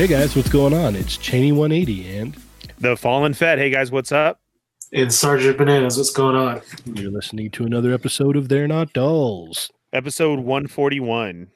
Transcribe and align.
Hey 0.00 0.06
guys, 0.06 0.34
what's 0.34 0.48
going 0.48 0.72
on? 0.72 0.96
It's 0.96 1.18
Cheney 1.18 1.52
180 1.52 2.16
and 2.16 2.34
The 2.78 2.96
Fallen 2.96 3.34
Fed. 3.34 3.58
Hey 3.58 3.68
guys, 3.68 3.90
what's 3.90 4.10
up? 4.10 4.40
And 4.94 5.12
Sergeant 5.12 5.58
Bananas, 5.58 5.98
what's 5.98 6.08
going 6.08 6.36
on? 6.36 6.62
you're 6.86 7.10
listening 7.10 7.50
to 7.50 7.66
another 7.66 7.92
episode 7.92 8.34
of 8.34 8.48
They're 8.48 8.66
Not 8.66 8.94
Dolls. 8.94 9.70
Episode 9.92 10.38
141. 10.38 11.48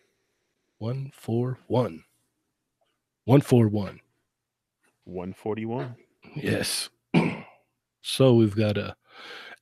141. 0.77 2.05
141. 3.25 4.01
141. 5.05 5.97
Yes. 6.37 6.91
so 8.03 8.35
we've 8.35 8.55
got 8.55 8.77
a 8.77 8.95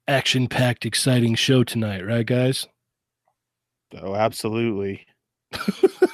action-packed 0.08 0.84
exciting 0.84 1.36
show 1.36 1.62
tonight, 1.62 2.04
right 2.04 2.26
guys? 2.26 2.66
Oh, 3.96 4.16
absolutely. 4.16 5.06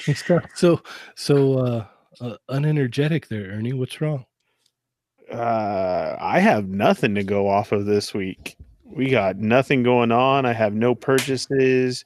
so 0.54 0.80
so 1.14 1.58
uh, 1.58 1.86
uh 2.20 2.36
unenergetic 2.48 3.28
there, 3.28 3.50
Ernie. 3.50 3.72
What's 3.72 4.00
wrong? 4.00 4.26
Uh, 5.32 6.16
I 6.18 6.40
have 6.40 6.68
nothing 6.68 7.14
to 7.14 7.22
go 7.22 7.48
off 7.48 7.72
of 7.72 7.86
this 7.86 8.12
week. 8.12 8.56
We 8.84 9.10
got 9.10 9.36
nothing 9.36 9.84
going 9.84 10.10
on. 10.10 10.44
I 10.44 10.52
have 10.52 10.74
no 10.74 10.96
purchases, 10.96 12.04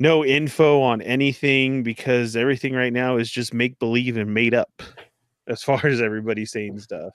no 0.00 0.24
info 0.24 0.80
on 0.80 1.00
anything 1.02 1.84
because 1.84 2.34
everything 2.34 2.74
right 2.74 2.92
now 2.92 3.16
is 3.16 3.30
just 3.30 3.54
make 3.54 3.78
believe 3.78 4.16
and 4.16 4.34
made 4.34 4.54
up 4.54 4.82
as 5.46 5.62
far 5.62 5.86
as 5.86 6.00
everybody 6.00 6.44
saying 6.44 6.80
stuff. 6.80 7.14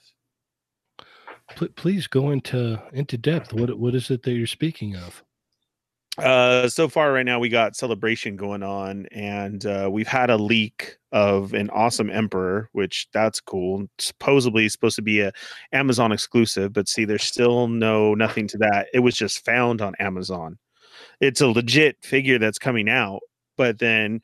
Pl- 1.56 1.70
please 1.76 2.08
go 2.08 2.32
into 2.32 2.82
into 2.94 3.18
depth. 3.18 3.54
What 3.54 3.78
what 3.78 3.96
is 3.96 4.10
it 4.10 4.24
that 4.24 4.32
you're 4.32 4.48
speaking 4.48 4.96
of? 4.96 5.25
Uh, 6.18 6.70
so 6.70 6.88
far 6.88 7.12
right 7.12 7.26
now 7.26 7.40
we 7.40 7.50
got 7.50 7.76
celebration 7.76 8.36
going 8.38 8.64
on, 8.64 9.06
and 9.08 9.66
uh, 9.66 9.90
we've 9.92 10.08
had 10.08 10.30
a 10.30 10.38
leak 10.38 10.98
of 11.12 11.54
an 11.54 11.70
awesome 11.72 12.10
emperor, 12.10 12.70
which 12.72 13.08
that's 13.14 13.42
cool. 13.42 13.86
Supposedly 14.00 14.70
supposed 14.70 14.96
to 14.96 15.02
be 15.02 15.20
a 15.20 15.32
Amazon 15.74 16.12
exclusive, 16.12 16.72
but 16.72 16.88
see, 16.88 17.04
there's 17.04 17.24
still 17.24 17.68
no 17.68 18.14
nothing 18.16 18.48
to 18.48 18.58
that. 18.60 18.88
It 18.94 19.00
was 19.00 19.16
just 19.16 19.44
found 19.44 19.82
on 19.82 19.94
Amazon. 20.00 20.58
It's 21.20 21.42
a 21.42 21.48
legit 21.48 21.98
figure 22.02 22.40
that's 22.40 22.60
coming 22.60 22.90
out, 22.90 23.20
but 23.58 23.80
then 23.80 24.22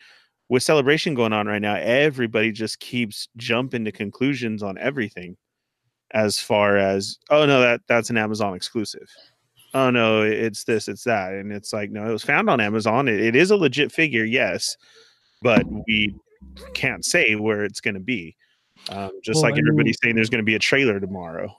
with 0.47 0.63
celebration 0.63 1.13
going 1.13 1.33
on 1.33 1.47
right 1.47 1.61
now, 1.61 1.75
everybody 1.75 2.51
just 2.51 2.79
keeps 2.79 3.27
jumping 3.37 3.85
to 3.85 3.91
conclusions 3.91 4.63
on 4.63 4.77
everything. 4.77 5.37
As 6.13 6.39
far 6.39 6.77
as 6.77 7.17
oh 7.29 7.45
no, 7.45 7.61
that 7.61 7.81
that's 7.87 8.09
an 8.09 8.17
Amazon 8.17 8.53
exclusive 8.53 9.07
oh 9.73 9.89
no, 9.89 10.21
it's 10.21 10.63
this, 10.63 10.87
it's 10.87 11.03
that. 11.05 11.33
And 11.33 11.51
it's 11.51 11.73
like, 11.73 11.91
no, 11.91 12.07
it 12.09 12.11
was 12.13 12.23
found 12.23 12.49
on 12.49 12.59
Amazon. 12.59 13.07
it, 13.07 13.19
it 13.19 13.35
is 13.35 13.51
a 13.51 13.55
legit 13.55 13.91
figure, 13.91 14.23
yes, 14.25 14.75
but 15.41 15.65
we 15.87 16.15
can't 16.73 17.05
say 17.05 17.35
where 17.35 17.63
it's 17.63 17.81
going 17.81 17.93
to 17.93 17.99
be. 17.99 18.35
Um, 18.89 19.11
just 19.23 19.41
Well, 19.41 19.51
like 19.51 19.59
I 19.59 19.61
mean- 19.61 19.93
saying 19.93 20.15
there's 20.15 20.29
going 20.29 20.39
to 20.39 20.43
be 20.43 20.55
a 20.55 20.59
trailer 20.59 20.99
tomorrow. 20.99 21.55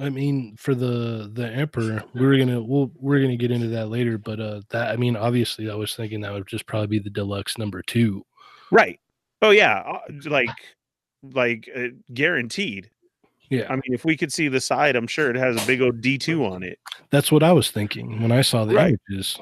I 0.00 0.10
mean, 0.10 0.54
for 0.56 0.76
the 0.76 1.28
the 1.32 1.48
emperor, 1.50 2.04
we 2.14 2.24
were 2.24 2.36
gonna 2.36 2.62
we'll, 2.62 2.92
we're 3.00 3.20
gonna 3.20 3.36
get 3.36 3.50
into 3.50 3.66
that 3.70 3.88
later, 3.88 4.16
but 4.16 4.38
uh, 4.38 4.60
that 4.70 4.92
I 4.92 4.96
mean, 4.96 5.16
obviously, 5.16 5.68
I 5.68 5.74
was 5.74 5.96
thinking 5.96 6.20
that 6.20 6.32
would 6.32 6.46
just 6.46 6.66
probably 6.66 6.86
be 6.86 6.98
the 7.00 7.10
deluxe 7.10 7.58
number 7.58 7.82
two. 7.82 8.24
Right. 8.70 9.00
Oh 9.42 9.50
yeah, 9.50 9.78
uh, 9.80 9.98
like 10.26 10.50
like 11.22 11.68
uh, 11.74 11.88
guaranteed. 12.14 12.90
Yeah, 13.50 13.66
I 13.68 13.74
mean, 13.76 13.82
if 13.94 14.04
we 14.04 14.16
could 14.16 14.32
see 14.32 14.48
the 14.48 14.60
side, 14.60 14.94
I'm 14.96 15.06
sure 15.06 15.30
it 15.30 15.36
has 15.36 15.62
a 15.62 15.66
big 15.66 15.80
old 15.80 16.00
D2 16.00 16.50
on 16.50 16.62
it. 16.62 16.78
that's 17.10 17.32
what 17.32 17.42
I 17.42 17.52
was 17.52 17.70
thinking 17.70 18.20
when 18.20 18.30
I 18.32 18.42
saw 18.42 18.64
the 18.64 18.74
Right. 18.74 18.94
images. 19.10 19.38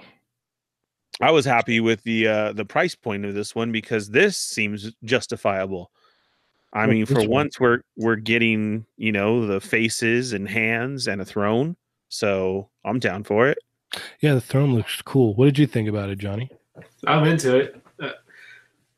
I 1.21 1.31
was 1.31 1.44
happy 1.44 1.81
with 1.81 2.03
the 2.03 2.28
uh 2.28 2.53
the 2.53 2.65
price 2.65 2.95
point 2.95 3.25
of 3.25 3.34
this 3.34 3.55
one 3.55 3.72
because 3.72 4.11
this 4.11 4.37
seems 4.37 4.93
justifiable. 5.05 5.91
I 6.72 6.87
What- 6.87 6.93
mean, 6.93 7.06
for 7.06 7.21
one? 7.21 7.28
once 7.28 7.59
we're 7.59 7.81
we're 7.97 8.16
getting, 8.16 8.84
you 8.99 9.12
know, 9.12 9.47
the 9.47 9.61
faces 9.61 10.33
and 10.34 10.49
hands 10.49 11.09
and 11.09 11.21
a 11.21 11.25
throne. 11.25 11.77
So 12.09 12.69
I'm 12.84 12.99
down 12.99 13.25
for 13.25 13.49
it. 13.49 13.59
Yeah, 14.21 14.34
the 14.34 14.41
throne 14.41 14.75
looks 14.75 15.00
cool. 15.03 15.34
What 15.34 15.47
did 15.47 15.59
you 15.59 15.66
think 15.66 15.89
about 15.89 16.11
it, 16.11 16.19
Johnny? 16.19 16.50
I'm 17.06 17.25
into 17.25 17.56
it. 17.56 17.81
Uh, 18.00 18.11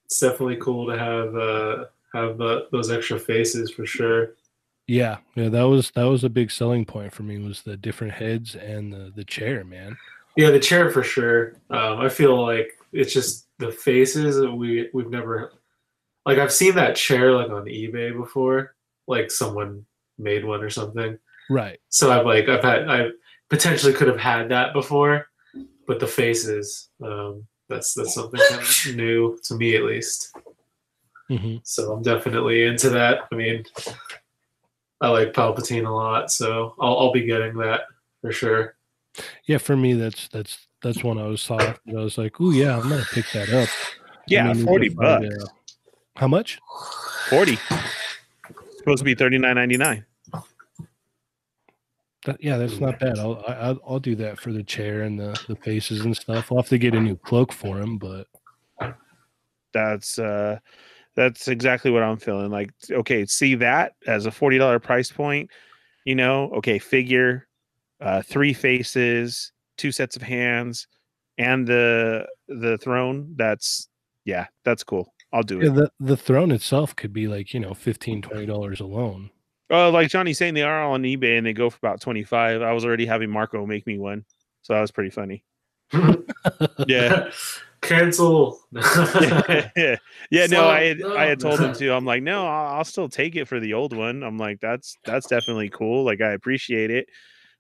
It's 0.06 0.18
definitely 0.18 0.56
cool 0.56 0.86
to 0.90 0.98
have 0.98 1.36
uh, 1.36 1.84
have 2.12 2.40
uh, 2.40 2.62
those 2.72 2.90
extra 2.90 3.18
faces 3.18 3.70
for 3.70 3.86
sure. 3.86 4.34
Yeah, 4.88 5.18
yeah, 5.34 5.50
that 5.50 5.64
was 5.64 5.90
that 5.92 6.04
was 6.04 6.24
a 6.24 6.30
big 6.30 6.50
selling 6.50 6.86
point 6.86 7.12
for 7.12 7.22
me 7.22 7.38
was 7.38 7.60
the 7.60 7.76
different 7.76 8.14
heads 8.14 8.56
and 8.56 8.90
the 8.90 9.12
the 9.14 9.24
chair, 9.24 9.62
man. 9.62 9.98
Yeah, 10.34 10.50
the 10.50 10.58
chair 10.58 10.90
for 10.90 11.02
sure. 11.02 11.56
Um, 11.68 12.00
I 12.00 12.08
feel 12.08 12.42
like 12.42 12.70
it's 12.92 13.12
just 13.12 13.46
the 13.58 13.70
faces 13.70 14.36
that 14.36 14.50
we 14.50 14.88
we've 14.94 15.10
never 15.10 15.52
like 16.24 16.38
I've 16.38 16.52
seen 16.52 16.74
that 16.76 16.96
chair 16.96 17.32
like 17.32 17.50
on 17.50 17.66
eBay 17.66 18.16
before, 18.16 18.74
like 19.06 19.30
someone 19.30 19.84
made 20.16 20.42
one 20.42 20.62
or 20.62 20.70
something. 20.70 21.18
Right. 21.50 21.78
So 21.90 22.10
I've 22.10 22.24
like 22.24 22.48
I've 22.48 22.64
had 22.64 22.88
I 22.88 23.10
potentially 23.50 23.92
could 23.92 24.08
have 24.08 24.18
had 24.18 24.48
that 24.48 24.72
before, 24.72 25.28
but 25.86 26.00
the 26.00 26.06
faces 26.06 26.88
um, 27.04 27.46
that's 27.68 27.92
that's 27.92 28.14
something 28.14 28.40
kind 28.48 28.62
of 28.62 28.86
new 28.96 29.38
to 29.44 29.54
me 29.54 29.76
at 29.76 29.84
least. 29.84 30.34
hmm 31.28 31.56
So 31.62 31.92
I'm 31.92 32.02
definitely 32.02 32.64
into 32.64 32.88
that. 32.88 33.28
I 33.30 33.34
mean, 33.34 33.64
I 35.00 35.08
like 35.08 35.32
Palpatine 35.32 35.86
a 35.86 35.90
lot, 35.90 36.30
so 36.32 36.74
I'll, 36.80 36.98
I'll 36.98 37.12
be 37.12 37.22
getting 37.24 37.56
that 37.58 37.82
for 38.20 38.32
sure. 38.32 38.74
Yeah, 39.46 39.58
for 39.58 39.76
me, 39.76 39.94
that's 39.94 40.28
that's 40.28 40.66
that's 40.82 41.02
one 41.04 41.18
I 41.18 41.26
was 41.26 41.40
saw. 41.42 41.58
I 41.58 41.74
was 41.92 42.18
like, 42.18 42.40
oh 42.40 42.50
yeah, 42.50 42.76
I'm 42.76 42.88
gonna 42.88 43.04
pick 43.12 43.26
that 43.32 43.48
up. 43.52 43.68
Yeah, 44.26 44.50
And 44.50 44.58
then 44.58 44.66
40 44.66 44.88
could 44.88 44.96
find, 44.98 45.30
bucks. 45.30 45.44
uh, 45.44 45.46
how 46.16 46.28
much? 46.28 46.58
40. 47.30 47.56
Supposed 48.78 48.98
to 48.98 49.04
be 49.04 49.14
39.99. 49.14 50.04
That, 52.26 52.42
yeah, 52.42 52.56
that's 52.58 52.80
not 52.80 52.98
bad. 52.98 53.18
I'll 53.18 53.42
I, 53.46 53.52
I'll 53.54 53.80
I'll 53.88 54.00
do 54.00 54.14
that 54.16 54.38
for 54.38 54.52
the 54.52 54.62
chair 54.64 55.02
and 55.02 55.18
the 55.18 55.40
the 55.48 55.56
faces 55.56 56.00
and 56.04 56.16
stuff. 56.16 56.50
I'll 56.50 56.58
have 56.58 56.68
to 56.68 56.78
get 56.78 56.94
a 56.94 57.00
new 57.00 57.16
cloak 57.16 57.52
for 57.52 57.78
him, 57.78 57.96
but 57.98 58.26
That's 59.72 60.18
uh 60.18 60.58
that's 61.18 61.48
exactly 61.48 61.90
what 61.90 62.04
I'm 62.04 62.16
feeling. 62.16 62.48
Like, 62.48 62.70
okay, 62.88 63.26
see 63.26 63.56
that 63.56 63.94
as 64.06 64.26
a 64.26 64.30
$40 64.30 64.80
price 64.80 65.10
point, 65.10 65.50
you 66.04 66.14
know, 66.14 66.52
okay, 66.54 66.78
figure, 66.78 67.48
uh 68.00 68.22
three 68.22 68.52
faces, 68.52 69.50
two 69.76 69.90
sets 69.90 70.14
of 70.14 70.22
hands, 70.22 70.86
and 71.36 71.66
the 71.66 72.24
the 72.46 72.78
throne. 72.78 73.34
That's 73.34 73.88
yeah, 74.24 74.46
that's 74.64 74.84
cool. 74.84 75.12
I'll 75.32 75.42
do 75.42 75.58
yeah, 75.58 75.70
it. 75.70 75.74
the 75.74 75.90
the 75.98 76.16
throne 76.16 76.52
itself 76.52 76.94
could 76.94 77.12
be 77.12 77.26
like 77.26 77.52
you 77.52 77.58
know 77.58 77.74
15 77.74 78.22
20 78.22 78.46
dollars 78.46 78.78
alone. 78.78 79.30
Oh, 79.70 79.90
like 79.90 80.10
Johnny's 80.10 80.38
saying 80.38 80.54
they 80.54 80.62
are 80.62 80.84
all 80.84 80.92
on 80.92 81.02
eBay 81.02 81.36
and 81.36 81.44
they 81.44 81.52
go 81.52 81.68
for 81.68 81.78
about 81.78 82.00
25. 82.00 82.62
I 82.62 82.72
was 82.72 82.84
already 82.84 83.04
having 83.04 83.28
Marco 83.28 83.66
make 83.66 83.86
me 83.86 83.98
one. 83.98 84.24
So 84.62 84.72
that 84.72 84.80
was 84.80 84.92
pretty 84.92 85.10
funny. 85.10 85.44
Yeah. 86.86 87.30
Cancel. 87.80 88.60
yeah, 88.72 89.96
yeah. 90.30 90.46
No, 90.46 90.68
I 90.68 90.84
had, 90.84 91.02
I 91.16 91.24
had 91.24 91.40
told 91.40 91.60
him 91.60 91.72
to. 91.74 91.92
I'm 91.92 92.04
like, 92.04 92.22
no, 92.22 92.46
I'll, 92.46 92.78
I'll 92.78 92.84
still 92.84 93.08
take 93.08 93.36
it 93.36 93.46
for 93.46 93.60
the 93.60 93.74
old 93.74 93.96
one. 93.96 94.22
I'm 94.22 94.38
like, 94.38 94.60
that's 94.60 94.96
that's 95.04 95.26
definitely 95.26 95.70
cool. 95.70 96.04
Like, 96.04 96.20
I 96.20 96.32
appreciate 96.32 96.90
it 96.90 97.08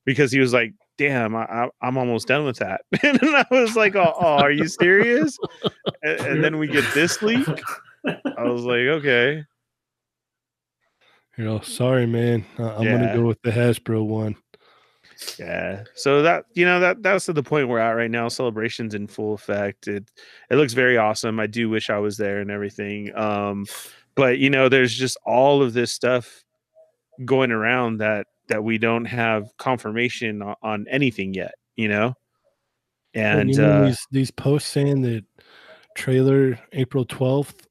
because 0.04 0.32
he 0.32 0.38
was 0.40 0.52
like, 0.52 0.74
damn, 0.96 1.34
I, 1.36 1.44
I, 1.44 1.68
I'm 1.80 1.96
almost 1.96 2.28
done 2.28 2.44
with 2.44 2.58
that. 2.58 2.82
and 3.02 3.18
I 3.22 3.44
was 3.50 3.76
like, 3.76 3.96
oh, 3.96 4.14
oh, 4.18 4.24
are 4.26 4.50
you 4.50 4.68
serious? 4.68 5.38
and, 6.02 6.26
and 6.26 6.44
then 6.44 6.58
we 6.58 6.68
get 6.68 6.84
this 6.94 7.22
leak. 7.22 7.46
I 8.06 8.44
was 8.44 8.62
like, 8.62 8.80
okay, 8.80 9.44
You 11.36 11.44
know, 11.44 11.60
sorry, 11.60 12.06
man. 12.06 12.44
Uh, 12.58 12.74
I'm 12.76 12.84
Yeah. 12.84 12.98
gonna 12.98 13.14
go 13.14 13.26
with 13.26 13.40
the 13.42 13.50
Hasbro 13.50 14.04
one. 14.04 14.36
Yeah. 15.38 15.84
So 15.94 16.22
that 16.22 16.44
you 16.54 16.64
know 16.64 16.80
that 16.80 17.02
that's 17.02 17.26
to 17.26 17.32
the 17.32 17.42
point 17.42 17.68
we're 17.68 17.78
at 17.78 17.92
right 17.92 18.10
now. 18.10 18.28
Celebrations 18.28 18.94
in 18.94 19.06
full 19.06 19.34
effect. 19.34 19.88
It 19.88 20.10
it 20.50 20.56
looks 20.56 20.72
very 20.72 20.96
awesome. 20.96 21.40
I 21.40 21.46
do 21.46 21.68
wish 21.68 21.90
I 21.90 21.98
was 21.98 22.16
there 22.16 22.40
and 22.40 22.50
everything. 22.50 23.14
Um, 23.16 23.66
but 24.14 24.38
you 24.38 24.50
know, 24.50 24.68
there's 24.68 24.94
just 24.94 25.16
all 25.24 25.62
of 25.62 25.72
this 25.72 25.92
stuff 25.92 26.44
going 27.24 27.50
around 27.50 27.98
that 27.98 28.26
that 28.48 28.64
we 28.64 28.78
don't 28.78 29.04
have 29.04 29.50
confirmation 29.58 30.42
on, 30.42 30.54
on 30.62 30.86
anything 30.88 31.34
yet. 31.34 31.54
You 31.76 31.88
know, 31.88 32.14
And 33.14 33.50
you 33.50 33.56
know, 33.56 33.82
uh, 33.82 33.86
these 33.86 34.06
these 34.10 34.30
posts 34.30 34.70
saying 34.70 35.02
that 35.02 35.24
trailer 35.96 36.58
April 36.72 37.04
12th, 37.04 37.66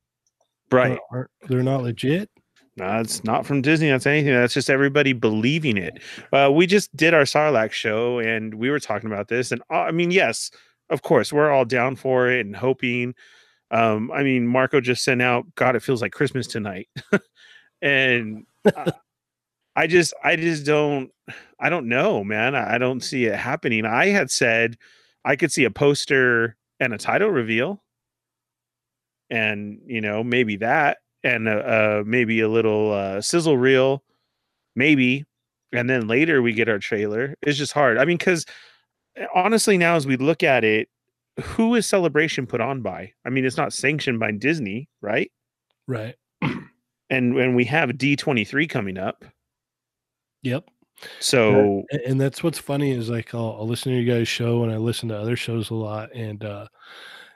right. 0.71 0.99
aren't, 1.11 1.29
they're 1.47 1.63
not 1.63 1.83
legit. 1.83 2.29
No, 2.77 2.99
it's 2.99 3.23
not 3.23 3.45
from 3.47 3.63
Disney. 3.63 3.89
That's 3.89 4.05
anything. 4.05 4.33
That's 4.33 4.53
just 4.53 4.69
everybody 4.69 5.11
believing 5.11 5.77
it. 5.77 5.99
Uh, 6.31 6.51
we 6.53 6.67
just 6.67 6.95
did 6.95 7.11
our 7.15 7.23
Sarlacc 7.23 7.71
show, 7.71 8.19
and 8.19 8.53
we 8.53 8.69
were 8.69 8.79
talking 8.79 9.11
about 9.11 9.29
this. 9.29 9.51
And 9.51 9.63
uh, 9.71 9.81
I 9.81 9.91
mean, 9.91 10.11
yes, 10.11 10.51
of 10.91 11.01
course, 11.01 11.33
we're 11.33 11.49
all 11.49 11.65
down 11.65 11.95
for 11.95 12.29
it 12.29 12.45
and 12.45 12.55
hoping. 12.55 13.15
Um, 13.71 14.11
I 14.11 14.21
mean, 14.21 14.45
Marco 14.47 14.79
just 14.79 15.03
sent 15.03 15.23
out. 15.23 15.45
God, 15.55 15.75
it 15.75 15.81
feels 15.81 16.03
like 16.03 16.11
Christmas 16.11 16.45
tonight, 16.45 16.87
and 17.81 18.45
uh, 18.63 18.91
I 19.75 19.87
just, 19.87 20.13
I 20.23 20.35
just 20.35 20.63
don't, 20.63 21.09
I 21.59 21.69
don't 21.69 21.89
know, 21.89 22.23
man. 22.23 22.53
I, 22.55 22.75
I 22.75 22.77
don't 22.77 23.01
see 23.01 23.25
it 23.25 23.35
happening. 23.35 23.85
I 23.85 24.07
had 24.09 24.29
said 24.29 24.77
I 25.25 25.35
could 25.35 25.51
see 25.51 25.63
a 25.63 25.71
poster 25.71 26.55
and 26.79 26.93
a 26.93 26.99
title 26.99 27.29
reveal, 27.29 27.81
and 29.31 29.79
you 29.87 29.99
know, 29.99 30.23
maybe 30.23 30.57
that 30.57 30.99
and 31.27 31.47
uh, 31.47 31.51
uh, 31.51 32.03
maybe 32.05 32.39
a 32.39 32.49
little 32.49 32.91
uh, 32.91 33.21
sizzle 33.21 33.57
reel, 33.57 34.03
maybe, 34.75 35.25
and 35.73 35.89
then 35.89 36.07
later 36.07 36.41
we 36.41 36.53
get 36.53 36.69
our 36.69 36.79
trailer. 36.79 37.35
It's 37.41 37.57
just 37.57 37.73
hard. 37.73 37.97
I 37.97 38.05
mean, 38.05 38.17
because 38.17 38.45
honestly, 39.35 39.77
now 39.77 39.95
as 39.95 40.07
we 40.07 40.15
look 40.17 40.43
at 40.43 40.63
it, 40.63 40.89
who 41.43 41.75
is 41.75 41.85
Celebration 41.85 42.47
put 42.47 42.61
on 42.61 42.81
by? 42.81 43.11
I 43.25 43.29
mean, 43.29 43.45
it's 43.45 43.57
not 43.57 43.73
sanctioned 43.73 44.19
by 44.19 44.31
Disney, 44.31 44.89
right? 45.01 45.31
Right. 45.87 46.15
And 47.09 47.35
when 47.35 47.55
we 47.55 47.63
have 47.63 47.97
D 47.97 48.17
twenty 48.17 48.43
three 48.43 48.67
coming 48.67 48.97
up, 48.97 49.23
Yep. 50.43 50.65
so 51.19 51.85
A- 51.93 52.05
and 52.05 52.19
that's 52.19 52.43
what's 52.43 52.59
funny 52.59 52.91
is 52.91 53.09
like 53.09 53.33
I'll, 53.33 53.55
I'll 53.59 53.67
listen 53.67 53.93
to 53.93 53.97
you 53.97 54.11
guys' 54.11 54.27
show 54.27 54.63
and 54.63 54.73
I 54.73 54.75
listen 54.75 55.07
to 55.07 55.17
other 55.17 55.37
shows 55.37 55.69
a 55.69 55.73
lot, 55.73 56.09
and 56.13 56.43
uh, 56.43 56.67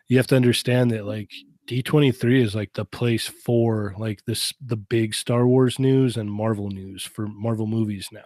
you 0.09 0.17
have 0.17 0.27
to 0.27 0.35
understand 0.35 0.91
that 0.91 1.05
like 1.05 1.31
D 1.68 1.81
twenty 1.81 2.12
three 2.12 2.42
is 2.42 2.56
like 2.56 2.74
the 2.74 2.86
place 2.86 3.28
for 3.28 3.94
like 3.98 4.24
this 4.25 4.54
the 4.66 4.75
big 4.75 5.13
Star 5.13 5.48
Wars 5.48 5.80
news 5.80 6.18
and 6.18 6.31
Marvel 6.31 6.69
news 6.69 7.04
for 7.04 7.28
Marvel 7.28 7.68
movies 7.68 8.10
now. 8.12 8.22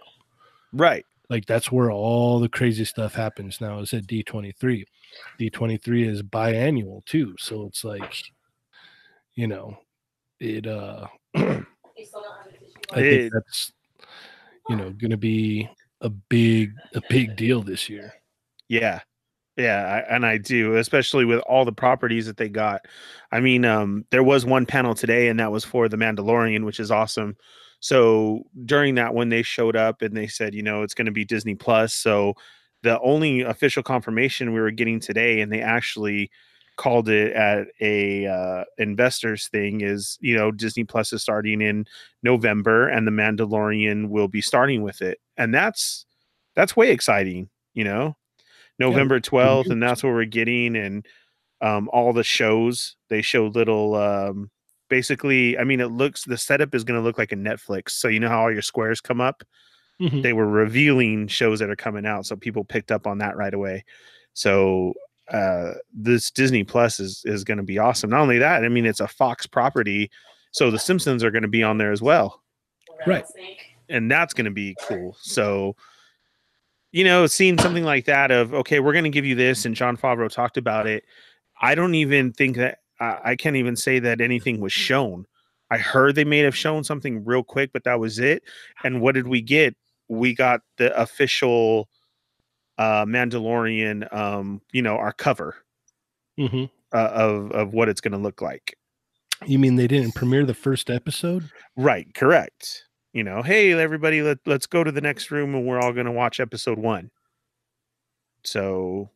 right, 0.72 1.04
Like 1.28 1.46
that's 1.46 1.70
where 1.70 1.90
all 1.90 2.40
the 2.40 2.48
crazy 2.48 2.84
stuff 2.84 3.14
happens 3.14 3.60
now. 3.60 3.78
Is 3.80 3.92
at 3.92 4.06
D 4.06 4.22
twenty 4.22 4.52
three. 4.52 4.86
D 5.38 5.50
twenty 5.50 5.76
three 5.76 6.06
is 6.08 6.22
biannual 6.22 7.04
too, 7.04 7.34
so 7.38 7.66
it's 7.66 7.84
like, 7.84 8.14
you 9.34 9.46
know, 9.46 9.76
it. 10.40 10.66
uh 10.66 11.06
I 12.92 13.00
think 13.00 13.32
that's 13.32 13.72
you 14.68 14.76
know 14.76 14.90
going 14.90 15.10
to 15.10 15.16
be 15.16 15.68
a 16.00 16.08
big 16.08 16.72
a 16.94 17.02
big 17.08 17.36
deal 17.36 17.62
this 17.62 17.88
year. 17.88 18.12
Yeah. 18.68 19.00
Yeah, 19.56 20.04
I, 20.08 20.14
and 20.14 20.26
I 20.26 20.36
do, 20.36 20.76
especially 20.76 21.24
with 21.24 21.40
all 21.40 21.64
the 21.64 21.72
properties 21.72 22.26
that 22.26 22.36
they 22.36 22.48
got. 22.48 22.82
I 23.32 23.40
mean, 23.40 23.64
um, 23.64 24.04
there 24.10 24.22
was 24.22 24.44
one 24.44 24.66
panel 24.66 24.94
today, 24.94 25.28
and 25.28 25.40
that 25.40 25.50
was 25.50 25.64
for 25.64 25.88
the 25.88 25.96
Mandalorian, 25.96 26.64
which 26.64 26.78
is 26.78 26.90
awesome. 26.90 27.36
So 27.80 28.42
during 28.66 28.96
that 28.96 29.14
one, 29.14 29.30
they 29.30 29.42
showed 29.42 29.76
up 29.76 30.02
and 30.02 30.14
they 30.16 30.26
said, 30.26 30.54
you 30.54 30.62
know, 30.62 30.82
it's 30.82 30.94
going 30.94 31.06
to 31.06 31.12
be 31.12 31.24
Disney 31.24 31.54
Plus. 31.54 31.94
So 31.94 32.34
the 32.82 33.00
only 33.00 33.42
official 33.42 33.82
confirmation 33.82 34.52
we 34.52 34.60
were 34.60 34.70
getting 34.70 35.00
today, 35.00 35.40
and 35.40 35.50
they 35.50 35.62
actually 35.62 36.30
called 36.76 37.08
it 37.08 37.32
at 37.32 37.68
a 37.80 38.26
uh, 38.26 38.64
investors 38.76 39.48
thing, 39.48 39.80
is 39.80 40.18
you 40.20 40.36
know 40.36 40.50
Disney 40.50 40.84
Plus 40.84 41.12
is 41.14 41.22
starting 41.22 41.62
in 41.62 41.86
November, 42.22 42.88
and 42.88 43.06
the 43.06 43.10
Mandalorian 43.10 44.10
will 44.10 44.28
be 44.28 44.42
starting 44.42 44.82
with 44.82 45.00
it, 45.00 45.18
and 45.38 45.54
that's 45.54 46.04
that's 46.54 46.76
way 46.76 46.90
exciting, 46.90 47.48
you 47.74 47.84
know. 47.84 48.16
November 48.78 49.20
12th, 49.20 49.70
and 49.70 49.82
that's 49.82 50.02
what 50.02 50.12
we're 50.12 50.24
getting. 50.24 50.76
And 50.76 51.06
um, 51.60 51.88
all 51.92 52.12
the 52.12 52.24
shows 52.24 52.96
they 53.08 53.22
show 53.22 53.46
little, 53.46 53.94
um, 53.94 54.50
basically, 54.90 55.58
I 55.58 55.64
mean, 55.64 55.80
it 55.80 55.88
looks 55.88 56.24
the 56.24 56.36
setup 56.36 56.74
is 56.74 56.84
going 56.84 57.00
to 57.00 57.04
look 57.04 57.18
like 57.18 57.32
a 57.32 57.36
Netflix. 57.36 57.90
So, 57.90 58.08
you 58.08 58.20
know 58.20 58.28
how 58.28 58.42
all 58.42 58.52
your 58.52 58.62
squares 58.62 59.00
come 59.00 59.20
up? 59.20 59.42
Mhm. 60.00 60.22
They 60.22 60.34
were 60.34 60.46
revealing 60.46 61.26
shows 61.26 61.60
that 61.60 61.70
are 61.70 61.76
coming 61.76 62.04
out. 62.04 62.26
So, 62.26 62.36
people 62.36 62.64
picked 62.64 62.92
up 62.92 63.06
on 63.06 63.18
that 63.18 63.36
right 63.36 63.54
away. 63.54 63.84
So, 64.34 64.92
uh, 65.32 65.72
this 65.92 66.30
Disney 66.30 66.62
Plus 66.64 67.00
is, 67.00 67.22
is 67.24 67.42
going 67.44 67.56
to 67.56 67.64
be 67.64 67.78
awesome. 67.78 68.10
Not 68.10 68.20
only 68.20 68.38
that, 68.38 68.62
I 68.64 68.68
mean, 68.68 68.84
it's 68.86 69.00
a 69.00 69.08
Fox 69.08 69.46
property. 69.46 70.10
So, 70.52 70.70
the 70.70 70.78
Simpsons 70.78 71.24
are 71.24 71.30
going 71.30 71.42
to 71.42 71.48
be 71.48 71.62
on 71.62 71.78
there 71.78 71.92
as 71.92 72.02
well 72.02 72.42
Right. 73.06 73.24
and 73.88 74.10
that's 74.10 74.34
going 74.34 74.44
to 74.44 74.50
be 74.50 74.76
cool. 74.82 75.16
So, 75.20 75.74
you 76.96 77.04
know, 77.04 77.26
seeing 77.26 77.58
something 77.58 77.84
like 77.84 78.06
that 78.06 78.30
of 78.30 78.54
okay, 78.54 78.80
we're 78.80 78.92
going 78.94 79.04
to 79.04 79.10
give 79.10 79.26
you 79.26 79.34
this, 79.34 79.66
and 79.66 79.74
Jon 79.76 79.98
Favreau 79.98 80.30
talked 80.30 80.56
about 80.56 80.86
it. 80.86 81.04
I 81.60 81.74
don't 81.74 81.94
even 81.94 82.32
think 82.32 82.56
that 82.56 82.78
I 83.00 83.18
I 83.32 83.36
can't 83.36 83.56
even 83.56 83.76
say 83.76 83.98
that 83.98 84.22
anything 84.22 84.60
was 84.60 84.72
shown. 84.72 85.26
I 85.70 85.76
heard 85.76 86.14
they 86.14 86.24
may 86.24 86.38
have 86.38 86.56
shown 86.56 86.84
something 86.84 87.22
real 87.24 87.42
quick, 87.42 87.70
but 87.74 87.84
that 87.84 88.00
was 88.00 88.18
it. 88.18 88.44
And 88.82 89.02
what 89.02 89.14
did 89.14 89.28
we 89.28 89.42
get? 89.42 89.76
We 90.08 90.34
got 90.34 90.62
the 90.78 90.98
official 90.98 91.90
uh 92.78 93.04
Mandalorian, 93.04 94.10
um, 94.14 94.62
you 94.72 94.80
know, 94.80 94.96
our 94.96 95.12
cover 95.12 95.56
Mhm. 96.38 96.70
uh, 96.94 97.10
of 97.12 97.52
of 97.52 97.74
what 97.74 97.90
it's 97.90 98.00
going 98.00 98.12
to 98.12 98.18
look 98.18 98.40
like. 98.40 98.78
You 99.44 99.58
mean 99.58 99.76
they 99.76 99.86
didn't 99.86 100.14
premiere 100.14 100.46
the 100.46 100.54
first 100.54 100.88
episode? 100.88 101.50
Right, 101.76 102.08
correct. 102.14 102.85
You 103.16 103.24
know, 103.24 103.40
hey 103.40 103.72
everybody, 103.72 104.20
let, 104.20 104.40
let's 104.44 104.66
go 104.66 104.84
to 104.84 104.92
the 104.92 105.00
next 105.00 105.30
room 105.30 105.54
and 105.54 105.64
we're 105.64 105.80
all 105.80 105.94
going 105.94 106.04
to 106.04 106.12
watch 106.12 106.38
episode 106.38 106.78
1. 106.78 107.10
So, 108.44 109.08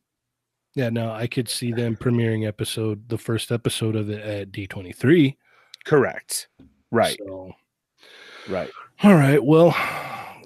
Yeah, 0.73 0.89
no, 0.89 1.11
I 1.11 1.27
could 1.27 1.47
see 1.47 1.71
them 1.71 1.95
premiering 1.95 2.47
episode 2.47 3.07
the 3.09 3.19
first 3.19 3.51
episode 3.51 3.95
of 3.95 4.09
it 4.09 4.19
at 4.19 4.51
D 4.51 4.65
twenty 4.65 4.91
three. 4.91 5.37
correct. 5.85 6.47
Right, 6.89 7.15
So, 7.19 7.51
right. 8.49 8.71
all 9.03 9.13
right. 9.13 9.43
Well, 9.43 9.71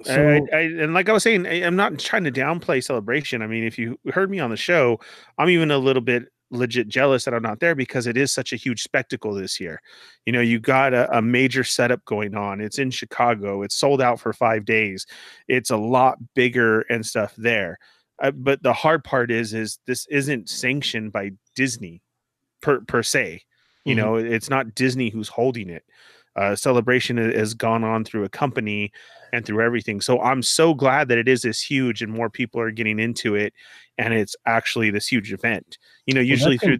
so 0.04 0.12
I, 0.12 0.42
I, 0.54 0.60
and 0.60 0.92
like 0.92 1.08
I 1.08 1.12
was 1.12 1.22
saying, 1.22 1.46
I, 1.46 1.64
I'm 1.64 1.76
not 1.76 1.98
trying 1.98 2.24
to 2.24 2.30
downplay 2.30 2.84
celebration. 2.84 3.40
I 3.40 3.46
mean, 3.46 3.64
if 3.64 3.78
you 3.78 3.98
heard 4.12 4.30
me 4.30 4.38
on 4.38 4.50
the 4.50 4.58
show, 4.58 5.00
I'm 5.38 5.48
even 5.48 5.70
a 5.70 5.78
little 5.78 6.02
bit 6.02 6.30
legit 6.50 6.88
jealous 6.88 7.24
that 7.24 7.34
I'm 7.34 7.42
not 7.42 7.60
there 7.60 7.74
because 7.74 8.06
it 8.06 8.16
is 8.16 8.32
such 8.32 8.52
a 8.52 8.56
huge 8.56 8.82
spectacle 8.82 9.34
this 9.34 9.58
year. 9.60 9.80
You 10.24 10.32
know, 10.32 10.40
you 10.40 10.60
got 10.60 10.94
a, 10.94 11.18
a 11.18 11.20
major 11.22 11.64
setup 11.64 12.04
going 12.04 12.34
on. 12.34 12.60
It's 12.60 12.78
in 12.78 12.90
Chicago. 12.90 13.62
It's 13.62 13.74
sold 13.76 14.00
out 14.00 14.20
for 14.20 14.32
five 14.32 14.64
days. 14.64 15.06
It's 15.48 15.70
a 15.70 15.76
lot 15.76 16.18
bigger 16.34 16.82
and 16.82 17.04
stuff 17.04 17.34
there. 17.36 17.78
Uh, 18.22 18.30
but 18.30 18.62
the 18.62 18.72
hard 18.72 19.04
part 19.04 19.30
is, 19.30 19.52
is 19.52 19.78
this 19.86 20.06
isn't 20.08 20.48
sanctioned 20.48 21.12
by 21.12 21.32
Disney 21.54 22.00
per 22.62 22.80
per 22.80 23.02
se. 23.02 23.42
You 23.84 23.94
Mhm. 23.94 23.96
know, 23.98 24.16
it's 24.16 24.48
not 24.50 24.74
Disney 24.74 25.10
who's 25.10 25.28
holding 25.28 25.68
it. 25.68 25.84
Uh, 26.36 26.54
Celebration 26.54 27.16
has 27.16 27.54
gone 27.54 27.82
on 27.82 28.04
through 28.04 28.24
a 28.24 28.28
company 28.28 28.92
and 29.32 29.44
through 29.44 29.62
everything. 29.62 30.00
So 30.00 30.20
I'm 30.20 30.42
so 30.42 30.74
glad 30.74 31.08
that 31.08 31.18
it 31.18 31.28
is 31.28 31.42
this 31.42 31.60
huge 31.60 32.02
and 32.02 32.12
more 32.12 32.30
people 32.30 32.60
are 32.60 32.70
getting 32.70 32.98
into 32.98 33.34
it 33.34 33.52
and 33.98 34.12
it's 34.12 34.36
actually 34.46 34.90
this 34.90 35.06
huge 35.08 35.32
event. 35.32 35.78
You 36.06 36.14
know, 36.14 36.20
that 36.20 36.26
usually 36.26 36.58
can- 36.58 36.68
through 36.68 36.78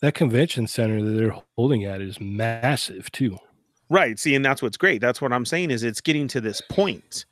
that 0.00 0.14
convention 0.14 0.66
center 0.66 1.02
that 1.02 1.10
they're 1.10 1.36
holding 1.56 1.84
at 1.84 2.00
is 2.00 2.20
massive 2.20 3.10
too. 3.12 3.36
right, 3.90 4.18
see 4.18 4.34
and 4.34 4.44
that's 4.44 4.62
what's 4.62 4.76
great. 4.76 5.00
That's 5.00 5.20
what 5.20 5.32
I'm 5.32 5.44
saying 5.44 5.70
is 5.70 5.82
it's 5.82 6.00
getting 6.00 6.28
to 6.28 6.40
this 6.40 6.60
point. 6.60 7.26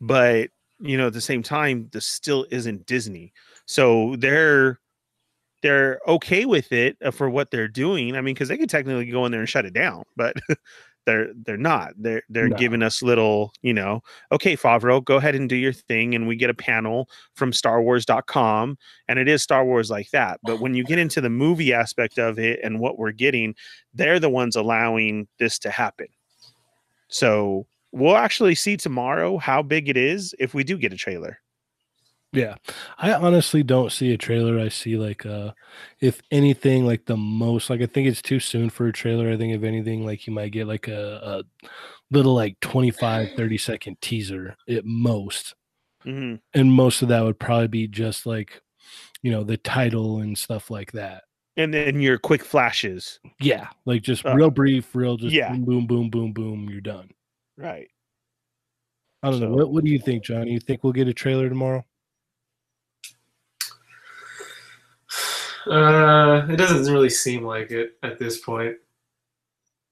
But, 0.00 0.50
you 0.80 0.96
know, 0.96 1.08
at 1.08 1.12
the 1.12 1.20
same 1.20 1.42
time 1.42 1.88
this 1.92 2.06
still 2.06 2.46
isn't 2.50 2.86
Disney. 2.86 3.32
So 3.66 4.16
they're 4.16 4.80
they're 5.62 6.00
okay 6.06 6.44
with 6.44 6.72
it 6.72 6.96
uh, 7.04 7.10
for 7.10 7.28
what 7.28 7.50
they're 7.50 7.68
doing. 7.68 8.16
I 8.16 8.20
mean, 8.20 8.34
because 8.34 8.48
they 8.48 8.58
could 8.58 8.70
technically 8.70 9.06
go 9.06 9.26
in 9.26 9.32
there 9.32 9.40
and 9.40 9.48
shut 9.48 9.66
it 9.66 9.72
down, 9.72 10.04
but 10.16 10.36
they're 11.08 11.28
they're 11.46 11.56
not. 11.56 11.94
They're 11.96 12.22
they're 12.28 12.50
No. 12.50 12.56
giving 12.58 12.82
us 12.82 13.02
little, 13.02 13.52
you 13.62 13.72
know, 13.72 14.02
okay, 14.30 14.54
Favreau, 14.56 15.02
go 15.02 15.16
ahead 15.16 15.34
and 15.34 15.48
do 15.48 15.56
your 15.56 15.72
thing, 15.72 16.14
and 16.14 16.28
we 16.28 16.36
get 16.36 16.50
a 16.50 16.54
panel 16.54 17.08
from 17.34 17.50
StarWars.com, 17.50 18.76
and 19.08 19.18
it 19.18 19.26
is 19.26 19.42
Star 19.42 19.64
Wars 19.64 19.90
like 19.90 20.10
that. 20.10 20.38
But 20.42 20.60
when 20.60 20.74
you 20.74 20.84
get 20.84 20.98
into 21.04 21.22
the 21.22 21.30
movie 21.30 21.72
aspect 21.72 22.18
of 22.18 22.38
it 22.38 22.60
and 22.62 22.78
what 22.78 22.98
we're 22.98 23.12
getting, 23.12 23.54
they're 23.94 24.20
the 24.20 24.28
ones 24.28 24.54
allowing 24.54 25.26
this 25.38 25.58
to 25.60 25.70
happen. 25.70 26.08
So 27.08 27.66
we'll 27.92 28.16
actually 28.16 28.54
see 28.54 28.76
tomorrow 28.76 29.38
how 29.38 29.62
big 29.62 29.88
it 29.88 29.96
is 29.96 30.34
if 30.38 30.52
we 30.52 30.62
do 30.62 30.76
get 30.76 30.92
a 30.92 30.96
trailer. 30.96 31.38
Yeah. 32.32 32.56
I 32.98 33.14
honestly 33.14 33.62
don't 33.62 33.90
see 33.90 34.12
a 34.12 34.18
trailer. 34.18 34.58
I 34.58 34.68
see 34.68 34.96
like 34.98 35.24
uh 35.24 35.52
if 36.00 36.20
anything 36.30 36.84
like 36.86 37.06
the 37.06 37.16
most 37.16 37.70
like 37.70 37.80
I 37.80 37.86
think 37.86 38.06
it's 38.08 38.22
too 38.22 38.38
soon 38.40 38.70
for 38.70 38.86
a 38.86 38.92
trailer. 38.92 39.30
I 39.30 39.36
think 39.36 39.54
if 39.54 39.62
anything 39.64 40.04
like 40.04 40.26
you 40.26 40.32
might 40.32 40.52
get 40.52 40.66
like 40.66 40.88
a, 40.88 41.20
a 41.22 41.64
little 42.10 42.34
like 42.34 42.60
25 42.60 43.30
30 43.36 43.58
second 43.58 44.00
teaser 44.02 44.56
at 44.68 44.84
most. 44.84 45.54
hmm 46.02 46.36
And 46.54 46.72
most 46.72 47.02
of 47.02 47.08
that 47.08 47.22
would 47.24 47.38
probably 47.38 47.68
be 47.68 47.88
just 47.88 48.26
like 48.26 48.60
you 49.22 49.30
know 49.32 49.42
the 49.44 49.56
title 49.56 50.18
and 50.20 50.36
stuff 50.36 50.70
like 50.70 50.92
that. 50.92 51.24
And 51.56 51.74
then 51.74 52.00
your 52.00 52.18
quick 52.18 52.44
flashes. 52.44 53.18
Yeah, 53.40 53.68
like 53.86 54.02
just 54.02 54.24
Uh, 54.24 54.34
real 54.34 54.50
brief, 54.50 54.94
real 54.94 55.16
just 55.16 55.34
yeah. 55.34 55.50
boom 55.52 55.64
boom 55.64 55.86
boom 55.86 56.10
boom 56.10 56.32
boom 56.32 56.68
you're 56.70 56.80
done. 56.80 57.10
Right. 57.56 57.88
I 59.22 59.30
don't 59.30 59.40
know. 59.40 59.50
What 59.50 59.72
what 59.72 59.84
do 59.84 59.90
you 59.90 59.98
think, 59.98 60.24
John? 60.24 60.46
You 60.46 60.60
think 60.60 60.84
we'll 60.84 60.92
get 60.92 61.08
a 61.08 61.14
trailer 61.14 61.48
tomorrow? 61.48 61.84
Uh, 65.68 66.46
it 66.48 66.56
doesn't 66.56 66.92
really 66.92 67.10
seem 67.10 67.44
like 67.44 67.70
it 67.70 67.98
at 68.02 68.18
this 68.18 68.38
point. 68.38 68.76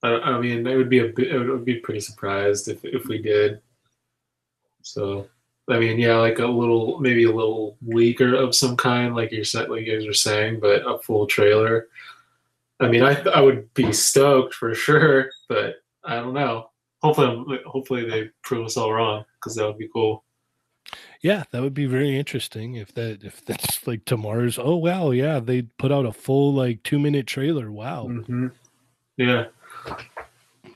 I, 0.02 0.14
I 0.14 0.40
mean, 0.40 0.66
it 0.66 0.76
would 0.76 0.88
be 0.90 1.00
a 1.00 1.08
bit, 1.08 1.28
it 1.28 1.38
would 1.38 1.64
be 1.64 1.80
pretty 1.80 2.00
surprised 2.00 2.68
if 2.68 2.84
if 2.84 3.06
we 3.06 3.20
did. 3.20 3.60
So, 4.82 5.28
I 5.68 5.78
mean, 5.78 5.98
yeah, 5.98 6.16
like 6.16 6.38
a 6.38 6.46
little, 6.46 7.00
maybe 7.00 7.24
a 7.24 7.32
little 7.32 7.76
leaker 7.86 8.38
of 8.40 8.54
some 8.54 8.76
kind, 8.76 9.16
like 9.16 9.32
you're 9.32 9.44
like 9.68 9.84
you 9.84 9.98
guys 9.98 10.06
were 10.06 10.12
saying, 10.12 10.60
but 10.60 10.86
a 10.86 10.98
full 10.98 11.26
trailer. 11.26 11.88
I 12.80 12.88
mean, 12.88 13.02
I 13.02 13.20
I 13.34 13.40
would 13.40 13.72
be 13.74 13.92
stoked 13.92 14.54
for 14.54 14.74
sure, 14.74 15.30
but 15.48 15.76
I 16.04 16.16
don't 16.16 16.34
know. 16.34 16.70
Hopefully, 17.02 17.28
I'm, 17.28 17.58
hopefully 17.66 18.08
they 18.08 18.30
prove 18.42 18.66
us 18.66 18.76
all 18.76 18.92
wrong 18.92 19.24
because 19.34 19.56
that 19.56 19.66
would 19.66 19.78
be 19.78 19.88
cool. 19.92 20.24
Yeah, 21.26 21.42
that 21.50 21.60
would 21.60 21.74
be 21.74 21.86
very 21.86 22.16
interesting 22.16 22.76
if 22.76 22.94
that 22.94 23.24
if 23.24 23.44
that's 23.44 23.84
like 23.84 24.04
tomorrow's. 24.04 24.60
Oh 24.60 24.76
wow, 24.76 25.10
yeah, 25.10 25.40
they 25.40 25.62
put 25.62 25.90
out 25.90 26.06
a 26.06 26.12
full 26.12 26.54
like 26.54 26.84
two 26.84 27.00
minute 27.00 27.26
trailer. 27.26 27.72
Wow, 27.72 28.06
Mm-hmm. 28.08 28.46
Yeah. 29.16 29.46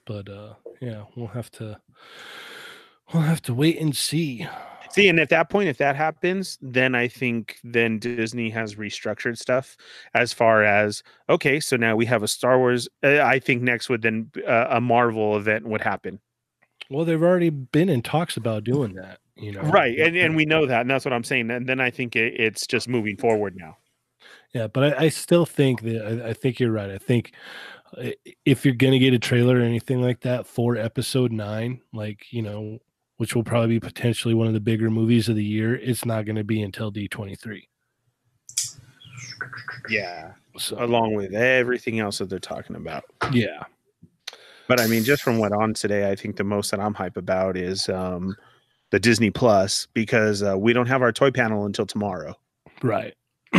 but 0.05 0.29
uh, 0.29 0.55
yeah, 0.81 1.05
we'll 1.15 1.29
have 1.29 1.53
to 1.53 1.79
we'll 3.15 3.23
have 3.23 3.41
to 3.43 3.55
wait 3.55 3.79
and 3.79 3.95
see. 3.95 4.45
See, 4.91 5.07
and 5.09 5.21
at 5.21 5.29
that 5.29 5.51
point, 5.51 5.69
if 5.69 5.77
that 5.79 5.95
happens, 5.95 6.59
then 6.61 6.97
I 6.97 7.07
think 7.07 7.59
then 7.63 8.01
Disney 8.01 8.51
has 8.51 8.75
restructured 8.75 9.39
stuff 9.39 9.77
as 10.15 10.33
far 10.33 10.65
as 10.65 11.05
okay, 11.29 11.61
so 11.61 11.77
now 11.77 11.95
we 11.95 12.07
have 12.07 12.25
a 12.25 12.29
Star 12.29 12.59
Wars. 12.59 12.89
Uh, 13.05 13.21
I 13.21 13.39
think 13.39 13.63
next 13.63 13.89
would 13.89 14.03
then 14.03 14.33
uh, 14.45 14.67
a 14.71 14.81
Marvel 14.81 15.37
event 15.37 15.65
would 15.69 15.83
happen. 15.83 16.19
Well, 16.91 17.05
they've 17.05 17.23
already 17.23 17.51
been 17.51 17.89
in 17.89 18.03
talks 18.03 18.37
about 18.37 18.65
doing 18.65 18.95
that, 18.95 19.21
you 19.37 19.53
know. 19.53 19.63
Right, 19.63 19.99
and 19.99 20.17
and 20.17 20.35
we 20.35 20.45
know 20.45 20.67
that, 20.67 20.83
and 20.83 20.91
that's 20.91 21.05
what 21.05 21.15
I'm 21.15 21.25
saying. 21.25 21.51
And 21.51 21.67
then 21.67 21.81
I 21.81 21.91
think 21.91 22.17
it, 22.17 22.39
it's 22.39 22.67
just 22.67 22.89
moving 22.89 23.17
forward 23.17 23.57
now. 23.57 23.77
Yeah, 24.53 24.67
but 24.67 24.99
I, 24.99 25.05
I 25.05 25.09
still 25.09 25.47
think 25.47 25.83
that 25.83 26.05
I, 26.05 26.31
I, 26.31 26.33
think 26.33 26.59
you're 26.59 26.73
right. 26.73 26.91
I 26.91 26.99
think 26.99 27.33
uh, 27.97 28.11
if 28.45 28.65
you're 28.65 28.75
gonna 28.75 28.99
get 28.99 29.15
a 29.15 29.19
trailer 29.19 29.59
or 29.59 29.63
anything 29.63 30.03
like 30.03 30.21
that 30.23 30.47
for 30.47 30.77
Episode 30.77 31.31
Nine, 31.31 31.81
like 31.93 32.33
you 32.33 32.43
know, 32.43 32.81
which 33.21 33.37
will 33.37 33.45
probably 33.45 33.69
be 33.69 33.81
potentially 33.81 34.35
one 34.35 34.47
of 34.47 34.55
the 34.55 34.61
bigger 34.61 34.89
movies 34.89 35.29
of 35.29 35.37
the 35.37 35.45
year, 35.45 35.77
it's 35.77 36.07
not 36.07 36.25
going 36.25 36.37
to 36.37 36.43
be 36.43 36.63
until 36.63 36.91
D23. 36.91 37.69
Yeah. 39.91 40.33
So 40.57 40.83
along 40.83 41.15
with 41.15 41.35
everything 41.35 42.01
else 42.01 42.17
that 42.17 42.31
they're 42.31 42.39
talking 42.39 42.77
about. 42.77 43.05
Yeah. 43.31 43.63
But 44.71 44.81
I 44.81 44.87
mean, 44.87 45.03
just 45.03 45.25
from 45.25 45.39
what 45.39 45.51
on 45.51 45.75
today, 45.75 46.09
I 46.09 46.15
think 46.15 46.37
the 46.37 46.45
most 46.45 46.71
that 46.71 46.79
I'm 46.79 46.95
hype 46.95 47.17
about 47.17 47.57
is 47.57 47.89
um, 47.89 48.37
the 48.91 49.01
Disney 49.01 49.29
Plus 49.29 49.89
because 49.95 50.45
uh, 50.45 50.57
we 50.57 50.73
don't 50.73 50.87
have 50.87 51.03
our 51.03 51.11
toy 51.11 51.33
panel 51.33 51.67
until 51.67 51.87
tomorrow. 51.87 52.37
Right. 52.81 53.15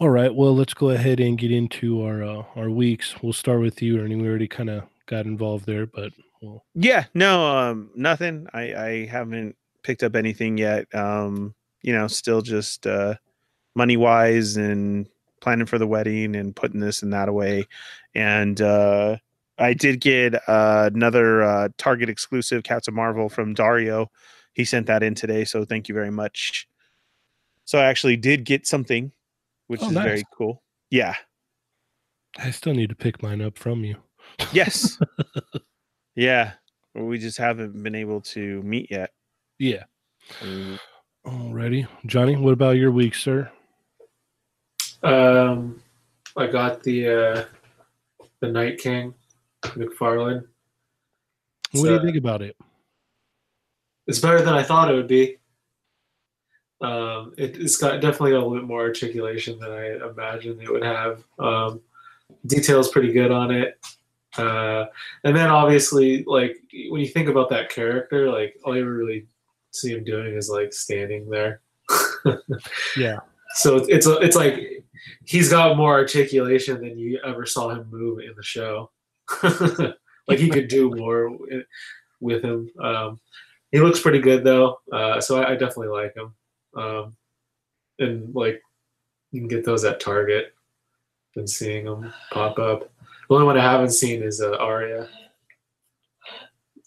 All 0.00 0.10
right. 0.10 0.34
Well, 0.34 0.54
let's 0.54 0.74
go 0.74 0.90
ahead 0.90 1.20
and 1.20 1.38
get 1.38 1.50
into 1.50 2.02
our 2.02 2.22
uh, 2.22 2.42
our 2.54 2.68
weeks. 2.68 3.14
We'll 3.22 3.32
start 3.32 3.62
with 3.62 3.80
you, 3.80 3.98
Ernie. 3.98 4.16
We 4.16 4.28
already 4.28 4.46
kind 4.46 4.68
of 4.68 4.82
got 5.06 5.24
involved 5.24 5.64
there, 5.64 5.86
but 5.86 6.12
we'll... 6.42 6.62
yeah, 6.74 7.06
no, 7.14 7.46
um, 7.46 7.90
nothing. 7.94 8.46
I 8.52 8.74
I 8.74 9.06
haven't 9.06 9.56
picked 9.84 10.02
up 10.02 10.16
anything 10.16 10.58
yet. 10.58 10.94
Um, 10.94 11.54
you 11.80 11.94
know, 11.94 12.08
still 12.08 12.42
just 12.42 12.86
uh, 12.86 13.14
money 13.74 13.96
wise 13.96 14.58
and 14.58 15.08
planning 15.40 15.64
for 15.64 15.78
the 15.78 15.86
wedding 15.86 16.36
and 16.36 16.54
putting 16.54 16.80
this 16.80 17.02
and 17.02 17.14
that 17.14 17.30
away. 17.30 17.68
And 18.14 18.60
uh, 18.60 19.16
I 19.58 19.74
did 19.74 20.00
get 20.00 20.34
uh, 20.48 20.90
another 20.92 21.42
uh, 21.42 21.68
Target 21.78 22.08
exclusive 22.08 22.64
Captain 22.64 22.94
Marvel 22.94 23.28
from 23.28 23.54
Dario. 23.54 24.10
He 24.52 24.64
sent 24.64 24.86
that 24.86 25.02
in 25.02 25.14
today, 25.14 25.44
so 25.44 25.64
thank 25.64 25.88
you 25.88 25.94
very 25.94 26.10
much. 26.10 26.68
So 27.64 27.78
I 27.78 27.84
actually 27.84 28.16
did 28.16 28.44
get 28.44 28.66
something 28.66 29.12
which 29.66 29.82
oh, 29.82 29.88
is 29.88 29.92
nice. 29.92 30.04
very 30.04 30.24
cool. 30.36 30.62
Yeah. 30.90 31.14
I 32.38 32.50
still 32.50 32.74
need 32.74 32.90
to 32.90 32.94
pick 32.94 33.22
mine 33.22 33.40
up 33.40 33.58
from 33.58 33.84
you. 33.84 33.96
Yes. 34.52 34.98
yeah. 36.14 36.52
We 36.94 37.18
just 37.18 37.38
haven't 37.38 37.82
been 37.82 37.94
able 37.94 38.20
to 38.20 38.62
meet 38.62 38.90
yet. 38.90 39.10
Yeah. 39.58 39.84
Um, 40.42 40.78
Alrighty. 41.26 41.86
Johnny, 42.06 42.36
what 42.36 42.52
about 42.52 42.76
your 42.76 42.90
week, 42.90 43.14
sir? 43.14 43.50
Um 45.02 45.82
I 46.36 46.46
got 46.46 46.82
the 46.82 47.08
uh 47.08 47.44
the 48.40 48.48
Night 48.48 48.78
King, 48.78 49.14
McFarlane. 49.72 50.44
What 51.72 51.84
do 51.84 51.92
you 51.92 52.00
think 52.00 52.16
about 52.16 52.42
it? 52.42 52.56
It's 54.06 54.20
better 54.20 54.42
than 54.42 54.54
I 54.54 54.62
thought 54.62 54.90
it 54.90 54.94
would 54.94 55.08
be. 55.08 55.38
Um, 56.80 57.32
it, 57.38 57.56
has 57.56 57.76
got 57.76 58.00
definitely 58.00 58.32
a 58.32 58.34
little 58.38 58.54
bit 58.54 58.64
more 58.64 58.82
articulation 58.82 59.58
than 59.58 59.70
I 59.70 59.96
imagined 60.08 60.62
it 60.62 60.70
would 60.70 60.84
have. 60.84 61.24
Um, 61.38 61.80
details 62.46 62.90
pretty 62.90 63.12
good 63.12 63.30
on 63.30 63.50
it. 63.50 63.78
Uh, 64.36 64.86
and 65.22 65.34
then 65.36 65.48
obviously, 65.48 66.24
like 66.24 66.56
when 66.90 67.00
you 67.00 67.08
think 67.08 67.28
about 67.28 67.48
that 67.50 67.70
character, 67.70 68.30
like 68.30 68.56
all 68.64 68.76
you 68.76 68.84
really 68.84 69.26
see 69.70 69.92
him 69.92 70.04
doing 70.04 70.34
is 70.34 70.50
like 70.50 70.72
standing 70.72 71.28
there. 71.30 71.60
yeah. 72.96 73.20
So 73.56 73.76
it's 73.76 73.88
it's, 73.88 74.06
it's 74.06 74.36
like 74.36 74.84
he's 75.24 75.50
got 75.50 75.76
more 75.76 75.94
articulation 75.94 76.80
than 76.80 76.98
you 76.98 77.20
ever 77.24 77.46
saw 77.46 77.70
him 77.70 77.88
move 77.90 78.18
in 78.18 78.34
the 78.36 78.42
show. 78.42 78.90
Like 80.26 80.38
he 80.38 80.48
could 80.48 80.68
do 80.68 80.94
more 80.94 81.36
with 82.20 82.42
him. 82.42 82.70
Um, 82.80 83.20
he 83.70 83.80
looks 83.80 84.00
pretty 84.00 84.20
good 84.20 84.44
though, 84.44 84.78
uh, 84.92 85.20
so 85.20 85.42
I, 85.42 85.50
I 85.50 85.56
definitely 85.56 85.88
like 85.88 86.14
him. 86.14 86.34
Um, 86.76 87.16
and 87.98 88.34
like 88.34 88.62
you 89.32 89.40
can 89.40 89.48
get 89.48 89.64
those 89.64 89.84
at 89.84 90.00
Target. 90.00 90.54
Been 91.34 91.46
seeing 91.46 91.84
them 91.84 92.12
pop 92.30 92.58
up. 92.58 92.90
The 93.28 93.34
only 93.34 93.46
one 93.46 93.58
I 93.58 93.62
haven't 93.62 93.90
seen 93.90 94.22
is 94.22 94.40
uh, 94.40 94.56
Arya. 94.56 95.08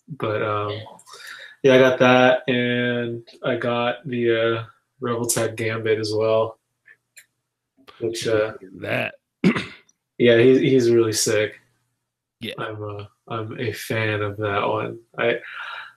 But 0.07 0.41
um, 0.41 0.79
yeah, 1.63 1.75
I 1.75 1.79
got 1.79 1.99
that, 1.99 2.47
and 2.47 3.27
I 3.43 3.57
got 3.57 4.07
the 4.07 4.31
uh, 4.31 4.63
Revoltech 5.01 5.57
Gambit 5.57 5.99
as 5.99 6.13
well. 6.13 6.59
Which 7.99 8.27
uh, 8.27 8.53
that. 8.77 9.15
yeah, 10.17 10.37
he's 10.37 10.59
he's 10.59 10.91
really 10.91 11.11
sick. 11.11 11.59
Yeah, 12.39 12.53
I'm 12.57 12.81
a 12.83 13.09
I'm 13.27 13.59
a 13.59 13.71
fan 13.71 14.21
of 14.21 14.37
that 14.37 14.67
one. 14.67 14.99
I 15.17 15.39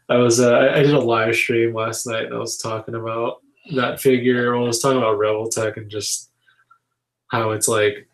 I 0.08 0.16
was 0.16 0.40
uh, 0.40 0.72
I 0.74 0.82
did 0.82 0.94
a 0.94 1.00
live 1.00 1.34
stream 1.34 1.74
last 1.74 2.06
night 2.06 2.26
and 2.26 2.34
I 2.34 2.38
was 2.38 2.56
talking 2.56 2.94
about 2.94 3.38
that 3.74 4.00
figure. 4.00 4.52
Well, 4.52 4.64
I 4.64 4.68
was 4.68 4.80
talking 4.80 4.98
about 4.98 5.18
Revoltech 5.18 5.76
and 5.76 5.90
just 5.90 6.30
how 7.28 7.50
it's 7.50 7.68
like 7.68 8.08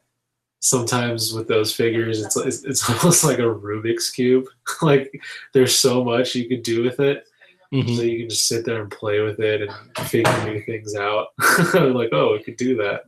sometimes 0.61 1.33
with 1.33 1.49
those 1.49 1.75
figures, 1.75 2.23
it's 2.23 2.37
it's, 2.37 2.65
it's 2.65 2.91
almost 3.03 3.25
like 3.25 3.39
a 3.39 3.43
Rubik's 3.43 4.11
cube. 4.11 4.47
like 4.83 5.13
there's 5.55 5.77
so 5.77 6.05
much 6.05 6.35
you 6.35 6.49
could 6.49 6.63
do 6.63 6.83
with 6.83 7.01
it. 7.01 7.27
Mm-hmm. 7.73 7.95
So 7.95 8.03
you 8.03 8.19
can 8.21 8.29
just 8.29 8.47
sit 8.47 8.65
there 8.65 8.81
and 8.81 8.91
play 8.91 9.21
with 9.21 9.41
it 9.41 9.63
and 9.63 10.09
figure 10.09 10.45
new 10.45 10.63
things 10.63 10.95
out. 10.95 11.29
like, 11.75 12.11
oh, 12.13 12.33
we 12.33 12.43
could 12.43 12.57
do 12.57 12.77
that. 12.77 13.03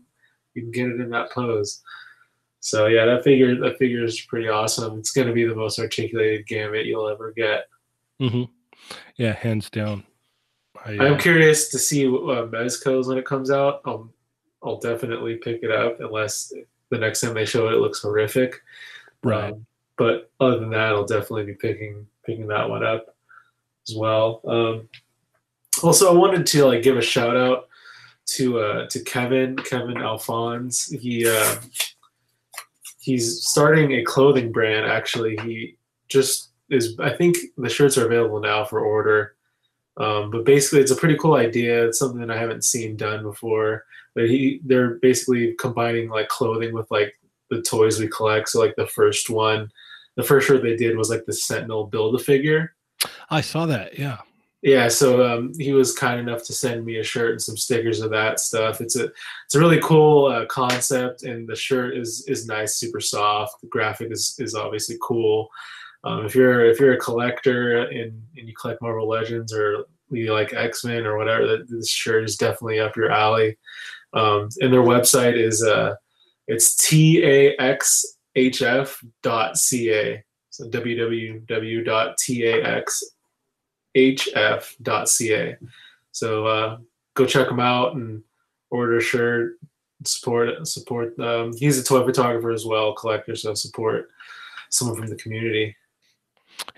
You 0.55 0.63
can 0.63 0.71
get 0.73 0.89
it 0.89 1.01
in 1.01 1.11
that 1.11 1.31
pose. 1.31 1.81
So 2.69 2.87
yeah, 2.87 3.07
that 3.07 3.25
figure 3.25 3.59
that 3.61 3.79
figure 3.79 4.05
is 4.05 4.21
pretty 4.21 4.49
awesome. 4.49 4.99
It's 4.99 5.11
going 5.11 5.27
to 5.27 5.33
be 5.33 5.45
the 5.45 5.55
most 5.55 5.79
articulated 5.79 6.47
gambit 6.47 6.85
you'll 6.85 7.09
ever 7.09 7.33
get. 7.33 7.67
Mm-hmm. 8.21 8.45
Yeah, 9.17 9.33
hands 9.33 9.71
down. 9.71 10.05
I, 10.85 10.93
am 10.93 11.15
uh, 11.15 11.19
curious 11.19 11.69
to 11.71 11.79
see 11.79 12.07
uh, 12.07 12.47
Mezco's 12.47 13.09
when 13.09 13.17
it 13.17 13.25
comes 13.25 13.51
out. 13.51 13.81
I'll, 13.87 14.13
I'll 14.63 14.79
definitely 14.79 15.37
pick 15.37 15.63
it 15.63 15.71
up 15.71 16.01
unless 16.01 16.53
the 16.91 16.99
next 16.99 17.23
time 17.23 17.35
they 17.35 17.47
show 17.47 17.69
it, 17.69 17.75
it 17.75 17.81
looks 17.81 18.03
horrific. 18.03 18.61
Right. 19.25 19.53
Um, 19.53 19.67
but 19.97 20.31
other 20.39 20.61
than 20.61 20.71
that, 20.71 20.93
I'll 20.93 21.07
definitely 21.07 21.47
be 21.47 21.55
picking 21.55 22.07
picking 22.25 22.49
that 22.49 22.69
one 22.69 22.85
up 22.85 23.17
as 23.89 23.97
well. 23.97 24.43
Um, 24.47 24.89
also, 25.83 26.13
I 26.13 26.17
wanted 26.17 26.47
to 26.47 26.67
like 26.67 26.83
give 26.83 26.99
a 26.99 27.03
shout 27.03 27.37
out 27.37 27.69
to 28.27 28.61
uh, 28.61 28.87
to 28.89 29.01
Kevin 29.05 29.57
Kevin 29.57 29.97
Alphonse. 29.97 30.91
He 30.91 31.27
uh, 31.27 31.57
he's 33.09 33.43
starting 33.43 33.93
a 33.93 34.05
clothing 34.05 34.53
brand. 34.53 34.85
Actually, 34.85 35.39
he 35.39 35.77
just 36.09 36.51
is. 36.69 36.95
I 37.01 37.11
think 37.11 37.39
the 37.57 37.71
shirts 37.71 37.97
are 37.97 38.05
available 38.05 38.39
now 38.39 38.65
for 38.65 38.81
order. 38.81 39.35
Um, 39.97 40.31
but 40.31 40.45
basically, 40.45 40.81
it's 40.81 40.91
a 40.91 40.97
pretty 40.97 41.17
cool 41.17 41.35
idea. 41.35 41.87
It's 41.87 41.99
something 41.99 42.21
that 42.21 42.31
I 42.31 42.39
haven't 42.39 42.65
seen 42.65 42.97
done 42.97 43.23
before. 43.23 43.85
But 44.15 44.29
he, 44.29 44.61
they're 44.63 44.97
basically 44.97 45.55
combining 45.55 46.11
like 46.11 46.29
clothing 46.29 46.75
with 46.75 46.91
like 46.91 47.19
the 47.49 47.63
toys 47.63 47.99
we 47.99 48.09
collect. 48.09 48.51
So 48.51 48.61
like 48.61 48.77
the 48.77 48.87
first 48.87 49.31
one, 49.31 49.73
the 50.17 50.23
first 50.23 50.47
shirt 50.47 50.63
they 50.63 50.77
did 50.77 50.97
was 50.97 51.09
like 51.09 51.25
the 51.25 51.33
Sentinel 51.33 51.87
build 51.87 52.15
a 52.15 52.19
figure. 52.19 52.75
I 53.31 53.41
saw 53.41 53.65
that. 53.67 53.99
Yeah. 53.99 54.19
Yeah. 54.63 54.89
So 54.89 55.25
um, 55.25 55.53
he 55.59 55.73
was 55.73 55.95
kind 55.95 56.19
enough 56.19 56.45
to 56.45 56.53
send 56.53 56.85
me 56.85 56.97
a 56.97 57.05
shirt 57.05 57.31
and 57.31 57.41
some 57.43 57.57
stickers 57.57 58.01
of 58.01 58.11
that 58.11 58.41
stuff. 58.41 58.81
It's 58.81 58.97
a 58.97 59.05
it's 59.45 59.55
a 59.55 59.61
really 59.61 59.81
cool 59.81 60.27
uh, 60.27 60.47
concept, 60.47 61.23
and 61.23 61.49
the 61.49 61.55
shirt 61.55 61.97
is 61.97 62.25
is 62.27 62.47
nice, 62.47 62.77
super 62.77 63.01
soft. 63.01 63.61
The 63.61 63.69
graphic 63.69 64.11
is 64.11 64.35
is 64.39 64.55
obviously 64.55 64.97
cool. 65.01 65.49
Um, 66.05 66.25
if 66.25 66.35
you're 66.35 66.65
if 66.67 66.81
you're 66.81 66.95
a 66.95 66.99
collector 66.99 67.83
and, 67.83 68.23
and 68.37 68.49
you 68.49 68.55
collect 68.61 68.83
Marvel 68.83 69.09
Legends 69.09 69.53
or 69.53 69.85
you 70.11 70.33
like 70.33 70.53
X 70.55 70.85
Men 70.85 71.07
or 71.07 71.17
whatever, 71.17 71.65
this 71.69 71.89
shirt 71.89 72.25
is 72.25 72.37
definitely 72.37 72.81
up 72.81 72.97
your 72.97 73.11
alley. 73.11 73.57
Um, 74.13 74.49
and 74.61 74.73
their 74.73 74.83
website 74.83 75.37
is 75.37 75.63
uh, 75.63 75.95
it's 76.47 76.75
taxhf.ca. 76.89 77.85
So 80.51 80.69
www.taxhf.ca. 83.99 85.57
So 86.13 86.47
uh, 86.47 86.79
go 87.15 87.27
check 87.27 87.49
them 87.49 87.61
out 87.61 87.97
and 87.97 88.23
order 88.71 88.99
a 88.99 89.03
shirt. 89.03 89.59
Support 90.05 90.67
support. 90.69 91.19
Um, 91.19 91.53
he's 91.57 91.79
a 91.79 91.83
toy 91.83 92.05
photographer 92.05 92.51
as 92.53 92.65
well, 92.65 92.95
collector. 92.95 93.35
So 93.35 93.55
support 93.55 94.11
someone 94.71 94.97
from 94.97 95.09
the 95.09 95.17
community. 95.17 95.75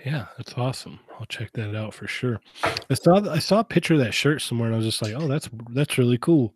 Yeah, 0.03 0.25
that's 0.37 0.53
awesome. 0.57 0.99
I'll 1.19 1.25
check 1.27 1.51
that 1.53 1.75
out 1.75 1.93
for 1.93 2.07
sure. 2.07 2.39
I 2.63 2.95
saw 2.95 3.29
I 3.29 3.37
saw 3.37 3.59
a 3.59 3.63
picture 3.63 3.93
of 3.93 3.99
that 3.99 4.13
shirt 4.13 4.41
somewhere, 4.41 4.67
and 4.67 4.75
I 4.75 4.77
was 4.77 4.87
just 4.87 5.03
like, 5.03 5.13
"Oh, 5.15 5.27
that's 5.27 5.49
that's 5.69 5.99
really 5.99 6.17
cool." 6.17 6.55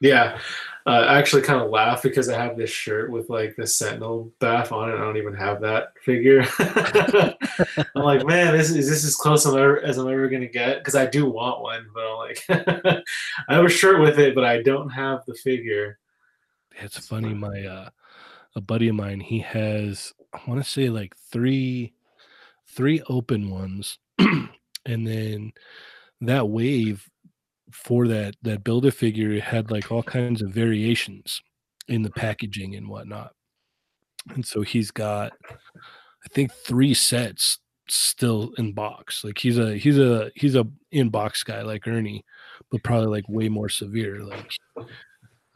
Yeah, 0.00 0.38
uh, 0.86 1.04
I 1.06 1.18
actually 1.18 1.42
kind 1.42 1.60
of 1.60 1.70
laugh 1.70 2.02
because 2.02 2.28
I 2.28 2.42
have 2.42 2.56
this 2.56 2.70
shirt 2.70 3.10
with 3.10 3.28
like 3.28 3.56
the 3.56 3.66
Sentinel 3.66 4.32
BAF 4.40 4.72
on 4.72 4.90
it. 4.90 4.94
I 4.94 4.98
don't 4.98 5.16
even 5.16 5.34
have 5.34 5.60
that 5.60 5.92
figure. 6.02 6.46
I'm 7.94 8.02
like, 8.02 8.24
man, 8.24 8.56
this 8.56 8.70
is 8.70 8.88
this 8.88 9.04
as 9.04 9.16
close 9.16 9.44
as 9.44 9.52
I'm 9.52 9.58
ever, 9.58 9.80
as 9.82 9.98
I'm 9.98 10.08
ever 10.08 10.28
gonna 10.28 10.46
get 10.46 10.78
because 10.78 10.94
I 10.94 11.06
do 11.06 11.28
want 11.28 11.60
one, 11.60 11.86
but 11.92 12.04
I'm 12.04 12.16
like, 12.16 12.44
I 13.48 13.54
have 13.54 13.64
a 13.64 13.68
shirt 13.68 14.00
with 14.00 14.18
it, 14.18 14.34
but 14.34 14.44
I 14.44 14.62
don't 14.62 14.88
have 14.88 15.24
the 15.26 15.34
figure. 15.34 15.98
It's 16.80 17.06
funny. 17.06 17.34
My 17.34 17.64
uh, 17.64 17.90
a 18.54 18.60
buddy 18.60 18.88
of 18.88 18.94
mine, 18.94 19.20
he 19.20 19.40
has 19.40 20.14
I 20.32 20.40
want 20.46 20.62
to 20.62 20.68
say 20.68 20.88
like 20.90 21.16
three, 21.30 21.92
three 22.66 23.02
open 23.08 23.50
ones, 23.50 23.98
and 24.18 24.48
then 24.86 25.52
that 26.20 26.48
wave 26.48 27.08
for 27.72 28.08
that 28.08 28.34
that 28.42 28.64
build 28.64 28.86
a 28.86 28.90
figure 28.90 29.40
had 29.40 29.70
like 29.70 29.90
all 29.90 30.02
kinds 30.02 30.42
of 30.42 30.50
variations 30.50 31.40
in 31.88 32.02
the 32.02 32.10
packaging 32.10 32.74
and 32.74 32.88
whatnot. 32.88 33.32
And 34.34 34.44
so 34.44 34.62
he's 34.62 34.90
got 34.90 35.32
I 35.48 36.28
think 36.30 36.52
three 36.52 36.94
sets 36.94 37.58
still 37.88 38.52
in 38.58 38.72
box. 38.72 39.24
Like 39.24 39.38
he's 39.38 39.58
a 39.58 39.76
he's 39.76 39.98
a 39.98 40.30
he's 40.34 40.54
a 40.54 40.66
in 40.92 41.08
box 41.08 41.42
guy 41.42 41.62
like 41.62 41.86
Ernie, 41.86 42.24
but 42.70 42.82
probably 42.82 43.08
like 43.08 43.28
way 43.28 43.48
more 43.48 43.68
severe. 43.68 44.22
Like 44.24 44.50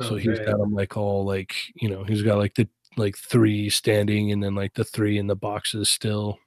so 0.00 0.16
he's 0.16 0.38
got 0.38 0.58
them 0.58 0.72
like 0.72 0.96
all 0.96 1.24
like 1.24 1.54
you 1.74 1.88
know 1.88 2.04
he's 2.04 2.22
got 2.22 2.38
like 2.38 2.54
the 2.54 2.68
like 2.96 3.16
three 3.16 3.70
standing 3.70 4.32
and 4.32 4.42
then 4.42 4.54
like 4.54 4.74
the 4.74 4.84
three 4.84 5.18
in 5.18 5.26
the 5.26 5.36
boxes 5.36 5.88
still. 5.88 6.38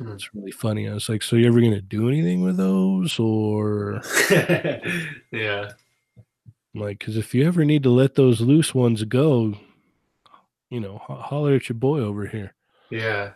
It's 0.00 0.34
really 0.34 0.50
funny. 0.50 0.88
I 0.88 0.94
was 0.94 1.08
like, 1.08 1.22
so 1.22 1.36
you 1.36 1.46
ever 1.46 1.60
gonna 1.60 1.80
do 1.80 2.08
anything 2.08 2.42
with 2.42 2.56
those 2.56 3.18
or 3.18 4.02
yeah. 4.30 5.72
I'm 6.74 6.80
like 6.80 6.98
because 6.98 7.16
if 7.16 7.34
you 7.34 7.46
ever 7.46 7.64
need 7.64 7.82
to 7.84 7.90
let 7.90 8.14
those 8.14 8.40
loose 8.40 8.74
ones 8.74 9.02
go, 9.04 9.54
you 10.70 10.80
know, 10.80 10.98
ho- 10.98 11.16
holler 11.16 11.54
at 11.54 11.68
your 11.68 11.76
boy 11.76 12.00
over 12.00 12.26
here. 12.26 12.54
Yeah. 12.90 13.32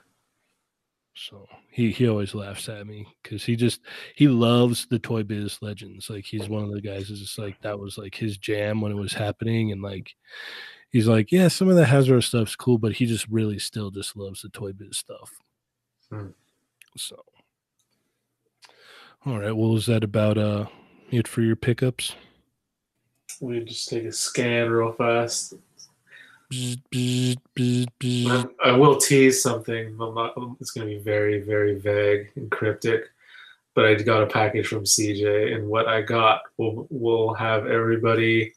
So 1.14 1.47
he 1.71 1.90
he 1.90 2.09
always 2.09 2.35
laughs 2.35 2.69
at 2.69 2.87
me 2.87 3.07
because 3.23 3.45
he 3.45 3.57
just 3.57 3.81
he 4.14 4.29
loves 4.29 4.87
the 4.87 4.99
Toy 4.99 5.23
Biz 5.23 5.59
Legends. 5.62 6.11
Like 6.11 6.25
he's 6.25 6.49
one 6.49 6.64
of 6.64 6.73
the 6.73 6.81
guys 6.81 7.09
that's 7.09 7.21
just 7.21 7.38
like 7.38 7.61
that 7.62 7.79
was 7.79 7.97
like 7.97 8.14
his 8.14 8.37
jam 8.37 8.81
when 8.81 8.93
it 8.93 8.97
was 8.97 9.12
happening, 9.12 9.73
and 9.73 9.83
like 9.83 10.14
he's 10.90 11.07
like, 11.07 11.33
yeah, 11.33 11.49
some 11.49 11.69
of 11.69 11.76
the 11.76 11.85
Hasbro 11.85 12.23
stuff's 12.23 12.57
cool, 12.57 12.79
but 12.79 12.93
he 12.93 13.07
just 13.07 13.26
really 13.29 13.59
still 13.59 13.90
just 13.90 14.17
loves 14.17 14.43
the 14.43 14.49
Toy 14.49 14.73
Biz 14.73 14.99
stuff. 14.99 15.31
Hmm. 16.11 16.29
So, 16.97 17.23
all 19.25 19.38
right, 19.38 19.56
well, 19.56 19.76
is 19.76 19.87
that 19.87 20.04
about 20.04 20.38
uh 20.38 20.66
it 21.11 21.28
for 21.28 21.42
your 21.42 21.56
pickups? 21.56 22.14
We 23.40 23.61
just 23.61 23.88
take 23.88 24.04
a 24.04 24.12
scan 24.12 24.70
real 24.70 24.92
fast. 24.92 25.54
Bzz, 26.52 26.82
bzz, 26.92 27.37
bzz, 27.56 27.87
bzz. 28.00 28.50
I, 28.62 28.70
I 28.70 28.73
will 28.73 28.97
tease 28.97 29.42
something. 29.42 29.97
Not, 29.97 30.34
it's 30.60 30.73
going 30.73 30.88
to 30.88 30.95
be 30.97 31.00
very, 31.00 31.41
very 31.41 31.78
vague 31.78 32.30
and 32.34 32.50
cryptic. 32.50 33.04
But 33.75 33.86
I 33.86 33.95
got 33.95 34.25
a 34.25 34.26
package 34.26 34.67
from 34.67 34.82
CJ, 34.82 35.54
and 35.54 35.69
what 35.69 35.86
I 35.86 36.02
got 36.02 36.43
will 36.56 36.88
will 36.91 37.34
have 37.34 37.67
everybody 37.67 38.52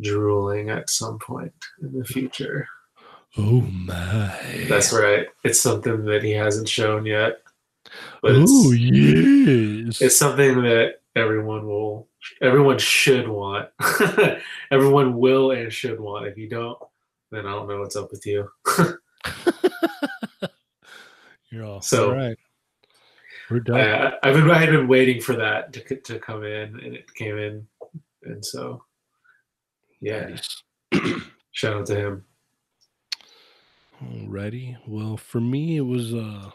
drooling 0.00 0.70
at 0.70 0.88
some 0.88 1.18
point 1.18 1.52
in 1.82 1.98
the 1.98 2.04
future. 2.04 2.68
Oh 3.36 3.62
my! 3.62 4.64
That's 4.68 4.92
right. 4.92 5.26
It's 5.42 5.60
something 5.60 6.04
that 6.04 6.22
he 6.22 6.30
hasn't 6.32 6.68
shown 6.68 7.04
yet, 7.04 7.42
but 8.22 8.32
it's, 8.36 8.50
Oh 8.52 8.70
yes! 8.72 10.00
it's 10.00 10.16
something 10.16 10.62
that 10.62 11.00
everyone 11.16 11.66
will, 11.66 12.06
everyone 12.40 12.78
should 12.78 13.26
want. 13.28 13.70
everyone 14.70 15.16
will 15.18 15.50
and 15.50 15.72
should 15.72 15.98
want. 15.98 16.26
If 16.28 16.38
you 16.38 16.48
don't, 16.48 16.78
then 17.32 17.46
I 17.46 17.50
don't 17.52 17.66
know 17.68 17.80
what's 17.80 17.96
up 17.96 18.10
with 18.12 18.24
you. 18.24 18.48
You're 21.50 21.64
all 21.64 21.80
So- 21.80 22.10
all 22.10 22.16
right. 22.16 22.36
We're 23.50 23.60
done. 23.60 23.78
I, 23.78 24.14
I've 24.22 24.34
been 24.34 24.50
I 24.50 24.58
had 24.58 24.70
been 24.70 24.88
waiting 24.88 25.20
for 25.20 25.34
that 25.36 25.72
to 25.74 25.96
to 25.96 26.18
come 26.18 26.44
in, 26.44 26.80
and 26.80 26.94
it 26.94 27.12
came 27.14 27.36
in, 27.36 27.66
and 28.22 28.42
so 28.44 28.82
yeah, 30.00 30.28
Nice. 30.28 30.62
shout 31.52 31.74
out 31.74 31.86
to 31.88 31.94
him. 31.94 32.24
Alrighty. 34.12 34.76
Well, 34.86 35.16
for 35.16 35.40
me, 35.40 35.76
it 35.76 35.82
was 35.82 36.14
uh 36.14 36.50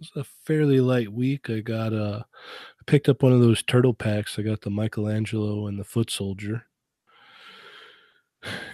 was 0.00 0.10
a 0.16 0.24
fairly 0.44 0.80
light 0.80 1.12
week. 1.12 1.48
I 1.50 1.60
got 1.60 1.92
uh 1.92 2.22
I 2.24 2.82
picked 2.86 3.08
up 3.08 3.22
one 3.22 3.32
of 3.32 3.40
those 3.40 3.62
turtle 3.62 3.94
packs. 3.94 4.38
I 4.38 4.42
got 4.42 4.60
the 4.60 4.70
Michelangelo 4.70 5.66
and 5.66 5.78
the 5.78 5.84
Foot 5.84 6.10
Soldier, 6.10 6.66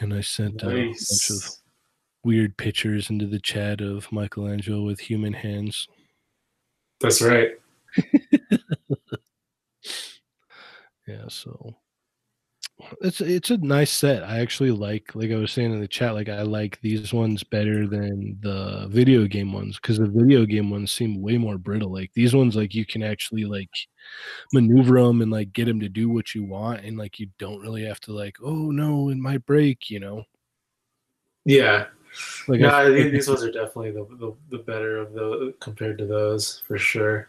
and 0.01 0.13
I 0.13 0.21
sent 0.21 0.65
uh, 0.65 0.69
a 0.69 0.87
bunch 0.87 1.31
of 1.31 1.49
weird 2.25 2.57
pictures 2.57 3.11
into 3.11 3.27
the 3.27 3.41
chat 3.41 3.81
of 3.81 4.11
Michelangelo 4.13 4.83
with 4.83 5.01
human 5.01 5.33
hands. 5.33 5.87
That's 7.01 7.23
right. 7.23 7.53
Yeah, 11.11 11.25
so 11.29 11.75
it's 13.01 13.21
it's 13.21 13.51
a 13.51 13.57
nice 13.59 13.91
set. 13.91 14.23
I 14.23 14.41
actually 14.41 14.71
like, 14.71 15.15
like 15.15 15.31
I 15.31 15.37
was 15.37 15.53
saying 15.53 15.73
in 15.73 15.81
the 15.81 15.89
chat, 15.89 16.15
like 16.15 16.29
I 16.29 16.43
like 16.43 16.81
these 16.81 17.13
ones 17.13 17.43
better 17.43 17.87
than 17.87 18.39
the 18.41 18.87
video 18.91 19.27
game 19.27 19.53
ones 19.53 19.77
because 19.77 19.99
the 19.99 20.09
video 20.09 20.45
game 20.47 20.71
ones 20.71 20.93
seem 20.93 21.21
way 21.21 21.39
more 21.39 21.59
brittle. 21.59 21.93
Like 21.93 22.13
these 22.15 22.35
ones, 22.35 22.57
like 22.57 22.75
you 22.75 22.85
can 22.85 23.03
actually 23.03 23.45
like 23.45 23.71
maneuver 24.53 25.03
them 25.03 25.23
and 25.23 25.31
like 25.31 25.53
get 25.53 25.67
them 25.67 25.81
to 25.81 25.89
do 25.89 26.09
what 26.09 26.35
you 26.35 26.45
want, 26.45 26.85
and 26.85 26.99
like 26.99 27.19
you 27.19 27.29
don't 27.39 27.61
really 27.61 27.85
have 27.85 28.01
to 28.01 28.13
like, 28.13 28.37
oh 28.43 28.71
no, 28.71 29.09
it 29.09 29.19
might 29.19 29.47
break, 29.47 29.91
you 29.91 30.01
know. 30.01 30.25
Yeah. 31.45 31.87
Like 32.49 32.61
no, 32.61 32.69
I, 32.69 32.83
I 32.83 32.87
think 32.87 33.13
these 33.13 33.29
ones 33.29 33.45
are 33.45 33.53
definitely 33.53 33.93
the, 33.93 34.05
the, 34.17 34.35
the 34.51 34.63
better 34.65 34.99
of 34.99 35.13
the 35.13 35.55
compared 35.61 35.99
to 35.99 36.07
those 36.07 36.63
for 36.67 36.77
sure. 36.77 37.29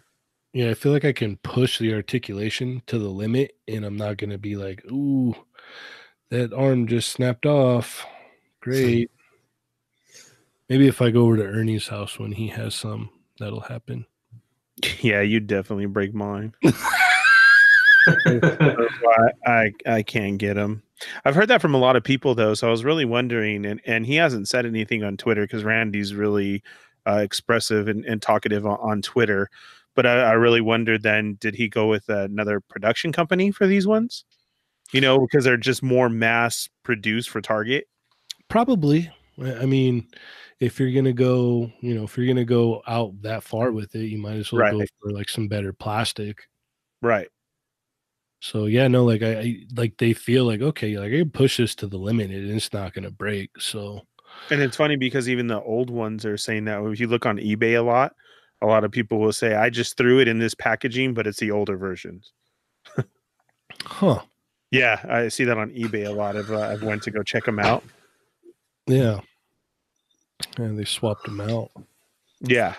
Yeah, 0.53 0.69
I 0.69 0.73
feel 0.73 0.91
like 0.91 1.05
I 1.05 1.13
can 1.13 1.37
push 1.37 1.79
the 1.79 1.93
articulation 1.93 2.81
to 2.87 2.99
the 2.99 3.07
limit, 3.07 3.53
and 3.67 3.85
I'm 3.85 3.97
not 3.97 4.17
gonna 4.17 4.37
be 4.37 4.55
like, 4.55 4.83
ooh, 4.91 5.35
that 6.29 6.53
arm 6.53 6.87
just 6.87 7.11
snapped 7.11 7.45
off. 7.45 8.05
Great. 8.59 9.11
Maybe 10.69 10.87
if 10.87 11.01
I 11.01 11.09
go 11.09 11.23
over 11.23 11.37
to 11.37 11.43
Ernie's 11.43 11.87
house 11.87 12.17
when 12.17 12.31
he 12.31 12.47
has 12.47 12.75
some, 12.75 13.09
that'll 13.39 13.61
happen. 13.61 14.05
Yeah, 15.01 15.21
you 15.21 15.39
definitely 15.39 15.85
break 15.85 16.11
mine. 16.11 16.55
I, 18.07 19.31
I 19.45 19.71
I 19.85 20.01
can't 20.01 20.39
get 20.39 20.57
him. 20.57 20.81
I've 21.23 21.35
heard 21.35 21.49
that 21.49 21.61
from 21.61 21.75
a 21.75 21.79
lot 21.79 21.95
of 21.95 22.03
people 22.03 22.33
though, 22.33 22.55
so 22.55 22.67
I 22.67 22.71
was 22.71 22.83
really 22.83 23.05
wondering, 23.05 23.65
and 23.65 23.79
and 23.85 24.07
he 24.07 24.15
hasn't 24.15 24.47
said 24.47 24.65
anything 24.65 25.03
on 25.03 25.17
Twitter 25.17 25.43
because 25.43 25.63
Randy's 25.63 26.15
really 26.15 26.63
uh, 27.05 27.19
expressive 27.21 27.87
and, 27.87 28.05
and 28.05 28.21
talkative 28.21 28.65
on, 28.65 28.79
on 28.81 29.01
Twitter. 29.03 29.49
But 29.95 30.06
I, 30.06 30.21
I 30.21 30.32
really 30.34 30.62
wonder 30.62 30.97
then, 30.97 31.38
did 31.39 31.56
he 31.56 31.67
go 31.67 31.88
with 31.88 32.08
another 32.10 32.62
production 32.62 33.12
company 33.12 33.51
for 33.51 33.67
these 33.67 33.86
ones? 33.86 34.25
You 34.93 35.01
know, 35.01 35.19
because 35.19 35.43
they're 35.45 35.58
just 35.58 35.84
more 35.84 36.10
mass 36.10 36.69
produced 36.84 37.30
for 37.30 37.41
Target. 37.41 37.88
Probably. 38.49 39.12
I 39.41 39.65
mean, 39.65 40.08
if 40.60 40.80
you're 40.80 40.91
gonna 40.91 41.13
go, 41.13 41.71
you 41.82 41.95
know, 41.95 42.04
if 42.04 42.17
you're 42.17 42.27
gonna 42.27 42.45
go 42.45 42.84
out 42.88 43.13
that 43.21 43.43
far 43.43 43.71
with 43.71 43.95
it, 43.95 44.06
you 44.06 44.17
might 44.17 44.38
as 44.38 44.51
well 44.51 44.71
go 44.71 44.86
for 45.01 45.12
like 45.12 45.30
some 45.30 45.47
better 45.47 45.73
plastic. 45.73 46.47
Right. 47.01 47.30
So 48.41 48.65
yeah, 48.65 48.88
no, 48.88 49.04
like 49.04 49.23
I, 49.23 49.39
I 49.39 49.58
like 49.75 49.97
they 49.97 50.13
feel 50.13 50.45
like 50.45 50.62
okay, 50.62 50.97
like 50.97 51.12
I 51.12 51.17
can 51.19 51.32
push 51.32 51.58
this 51.58 51.75
to 51.75 51.88
the 51.88 51.97
limit 51.97 52.32
and 52.32 52.51
it's 52.51 52.73
not 52.73 52.93
gonna 52.93 53.12
break. 53.12 53.51
So 53.60 54.01
And 54.49 54.62
it's 54.62 54.77
funny 54.77 54.95
because 54.95 55.30
even 55.30 55.47
the 55.47 55.62
old 55.62 55.89
ones 55.89 56.25
are 56.25 56.38
saying 56.38 56.65
that 56.65 56.84
if 56.84 56.99
you 56.99 57.08
look 57.08 57.25
on 57.25 57.38
eBay 57.38 57.77
a 57.77 57.82
lot, 57.82 58.13
a 58.62 58.67
lot 58.67 58.84
of 58.84 58.91
people 58.91 59.19
will 59.19 59.34
say, 59.34 59.56
I 59.56 59.69
just 59.69 59.97
threw 59.97 60.19
it 60.19 60.28
in 60.28 60.39
this 60.39 60.54
packaging, 60.54 61.13
but 61.13 61.28
it's 61.28 61.39
the 61.39 61.52
older 61.52 61.78
versions. 61.78 62.32
huh. 63.86 64.19
Yeah, 64.71 65.02
I 65.10 65.28
see 65.28 65.43
that 65.43 65.58
on 65.58 65.71
eBay 65.71 66.08
a 66.08 66.12
lot. 66.12 66.36
Of 66.36 66.52
uh, 66.52 66.60
I've 66.60 66.84
went 66.84 67.04
to 67.04 67.12
go 67.12 67.24
check 67.24 67.43
them 67.45 67.60
out. 67.60 67.84
Yeah. 68.88 69.19
And 70.58 70.78
they 70.80 70.86
swapped 70.86 71.26
them 71.26 71.41
out. 71.41 71.71
Yeah, 72.39 72.74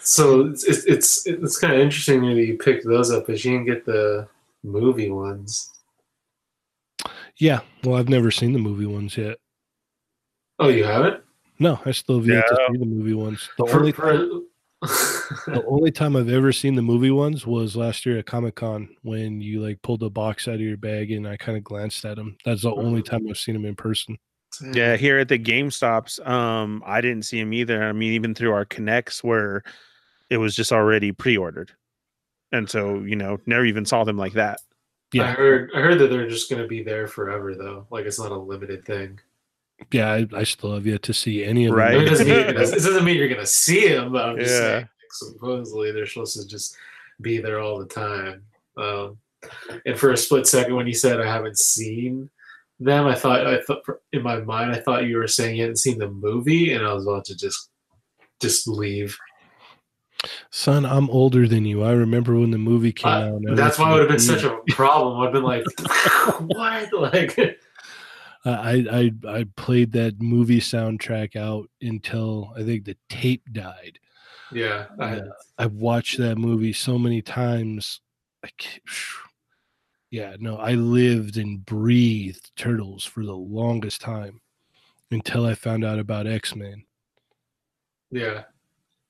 so 0.00 0.42
it's 0.46 0.64
it's 0.64 0.84
it's, 0.86 1.26
it's 1.26 1.58
kind 1.58 1.74
of 1.74 1.80
interesting 1.80 2.22
that 2.22 2.42
you 2.42 2.56
picked 2.56 2.86
those 2.86 3.10
up, 3.10 3.26
but 3.26 3.44
you 3.44 3.50
didn't 3.52 3.66
get 3.66 3.84
the 3.84 4.26
movie 4.62 5.10
ones. 5.10 5.70
Yeah. 7.36 7.60
Well, 7.82 7.96
I've 7.98 8.08
never 8.08 8.30
seen 8.30 8.52
the 8.54 8.58
movie 8.58 8.86
ones 8.86 9.16
yet. 9.18 9.36
Oh, 10.58 10.68
you 10.68 10.84
haven't? 10.84 11.22
No, 11.58 11.78
I 11.84 11.90
still 11.90 12.18
have 12.18 12.26
yet 12.26 12.46
to 12.48 12.56
see 12.70 12.78
the 12.78 12.86
movie 12.86 13.12
ones. 13.14 13.48
The 13.58 13.66
For- 13.66 13.78
only 13.80 13.92
for- 13.92 14.40
the 15.46 15.64
only 15.68 15.90
time 15.90 16.16
I've 16.16 16.28
ever 16.28 16.52
seen 16.52 16.74
the 16.74 16.82
movie 16.82 17.10
ones 17.10 17.46
was 17.46 17.76
last 17.76 18.04
year 18.04 18.18
at 18.18 18.26
Comic 18.26 18.56
Con 18.56 18.88
when 19.02 19.40
you 19.40 19.60
like 19.60 19.80
pulled 19.82 20.02
a 20.02 20.10
box 20.10 20.48
out 20.48 20.54
of 20.54 20.60
your 20.60 20.76
bag 20.76 21.10
and 21.10 21.26
I 21.26 21.36
kind 21.36 21.56
of 21.56 21.64
glanced 21.64 22.04
at 22.04 22.16
them. 22.16 22.36
That's 22.44 22.62
the 22.62 22.74
only 22.74 23.02
time 23.02 23.26
I've 23.28 23.38
seen 23.38 23.54
them 23.54 23.64
in 23.64 23.76
person. 23.76 24.18
yeah. 24.72 24.96
Here 24.96 25.18
at 25.18 25.28
the 25.28 25.38
GameStops, 25.38 26.26
um, 26.26 26.82
I 26.86 27.00
didn't 27.00 27.24
see 27.24 27.40
them 27.40 27.52
either. 27.52 27.82
I 27.82 27.92
mean, 27.92 28.12
even 28.12 28.34
through 28.34 28.52
our 28.52 28.64
connects 28.64 29.24
where 29.24 29.62
it 30.30 30.36
was 30.38 30.56
just 30.56 30.72
already 30.72 31.12
pre-ordered, 31.12 31.72
and 32.52 32.68
so 32.68 33.00
you 33.00 33.16
know, 33.16 33.38
never 33.46 33.64
even 33.64 33.84
saw 33.84 34.04
them 34.04 34.16
like 34.16 34.34
that. 34.34 34.60
Yeah, 35.12 35.24
I 35.24 35.32
heard 35.32 35.70
I 35.74 35.80
heard 35.80 35.98
that 36.00 36.08
they're 36.08 36.28
just 36.28 36.50
gonna 36.50 36.66
be 36.66 36.82
there 36.82 37.06
forever 37.06 37.54
though. 37.54 37.86
Like 37.90 38.06
it's 38.06 38.18
not 38.18 38.32
a 38.32 38.36
limited 38.36 38.84
thing. 38.84 39.20
Yeah, 39.92 40.12
I, 40.12 40.26
I 40.34 40.42
still 40.44 40.74
have 40.74 40.86
yet 40.86 41.02
to 41.04 41.14
see 41.14 41.44
any 41.44 41.66
of 41.66 41.70
them. 41.70 41.78
Right. 41.78 41.94
It 41.96 42.08
doesn't 42.08 42.26
mean, 42.26 42.36
it 42.36 42.52
doesn't 42.54 43.04
mean 43.04 43.16
you're 43.16 43.28
gonna 43.28 43.46
see 43.46 43.88
them, 43.88 44.12
but 44.12 44.24
I'm 44.24 44.38
just 44.38 44.52
Yeah. 44.52 44.58
saying 44.60 44.80
like, 44.82 44.88
supposedly 45.12 45.92
they're 45.92 46.06
supposed 46.06 46.40
to 46.40 46.46
just 46.46 46.76
be 47.20 47.38
there 47.38 47.60
all 47.60 47.78
the 47.78 47.86
time. 47.86 48.42
Um, 48.76 49.18
and 49.86 49.98
for 49.98 50.10
a 50.12 50.16
split 50.16 50.46
second 50.46 50.74
when 50.74 50.86
you 50.86 50.94
said 50.94 51.20
I 51.20 51.26
haven't 51.30 51.58
seen 51.58 52.30
them, 52.80 53.06
I 53.06 53.14
thought 53.14 53.46
I 53.46 53.60
thought 53.62 53.82
in 54.12 54.22
my 54.22 54.40
mind 54.40 54.72
I 54.72 54.80
thought 54.80 55.06
you 55.06 55.16
were 55.18 55.28
saying 55.28 55.56
you 55.56 55.62
hadn't 55.62 55.76
seen 55.78 55.98
the 55.98 56.10
movie, 56.10 56.72
and 56.72 56.84
I 56.84 56.92
was 56.92 57.06
about 57.06 57.24
to 57.26 57.36
just 57.36 57.70
just 58.40 58.66
leave. 58.66 59.16
Son, 60.50 60.86
I'm 60.86 61.10
older 61.10 61.46
than 61.46 61.64
you. 61.66 61.82
I 61.82 61.92
remember 61.92 62.34
when 62.34 62.50
the 62.50 62.58
movie 62.58 62.92
came 62.92 63.12
Uh, 63.12 63.50
out. 63.50 63.56
that's 63.56 63.78
why 63.78 63.90
it 63.90 63.92
would 63.92 64.00
have 64.00 64.08
been 64.08 64.18
such 64.18 64.42
a 64.42 64.58
problem. 64.70 65.20
I'd 65.20 65.32
been 65.32 65.42
like, 65.42 65.64
what? 66.40 66.92
Like, 66.94 67.58
I, 68.44 69.12
I 69.26 69.30
I 69.38 69.46
played 69.56 69.92
that 69.92 70.20
movie 70.20 70.60
soundtrack 70.60 71.34
out 71.36 71.70
until 71.80 72.52
I 72.56 72.62
think 72.62 72.84
the 72.84 72.96
tape 73.08 73.42
died. 73.52 73.98
yeah, 74.52 74.86
I, 74.98 75.16
Yeah. 75.16 75.20
Uh, 75.22 75.28
I've 75.58 75.72
watched 75.74 76.18
that 76.18 76.36
movie 76.36 76.72
so 76.72 76.98
many 76.98 77.22
times. 77.22 78.00
I 78.44 78.50
yeah, 80.10 80.36
no, 80.38 80.58
I 80.58 80.74
lived 80.74 81.38
and 81.38 81.64
breathed 81.64 82.50
turtles 82.56 83.04
for 83.04 83.24
the 83.24 83.34
longest 83.34 84.00
time 84.00 84.40
until 85.10 85.46
I 85.46 85.54
found 85.54 85.84
out 85.84 85.98
about 85.98 86.26
X 86.26 86.54
Men. 86.54 86.84
yeah. 88.10 88.44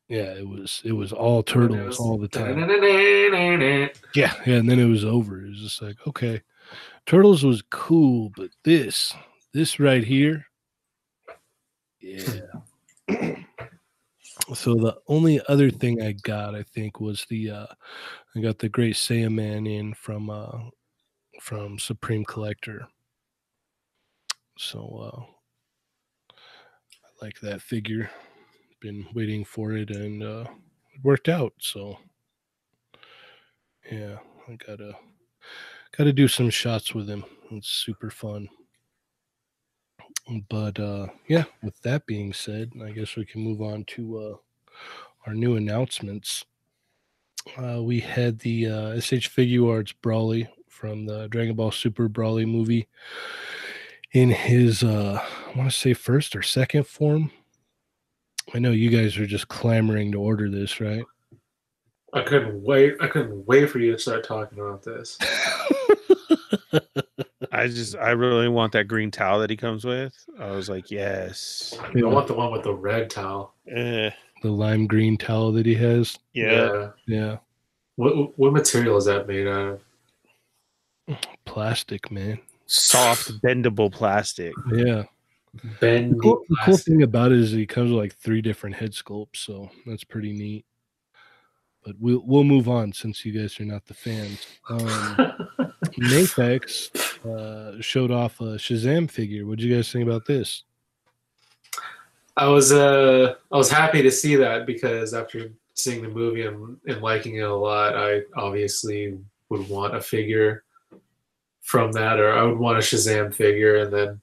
Yeah, 0.07 0.35
it 0.35 0.47
was 0.47 0.83
it 0.85 0.93
was 0.93 1.13
all 1.15 1.43
turtles 1.43 1.99
all 1.99 2.19
the 2.19 2.29
time. 2.29 2.61
time. 2.61 3.91
Yeah, 4.15 4.35
yeah, 4.47 4.57
and 4.57 4.69
then 4.69 4.79
it 4.79 4.85
was 4.85 5.05
over. 5.05 5.41
It 5.41 5.49
was 5.49 5.61
just 5.61 5.81
like, 5.81 5.97
okay, 6.07 6.43
Turtles 7.07 7.45
was 7.45 7.63
cool, 7.71 8.33
but 8.37 8.51
this, 8.65 9.15
this 9.53 9.79
right 9.79 10.03
here, 10.05 10.47
yeah. 12.01 12.41
so 14.55 14.75
the 14.75 14.97
only 15.09 15.41
other 15.49 15.71
thing 15.71 16.03
I 16.03 16.13
got, 16.13 16.55
I 16.55 16.63
think, 16.63 17.01
was 17.01 17.27
the 17.29 17.51
uh 17.51 17.67
I 18.37 18.41
got 18.41 18.59
the 18.59 18.69
Great 18.69 18.95
Saiyaman 18.95 19.69
in 19.71 19.95
from 19.95 20.29
uh 20.31 20.59
from 21.41 21.79
Supreme 21.79 22.25
Collector. 22.25 22.87
So 24.59 24.79
uh 25.13 26.33
I 26.33 27.25
like 27.25 27.41
that 27.41 27.63
figure. 27.63 28.11
Been 28.81 29.07
waiting 29.15 29.45
for 29.45 29.73
it 29.73 29.91
and 29.91 30.23
uh 30.23 30.45
it 30.95 31.03
worked 31.03 31.29
out, 31.29 31.55
so 31.59 31.99
yeah, 33.91 34.19
I 34.49 34.57
gotta 34.57 34.95
gotta 35.97 36.13
do 36.13 36.29
some 36.29 36.51
shots 36.51 36.95
with 36.95 37.09
him. 37.09 37.25
It's 37.51 37.69
super 37.69 38.11
fun. 38.11 38.49
But 40.49 40.79
uh 40.81 41.09
yeah, 41.29 41.45
with 41.63 41.81
that 41.83 42.07
being 42.07 42.33
said, 42.33 42.73
I 42.83 42.91
guess 42.91 43.17
we 43.17 43.25
can 43.25 43.43
move 43.43 43.61
on 43.61 43.85
to 43.89 44.19
uh 44.19 44.37
our 45.27 45.35
new 45.35 45.57
announcements. 45.57 46.45
Uh 47.57 47.83
we 47.83 48.01
had 48.01 48.39
the 48.39 48.67
uh 48.69 49.01
SH 49.01 49.29
Figure 49.29 49.69
Arts 49.71 49.95
Broly 50.03 50.49
from 50.69 51.07
the 51.07 51.29
Dragon 51.29 51.55
Ball 51.55 51.71
Super 51.71 52.09
Broly 52.09 52.47
movie 52.47 52.89
in 54.13 54.31
his 54.31 54.83
uh 54.83 55.21
I 55.23 55.59
want 55.59 55.71
to 55.71 55.77
say 55.77 55.95
first 55.95 56.35
or 56.35 56.43
second 56.43 56.87
form. 56.87 57.31
I 58.53 58.59
know 58.59 58.73
you 58.73 58.91
guys 58.91 59.17
are 59.17 59.27
just 59.27 59.49
clamoring 59.49 60.13
to 60.13 60.21
order 60.21 60.51
this, 60.51 60.81
right? 60.81 61.05
I 62.13 62.23
couldn't 62.23 62.63
wait. 62.63 62.95
I 63.01 63.09
couldn't 63.09 63.47
wait 63.47 63.71
for 63.71 63.81
you 63.81 63.93
to 63.93 63.99
start 63.99 64.25
talking 64.25 64.61
about 64.61 64.83
this. 64.83 65.19
I 67.53 67.67
just 67.69 67.97
I 67.97 68.11
really 68.11 68.49
want 68.49 68.73
that 68.73 68.89
green 68.89 69.11
towel 69.11 69.41
that 69.41 69.51
he 69.51 69.57
comes 69.57 69.85
with. 69.85 70.15
I 70.39 70.51
was 70.51 70.69
like, 70.69 70.91
yes. 70.91 71.77
I 71.81 72.03
want 72.05 72.27
the 72.27 72.35
one 72.35 72.53
with 72.53 72.63
the 72.63 72.75
red 72.75 73.11
towel. 73.11 73.55
Eh, 73.71 74.11
the 74.43 74.51
lime 74.51 74.87
green 74.87 75.17
towel 75.17 75.53
that 75.53 75.67
he 75.67 75.75
has. 75.75 76.19
yeah. 76.33 76.91
Yeah. 77.07 77.39
What 77.97 78.37
what 78.39 78.53
material 78.53 78.97
is 78.97 79.05
that 79.05 79.29
made 79.29 79.47
out 79.47 79.81
of? 81.09 81.19
Plastic, 81.45 82.11
man. 82.11 82.41
Soft 82.67 83.31
bendable 83.43 83.93
plastic. 83.93 84.53
Yeah. 84.73 85.05
Bendy 85.81 86.15
The 86.15 86.21
cool, 86.21 86.45
the 86.49 86.57
cool 86.65 86.77
thing 86.77 87.03
about 87.03 87.31
it 87.31 87.39
is 87.39 87.53
he 87.53 87.67
comes 87.67 87.91
with 87.91 88.01
like 88.01 88.17
three 88.17 88.43
different 88.43 88.75
head 88.77 88.93
sculpts, 88.93 89.37
so 89.37 89.71
that's 89.87 90.03
pretty 90.03 90.33
neat. 90.33 90.65
But 91.85 91.97
we'll 92.01 92.23
we'll 92.25 92.45
move 92.45 92.69
on 92.69 92.93
since 92.93 93.25
you 93.25 93.33
guys 93.39 93.59
are 93.61 93.65
not 93.65 93.85
the 93.87 93.95
fans. 93.95 94.47
Um, 94.69 95.35
uh, 97.25 97.73
showed 97.81 98.11
off 98.11 98.41
a 98.41 98.57
Shazam 98.57 99.11
figure. 99.11 99.47
What 99.47 99.59
do 99.59 99.67
you 99.67 99.75
guys 99.75 99.93
think 99.93 100.07
about 100.07 100.27
this? 100.27 100.65
I 102.37 102.47
was 102.49 102.73
uh 102.73 103.35
I 103.53 103.57
was 103.57 103.71
happy 103.71 104.03
to 104.03 104.11
see 104.11 104.37
that 104.37 104.67
because 104.67 105.15
after 105.15 105.53
seeing 105.75 106.03
the 106.03 106.09
movie 106.09 106.47
and, 106.47 106.77
and 106.87 107.01
liking 107.01 107.37
it 107.37 107.43
a 107.43 107.55
lot, 107.55 107.97
I 107.97 108.23
obviously 108.37 109.19
would 109.51 109.69
want 109.69 109.95
a 109.95 110.01
figure 110.01 110.65
from 111.63 111.93
that, 111.93 112.19
or 112.19 112.33
I 112.33 112.43
would 112.43 112.59
want 112.59 112.79
a 112.79 112.81
Shazam 112.81 113.33
figure, 113.33 113.77
and 113.77 113.93
then 113.93 114.21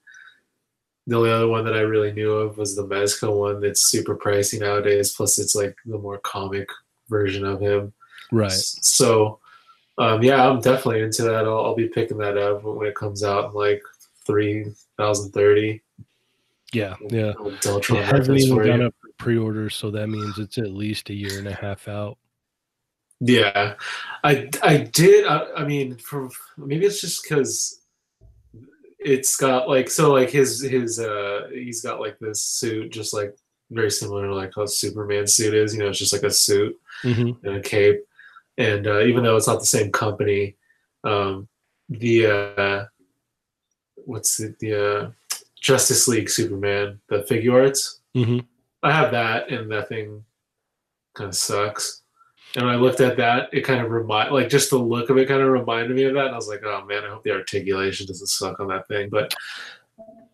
the 1.08 1.18
only 1.18 1.32
other 1.32 1.48
one 1.48 1.66
that 1.66 1.76
I 1.76 1.82
really 1.82 2.12
knew 2.14 2.32
of 2.32 2.58
was 2.58 2.76
the 2.76 2.86
Mezco 2.86 3.36
one 3.36 3.60
that's 3.60 3.90
super 3.90 4.16
pricey 4.16 4.60
nowadays. 4.60 5.14
Plus, 5.14 5.40
it's 5.40 5.56
like 5.56 5.76
the 5.86 5.98
more 5.98 6.20
comic 6.20 6.70
version 7.12 7.46
of 7.46 7.60
him. 7.62 7.94
Right. 8.32 8.52
So, 8.52 9.40
um, 10.00 10.24
yeah, 10.24 10.50
I'm 10.50 10.62
definitely 10.62 11.02
into 11.02 11.22
that. 11.24 11.46
I'll, 11.46 11.66
I'll 11.66 11.76
be 11.76 11.90
picking 11.90 12.18
that 12.18 12.38
up 12.38 12.64
when 12.64 12.88
it 12.88 12.96
comes 12.96 13.24
out 13.24 13.46
in 13.46 13.52
like 13.54 13.84
3030. 14.26 15.82
Yeah. 16.74 16.96
Yeah. 17.10 17.34
Deltron 17.34 18.00
It 18.00 18.06
hasn't 18.06 18.40
even 18.40 18.58
gone 18.58 18.82
you. 18.82 18.88
up 18.88 18.96
for 19.00 19.10
pre-order, 19.18 19.70
so 19.70 19.92
that 19.92 20.08
means 20.08 20.40
it's 20.40 20.58
at 20.58 20.72
least 20.72 21.12
a 21.12 21.14
year 21.14 21.38
and 21.38 21.48
a 21.48 21.54
half 21.54 21.88
out. 21.88 22.18
Yeah, 23.24 23.76
I 24.24 24.50
I 24.64 24.78
did. 24.78 25.28
I, 25.28 25.46
I 25.58 25.64
mean, 25.64 25.96
for 25.98 26.28
maybe 26.58 26.88
it's 26.88 27.02
just 27.02 27.22
because 27.22 27.82
it's 28.98 29.36
got 29.38 29.70
like 29.70 29.92
so 29.92 30.12
like 30.12 30.32
his 30.32 30.60
his 30.62 31.00
uh 31.00 31.48
he's 31.54 31.82
got 31.82 32.00
like 32.00 32.18
this 32.18 32.42
suit 32.42 32.92
just 32.92 33.14
like 33.14 33.36
very 33.72 33.90
similar 33.90 34.28
to 34.28 34.36
like 34.36 34.52
how 34.56 34.66
Superman 34.66 35.26
suit 35.26 35.54
is. 35.54 35.74
You 35.74 35.80
know, 35.80 35.90
it's 35.90 36.00
just 36.00 36.14
like 36.14 36.24
a 36.24 36.32
suit 36.32 36.78
Mm-hmm. 37.04 37.48
and 37.48 37.58
a 37.58 37.62
cape, 37.62 38.02
and 38.60 38.86
uh, 38.86 39.02
even 39.02 39.24
though 39.24 39.36
it's 39.36 39.48
not 39.48 39.60
the 39.60 39.66
same 39.66 39.92
company, 39.92 40.56
um, 41.04 41.48
the 41.90 42.28
uh, 42.28 42.86
what's 44.06 44.38
the 44.38 44.56
the 44.60 44.88
uh, 44.90 45.12
Justice 45.60 46.08
League 46.08 46.30
Superman 46.30 47.00
the 47.10 47.24
Figuarts. 47.24 48.00
Mm-hmm. 48.16 48.40
I 48.84 48.92
have 48.92 49.12
that, 49.12 49.50
and 49.50 49.72
that 49.72 49.90
thing 49.90 50.24
kind 51.16 51.30
of 51.30 51.36
sucks. 51.36 52.04
And 52.56 52.66
when 52.66 52.76
I 52.76 52.78
looked 52.78 53.00
at 53.00 53.18
that, 53.18 53.50
it 53.54 53.62
kind 53.62 53.84
of 53.84 53.92
remind 53.92 54.32
like 54.32 54.50
just 54.50 54.70
the 54.70 54.78
look 54.78 55.10
of 55.10 55.18
it 55.18 55.28
kind 55.28 55.42
of 55.42 55.48
reminded 55.48 55.96
me 55.96 56.04
of 56.04 56.14
that. 56.16 56.26
And 56.26 56.34
I 56.34 56.38
was 56.38 56.50
like, 56.50 56.64
oh 56.66 56.86
man, 56.86 57.04
I 57.06 57.10
hope 57.10 57.24
the 57.24 57.32
articulation 57.32 58.06
doesn't 58.08 58.28
suck 58.28 58.60
on 58.60 58.68
that 58.68 58.88
thing. 58.88 59.10
But 59.10 59.34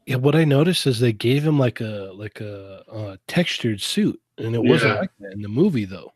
Yeah, 0.08 0.16
what 0.16 0.36
I 0.36 0.46
noticed 0.46 0.88
is 0.88 1.00
they 1.00 1.12
gave 1.14 1.46
him 1.46 1.60
like 1.60 1.82
a 1.82 2.12
like 2.16 2.40
a, 2.42 2.82
uh 2.90 3.18
textured 3.28 3.82
suit, 3.82 4.20
and 4.38 4.56
it 4.56 4.64
wasn't 4.64 4.94
Yeah. 4.94 5.00
like 5.02 5.12
that 5.20 5.34
in 5.34 5.42
the 5.42 5.50
movie 5.50 5.86
though. 5.86 6.14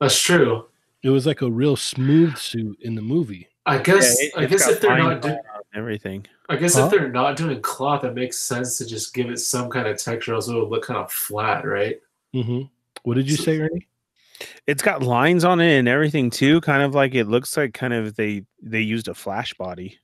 that's 0.00 0.20
true. 0.20 0.66
It 1.02 1.08
was 1.10 1.26
like 1.26 1.40
a 1.42 1.50
real 1.50 1.76
smooth 1.76 2.36
suit 2.36 2.76
in 2.82 2.94
the 2.94 3.00
movie. 3.02 3.48
I 3.64 3.78
guess 3.78 4.16
Yeah, 4.20 4.26
it- 4.28 4.32
I 4.36 4.44
guess 4.46 4.68
if 4.68 4.80
they're 4.80 4.98
not 4.98 5.22
do- 5.22 5.28
line 5.28 5.38
and 5.38 5.64
everything. 5.74 6.26
I 6.50 6.56
guess 6.56 6.74
Huh? 6.74 6.84
if 6.84 6.90
they're 6.90 7.08
not 7.08 7.36
doing 7.36 7.60
cloth, 7.62 8.04
it 8.04 8.14
makes 8.14 8.36
sense 8.38 8.76
to 8.78 8.86
just 8.86 9.14
give 9.14 9.30
it 9.30 9.38
some 9.38 9.70
kind 9.70 9.86
of 9.88 9.96
texture, 9.98 10.34
else 10.34 10.48
it 10.48 10.54
would 10.54 10.68
look 10.68 10.84
kind 10.84 10.98
of 11.00 11.10
flat, 11.10 11.64
right? 11.64 11.98
Mm-hmm. 12.34 12.62
What 13.04 13.14
did 13.14 13.30
you 13.30 13.36
So- 13.36 13.44
say, 13.44 13.58
Ernie? 13.60 13.86
It's 14.66 14.82
got 14.82 15.02
lines 15.02 15.44
on 15.44 15.60
it 15.60 15.78
and 15.78 15.88
everything 15.88 16.28
too. 16.28 16.60
Kind 16.60 16.82
of 16.82 16.94
like 16.94 17.14
it 17.14 17.26
looks 17.26 17.56
like 17.56 17.72
kind 17.72 17.94
of 17.94 18.16
they 18.16 18.44
they 18.60 18.80
used 18.82 19.08
a 19.08 19.14
flash 19.14 19.54
body. 19.54 19.98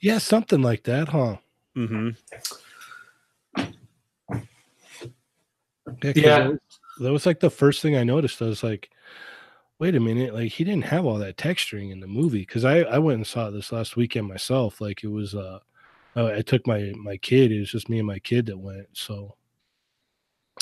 Yeah, 0.00 0.18
something 0.18 0.62
like 0.62 0.84
that, 0.84 1.08
huh? 1.08 1.36
Mm-hmm. 1.76 2.10
Yeah, 6.02 6.12
'cause 6.12 6.22
Yeah. 6.22 6.38
That 6.38 6.48
was, 6.50 6.58
that 6.98 7.12
was 7.12 7.26
like 7.26 7.40
the 7.40 7.50
first 7.50 7.82
thing 7.82 7.96
I 7.96 8.04
noticed. 8.04 8.40
I 8.42 8.46
was 8.46 8.62
like, 8.62 8.90
wait 9.78 9.94
a 9.96 10.00
minute, 10.00 10.34
like 10.34 10.52
he 10.52 10.64
didn't 10.64 10.84
have 10.84 11.04
all 11.06 11.18
that 11.18 11.36
texturing 11.36 11.90
in 11.92 12.00
the 12.00 12.06
movie. 12.06 12.40
Because 12.40 12.64
I 12.64 12.80
I 12.80 12.98
went 12.98 13.16
and 13.18 13.26
saw 13.26 13.50
this 13.50 13.72
last 13.72 13.96
weekend 13.96 14.28
myself. 14.28 14.80
Like 14.80 15.02
it 15.04 15.08
was 15.08 15.34
uh, 15.34 15.58
I 16.16 16.36
I 16.36 16.42
took 16.42 16.66
my 16.66 16.92
my 16.96 17.16
kid. 17.16 17.52
It 17.52 17.60
was 17.60 17.70
just 17.70 17.88
me 17.88 17.98
and 17.98 18.06
my 18.06 18.18
kid 18.18 18.46
that 18.46 18.58
went. 18.58 18.88
So 18.92 19.36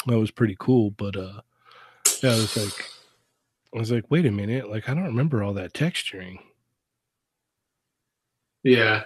that 0.06 0.18
was 0.18 0.30
pretty 0.30 0.56
cool. 0.58 0.90
But 0.92 1.16
uh, 1.16 1.40
yeah, 2.22 2.32
I 2.32 2.36
was 2.36 2.56
like, 2.56 2.90
I 3.74 3.78
was 3.78 3.90
like, 3.92 4.04
wait 4.10 4.26
a 4.26 4.30
minute, 4.30 4.70
like 4.70 4.88
I 4.88 4.94
don't 4.94 5.04
remember 5.04 5.42
all 5.42 5.54
that 5.54 5.74
texturing. 5.74 6.38
Yeah. 8.62 9.04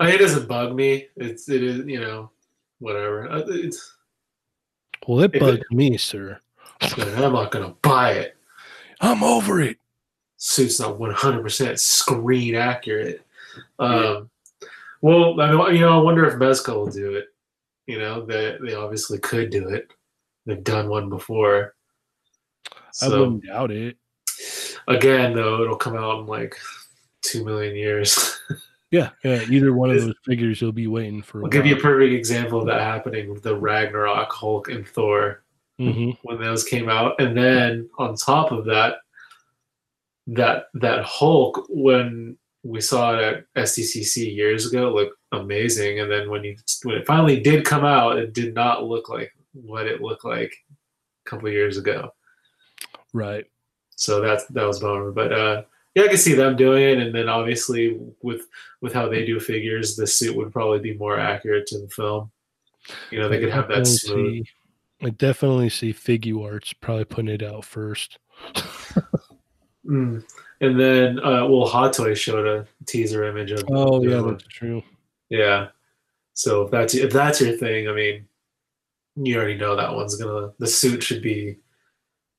I 0.00 0.06
mean, 0.06 0.14
it 0.14 0.18
doesn't 0.18 0.48
bug 0.48 0.74
me. 0.74 1.08
It's 1.16 1.48
it 1.48 1.62
is 1.62 1.86
you 1.86 2.00
know 2.00 2.30
whatever. 2.78 3.28
It's 3.48 3.96
Well, 5.06 5.20
it 5.24 5.34
it- 5.34 5.64
me, 5.70 5.96
sir. 5.96 6.40
I'm 6.80 7.32
not 7.32 7.50
gonna 7.50 7.74
buy 7.82 8.12
it. 8.12 8.36
I'm 9.00 9.22
over 9.24 9.60
it. 9.60 9.78
suit's 10.36 10.78
not 10.78 10.98
100% 11.00 11.78
screen 11.80 12.54
accurate. 12.54 13.24
Um, 13.80 14.30
well, 15.00 15.40
I 15.40 15.50
mean, 15.50 15.74
you 15.76 15.80
know, 15.80 15.98
I 15.98 16.02
wonder 16.02 16.24
if 16.26 16.34
Mezco 16.34 16.74
will 16.74 16.86
do 16.90 17.14
it. 17.14 17.26
You 17.88 17.98
know, 17.98 18.24
they 18.24 18.56
they 18.64 18.74
obviously 18.74 19.18
could 19.18 19.50
do 19.50 19.68
it. 19.70 19.90
They've 20.46 20.62
done 20.62 20.88
one 20.88 21.08
before. 21.08 21.74
I 22.72 22.76
So 22.92 23.20
wouldn't 23.20 23.46
doubt 23.46 23.72
it. 23.72 23.96
again, 24.86 25.34
though, 25.34 25.62
it'll 25.62 25.76
come 25.76 25.96
out 25.96 26.20
in 26.20 26.26
like 26.26 26.56
two 27.22 27.44
million 27.44 27.74
years. 27.76 28.38
Yeah, 28.90 29.10
yeah. 29.22 29.42
Either 29.50 29.74
one 29.74 29.90
of 29.90 30.00
those 30.00 30.14
figures 30.24 30.62
you'll 30.62 30.72
be 30.72 30.86
waiting 30.86 31.20
for. 31.20 31.44
I'll 31.44 31.50
give 31.50 31.66
you 31.66 31.76
a 31.76 31.78
perfect 31.78 32.14
example 32.14 32.58
of 32.58 32.64
that 32.68 32.80
happening 32.80 33.28
with 33.30 33.42
the 33.42 33.54
Ragnarok, 33.54 34.32
Hulk, 34.32 34.70
and 34.70 34.88
Thor. 34.88 35.42
hmm 35.78 36.12
when 36.22 36.40
those 36.40 36.64
came 36.64 36.88
out 36.88 37.20
and 37.20 37.36
then 37.36 37.90
on 37.98 38.16
top 38.16 38.50
of 38.50 38.64
that 38.64 38.94
that 40.26 40.68
that 40.72 41.04
hulk 41.04 41.66
when 41.68 42.36
we 42.62 42.80
saw 42.80 43.14
it 43.14 43.44
at 43.56 43.64
SDCC 43.64 44.34
years 44.34 44.66
ago 44.66 44.90
looked 44.92 45.16
amazing 45.32 46.00
and 46.00 46.10
then 46.10 46.30
when 46.30 46.42
you 46.42 46.56
when 46.84 46.96
it 46.96 47.06
finally 47.06 47.40
did 47.40 47.66
come 47.66 47.84
out 47.84 48.18
it 48.18 48.32
did 48.32 48.54
not 48.54 48.84
look 48.84 49.10
like 49.10 49.30
what 49.52 49.86
it 49.86 50.00
looked 50.00 50.24
like 50.24 50.52
a 51.26 51.28
couple 51.30 51.46
of 51.46 51.52
years 51.52 51.76
ago 51.76 52.10
Right. 53.12 53.44
so 53.96 54.20
that's 54.22 54.46
that 54.46 54.66
was 54.66 54.80
bummer 54.80 55.12
but 55.12 55.30
uh 55.32 55.62
yeah 55.94 56.04
i 56.04 56.08
can 56.08 56.16
see 56.16 56.34
them 56.34 56.56
doing 56.56 56.82
it 56.82 56.98
and 56.98 57.14
then 57.14 57.28
obviously 57.28 57.98
with 58.22 58.46
with 58.80 58.92
how 58.92 59.08
they 59.08 59.24
do 59.24 59.40
figures 59.40 59.96
the 59.96 60.06
suit 60.06 60.36
would 60.36 60.52
probably 60.52 60.78
be 60.78 60.94
more 60.94 61.18
accurate 61.18 61.66
to 61.66 61.78
the 61.78 61.88
film 61.88 62.30
you 63.10 63.18
know 63.18 63.28
they 63.28 63.40
could 63.40 63.50
have 63.50 63.68
that 63.68 63.86
smooth 63.86 64.44
see- 64.44 64.52
I 65.00 65.10
definitely 65.10 65.68
see 65.68 65.92
Figuarts 65.92 66.74
probably 66.80 67.04
putting 67.04 67.28
it 67.28 67.44
out 67.44 67.64
first. 67.64 68.18
Mm. 69.88 70.22
And 70.60 70.78
then, 70.78 71.18
uh, 71.20 71.46
well, 71.46 71.66
Hot 71.66 71.92
Toy 71.92 72.14
showed 72.14 72.46
a 72.46 72.66
teaser 72.86 73.24
image 73.24 73.52
of. 73.52 73.64
Oh 73.70 74.02
yeah, 74.02 74.20
one. 74.20 74.32
that's 74.32 74.44
true. 74.44 74.82
yeah. 75.30 75.68
So 76.34 76.62
if 76.62 76.70
that's 76.70 76.94
if 76.94 77.12
that's 77.12 77.40
your 77.40 77.56
thing, 77.56 77.88
I 77.88 77.92
mean, 77.92 78.28
you 79.16 79.36
already 79.36 79.56
know 79.56 79.76
that 79.76 79.94
one's 79.94 80.16
gonna. 80.16 80.50
The 80.58 80.66
suit 80.66 81.02
should 81.02 81.22
be 81.22 81.56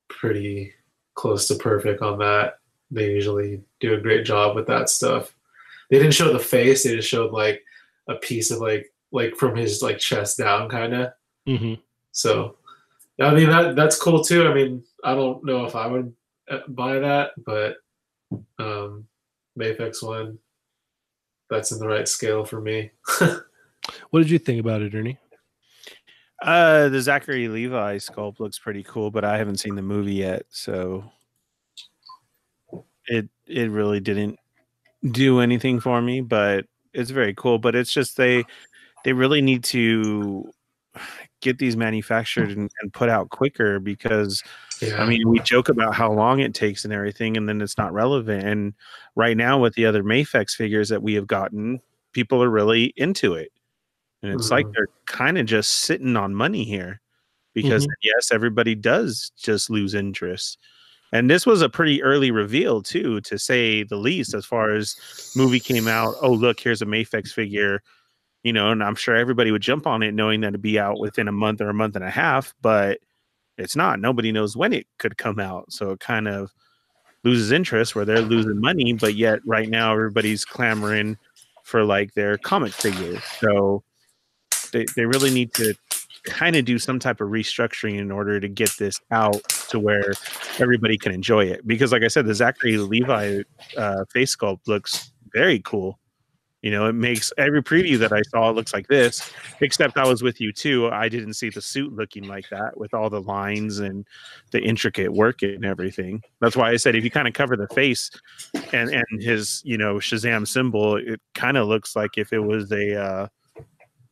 pretty 0.08 0.72
close 1.14 1.48
to 1.48 1.56
perfect 1.56 2.02
on 2.02 2.18
that. 2.18 2.59
They 2.90 3.10
usually 3.10 3.62
do 3.80 3.94
a 3.94 4.00
great 4.00 4.24
job 4.24 4.56
with 4.56 4.66
that 4.66 4.88
stuff. 4.88 5.34
They 5.90 5.98
didn't 5.98 6.14
show 6.14 6.32
the 6.32 6.38
face; 6.38 6.84
they 6.84 6.96
just 6.96 7.08
showed 7.08 7.32
like 7.32 7.62
a 8.08 8.16
piece 8.16 8.50
of 8.50 8.58
like 8.58 8.92
like 9.12 9.36
from 9.36 9.56
his 9.56 9.82
like 9.82 9.98
chest 9.98 10.38
down, 10.38 10.68
kind 10.68 10.94
of. 10.94 11.12
hmm 11.46 11.74
So, 12.12 12.56
I 13.20 13.34
mean 13.34 13.48
that 13.50 13.76
that's 13.76 13.98
cool 13.98 14.22
too. 14.22 14.46
I 14.46 14.54
mean, 14.54 14.84
I 15.04 15.14
don't 15.14 15.44
know 15.44 15.64
if 15.64 15.76
I 15.76 15.86
would 15.86 16.12
uh, 16.50 16.60
buy 16.68 16.98
that, 16.98 17.32
but 17.44 17.76
um, 18.58 19.06
Mafex 19.58 20.02
one, 20.02 20.38
that's 21.48 21.72
in 21.72 21.78
the 21.78 21.88
right 21.88 22.08
scale 22.08 22.44
for 22.44 22.60
me. 22.60 22.90
What 24.10 24.20
did 24.20 24.30
you 24.30 24.38
think 24.38 24.60
about 24.60 24.82
it, 24.82 24.94
Ernie? 24.94 25.18
Uh, 26.42 26.88
the 26.88 27.00
Zachary 27.00 27.48
Levi 27.48 27.96
sculpt 27.96 28.40
looks 28.40 28.58
pretty 28.58 28.82
cool, 28.82 29.10
but 29.10 29.24
I 29.24 29.36
haven't 29.36 29.58
seen 29.58 29.74
the 29.74 29.82
movie 29.82 30.14
yet, 30.14 30.46
so 30.48 31.10
it 33.10 33.28
it 33.46 33.70
really 33.70 34.00
didn't 34.00 34.38
do 35.10 35.40
anything 35.40 35.80
for 35.80 36.00
me. 36.00 36.20
But 36.22 36.66
it's 36.94 37.10
very 37.10 37.34
cool. 37.34 37.58
But 37.58 37.74
it's 37.74 37.92
just 37.92 38.16
they 38.16 38.44
they 39.04 39.12
really 39.12 39.42
need 39.42 39.64
to 39.64 40.50
get 41.40 41.58
these 41.58 41.76
manufactured 41.76 42.50
and, 42.50 42.70
and 42.80 42.92
put 42.92 43.08
out 43.08 43.30
quicker 43.30 43.78
because 43.78 44.42
yeah, 44.82 45.02
I 45.02 45.06
mean, 45.06 45.28
we 45.28 45.40
joke 45.40 45.68
about 45.68 45.94
how 45.94 46.10
long 46.12 46.40
it 46.40 46.54
takes 46.54 46.84
and 46.84 46.92
everything, 46.94 47.36
and 47.36 47.48
then 47.48 47.60
it's 47.60 47.76
not 47.76 47.92
relevant. 47.92 48.44
And 48.46 48.74
right 49.14 49.36
now, 49.36 49.58
with 49.58 49.74
the 49.74 49.84
other 49.86 50.02
Mafex 50.02 50.52
figures 50.52 50.88
that 50.88 51.02
we 51.02 51.14
have 51.14 51.26
gotten, 51.26 51.80
people 52.12 52.42
are 52.42 52.48
really 52.50 52.94
into 52.96 53.34
it. 53.34 53.52
And 54.22 54.32
it's 54.32 54.50
like 54.50 54.66
Mhm. 54.66 54.72
they're 54.74 54.88
kind 55.06 55.38
of 55.38 55.46
just 55.46 55.70
sitting 55.70 56.16
on 56.16 56.34
money 56.34 56.64
here 56.64 57.00
because, 57.54 57.86
yes, 58.02 58.32
everybody 58.32 58.74
does 58.74 59.32
just 59.36 59.68
lose 59.70 59.94
interest. 59.94 60.58
And 61.12 61.28
this 61.28 61.44
was 61.44 61.60
a 61.60 61.68
pretty 61.68 62.02
early 62.02 62.30
reveal, 62.30 62.82
too, 62.82 63.20
to 63.22 63.38
say 63.38 63.82
the 63.82 63.96
least, 63.96 64.32
as 64.32 64.46
far 64.46 64.74
as 64.74 64.96
movie 65.34 65.60
came 65.60 65.88
out. 65.88 66.14
Oh, 66.22 66.30
look, 66.32 66.60
here's 66.60 66.82
a 66.82 66.86
Mafex 66.86 67.32
figure, 67.32 67.82
you 68.44 68.52
know, 68.52 68.70
and 68.70 68.82
I'm 68.82 68.94
sure 68.94 69.16
everybody 69.16 69.50
would 69.50 69.62
jump 69.62 69.86
on 69.86 70.02
it 70.02 70.14
knowing 70.14 70.40
that 70.42 70.48
it'd 70.48 70.62
be 70.62 70.78
out 70.78 71.00
within 71.00 71.26
a 71.26 71.32
month 71.32 71.60
or 71.60 71.68
a 71.68 71.74
month 71.74 71.96
and 71.96 72.04
a 72.04 72.10
half. 72.10 72.54
But 72.62 73.00
it's 73.58 73.76
not. 73.76 74.00
Nobody 74.00 74.30
knows 74.32 74.56
when 74.56 74.72
it 74.72 74.86
could 74.98 75.18
come 75.18 75.40
out. 75.40 75.72
So 75.72 75.90
it 75.90 76.00
kind 76.00 76.28
of 76.28 76.52
loses 77.24 77.50
interest 77.50 77.94
where 77.94 78.04
they're 78.04 78.20
losing 78.20 78.60
money, 78.60 78.92
but 78.92 79.14
yet 79.14 79.40
right 79.44 79.68
now 79.68 79.92
everybody's 79.92 80.44
clamoring 80.44 81.18
for 81.64 81.84
like 81.84 82.14
their 82.14 82.38
comic 82.38 82.72
figures. 82.72 83.22
So 83.40 83.82
they, 84.72 84.86
they 84.96 85.04
really 85.04 85.30
need 85.30 85.52
to 85.54 85.74
kind 86.30 86.56
of 86.56 86.64
do 86.64 86.78
some 86.78 86.98
type 86.98 87.20
of 87.20 87.28
restructuring 87.28 87.98
in 87.98 88.10
order 88.10 88.40
to 88.40 88.48
get 88.48 88.70
this 88.78 89.00
out 89.10 89.42
to 89.68 89.78
where 89.78 90.12
everybody 90.58 90.96
can 90.96 91.12
enjoy 91.12 91.44
it. 91.44 91.66
Because 91.66 91.92
like 91.92 92.02
I 92.02 92.08
said, 92.08 92.26
the 92.26 92.34
Zachary 92.34 92.78
Levi 92.78 93.42
uh, 93.76 94.04
face 94.12 94.34
sculpt 94.34 94.66
looks 94.66 95.12
very 95.34 95.60
cool. 95.60 95.98
You 96.62 96.70
know, 96.70 96.86
it 96.86 96.92
makes 96.92 97.32
every 97.38 97.62
preview 97.62 97.98
that 97.98 98.12
I 98.12 98.20
saw 98.22 98.50
looks 98.50 98.74
like 98.74 98.86
this, 98.86 99.32
except 99.60 99.96
I 99.96 100.06
was 100.06 100.22
with 100.22 100.42
you 100.42 100.52
too. 100.52 100.90
I 100.90 101.08
didn't 101.08 101.34
see 101.34 101.48
the 101.48 101.62
suit 101.62 101.94
looking 101.94 102.24
like 102.24 102.50
that 102.50 102.76
with 102.76 102.92
all 102.92 103.08
the 103.08 103.22
lines 103.22 103.78
and 103.78 104.06
the 104.50 104.60
intricate 104.60 105.10
work 105.10 105.40
and 105.40 105.64
everything. 105.64 106.22
That's 106.40 106.56
why 106.56 106.70
I 106.70 106.76
said 106.76 106.94
if 106.94 107.02
you 107.02 107.10
kind 107.10 107.26
of 107.26 107.32
cover 107.32 107.56
the 107.56 107.68
face 107.68 108.10
and 108.72 108.90
and 108.90 109.22
his 109.22 109.62
you 109.64 109.78
know 109.78 109.94
Shazam 109.94 110.46
symbol, 110.46 110.96
it 110.96 111.20
kind 111.34 111.56
of 111.56 111.66
looks 111.66 111.96
like 111.96 112.18
if 112.18 112.30
it 112.30 112.40
was 112.40 112.70
a 112.72 113.02
uh, 113.02 113.28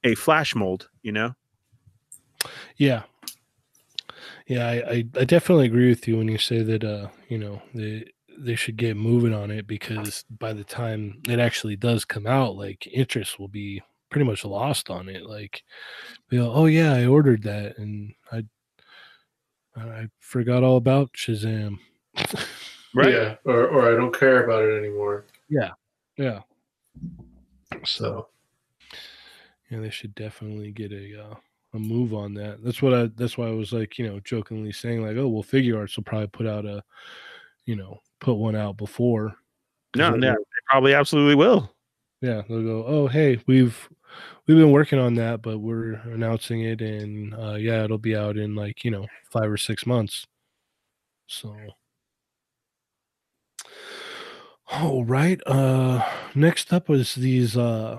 a 0.04 0.14
flash 0.14 0.54
mold. 0.54 0.88
You 1.02 1.12
know, 1.12 1.34
Yeah. 2.76 3.02
Yeah, 4.46 4.66
I, 4.66 4.72
I, 4.72 5.04
I 5.20 5.24
definitely 5.24 5.66
agree 5.66 5.88
with 5.88 6.08
you 6.08 6.16
when 6.16 6.28
you 6.28 6.38
say 6.38 6.62
that 6.62 6.84
uh, 6.84 7.08
you 7.28 7.38
know, 7.38 7.62
they 7.74 8.10
they 8.38 8.54
should 8.54 8.76
get 8.76 8.96
moving 8.96 9.34
on 9.34 9.50
it 9.50 9.66
because 9.66 10.24
by 10.38 10.52
the 10.52 10.64
time 10.64 11.20
it 11.28 11.38
actually 11.38 11.76
does 11.76 12.04
come 12.04 12.26
out, 12.26 12.56
like 12.56 12.86
interest 12.86 13.38
will 13.38 13.48
be 13.48 13.82
pretty 14.10 14.24
much 14.24 14.44
lost 14.44 14.90
on 14.90 15.08
it. 15.08 15.26
Like 15.26 15.62
you 16.30 16.38
know, 16.38 16.52
oh 16.52 16.66
yeah, 16.66 16.94
I 16.94 17.06
ordered 17.06 17.42
that 17.42 17.78
and 17.78 18.14
I 18.32 18.44
I 19.76 20.08
forgot 20.20 20.62
all 20.62 20.76
about 20.76 21.12
Shazam. 21.12 21.78
Right. 22.94 23.12
Yeah, 23.12 23.34
or 23.44 23.68
or 23.68 23.92
I 23.92 23.96
don't 23.96 24.18
care 24.18 24.44
about 24.44 24.64
it 24.64 24.78
anymore. 24.78 25.26
Yeah. 25.48 25.72
Yeah. 26.16 26.40
So 27.84 28.28
yeah, 29.70 29.80
they 29.80 29.90
should 29.90 30.14
definitely 30.14 30.72
get 30.72 30.92
a 30.92 31.22
uh, 31.22 31.34
a 31.74 31.78
move 31.78 32.14
on 32.14 32.34
that. 32.34 32.62
That's 32.62 32.80
what 32.82 32.94
I. 32.94 33.10
That's 33.16 33.36
why 33.36 33.46
I 33.46 33.52
was 33.52 33.72
like, 33.72 33.98
you 33.98 34.06
know, 34.06 34.20
jokingly 34.20 34.72
saying 34.72 35.02
like, 35.02 35.16
oh, 35.16 35.28
well, 35.28 35.42
Figuarts 35.42 35.96
will 35.96 36.04
probably 36.04 36.28
put 36.28 36.46
out 36.46 36.64
a, 36.64 36.82
you 37.66 37.76
know, 37.76 38.00
put 38.20 38.34
one 38.34 38.56
out 38.56 38.76
before. 38.76 39.34
no, 39.96 40.10
no, 40.10 40.32
they 40.32 40.60
probably 40.70 40.94
absolutely 40.94 41.34
will. 41.34 41.70
Yeah, 42.20 42.42
they'll 42.48 42.62
go. 42.62 42.84
Oh, 42.86 43.06
hey, 43.06 43.40
we've 43.46 43.88
we've 44.46 44.56
been 44.56 44.72
working 44.72 44.98
on 44.98 45.14
that, 45.14 45.42
but 45.42 45.58
we're 45.58 45.94
announcing 46.04 46.62
it, 46.62 46.80
and 46.80 47.34
uh, 47.34 47.54
yeah, 47.54 47.84
it'll 47.84 47.98
be 47.98 48.16
out 48.16 48.36
in 48.36 48.54
like 48.54 48.84
you 48.84 48.90
know 48.90 49.06
five 49.30 49.50
or 49.50 49.58
six 49.58 49.86
months. 49.86 50.26
So. 51.26 51.54
All 54.70 55.02
right. 55.02 55.40
Uh, 55.46 56.02
next 56.34 56.74
up 56.74 56.90
was 56.90 57.14
these 57.14 57.56
uh, 57.56 57.98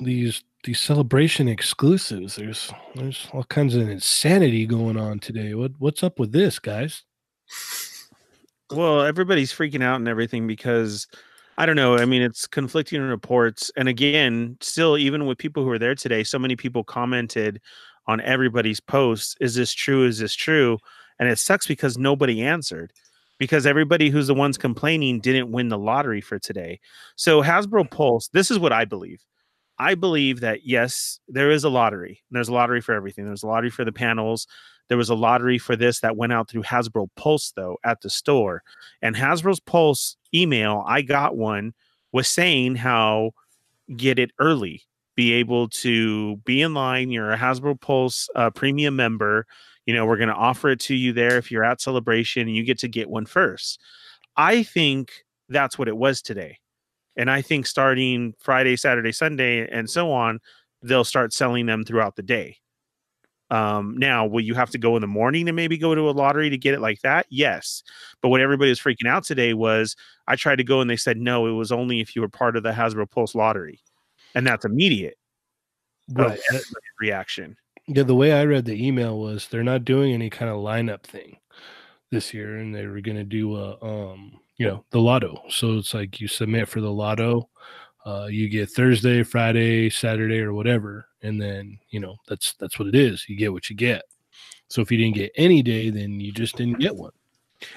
these 0.00 0.42
these 0.64 0.80
celebration 0.80 1.46
exclusives. 1.46 2.36
There's 2.36 2.72
there's 2.94 3.28
all 3.32 3.44
kinds 3.44 3.74
of 3.76 3.88
insanity 3.88 4.66
going 4.66 4.96
on 4.96 5.18
today. 5.20 5.54
What 5.54 5.72
what's 5.78 6.02
up 6.02 6.18
with 6.18 6.32
this, 6.32 6.58
guys? 6.58 7.02
Well, 8.70 9.02
everybody's 9.02 9.52
freaking 9.52 9.82
out 9.82 9.96
and 9.96 10.08
everything 10.08 10.46
because 10.46 11.06
I 11.58 11.66
don't 11.66 11.76
know. 11.76 11.96
I 11.96 12.06
mean, 12.06 12.22
it's 12.22 12.46
conflicting 12.46 13.02
reports. 13.02 13.70
And 13.76 13.88
again, 13.88 14.56
still, 14.60 14.98
even 14.98 15.26
with 15.26 15.38
people 15.38 15.62
who 15.62 15.70
are 15.70 15.78
there 15.78 15.94
today, 15.94 16.24
so 16.24 16.38
many 16.38 16.56
people 16.56 16.82
commented 16.82 17.60
on 18.06 18.20
everybody's 18.20 18.80
posts 18.80 19.36
Is 19.40 19.54
this 19.54 19.72
true? 19.72 20.04
Is 20.06 20.18
this 20.18 20.34
true? 20.34 20.78
And 21.18 21.28
it 21.28 21.38
sucks 21.38 21.66
because 21.66 21.96
nobody 21.96 22.42
answered 22.42 22.92
because 23.38 23.66
everybody 23.66 24.10
who's 24.10 24.26
the 24.26 24.34
ones 24.34 24.58
complaining 24.58 25.20
didn't 25.20 25.52
win 25.52 25.68
the 25.68 25.78
lottery 25.78 26.20
for 26.20 26.38
today. 26.38 26.80
So, 27.16 27.42
Hasbro 27.42 27.84
mm. 27.84 27.90
Pulse, 27.90 28.28
this 28.28 28.50
is 28.50 28.58
what 28.58 28.72
I 28.72 28.84
believe. 28.84 29.20
I 29.78 29.94
believe 29.94 30.40
that 30.40 30.64
yes, 30.64 31.18
there 31.28 31.50
is 31.50 31.64
a 31.64 31.68
lottery. 31.68 32.22
There's 32.30 32.48
a 32.48 32.52
lottery 32.52 32.80
for 32.80 32.94
everything. 32.94 33.24
There's 33.26 33.42
a 33.42 33.48
lottery 33.48 33.70
for 33.70 33.84
the 33.84 33.92
panels. 33.92 34.46
There 34.88 34.98
was 34.98 35.08
a 35.08 35.14
lottery 35.14 35.58
for 35.58 35.76
this 35.76 36.00
that 36.00 36.16
went 36.16 36.32
out 36.32 36.48
through 36.48 36.62
Hasbro 36.62 37.08
Pulse, 37.16 37.52
though, 37.56 37.78
at 37.84 38.02
the 38.02 38.10
store. 38.10 38.62
And 39.02 39.16
Hasbro's 39.16 39.60
Pulse 39.60 40.16
email, 40.34 40.84
I 40.86 41.02
got 41.02 41.36
one, 41.36 41.72
was 42.12 42.28
saying 42.28 42.76
how 42.76 43.32
get 43.96 44.18
it 44.18 44.30
early, 44.38 44.82
be 45.16 45.32
able 45.32 45.68
to 45.68 46.36
be 46.38 46.62
in 46.62 46.74
line. 46.74 47.10
You're 47.10 47.32
a 47.32 47.38
Hasbro 47.38 47.80
Pulse 47.80 48.28
uh, 48.36 48.50
premium 48.50 48.96
member. 48.96 49.46
You 49.86 49.94
know, 49.94 50.06
we're 50.06 50.16
going 50.16 50.28
to 50.28 50.34
offer 50.34 50.70
it 50.70 50.80
to 50.80 50.94
you 50.94 51.12
there 51.12 51.36
if 51.36 51.50
you're 51.50 51.64
at 51.64 51.80
Celebration 51.80 52.48
you 52.48 52.62
get 52.62 52.78
to 52.78 52.88
get 52.88 53.10
one 53.10 53.26
first. 53.26 53.80
I 54.36 54.62
think 54.62 55.24
that's 55.48 55.78
what 55.78 55.88
it 55.88 55.96
was 55.96 56.22
today. 56.22 56.58
And 57.16 57.30
I 57.30 57.42
think 57.42 57.66
starting 57.66 58.34
Friday, 58.38 58.76
Saturday, 58.76 59.12
Sunday, 59.12 59.68
and 59.70 59.88
so 59.88 60.10
on, 60.12 60.40
they'll 60.82 61.04
start 61.04 61.32
selling 61.32 61.66
them 61.66 61.84
throughout 61.84 62.16
the 62.16 62.22
day. 62.22 62.58
Um, 63.50 63.96
now, 63.98 64.26
will 64.26 64.40
you 64.40 64.54
have 64.54 64.70
to 64.70 64.78
go 64.78 64.96
in 64.96 65.00
the 65.00 65.06
morning 65.06 65.48
and 65.48 65.54
maybe 65.54 65.78
go 65.78 65.94
to 65.94 66.08
a 66.08 66.12
lottery 66.12 66.50
to 66.50 66.58
get 66.58 66.74
it 66.74 66.80
like 66.80 67.00
that? 67.02 67.26
Yes. 67.28 67.82
But 68.20 68.30
what 68.30 68.40
everybody 68.40 68.70
was 68.70 68.80
freaking 68.80 69.06
out 69.06 69.24
today 69.24 69.54
was 69.54 69.94
I 70.26 70.34
tried 70.34 70.56
to 70.56 70.64
go 70.64 70.80
and 70.80 70.90
they 70.90 70.96
said 70.96 71.18
no, 71.18 71.46
it 71.46 71.52
was 71.52 71.70
only 71.70 72.00
if 72.00 72.16
you 72.16 72.22
were 72.22 72.28
part 72.28 72.56
of 72.56 72.62
the 72.62 72.72
Hasbro 72.72 73.10
Pulse 73.10 73.34
lottery. 73.34 73.80
And 74.34 74.46
that's 74.46 74.64
immediate 74.64 75.16
Right. 76.12 76.40
uh, 76.52 76.58
reaction. 77.00 77.56
Yeah, 77.86 78.02
the 78.02 78.14
way 78.14 78.32
I 78.32 78.44
read 78.44 78.64
the 78.64 78.86
email 78.86 79.18
was 79.18 79.48
they're 79.48 79.62
not 79.62 79.84
doing 79.84 80.12
any 80.12 80.30
kind 80.30 80.50
of 80.50 80.58
lineup 80.58 81.02
thing 81.02 81.38
this 82.10 82.32
year, 82.34 82.56
and 82.56 82.74
they 82.74 82.86
were 82.86 83.00
going 83.00 83.16
to 83.16 83.24
do 83.24 83.56
a, 83.56 83.78
um, 83.82 84.40
you 84.56 84.66
know, 84.66 84.84
the 84.90 85.00
lotto. 85.00 85.42
So 85.48 85.78
it's 85.78 85.94
like 85.94 86.20
you 86.20 86.28
submit 86.28 86.68
for 86.68 86.80
the 86.80 86.92
lotto, 86.92 87.48
uh, 88.06 88.26
you 88.30 88.48
get 88.48 88.70
Thursday, 88.70 89.22
Friday, 89.22 89.88
Saturday, 89.88 90.40
or 90.40 90.52
whatever, 90.52 91.06
and 91.22 91.40
then 91.40 91.78
you 91.90 92.00
know 92.00 92.16
that's 92.28 92.54
that's 92.54 92.78
what 92.78 92.88
it 92.88 92.94
is. 92.94 93.26
You 93.28 93.36
get 93.36 93.52
what 93.52 93.70
you 93.70 93.76
get. 93.76 94.02
So 94.68 94.82
if 94.82 94.90
you 94.90 94.98
didn't 94.98 95.14
get 95.14 95.32
any 95.36 95.62
day, 95.62 95.90
then 95.90 96.20
you 96.20 96.32
just 96.32 96.56
didn't 96.56 96.80
get 96.80 96.96
one. 96.96 97.12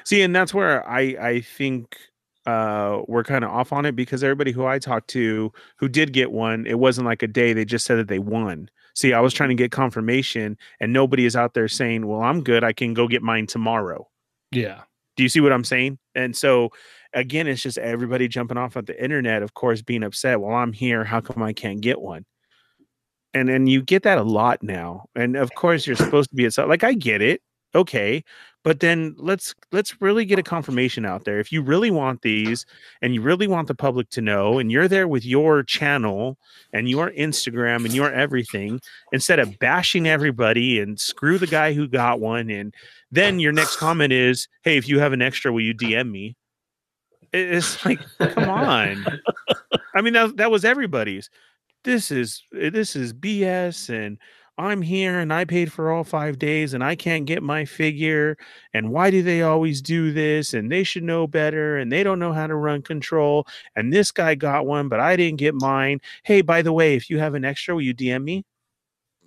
See, 0.04 0.22
and 0.22 0.36
that's 0.36 0.54
where 0.54 0.88
I 0.88 1.00
I 1.00 1.42
think 1.42 1.98
uh 2.46 3.02
we're 3.08 3.24
kind 3.24 3.44
of 3.44 3.52
off 3.52 3.72
on 3.74 3.86
it 3.86 3.96
because 3.96 4.24
everybody 4.24 4.52
who 4.52 4.66
I 4.66 4.80
talked 4.80 5.10
to 5.10 5.52
who 5.78 5.88
did 5.88 6.12
get 6.12 6.32
one, 6.32 6.66
it 6.66 6.80
wasn't 6.80 7.08
like 7.08 7.24
a 7.24 7.28
day, 7.28 7.54
they 7.54 7.66
just 7.66 7.86
said 7.86 7.98
that 7.98 8.08
they 8.08 8.20
won. 8.20 8.70
See, 8.96 9.14
I 9.14 9.22
was 9.22 9.34
trying 9.34 9.50
to 9.50 9.56
get 9.56 9.72
confirmation 9.72 10.58
and 10.80 10.92
nobody 10.92 11.26
is 11.26 11.36
out 11.36 11.54
there 11.54 11.68
saying, 11.68 12.08
"Well, 12.08 12.22
I'm 12.22 12.44
good. 12.44 12.64
I 12.64 12.74
can 12.74 12.94
go 12.94 13.08
get 13.08 13.22
mine 13.22 13.48
tomorrow." 13.48 14.10
Yeah, 14.52 14.82
Do 15.18 15.24
you 15.24 15.30
see 15.30 15.42
what 15.42 15.52
I'm 15.52 15.64
saying? 15.64 15.98
And 16.16 16.36
so 16.36 16.70
again, 17.14 17.48
it's 17.48 17.62
just 17.62 17.78
everybody 17.78 18.28
jumping 18.28 18.58
off 18.58 18.78
at 18.78 18.86
the 18.86 19.04
internet, 19.04 19.44
of 19.44 19.54
course, 19.54 19.82
being 19.82 20.04
upset. 20.04 20.40
Well, 20.40 20.56
I'm 20.56 20.74
here. 20.74 21.04
How 21.04 21.20
come 21.20 21.44
I 21.44 21.54
can't 21.54 21.82
get 21.82 22.00
one? 22.00 22.26
And 23.34 23.50
and 23.50 23.68
you 23.68 23.82
get 23.82 24.04
that 24.04 24.18
a 24.18 24.24
lot 24.24 24.64
now. 24.64 25.06
And 25.16 25.36
of 25.36 25.54
course, 25.54 25.86
you're 25.86 25.96
supposed 25.96 26.30
to 26.30 26.36
be 26.36 26.46
at 26.46 26.58
like 26.70 26.84
I 26.84 26.94
get 26.94 27.22
it. 27.22 27.42
Okay. 27.76 28.24
But 28.64 28.82
then 28.82 29.16
let's 29.18 29.56
let's 29.72 30.02
really 30.02 30.26
get 30.26 30.40
a 30.40 30.44
confirmation 30.44 31.06
out 31.06 31.24
there. 31.24 31.40
If 31.40 31.54
you 31.54 31.62
really 31.62 31.90
want 31.90 32.22
these 32.22 32.66
and 33.02 33.14
you 33.14 33.22
really 33.22 33.48
want 33.48 33.70
the 33.70 33.76
public 33.76 34.10
to 34.10 34.22
know, 34.22 34.60
and 34.60 34.70
you're 34.70 34.90
there 34.90 35.08
with 35.08 35.26
your 35.26 35.64
channel 35.64 36.38
and 36.74 36.90
your 36.90 37.12
Instagram 37.12 37.86
and 37.86 37.94
your 37.94 38.12
everything, 38.12 38.82
instead 39.14 39.40
of 39.40 39.58
bashing 39.60 40.06
everybody 40.06 40.82
and 40.82 41.00
screw 41.00 41.38
the 41.38 41.48
guy 41.48 41.72
who 41.72 41.88
got 41.88 42.20
one 42.20 42.50
and 42.50 42.74
then 43.10 43.40
your 43.40 43.54
next 43.54 43.78
comment 43.78 44.12
is, 44.12 44.50
"Hey, 44.64 44.76
if 44.76 44.90
you 44.90 45.00
have 45.00 45.14
an 45.14 45.22
extra, 45.22 45.54
will 45.54 45.62
you 45.62 45.74
DM 45.74 46.12
me?" 46.12 46.36
It's 47.32 47.86
like, 47.86 48.00
come 48.20 48.50
on. 48.50 49.06
I 49.96 50.02
mean, 50.02 50.14
that 50.14 50.38
that 50.38 50.52
was 50.52 50.66
everybody's. 50.66 51.30
This 51.84 52.12
is 52.12 52.44
this 52.52 52.96
is 52.98 53.14
BS, 53.14 53.90
and 53.90 54.18
I'm 54.60 54.82
here, 54.82 55.20
and 55.20 55.32
I 55.32 55.46
paid 55.46 55.72
for 55.72 55.92
all 55.92 56.04
five 56.04 56.40
days, 56.40 56.74
and 56.74 56.84
I 56.84 56.96
can't 56.96 57.26
get 57.26 57.44
my 57.44 57.64
figure. 57.66 58.38
And 58.74 58.92
why 58.92 59.12
do 59.12 59.22
they 59.22 59.44
always 59.44 59.82
do 59.82 60.12
this? 60.12 60.54
And 60.54 60.72
they 60.72 60.84
should 60.84 61.04
know 61.04 61.28
better, 61.28 61.78
and 61.78 61.92
they 61.92 62.04
don't 62.04 62.20
know 62.20 62.34
how 62.34 62.48
to 62.48 62.56
run 62.56 62.82
control. 62.82 63.46
And 63.76 63.94
this 63.94 64.12
guy 64.12 64.34
got 64.36 64.66
one, 64.66 64.90
but 64.90 65.00
I 65.00 65.16
didn't 65.16 65.38
get 65.40 65.54
mine. 65.54 66.00
Hey, 66.24 66.42
by 66.42 66.64
the 66.64 66.74
way, 66.74 66.96
if 66.96 67.10
you 67.10 67.20
have 67.20 67.36
an 67.36 67.46
extra, 67.46 67.76
will 67.76 67.84
you 67.84 67.94
DM 67.94 68.24
me? 68.24 68.46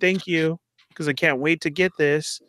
Thank 0.01 0.27
you, 0.27 0.59
because 0.89 1.07
I 1.07 1.13
can't 1.13 1.39
wait 1.39 1.61
to 1.61 1.69
get 1.69 1.93
this. 1.97 2.41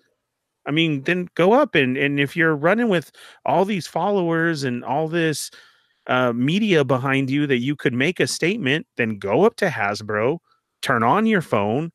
I 0.67 0.71
mean, 0.71 1.03
then 1.03 1.29
go 1.35 1.53
up 1.53 1.75
and 1.75 1.97
and 1.97 2.21
if 2.21 2.37
you're 2.37 2.55
running 2.57 2.89
with 2.89 3.11
all 3.45 3.65
these 3.65 3.87
followers 3.87 4.65
and 4.65 4.85
all 4.85 5.09
this 5.09 5.51
uh, 6.07 6.33
media 6.33 6.85
behind 6.85 7.31
you 7.31 7.47
that 7.47 7.59
you 7.59 7.77
could 7.77 7.95
make 7.95 8.21
a 8.21 8.27
statement, 8.27 8.87
then 8.97 9.19
go 9.19 9.45
up 9.45 9.57
to 9.57 9.69
Hasbro, 9.69 10.39
turn 10.81 11.03
on 11.03 11.27
your 11.27 11.43
phone. 11.43 11.93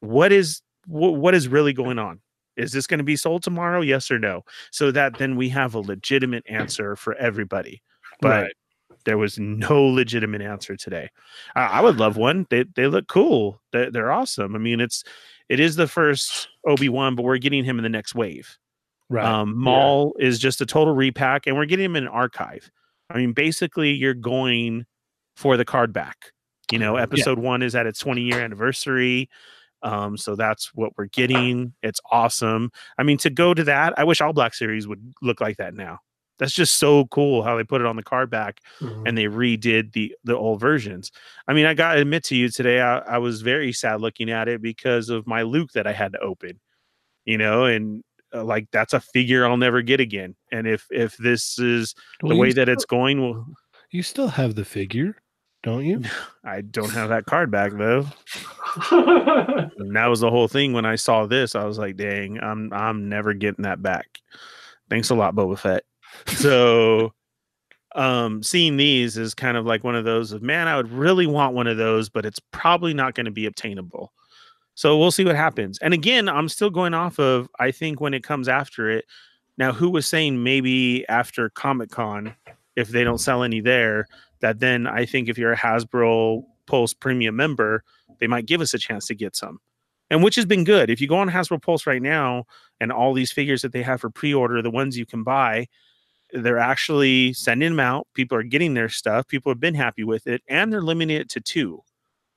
What 0.00 0.32
is 0.32 0.62
wh- 0.86 1.14
what 1.16 1.34
is 1.34 1.48
really 1.48 1.72
going 1.72 1.98
on? 1.98 2.20
Is 2.56 2.72
this 2.72 2.86
going 2.86 2.98
to 2.98 3.04
be 3.04 3.16
sold 3.16 3.42
tomorrow? 3.42 3.80
Yes 3.80 4.10
or 4.10 4.18
no? 4.18 4.42
So 4.70 4.90
that 4.90 5.18
then 5.18 5.36
we 5.36 5.48
have 5.50 5.74
a 5.74 5.78
legitimate 5.80 6.44
answer 6.48 6.96
for 6.96 7.14
everybody. 7.14 7.82
But 8.20 8.42
Right. 8.42 8.52
there 9.04 9.16
was 9.18 9.38
no 9.38 9.82
legitimate 9.82 10.42
answer 10.42 10.76
today. 10.76 11.08
I, 11.54 11.60
I 11.66 11.80
would 11.80 11.96
love 11.98 12.16
one. 12.16 12.46
They 12.50 12.64
they 12.74 12.86
look 12.86 13.08
cool. 13.08 13.62
They, 13.72 13.88
they're 13.90 14.12
awesome. 14.12 14.54
I 14.54 14.58
mean, 14.58 14.80
it's 14.80 15.04
it 15.48 15.58
is 15.60 15.76
the 15.76 15.86
first 15.88 16.48
Obi 16.66 16.88
Wan, 16.88 17.14
but 17.14 17.22
we're 17.22 17.38
getting 17.38 17.64
him 17.64 17.78
in 17.78 17.82
the 17.82 17.88
next 17.88 18.14
wave. 18.14 18.56
right. 19.08 19.24
Um, 19.24 19.56
Maul 19.56 20.14
is 20.18 20.38
just 20.38 20.60
a 20.60 20.66
total 20.66 20.94
repack, 20.94 21.46
and 21.46 21.56
we're 21.56 21.64
getting 21.66 21.86
him 21.86 21.96
in 21.96 22.04
an 22.04 22.08
archive. 22.10 22.70
I 23.08 23.16
mean, 23.18 23.32
basically, 23.32 23.90
you're 23.92 24.14
going 24.14 24.86
for 25.36 25.56
the 25.56 25.64
card 25.64 25.92
back. 25.92 26.32
You 26.70 26.78
know, 26.78 26.94
episode 27.02 27.38
one 27.40 27.62
is 27.62 27.74
at 27.74 27.86
its 27.86 27.98
20 27.98 28.20
year 28.22 28.40
anniversary. 28.40 29.28
Um, 29.82 30.16
so 30.16 30.36
that's 30.36 30.70
what 30.74 30.92
we're 30.98 31.06
getting. 31.06 31.72
It's 31.82 32.00
awesome. 32.10 32.70
I 32.98 33.02
mean, 33.02 33.18
to 33.18 33.30
go 33.30 33.54
to 33.54 33.64
that, 33.64 33.98
I 33.98 34.04
wish 34.04 34.20
all 34.20 34.32
Black 34.32 34.54
Series 34.54 34.86
would 34.86 35.14
look 35.22 35.40
like 35.40 35.56
that 35.56 35.74
now. 35.74 35.98
That's 36.38 36.52
just 36.54 36.78
so 36.78 37.04
cool 37.06 37.42
how 37.42 37.56
they 37.56 37.64
put 37.64 37.82
it 37.82 37.86
on 37.86 37.96
the 37.96 38.02
card 38.02 38.30
back 38.30 38.60
Mhm. 38.80 39.06
and 39.06 39.18
they 39.18 39.24
redid 39.24 39.92
the 39.92 40.14
the 40.24 40.34
old 40.36 40.58
versions. 40.60 41.10
I 41.46 41.52
mean, 41.52 41.66
I 41.66 41.74
gotta 41.74 42.00
admit 42.00 42.24
to 42.24 42.34
you 42.36 42.48
today, 42.48 42.80
I, 42.80 42.98
I 42.98 43.18
was 43.18 43.42
very 43.42 43.72
sad 43.74 44.00
looking 44.00 44.30
at 44.30 44.48
it 44.48 44.62
because 44.62 45.10
of 45.10 45.26
my 45.26 45.42
Luke 45.42 45.70
that 45.74 45.86
I 45.86 45.92
had 45.92 46.12
to 46.12 46.18
open. 46.20 46.58
You 47.26 47.36
know, 47.36 47.64
and 47.66 48.02
uh, 48.34 48.42
like 48.44 48.68
that's 48.72 48.94
a 48.94 49.00
figure 49.00 49.44
I'll 49.46 49.58
never 49.58 49.82
get 49.82 50.00
again. 50.00 50.34
And 50.50 50.66
if 50.66 50.86
if 50.90 51.16
this 51.18 51.58
is 51.58 51.94
Well, 52.22 52.30
the 52.30 52.36
way 52.38 52.52
that 52.52 52.62
still- 52.64 52.72
it's 52.74 52.84
going, 52.86 53.20
well, 53.20 53.46
you 53.90 54.02
still 54.02 54.28
have 54.28 54.54
the 54.54 54.64
figure, 54.64 55.16
don't 55.62 55.84
you? 55.84 56.02
I 56.44 56.62
don't 56.62 56.92
have 56.92 57.08
that 57.10 57.26
card 57.26 57.50
back 57.50 57.72
though. 57.72 58.06
And 58.90 59.96
that 59.96 60.06
was 60.06 60.20
the 60.20 60.30
whole 60.30 60.46
thing 60.46 60.72
when 60.72 60.84
I 60.84 60.94
saw 60.94 61.26
this. 61.26 61.56
I 61.56 61.64
was 61.64 61.78
like, 61.78 61.96
dang, 61.96 62.38
I'm 62.40 62.72
I'm 62.72 63.08
never 63.08 63.34
getting 63.34 63.64
that 63.64 63.82
back. 63.82 64.20
Thanks 64.88 65.10
a 65.10 65.14
lot, 65.14 65.34
Boba 65.34 65.58
Fett. 65.58 65.84
So 66.26 67.12
um 67.96 68.42
seeing 68.42 68.76
these 68.76 69.16
is 69.16 69.34
kind 69.34 69.56
of 69.56 69.66
like 69.66 69.82
one 69.82 69.96
of 69.96 70.04
those 70.04 70.30
of 70.30 70.42
man, 70.42 70.68
I 70.68 70.76
would 70.76 70.92
really 70.92 71.26
want 71.26 71.54
one 71.54 71.66
of 71.66 71.76
those, 71.78 72.08
but 72.08 72.24
it's 72.24 72.38
probably 72.52 72.94
not 72.94 73.14
going 73.14 73.26
to 73.26 73.32
be 73.32 73.46
obtainable. 73.46 74.12
So 74.74 74.96
we'll 74.96 75.10
see 75.10 75.24
what 75.24 75.36
happens. 75.36 75.78
And 75.80 75.92
again, 75.92 76.28
I'm 76.28 76.48
still 76.48 76.70
going 76.70 76.94
off 76.94 77.18
of 77.18 77.48
I 77.58 77.70
think 77.72 78.00
when 78.00 78.14
it 78.14 78.22
comes 78.22 78.48
after 78.48 78.88
it. 78.88 79.04
Now, 79.58 79.72
who 79.72 79.90
was 79.90 80.06
saying 80.06 80.42
maybe 80.42 81.06
after 81.08 81.50
Comic 81.50 81.90
Con, 81.90 82.34
if 82.76 82.88
they 82.88 83.04
don't 83.04 83.18
sell 83.18 83.42
any 83.42 83.60
there, 83.60 84.06
that 84.40 84.60
then 84.60 84.86
I 84.86 85.06
think 85.06 85.28
if 85.28 85.38
you're 85.38 85.52
a 85.52 85.56
Hasbro 85.56 86.44
Pulse 86.66 86.94
premium 86.94 87.36
member, 87.36 87.84
they 88.18 88.26
might 88.26 88.46
give 88.46 88.60
us 88.60 88.74
a 88.74 88.78
chance 88.78 89.06
to 89.06 89.14
get 89.14 89.36
some. 89.36 89.60
And 90.10 90.24
which 90.24 90.34
has 90.36 90.46
been 90.46 90.64
good. 90.64 90.90
If 90.90 91.00
you 91.00 91.06
go 91.06 91.16
on 91.16 91.30
Hasbro 91.30 91.62
Pulse 91.62 91.86
right 91.86 92.02
now 92.02 92.44
and 92.80 92.90
all 92.90 93.12
these 93.12 93.30
figures 93.30 93.62
that 93.62 93.72
they 93.72 93.82
have 93.82 94.00
for 94.00 94.10
pre-order, 94.10 94.60
the 94.60 94.70
ones 94.70 94.98
you 94.98 95.06
can 95.06 95.22
buy, 95.22 95.68
they're 96.32 96.58
actually 96.58 97.32
sending 97.32 97.70
them 97.70 97.80
out. 97.80 98.06
People 98.14 98.36
are 98.36 98.42
getting 98.42 98.74
their 98.74 98.88
stuff. 98.88 99.26
People 99.28 99.50
have 99.50 99.60
been 99.60 99.74
happy 99.74 100.04
with 100.04 100.26
it, 100.26 100.42
and 100.48 100.72
they're 100.72 100.82
limiting 100.82 101.16
it 101.16 101.28
to 101.30 101.40
two. 101.40 101.82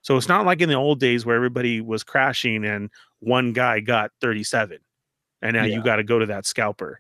So 0.02 0.18
it's 0.18 0.28
not 0.28 0.46
like 0.46 0.62
in 0.62 0.70
the 0.70 0.76
old 0.76 1.00
days 1.00 1.26
where 1.26 1.36
everybody 1.36 1.80
was 1.80 2.04
crashing 2.04 2.66
and 2.66 2.90
one 3.20 3.54
guy 3.54 3.80
got 3.80 4.12
37, 4.22 4.78
and 5.42 5.56
now 5.56 5.64
you 5.64 5.82
got 5.82 5.96
to 5.96 6.04
go 6.04 6.20
to 6.20 6.26
that 6.26 6.46
scalper. 6.46 7.00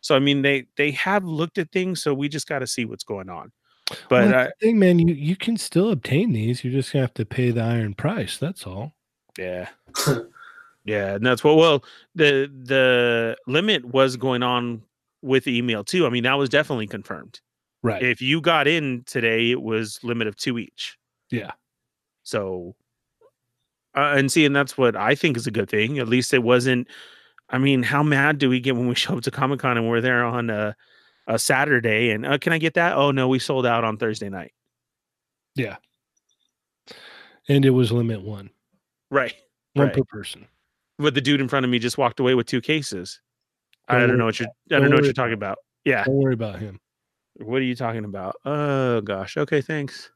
So 0.00 0.14
I 0.14 0.20
mean, 0.20 0.42
they 0.42 0.66
they 0.76 0.92
have 0.92 1.24
looked 1.24 1.58
at 1.58 1.72
things, 1.72 2.02
so 2.02 2.14
we 2.14 2.28
just 2.28 2.48
got 2.48 2.60
to 2.60 2.66
see 2.66 2.84
what's 2.84 3.04
going 3.04 3.28
on. 3.28 3.50
But 3.88 4.10
well, 4.10 4.28
uh, 4.28 4.30
that's 4.30 4.60
thing, 4.60 4.78
man, 4.78 4.98
you 4.98 5.14
you 5.14 5.36
can 5.36 5.56
still 5.56 5.90
obtain 5.90 6.32
these. 6.32 6.64
You're 6.64 6.72
just 6.72 6.92
gonna 6.92 7.04
have 7.04 7.14
to 7.14 7.24
pay 7.24 7.50
the 7.50 7.62
iron 7.62 7.94
price. 7.94 8.36
That's 8.36 8.66
all. 8.66 8.94
Yeah. 9.38 9.68
yeah, 10.84 11.14
and 11.14 11.24
that's 11.24 11.44
what 11.44 11.56
well, 11.56 11.84
the 12.14 12.50
the 12.64 13.36
limit 13.46 13.84
was 13.84 14.16
going 14.16 14.42
on 14.42 14.82
with 15.22 15.44
the 15.44 15.56
email 15.56 15.84
too. 15.84 16.06
I 16.06 16.10
mean, 16.10 16.24
that 16.24 16.34
was 16.34 16.48
definitely 16.48 16.86
confirmed. 16.88 17.40
Right. 17.82 18.02
If 18.02 18.20
you 18.20 18.40
got 18.40 18.66
in 18.66 19.04
today, 19.06 19.50
it 19.50 19.62
was 19.62 20.00
limit 20.02 20.26
of 20.26 20.36
two 20.36 20.58
each. 20.58 20.98
Yeah. 21.30 21.52
So 22.24 22.74
uh, 23.94 24.14
and 24.16 24.30
see, 24.32 24.44
and 24.44 24.56
that's 24.56 24.76
what 24.76 24.96
I 24.96 25.14
think 25.14 25.36
is 25.36 25.46
a 25.46 25.52
good 25.52 25.70
thing. 25.70 25.98
At 25.98 26.08
least 26.08 26.34
it 26.34 26.42
wasn't 26.42 26.88
I 27.48 27.58
mean, 27.58 27.82
how 27.82 28.02
mad 28.02 28.38
do 28.38 28.48
we 28.48 28.60
get 28.60 28.76
when 28.76 28.88
we 28.88 28.94
show 28.96 29.16
up 29.16 29.22
to 29.24 29.30
Comic 29.30 29.60
Con 29.60 29.76
and 29.76 29.88
we're 29.88 30.00
there 30.00 30.24
on 30.24 30.50
a 30.50 30.76
a 31.26 31.38
Saturday 31.38 32.10
and 32.10 32.24
uh, 32.26 32.38
can 32.38 32.52
I 32.52 32.58
get 32.58 32.74
that? 32.74 32.96
Oh 32.96 33.10
no, 33.10 33.28
we 33.28 33.38
sold 33.38 33.66
out 33.66 33.84
on 33.84 33.96
Thursday 33.96 34.28
night. 34.28 34.52
Yeah. 35.54 35.76
And 37.48 37.64
it 37.64 37.70
was 37.70 37.92
limit 37.92 38.22
one, 38.22 38.50
Right. 39.10 39.34
one 39.74 39.86
Right. 39.88 39.96
per 39.96 40.04
person. 40.04 40.46
But 40.98 41.14
the 41.14 41.20
dude 41.20 41.40
in 41.40 41.48
front 41.48 41.64
of 41.64 41.70
me 41.70 41.78
just 41.78 41.98
walked 41.98 42.20
away 42.20 42.34
with 42.34 42.46
two 42.46 42.60
cases. 42.60 43.20
I 43.88 43.98
Don't 43.98 44.08
don't 44.10 44.18
know 44.18 44.24
what 44.24 44.40
you're 44.40 44.48
I 44.48 44.52
don't 44.68 44.80
don't 44.82 44.90
know 44.90 44.96
what 44.96 45.04
you're 45.04 45.12
talking 45.12 45.34
about. 45.34 45.58
Yeah. 45.84 46.04
Don't 46.04 46.16
worry 46.16 46.34
about 46.34 46.58
him. 46.58 46.80
What 47.34 47.58
are 47.60 47.64
you 47.64 47.76
talking 47.76 48.04
about? 48.04 48.36
Oh 48.44 49.00
gosh. 49.02 49.36
Okay, 49.36 49.60
thanks. 49.60 50.10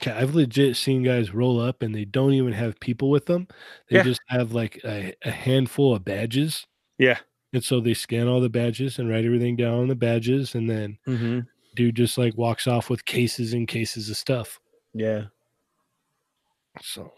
Okay, 0.00 0.12
I've 0.12 0.34
legit 0.36 0.76
seen 0.76 1.02
guys 1.02 1.34
roll 1.34 1.60
up 1.60 1.82
and 1.82 1.92
they 1.94 2.04
don't 2.04 2.32
even 2.34 2.52
have 2.52 2.78
people 2.78 3.10
with 3.10 3.26
them. 3.26 3.48
They 3.88 3.96
Yeah. 3.96 4.02
just 4.04 4.20
have 4.28 4.52
like 4.52 4.80
a, 4.84 5.14
a 5.24 5.30
handful 5.30 5.94
of 5.94 6.04
badges. 6.04 6.66
Yeah. 6.98 7.18
And 7.52 7.62
so 7.64 7.80
they 7.80 7.94
scan 7.94 8.28
all 8.28 8.40
the 8.40 8.48
badges 8.48 8.98
and 8.98 9.08
write 9.10 9.24
everything 9.24 9.56
down 9.56 9.80
on 9.80 9.88
the 9.88 9.94
badges. 9.96 10.54
And 10.54 10.68
then 10.70 10.98
Mm-hmm. 11.06 11.40
dude 11.74 11.96
just 11.96 12.16
like 12.18 12.36
walks 12.36 12.66
off 12.66 12.90
with 12.90 13.04
cases 13.04 13.52
and 13.54 13.66
cases 13.66 14.08
of 14.10 14.16
stuff. 14.16 14.60
Yeah, 14.94 15.24
So 16.82 17.12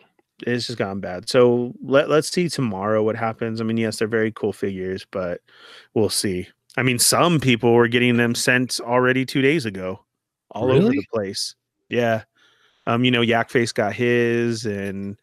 it's 0.46 0.66
just 0.66 0.78
gotten 0.78 1.00
bad. 1.00 1.28
So 1.28 1.74
let 1.82 2.08
let's 2.08 2.28
see 2.30 2.48
tomorrow 2.48 3.02
what 3.02 3.16
happens. 3.16 3.60
I 3.60 3.64
mean, 3.64 3.76
yes, 3.76 3.98
they're 3.98 4.08
very 4.08 4.32
cool 4.32 4.52
figures, 4.52 5.06
but 5.10 5.40
we'll 5.94 6.08
see. 6.08 6.48
I 6.76 6.82
mean, 6.82 6.98
some 6.98 7.38
people 7.40 7.74
were 7.74 7.88
getting 7.88 8.16
them 8.16 8.34
sent 8.34 8.80
already 8.80 9.26
two 9.26 9.42
days 9.42 9.66
ago, 9.66 10.04
all 10.50 10.70
over 10.72 10.88
the 10.90 11.04
place. 11.12 11.54
Yeah, 11.90 12.24
um, 12.86 13.04
you 13.04 13.10
know, 13.10 13.20
Yak 13.20 13.50
Face 13.50 13.72
got 13.72 13.92
his, 13.94 14.64
and 14.64 15.18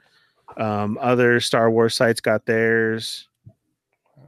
um, 0.57 0.97
other 1.01 1.39
Star 1.39 1.72
Wars 1.72 1.95
sites 1.95 2.22
got 2.22 2.45
theirs. 2.45 3.29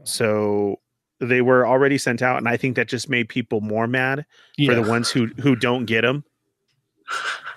So 0.03 0.79
they 1.19 1.41
were 1.41 1.67
already 1.67 1.97
sent 1.97 2.21
out, 2.21 2.37
and 2.37 2.49
I 2.49 2.57
think 2.57 2.75
that 2.75 2.87
just 2.87 3.09
made 3.09 3.29
people 3.29 3.61
more 3.61 3.87
mad 3.87 4.25
yeah, 4.57 4.69
for 4.69 4.75
the 4.75 4.89
ones 4.89 5.09
who 5.09 5.27
who 5.41 5.55
don't 5.55 5.85
get 5.85 6.01
them. 6.01 6.23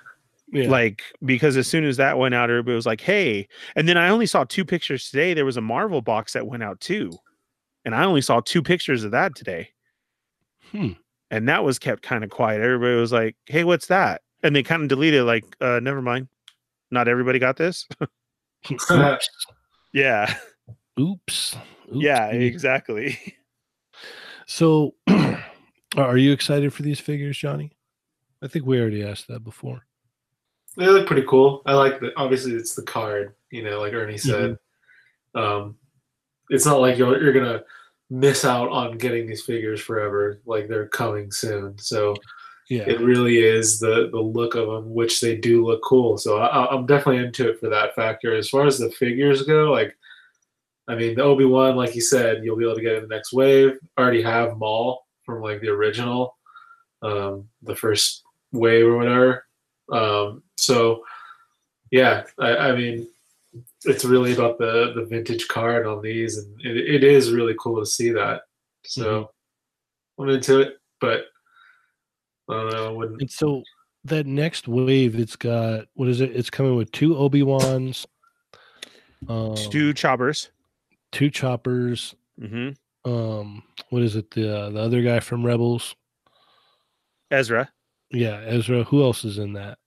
yeah. 0.53 0.69
like 0.69 1.03
because 1.25 1.57
as 1.57 1.67
soon 1.67 1.85
as 1.85 1.97
that 1.97 2.17
went 2.19 2.35
out 2.35 2.49
everybody 2.51 2.75
was 2.75 2.87
like 2.87 3.01
hey 3.01 3.47
and 3.77 3.89
then 3.89 3.97
i 3.97 4.09
only 4.09 4.27
saw 4.27 4.45
two 4.45 4.65
pictures 4.65 5.11
today 5.11 5.35
there 5.35 5.45
was 5.45 5.57
a 5.57 5.61
marvel 5.61 6.01
box 6.01 6.33
that 6.33 6.47
went 6.47 6.63
out 6.63 6.81
too 6.81 7.11
and 7.85 7.95
i 7.95 8.05
only 8.05 8.21
saw 8.21 8.41
two 8.41 8.63
pictures 8.63 9.05
of 9.05 9.11
that 9.11 9.35
today 9.35 9.69
Hmm. 10.73 10.93
and 11.31 11.49
that 11.49 11.63
was 11.63 11.79
kept 11.79 12.03
kind 12.03 12.25
of 12.25 12.31
quiet 12.31 12.61
everybody 12.63 12.95
was 12.97 13.13
like 13.13 13.37
hey 13.47 13.65
what's 13.65 13.87
that 13.87 14.23
and 14.43 14.55
they 14.57 14.63
kind 14.63 14.83
of 14.83 14.89
deleted 14.89 15.25
like 15.25 15.45
uh 15.61 15.81
never 15.81 16.03
mind 16.03 16.29
not 16.91 17.07
everybody 17.09 17.39
got 17.39 17.57
this 17.57 17.87
yeah 19.93 20.35
Oops. 21.01 21.57
Yeah 21.93 22.33
Oopsie. 22.33 22.43
exactly 22.47 23.19
So, 24.47 24.95
are 25.97 26.19
you 26.19 26.31
excited 26.33 26.73
for 26.75 26.83
these 26.83 27.01
figures, 27.01 27.39
Johnny? 27.39 27.73
I 28.43 28.47
think 28.49 28.67
we 28.67 28.79
already 28.79 29.03
asked 29.03 29.29
that 29.29 29.43
before. 29.43 29.87
They 30.77 30.87
look 30.87 31.07
pretty 31.07 31.27
cool. 31.27 31.63
I 31.65 31.73
like 31.75 31.99
the 32.01 32.13
obviously 32.19 32.53
it's 32.53 32.75
the 32.75 32.83
card, 32.83 33.35
you 33.51 33.63
know, 33.63 33.81
like 33.81 33.95
Ernie 33.95 34.19
said. 34.19 34.59
Um, 35.35 35.77
it's 36.51 36.67
not 36.67 36.81
like 36.81 36.99
you're 36.99 37.23
you're 37.23 37.33
gonna 37.33 37.63
miss 38.11 38.45
out 38.45 38.69
on 38.69 38.99
getting 38.99 39.27
these 39.27 39.43
figures 39.43 39.81
forever. 39.81 40.41
Like 40.45 40.69
they're 40.69 40.89
coming 40.89 41.31
soon, 41.33 41.79
so 41.79 42.15
Yeah. 42.69 42.83
it 42.87 43.01
really 43.01 43.39
is 43.39 43.79
the 43.81 44.11
the 44.13 44.21
look 44.21 44.57
of 44.57 44.67
them, 44.67 44.93
which 44.93 45.21
they 45.23 45.37
do 45.37 45.65
look 45.65 45.81
cool. 45.83 46.19
So 46.19 46.37
I, 46.39 46.71
I'm 46.75 46.85
definitely 46.87 47.25
into 47.25 47.49
it 47.49 47.61
for 47.61 47.71
that 47.71 47.95
factor. 47.95 48.35
As 48.35 48.51
far 48.51 48.67
as 48.67 48.79
the 48.79 48.91
figures 48.91 49.43
go, 49.43 49.73
like 49.73 49.97
I 50.87 50.95
mean, 50.95 51.15
the 51.15 51.23
Obi 51.23 51.45
Wan, 51.45 51.77
like 51.77 51.95
you 51.95 52.03
said, 52.03 52.45
you'll 52.45 52.57
be 52.57 52.65
able 52.65 52.77
to 52.77 52.83
get 52.83 52.97
in 52.97 53.03
the 53.03 53.15
next 53.15 53.33
wave. 53.33 53.79
Already 53.99 54.23
have 54.23 54.59
Maul 54.59 55.07
from 55.25 55.43
like 55.43 55.61
the 55.61 55.69
original, 55.69 56.37
um, 57.03 57.49
the 57.63 57.75
first 57.75 58.23
wave 58.53 58.87
or 58.87 58.97
whatever. 58.97 59.47
Um, 59.91 60.43
so 60.57 61.05
yeah, 61.91 62.25
I, 62.39 62.57
I 62.57 62.77
mean, 62.77 63.09
it's 63.85 64.05
really 64.05 64.35
about 64.35 64.59
the 64.59 64.93
the 64.95 65.05
vintage 65.05 65.49
card 65.49 65.87
on 65.87 66.03
these, 66.03 66.39
and 66.39 66.61
it, 66.61 66.77
it 66.77 67.05
is 67.05 67.33
really 67.33 67.55
cool 67.59 67.81
to 67.81 67.87
see 67.87 68.11
that. 68.11 68.43
So 68.85 69.31
I'm 70.19 70.29
into 70.29 70.61
it, 70.61 70.79
but 71.01 71.27
I 72.51 72.55
don't 72.55 72.73
know. 72.73 72.89
I 72.89 72.91
wouldn't 72.91 73.21
And 73.23 73.31
so 73.31 73.63
that 74.05 74.27
next 74.27 74.69
wave, 74.69 75.19
it's 75.19 75.37
got 75.37 75.87
what 75.95 76.09
is 76.09 76.21
it? 76.21 76.37
It's 76.37 76.51
coming 76.51 76.77
with 76.77 76.93
two 76.93 77.17
Obi 77.17 77.43
Wans, 77.43 78.07
um, 79.29 79.55
two 79.55 79.95
choppers 79.95 80.51
two 81.15 81.31
choppers. 81.31 82.15
hmm 82.39 82.71
Um, 83.05 83.63
what 83.91 84.03
is 84.03 84.17
it? 84.17 84.31
The 84.33 84.57
uh, 84.59 84.71
the 84.71 84.81
other 84.81 85.03
guy 85.03 85.21
from 85.21 85.45
Rebels. 85.45 85.95
ezra 87.31 87.71
Yeah, 88.11 88.41
Ezra. 88.45 88.85
Who 88.85 89.03
else 89.03 89.25
is 89.25 89.39
in 89.39 89.55
that? 89.55 89.79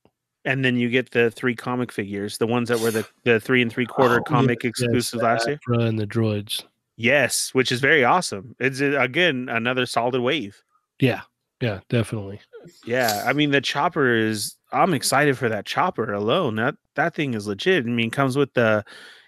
and 0.45 0.63
then 0.63 0.77
you 0.77 0.87
get 0.87 1.11
the 1.11 1.29
three 1.29 1.55
comic 1.55 1.91
figures 1.91 2.37
the 2.37 2.47
ones 2.47 2.69
that 2.69 2.79
were 2.79 2.91
the, 2.91 3.05
the 3.25 3.39
three 3.39 3.61
and 3.61 3.71
three 3.71 3.85
quarter 3.85 4.19
Oh, 4.19 4.23
comic 4.23 4.63
yes, 4.63 4.69
exclusive 4.69 5.19
the 5.19 5.25
last 5.25 5.47
year 5.47 5.59
and 5.69 5.99
the 5.99 6.07
droids. 6.07 6.63
Yes, 6.95 7.49
which 7.53 7.71
is 7.71 7.79
very 7.79 8.03
awesome. 8.03 8.55
It's 8.59 8.81
uh, 8.81 8.97
again 8.99 9.49
another 9.51 9.85
solid 9.85 10.19
wave. 10.21 10.61
Yeah, 10.99 11.21
yeah, 11.61 11.81
definitely. 11.89 12.39
Yeah, 12.85 13.23
I 13.27 13.33
mean 13.33 13.51
the 13.51 13.61
chopper 13.61 14.15
is. 14.15 14.55
I'm 14.71 14.93
excited 14.93 15.37
for 15.37 15.47
that 15.47 15.65
chopper 15.65 16.11
alone. 16.11 16.55
That 16.55 16.75
that 16.95 17.13
thing 17.13 17.33
is 17.33 17.47
legit. 17.47 17.85
I 17.85 17.89
mean, 17.89 18.07
it 18.07 18.13
comes 18.13 18.35
with 18.35 18.53
the, 18.53 18.83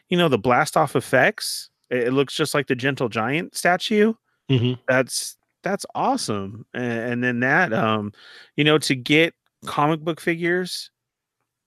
you 0.09 0.17
know, 0.17 0.27
the 0.29 0.37
blast 0.37 0.75
off 0.75 0.95
effects. 0.95 1.69
It, 1.89 2.13
looks 2.13 2.35
just 2.35 2.53
like 2.53 2.67
the 2.67 2.75
gentle 2.75 3.09
giant 3.09 3.55
statue. 3.55 4.13
hmm 4.49 4.73
That's 4.87 5.37
that's 5.63 5.85
awesome. 5.93 6.65
And, 6.73 7.13
and 7.13 7.23
then 7.23 7.39
that, 7.41 7.73
um, 7.73 8.13
you 8.55 8.63
know, 8.63 8.77
to 8.79 8.95
get 8.95 9.33
comic 9.65 9.99
book 10.01 10.21
figures, 10.21 10.91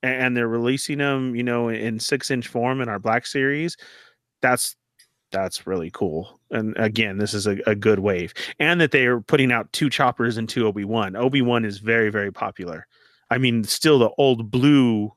a- 0.02 0.06
and 0.06 0.36
they're 0.36 0.48
releasing 0.48 0.98
them, 0.98 1.34
you 1.34 1.42
know, 1.42 1.68
in 1.68 1.98
six 2.00 2.30
inch 2.30 2.48
form 2.48 2.80
in 2.80 2.88
our 2.88 2.98
Black 2.98 3.26
Series. 3.26 3.76
That's 4.40 4.76
that's 5.30 5.66
really 5.66 5.90
cool. 5.90 6.38
And 6.50 6.76
again, 6.76 7.16
this 7.16 7.32
is 7.32 7.46
a, 7.46 7.58
a 7.66 7.74
good 7.74 7.98
wave. 7.98 8.34
And 8.58 8.80
that 8.80 8.90
they 8.90 9.06
are 9.06 9.20
putting 9.20 9.50
out 9.50 9.72
two 9.72 9.88
choppers 9.88 10.36
and 10.36 10.48
two 10.48 10.66
Obi 10.66 10.84
Wan. 10.84 11.16
Obi 11.16 11.42
Wan 11.42 11.64
is 11.64 11.78
very 11.78 12.10
very 12.10 12.32
popular. 12.32 12.86
I 13.30 13.38
mean, 13.38 13.64
still 13.64 13.98
the 13.98 14.10
old 14.18 14.50
blue, 14.50 15.12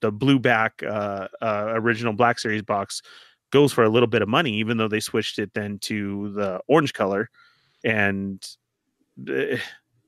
the 0.00 0.10
blue 0.10 0.38
back 0.38 0.82
uh, 0.82 1.28
uh, 1.42 1.72
original 1.74 2.14
Black 2.14 2.38
Series 2.38 2.62
box 2.62 3.02
goes 3.50 3.72
for 3.72 3.84
a 3.84 3.88
little 3.88 4.06
bit 4.06 4.22
of 4.22 4.28
money, 4.28 4.52
even 4.54 4.76
though 4.76 4.88
they 4.88 5.00
switched 5.00 5.38
it 5.38 5.52
then 5.54 5.78
to 5.80 6.32
the 6.32 6.60
orange 6.68 6.92
color, 6.92 7.28
and 7.84 8.46
eh, 9.28 9.58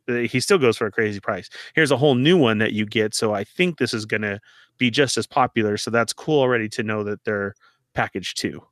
he 0.06 0.40
still 0.40 0.58
goes 0.58 0.76
for 0.76 0.86
a 0.86 0.90
crazy 0.92 1.20
price. 1.20 1.48
Here's 1.74 1.90
a 1.90 1.96
whole 1.96 2.14
new 2.14 2.36
one 2.36 2.58
that 2.58 2.72
you 2.72 2.84
get, 2.84 3.14
so 3.14 3.32
I 3.32 3.44
think 3.44 3.78
this 3.78 3.94
is 3.94 4.04
going 4.06 4.22
to 4.22 4.40
be 4.78 4.90
just 4.90 5.16
as 5.16 5.26
popular. 5.26 5.76
So 5.76 5.90
that's 5.90 6.12
cool 6.12 6.40
already 6.40 6.68
to 6.70 6.82
know 6.82 7.04
that 7.04 7.24
they're 7.24 7.54
packaged 7.94 8.38
too. 8.38 8.62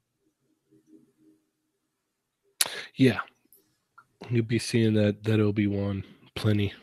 Yeah, 2.97 3.21
you'll 4.29 4.45
be 4.45 4.59
seeing 4.59 4.95
that 4.95 5.23
that 5.25 5.41
Obi 5.41 5.67
Wan 5.67 6.03
plenty. 6.35 6.75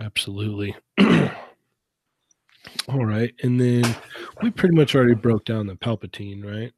Absolutely. 0.00 0.74
All 2.88 3.04
right, 3.04 3.34
and 3.42 3.60
then 3.60 3.94
we 4.42 4.50
pretty 4.50 4.74
much 4.74 4.94
already 4.94 5.14
broke 5.14 5.44
down 5.44 5.66
the 5.66 5.74
Palpatine, 5.74 6.42
right? 6.44 6.72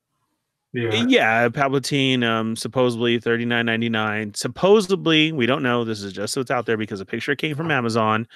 yeah. 0.73 1.05
Yeah, 1.09 1.49
Palpatine, 1.49 2.25
um, 2.25 2.57
supposedly 2.57 3.21
thirty 3.21 3.45
nine 3.45 3.67
ninety 3.67 3.89
nine. 3.89 4.35
Supposedly, 4.35 5.31
we 5.33 5.47
don't 5.47 5.63
know. 5.63 5.85
This 5.85 6.03
is 6.03 6.13
just 6.13 6.37
what's 6.37 6.51
out 6.51 6.67
there 6.67 6.77
because 6.77 7.01
a 7.01 7.07
picture 7.07 7.37
came 7.37 7.55
from 7.57 7.71
Amazon. 7.71 8.27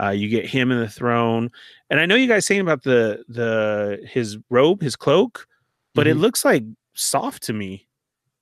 Uh, 0.00 0.10
you 0.10 0.28
get 0.28 0.46
him 0.46 0.70
in 0.70 0.78
the 0.80 0.88
throne, 0.88 1.50
and 1.90 2.00
I 2.00 2.06
know 2.06 2.14
you 2.14 2.26
guys 2.26 2.46
saying 2.46 2.62
about 2.62 2.84
the 2.84 3.22
the 3.28 4.00
his 4.10 4.38
robe, 4.48 4.80
his 4.80 4.96
cloak, 4.96 5.46
but 5.94 6.06
it 6.06 6.16
Mhm. 6.16 6.20
looks 6.20 6.42
like 6.44 6.64
soft 6.94 7.42
to 7.44 7.52
me, 7.52 7.86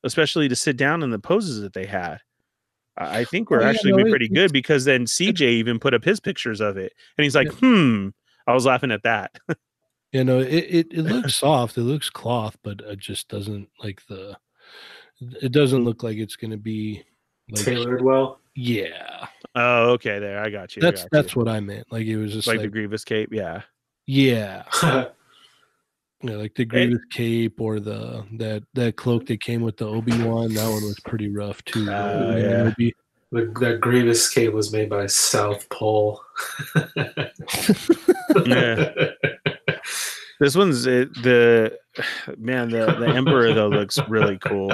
especially 0.05 0.49
to 0.49 0.55
sit 0.57 0.77
down 0.77 1.03
in 1.03 1.11
the 1.11 1.19
poses 1.19 1.61
that 1.63 1.73
they 1.73 1.87
had. 1.87 2.19
I 2.97 3.21
I 3.21 3.25
think 3.25 3.51
we're 3.51 3.59
Oh, 3.59 3.63
yeah, 3.65 3.71
actually 3.71 3.91
no, 3.93 4.05
be 4.05 4.11
pretty 4.11 4.29
good 4.29 4.53
because 4.53 4.85
then 4.85 5.07
CJ 5.07 5.43
even 5.55 5.81
put 5.81 5.95
up 5.95 6.05
his 6.05 6.21
pictures 6.21 6.61
of 6.61 6.77
it, 6.77 6.93
and 7.17 7.25
he's 7.25 7.35
like, 7.35 7.51
"Hmm." 7.55 8.11
I 8.49 8.53
was 8.55 8.67
laughing 8.67 8.91
at 8.91 9.03
that. 9.05 9.39
You 10.11 10.25
know, 10.25 10.39
it, 10.39 10.47
it, 10.49 10.87
it 10.91 11.03
looks 11.03 11.37
soft. 11.37 11.77
It 11.77 11.83
looks 11.83 12.09
cloth, 12.09 12.57
but 12.65 12.81
it 12.81 12.99
just 12.99 13.29
doesn't 13.29 13.69
like 13.85 14.01
the. 14.09 14.39
It 15.43 15.53
doesn't 15.53 15.85
look 15.85 16.03
like 16.03 16.17
it's 16.17 16.35
going 16.35 16.51
to 16.53 16.57
be 16.57 17.05
like 17.51 17.63
Tailored 17.67 18.01
well. 18.01 18.41
yeah. 18.55 19.27
oh, 19.55 19.91
okay, 19.91 20.19
there, 20.19 20.43
I 20.43 20.49
got 20.49 20.75
you. 20.75 20.81
I 20.83 20.87
That's 20.87 21.03
got 21.03 21.11
that's 21.13 21.35
you. 21.35 21.41
what 21.43 21.49
I 21.49 21.61
meant. 21.61 21.93
Like 21.93 22.07
it 22.07 22.17
was 22.17 22.33
just 22.33 22.49
like, 22.49 22.57
like, 22.57 22.63
the 22.65 22.71
Grievous 22.71 23.05
cape, 23.05 23.35
yeah. 23.35 23.61
yeah, 24.07 24.63
yeah, 24.83 25.05
like 26.23 26.55
the 26.55 26.63
It- 26.63 26.69
Grievous 26.71 27.05
cape 27.11 27.61
or 27.61 27.79
the 27.79 28.25
that 28.39 28.63
that 28.73 28.97
cloak 28.97 29.27
that 29.27 29.43
came 29.43 29.61
with 29.61 29.77
the 29.77 29.87
Obi 29.87 30.23
Wan. 30.23 30.55
That 30.55 30.71
one 30.71 30.85
was 30.85 30.99
pretty 31.01 31.29
rough 31.29 31.63
too. 31.65 31.87
Ah, 31.91 32.09
the 32.15 32.33
Oh, 32.33 32.37
yeah. 32.39 32.71
Obi. 32.73 32.95
The, 33.33 33.53
that 33.61 33.81
Grievous 33.81 34.29
cape 34.29 34.53
was 34.53 34.73
made 34.73 34.89
by 34.89 35.07
South 35.07 35.69
Pole. 35.69 36.21
Yeah. 38.47 38.93
This 40.41 40.55
one's 40.55 40.87
it, 40.87 41.13
the 41.23 41.77
man. 42.39 42.69
The 42.71 42.95
the 42.99 43.09
Emperor 43.09 43.53
though 43.53 43.67
looks 43.69 43.99
really 44.09 44.39
cool 44.39 44.73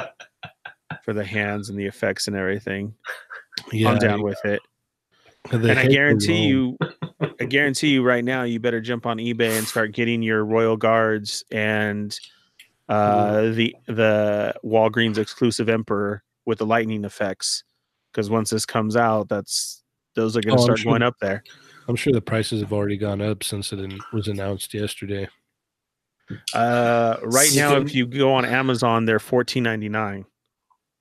for 1.02 1.14
the 1.14 1.24
hands 1.24 1.70
and 1.70 1.78
the 1.78 1.86
effects 1.86 2.28
and 2.28 2.36
everything. 2.36 2.94
Yeah, 3.72 3.88
I'm 3.88 3.98
down 3.98 4.22
with 4.22 4.44
it, 4.44 4.60
the 5.50 5.70
and 5.70 5.78
I 5.78 5.86
guarantee 5.86 6.46
you, 6.46 6.76
I 7.40 7.44
guarantee 7.44 7.88
you 7.88 8.02
right 8.02 8.24
now, 8.24 8.42
you 8.42 8.60
better 8.60 8.80
jump 8.82 9.06
on 9.06 9.16
eBay 9.16 9.56
and 9.56 9.66
start 9.66 9.92
getting 9.92 10.22
your 10.22 10.44
Royal 10.44 10.76
Guards 10.76 11.44
and 11.50 12.14
uh, 12.90 13.42
the 13.42 13.74
the 13.86 14.54
Walgreens 14.64 15.16
exclusive 15.16 15.70
Emperor 15.70 16.22
with 16.44 16.58
the 16.58 16.66
lightning 16.66 17.04
effects. 17.04 17.64
Because 18.14 18.30
once 18.30 18.50
this 18.50 18.64
comes 18.64 18.94
out, 18.94 19.28
that's 19.28 19.82
those 20.14 20.36
are 20.36 20.40
going 20.40 20.54
Oh, 20.54 20.56
to 20.58 20.62
I'm 20.62 20.66
start 20.66 20.78
sure- 20.78 20.92
going 20.92 21.02
up 21.02 21.16
there. 21.20 21.42
I'm 21.88 21.96
sure 21.96 22.12
the 22.12 22.20
prices 22.22 22.60
have 22.60 22.72
already 22.72 22.96
gone 22.96 23.20
up 23.20 23.42
since 23.42 23.72
it 23.72 23.92
was 24.12 24.28
announced 24.28 24.72
yesterday. 24.72 25.28
Uh, 26.54 27.16
right 27.24 27.50
now, 27.54 27.76
if 27.76 27.94
you 27.94 28.06
go 28.06 28.32
on 28.32 28.44
Amazon, 28.46 29.04
they're 29.04 29.18
fourteen 29.18 29.64
ninety 29.64 29.88
nine. 29.90 30.24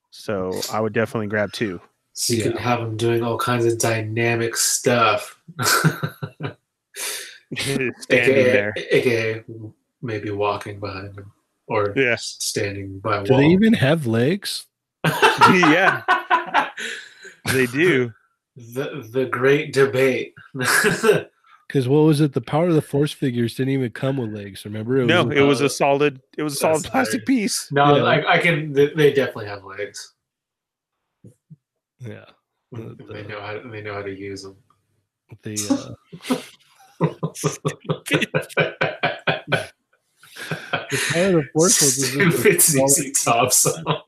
So 0.09 0.51
I 0.71 0.81
would 0.81 0.91
definitely 0.93 1.27
grab 1.27 1.53
two. 1.53 1.79
So 2.13 2.33
you 2.33 2.39
Yeah. 2.43 2.49
can 2.49 2.57
have 2.57 2.79
them 2.81 2.97
doing 2.97 3.23
all 3.23 3.37
kinds 3.37 3.63
of 3.65 3.77
dynamic 3.79 4.57
stuff. 4.57 5.39
Standing 7.55 7.93
AKA, 8.09 8.43
there. 8.51 8.73
AKA 8.91 9.43
maybe 10.01 10.31
walking 10.31 10.79
behind 10.79 11.15
him 11.17 11.31
or 11.67 11.93
Yeah. 11.95 12.15
standing 12.17 12.99
by 12.99 13.21
a 13.21 13.23
Do 13.23 13.31
wall. 13.33 13.39
they 13.41 13.47
even 13.47 13.73
have 13.73 14.05
legs? 14.07 14.65
Yeah. 15.49 16.01
They 17.51 17.65
do. 17.67 18.11
the 18.55 19.07
the 19.11 19.25
great 19.25 19.73
debate. 19.73 20.33
Because 21.69 21.87
what 21.87 22.01
was 22.01 22.19
it? 22.21 22.33
The 22.33 22.41
power 22.41 22.67
of 22.67 22.75
the 22.75 22.81
force 22.83 23.11
figures 23.13 23.55
didn't 23.55 23.73
even 23.73 23.89
come 23.91 24.17
with 24.17 24.31
legs. 24.31 24.63
Remember? 24.63 24.97
It 24.97 25.07
no, 25.07 25.23
was, 25.23 25.37
it 25.37 25.41
was 25.41 25.61
uh, 25.61 25.65
a 25.65 25.69
solid. 25.69 26.21
It 26.37 26.43
was 26.43 26.53
a 26.53 26.57
solid 26.57 26.83
that's 26.83 26.89
plastic 26.89 27.21
hilarious. 27.27 27.63
piece. 27.65 27.71
no, 27.71 27.95
Yeah. 27.95 28.03
I, 28.03 28.33
I 28.33 28.37
can. 28.37 28.73
They, 28.73 28.93
they 28.93 29.11
definitely 29.11 29.47
have 29.47 29.63
legs. 29.63 30.13
yeah. 31.99 32.25
The- 32.71 32.95
they 33.09 33.23
know 33.23 33.41
how. 33.41 33.53
To, 33.53 33.67
they 33.69 33.81
know 33.81 33.93
how 33.95 34.03
to 34.03 34.15
use 34.15 34.43
them. 34.43 34.55
The 35.41 35.95
uh, 36.29 36.35
the 36.99 37.13
power 41.11 41.27
of 41.27 41.33
the 41.33 41.43
force 41.53 41.81
was 41.81 41.95
just 41.97 42.15
a 42.15 42.31
Stupid 42.31 42.61
solid- 42.61 42.89
ZZ 42.91 43.23
Top 43.23 43.53
song. 43.53 44.03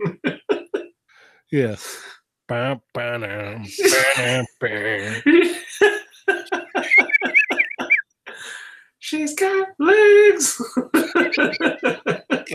Yeah. 1.51 1.76
Ba, 2.48 2.80
ba, 2.93 3.18
na, 3.18 3.58
ba, 4.20 4.43
na, 4.62 5.22
ba. 5.22 5.22
She's 9.00 9.36
got 9.36 9.68
legs. 9.80 10.62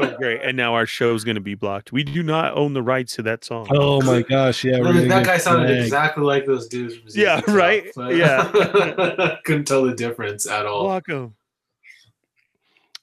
Oh, 0.03 0.15
great! 0.19 0.41
And 0.43 0.57
now 0.57 0.75
our 0.75 0.87
show's 0.87 1.23
going 1.25 1.35
to 1.37 1.41
be 1.41 1.55
blocked. 1.55 1.93
We 1.93 2.03
do 2.05 2.23
not 2.23 2.57
own 2.57 2.73
the 2.75 2.83
rights 2.83 3.15
to 3.17 3.23
that 3.23 3.45
song. 3.45 3.69
Oh 3.71 4.01
my 4.03 4.23
gosh! 4.23 4.65
Yeah, 4.65 4.79
we're 4.79 4.87
Look, 4.87 4.95
gonna 4.95 5.09
that 5.09 5.27
guy 5.27 5.39
sounded 5.39 5.67
flagged. 5.67 5.83
exactly 5.85 6.25
like 6.25 6.47
those 6.47 6.67
dudes 6.69 6.95
from 6.97 7.05
Yeah, 7.15 7.41
Top, 7.41 7.49
right? 7.55 7.85
but- 7.95 8.15
Yeah. 8.17 9.37
couldn't 9.45 9.67
tell 9.67 9.85
the 9.85 9.95
difference 9.95 10.47
at 10.49 10.67
all. 10.67 10.85
Block 10.85 11.09
'em. 11.09 11.35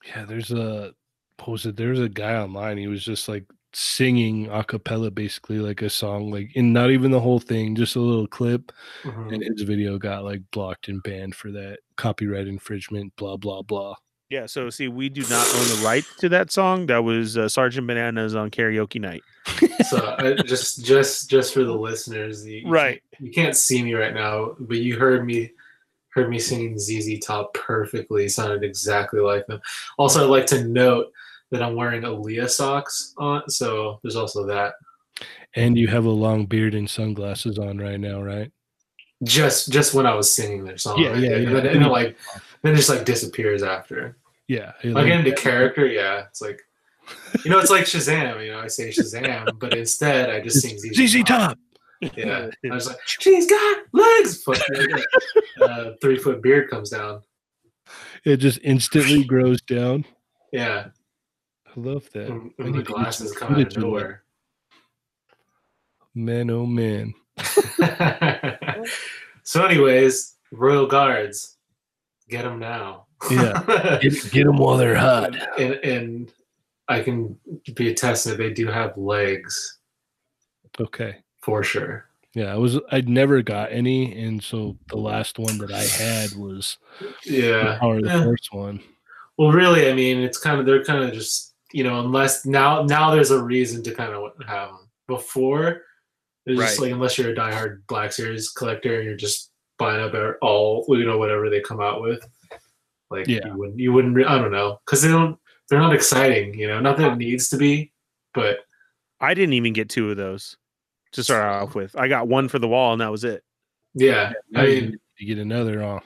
Yeah, 0.08 0.26
there's 0.26 0.52
a 0.52 0.94
posted. 1.38 1.78
There's 1.78 2.00
a 2.00 2.10
guy 2.10 2.36
online. 2.36 2.78
He 2.78 2.88
was 2.88 3.04
just 3.04 3.28
like 3.30 3.46
singing 3.74 4.50
a 4.50 4.64
cappella, 4.64 5.12
basically 5.12 5.60
like 5.60 5.82
a 5.82 5.90
song, 5.90 6.32
like 6.32 6.52
and 6.56 6.74
not 6.74 6.90
even 6.92 7.12
the 7.12 7.20
whole 7.20 7.40
thing, 7.40 7.76
just 7.76 7.96
a 7.96 8.00
little 8.00 8.28
clip. 8.28 8.72
Mhm. 9.04 9.34
And 9.34 9.44
his 9.44 9.62
video 9.64 9.98
got 9.98 10.24
like 10.24 10.42
blocked 10.52 10.88
and 10.88 11.02
banned 11.04 11.36
for 11.36 11.52
that 11.52 11.80
copyright 11.96 12.48
infringement. 12.48 13.16
Blah 13.16 13.38
blah 13.38 13.62
blah. 13.62 13.96
Yeah. 14.30 14.46
So 14.46 14.70
see, 14.70 14.88
we 14.90 15.08
do 15.10 15.22
not 15.30 15.48
own 15.56 15.78
the 15.78 15.82
rights 15.86 16.14
to 16.18 16.30
that 16.30 16.52
song. 16.52 16.88
That 16.88 17.04
was 17.04 17.38
uh, 17.38 17.48
Sergeant 17.48 17.88
Bananas 17.88 18.36
on 18.36 18.52
karaoke 18.52 19.00
night. 19.00 19.22
so 19.88 19.98
uh, 19.98 20.42
just 20.44 20.84
just 20.84 21.30
just 21.30 21.54
for 21.54 21.64
the 21.64 21.74
listeners 21.74 22.46
you, 22.46 22.58
you 22.60 22.70
Right. 22.70 23.02
you 23.20 23.32
can't 23.32 23.56
see 23.56 23.82
me 23.82 23.94
right 23.94 24.14
now 24.14 24.56
but 24.60 24.78
you 24.78 24.98
heard 25.00 25.26
me 25.26 25.52
heard 26.10 26.30
me 26.30 26.38
singing 26.38 26.78
ZZ 26.78 27.20
Top 27.26 27.54
perfectly 27.54 28.28
sounded 28.28 28.64
exactly 28.66 29.22
like 29.22 29.48
them 29.48 29.62
also 29.98 30.22
I'd 30.26 30.30
like 30.30 30.46
to 30.48 30.66
note 30.66 31.14
that 31.52 31.62
I'm 31.64 31.76
wearing 31.76 32.02
Aaliyah 32.04 32.50
socks 32.50 33.14
on 33.18 33.50
so 33.50 34.00
there's 34.04 34.16
also 34.16 34.46
that 34.48 34.74
And 35.56 35.78
you 35.78 35.88
have 35.88 36.06
a 36.06 36.10
long 36.10 36.46
beard 36.46 36.74
and 36.76 36.90
sunglasses 36.90 37.58
on 37.60 37.78
right 37.78 38.00
now, 38.00 38.22
right? 38.22 38.52
just 39.24 39.72
just 39.72 39.96
when 39.96 40.06
I 40.06 40.14
was 40.14 40.32
singing 40.32 40.64
their 40.64 40.78
song 40.78 41.00
Yeah, 41.00 41.10
I 41.10 41.16
yeah, 41.18 41.30
yeah. 41.30 41.36
and, 41.38 41.48
then, 41.56 41.66
and 41.68 41.82
then 41.82 41.90
like 41.90 42.18
then 42.62 42.74
it 42.74 42.78
just 42.78 42.90
like 42.90 43.04
disappears 43.04 43.64
after 43.64 44.16
Yeah. 44.48 44.74
like- 44.84 45.08
get 45.08 45.20
into 45.26 45.32
character 45.34 45.88
yeah 45.88 46.26
it's 46.28 46.40
like 46.42 46.62
you 47.44 47.50
know 47.50 47.58
it's 47.58 47.72
like 47.72 47.86
Shazam 47.86 48.46
you 48.46 48.52
know 48.52 48.60
I 48.60 48.68
say 48.68 48.90
Shazam 48.90 49.58
but 49.60 49.76
instead 49.76 50.30
I 50.30 50.40
just 50.42 50.62
sing 50.62 50.78
ZZ, 50.78 51.24
Top. 51.24 51.58
Yeah, 52.16 52.50
I 52.70 52.76
was 52.76 52.86
like, 52.90 52.98
she's 53.08 53.50
got 53.50 53.78
legs. 53.92 54.44
Foot, 54.44 54.62
uh, 55.62 55.92
three 56.00 56.20
foot 56.20 56.44
beard 56.44 56.70
comes 56.70 56.92
down. 56.92 57.22
It 58.24 58.38
just 58.38 58.60
instantly 58.64 59.24
grows 59.24 59.62
down. 59.62 60.06
Yeah, 60.54 60.90
love 61.78 62.10
that. 62.14 62.28
and 62.30 62.76
the 62.76 62.84
glasses 62.84 63.32
come 63.34 63.56
out 63.56 63.62
of 63.62 63.78
nowhere. 63.78 64.24
Man, 66.16 66.50
oh 66.50 66.66
man. 66.66 67.14
so, 69.44 69.64
anyways, 69.66 70.36
Royal 70.52 70.88
Guards, 70.88 71.58
get 72.30 72.44
them 72.44 72.60
now. 72.60 73.06
Yeah. 73.32 73.98
Get, 74.02 74.32
get 74.32 74.46
them 74.46 74.58
while 74.58 74.78
they're 74.78 74.96
hot. 74.96 75.36
and, 75.60 75.74
and 75.84 76.32
I 76.88 77.02
can 77.02 77.36
be 77.74 77.90
that 78.26 78.38
they 78.38 78.54
do 78.54 78.68
have 78.68 78.96
legs 78.96 79.80
Okay. 80.80 81.18
for 81.42 81.64
sure. 81.64 82.06
Yeah, 82.36 82.54
I 82.54 82.58
was 82.58 82.78
I'd 82.92 83.10
never 83.10 83.42
got 83.42 83.72
any, 83.72 84.22
and 84.24 84.44
so 84.44 84.78
the 84.90 84.98
last 84.98 85.40
one 85.40 85.58
that 85.58 85.72
I 85.72 85.82
had 85.84 86.34
was 86.36 86.78
the 87.26 87.32
Yeah. 87.32 87.78
power 87.80 87.98
of 87.98 88.04
the 88.04 88.10
Yeah. 88.10 88.24
force 88.24 88.48
one. 88.52 88.80
Well, 89.40 89.52
really, 89.52 89.90
I 89.90 89.94
mean, 89.94 90.20
it's 90.20 90.38
kind 90.38 90.60
of 90.60 90.68
they're 90.68 90.84
kind 90.84 91.04
of 91.04 91.12
just 91.14 91.47
you 91.74 91.84
know, 91.84 92.00
unless 92.00 92.46
now 92.46 92.84
now 92.84 93.12
there's 93.12 93.32
a 93.32 93.44
reason 93.44 93.84
to 93.84 93.94
kind 93.94 94.14
of 94.14 94.32
have 94.48 94.70
them. 94.70 94.90
Before, 95.08 95.84
it's 96.46 96.60
just 96.60 96.80
like 96.82 96.92
unless 96.92 97.18
you're 97.18 97.32
a 97.32 97.36
diehard 97.36 97.82
Black 97.88 98.12
Series 98.12 98.50
collector 98.50 98.96
and 98.96 99.06
you're 99.06 99.16
just 99.16 99.52
buying 99.80 100.02
up 100.02 100.14
all 100.42 100.86
you 100.90 101.06
know 101.06 101.18
whatever 101.18 101.50
they 101.50 101.62
come 101.62 101.80
out 101.80 102.02
with, 102.02 102.28
like 103.10 103.28
Yeah. 103.28 103.40
you 103.46 103.58
wouldn't 103.58 103.80
you 103.80 103.94
wouldn't 103.94 104.16
re- 104.16 104.26
I 104.26 104.38
don't 104.38 104.52
know 104.52 104.80
because 104.86 105.02
they 105.02 105.08
don't 105.08 105.38
they're 105.70 105.80
not 105.80 105.94
exciting. 105.94 106.54
You 106.60 106.68
know, 106.68 106.80
not 106.82 106.98
that 106.98 107.14
it 107.14 107.18
needs 107.18 107.50
to 107.50 107.58
be, 107.58 107.92
but 108.34 108.60
I 109.22 109.34
didn't 109.34 109.54
even 109.54 109.72
get 109.74 109.90
two 109.90 110.12
of 110.12 110.18
those 110.18 110.58
to 111.14 111.24
start 111.24 111.44
off 111.44 111.74
with. 111.74 111.96
I 111.98 112.08
got 112.10 112.28
one 112.28 112.50
for 112.50 112.60
the 112.60 112.68
wall, 112.68 112.92
and 112.92 113.02
that 113.02 113.12
was 113.12 113.24
it. 113.24 113.44
yeah, 113.94 114.34
Now 114.52 114.62
I 114.62 114.66
you 114.66 114.82
mean, 114.82 114.90
need 114.92 115.00
to 115.20 115.26
get 115.26 115.38
another 115.40 115.82
on. 115.84 116.02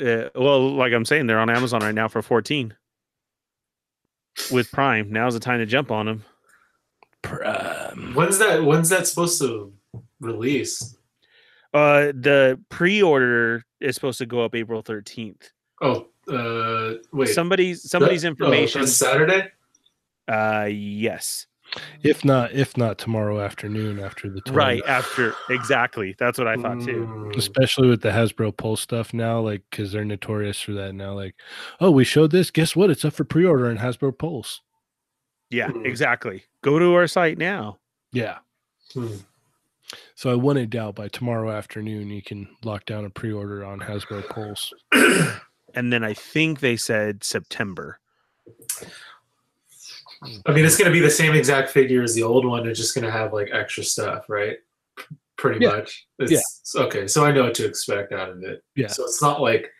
Uh, 0.00 0.28
well, 0.34 0.74
like 0.74 0.92
I'm 0.92 1.04
saying, 1.04 1.26
they're 1.26 1.38
on 1.40 1.50
Amazon 1.50 1.80
right 1.82 1.94
now 1.94 2.06
for 2.08 2.22
14 2.22 2.74
with 4.52 4.70
Prime. 4.72 5.10
Now's 5.12 5.34
the 5.34 5.40
time 5.40 5.58
to 5.60 5.66
jump 5.66 5.90
on 5.90 6.06
them. 6.06 6.24
Prime. 7.22 8.12
when's 8.14 8.38
that 8.38 8.62
when's 8.64 8.88
that 8.90 9.06
supposed 9.06 9.40
to 9.40 9.72
release? 10.20 10.96
Uh, 11.72 12.12
the 12.14 12.60
pre-order 12.68 13.64
is 13.80 13.94
supposed 13.94 14.18
to 14.18 14.26
go 14.26 14.44
up 14.44 14.54
April 14.54 14.82
13th. 14.82 15.50
Oh, 15.82 16.06
uh, 16.30 16.98
wait, 17.12 17.28
Somebody's 17.30 17.88
somebody's 17.90 18.22
that- 18.22 18.28
oh, 18.28 18.30
information. 18.30 18.82
that's 18.82 18.92
Saturday. 18.92 19.48
uh, 20.28 20.68
yes, 20.70 21.46
If 22.02 22.24
not, 22.24 22.52
if 22.52 22.76
not 22.76 22.98
tomorrow 22.98 23.40
afternoon 23.40 23.98
after 23.98 24.28
the 24.30 24.40
tour. 24.42 24.54
right 24.54 24.82
after 24.86 25.34
exactly. 25.50 26.14
That's 26.18 26.38
what 26.38 26.46
I 26.46 26.56
thought 26.56 26.80
too. 26.84 27.06
Mm. 27.06 27.36
Especially 27.36 27.88
with 27.88 28.02
the 28.02 28.10
Hasbro 28.10 28.56
Pulse 28.56 28.80
stuff 28.80 29.12
now, 29.14 29.40
like 29.40 29.62
because 29.70 29.90
they're 29.90 30.04
notorious 30.04 30.60
for 30.60 30.72
that 30.72 30.94
now. 30.94 31.14
Like, 31.14 31.34
oh, 31.80 31.90
we 31.90 32.04
showed 32.04 32.30
this. 32.30 32.50
Guess 32.50 32.76
what? 32.76 32.90
It's 32.90 33.04
up 33.04 33.14
for 33.14 33.24
pre-order 33.24 33.70
in 33.70 33.78
Hasbro 33.78 34.16
Pulse. 34.16 34.60
Yeah, 35.50 35.68
Mm. 35.68 35.86
exactly. 35.86 36.44
Go 36.62 36.78
to 36.78 36.94
our 36.94 37.06
site 37.06 37.38
now. 37.38 37.78
Yeah. 38.12 38.38
Hmm. 38.92 39.08
So 40.14 40.30
I 40.30 40.34
wouldn't 40.34 40.70
doubt 40.70 40.94
by 40.94 41.08
tomorrow 41.08 41.50
afternoon 41.50 42.08
you 42.10 42.22
can 42.22 42.48
lock 42.64 42.84
down 42.86 43.04
a 43.04 43.10
pre-order 43.10 43.64
on 43.64 43.80
Hasbro 43.80 44.28
Pulse. 44.28 44.72
And 45.76 45.92
then 45.92 46.04
I 46.04 46.14
think 46.14 46.60
they 46.60 46.76
said 46.76 47.24
September. 47.24 47.98
I 50.46 50.52
mean, 50.52 50.64
it's 50.64 50.76
going 50.76 50.90
to 50.90 50.92
be 50.92 51.00
the 51.00 51.10
same 51.10 51.34
exact 51.34 51.70
figure 51.70 52.02
as 52.02 52.14
the 52.14 52.22
old 52.22 52.44
one. 52.46 52.66
It's 52.66 52.78
just 52.78 52.94
going 52.94 53.04
to 53.04 53.10
have 53.10 53.32
like 53.32 53.50
extra 53.52 53.82
stuff, 53.84 54.28
right? 54.28 54.56
Pretty 55.36 55.64
Yeah. 55.64 55.70
much. 55.76 56.06
It's, 56.18 56.74
Okay, 56.76 57.06
so 57.06 57.24
I 57.24 57.32
know 57.32 57.44
what 57.44 57.54
to 57.54 57.66
expect 57.66 58.12
out 58.12 58.30
of 58.30 58.42
it. 58.42 58.62
Yeah. 58.76 58.88
So 58.88 59.04
it's 59.04 59.20
not 59.22 59.40
like 59.40 59.70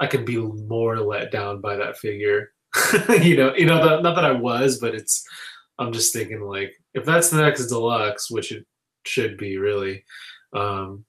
I 0.00 0.06
can 0.06 0.24
be 0.24 0.36
more 0.36 0.98
let 0.98 1.30
down 1.30 1.60
by 1.60 1.76
that 1.76 1.98
figure. 1.98 2.52
you 3.22 3.36
know, 3.36 3.54
you 3.54 3.66
know, 3.66 4.00
not 4.00 4.14
that 4.14 4.24
I 4.24 4.32
was, 4.32 4.78
but 4.78 4.94
it's. 4.94 5.26
I'm 5.78 5.92
just 5.92 6.12
thinking 6.12 6.40
like 6.42 6.72
if 6.94 7.04
that's 7.04 7.30
the 7.30 7.40
next 7.40 7.66
deluxe, 7.66 8.30
which 8.30 8.52
it 8.52 8.64
should 9.04 9.36
be 9.36 9.56
really, 9.58 10.04
um, 10.52 11.04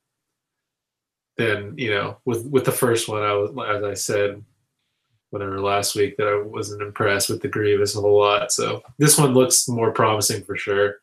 then 1.38 1.74
you 1.78 1.92
know, 1.92 2.18
with 2.26 2.46
with 2.48 2.66
the 2.66 2.72
first 2.72 3.08
one, 3.08 3.22
I 3.24 3.34
was 3.34 3.52
as 3.78 3.84
I 3.84 3.94
said, 3.94 4.44
whatever 5.34 5.60
last 5.60 5.96
week 5.96 6.16
that 6.18 6.28
I 6.28 6.40
wasn't 6.40 6.84
impressed 6.84 7.28
with 7.28 7.42
the 7.42 7.48
Grievous 7.48 7.96
a 7.98 8.02
whole 8.02 8.20
lot. 8.20 8.52
So 8.52 8.84
this 9.00 9.18
one 9.18 9.34
looks 9.34 9.68
more 9.68 9.92
promising 9.92 10.44
for 10.44 10.56
sure. 10.56 10.98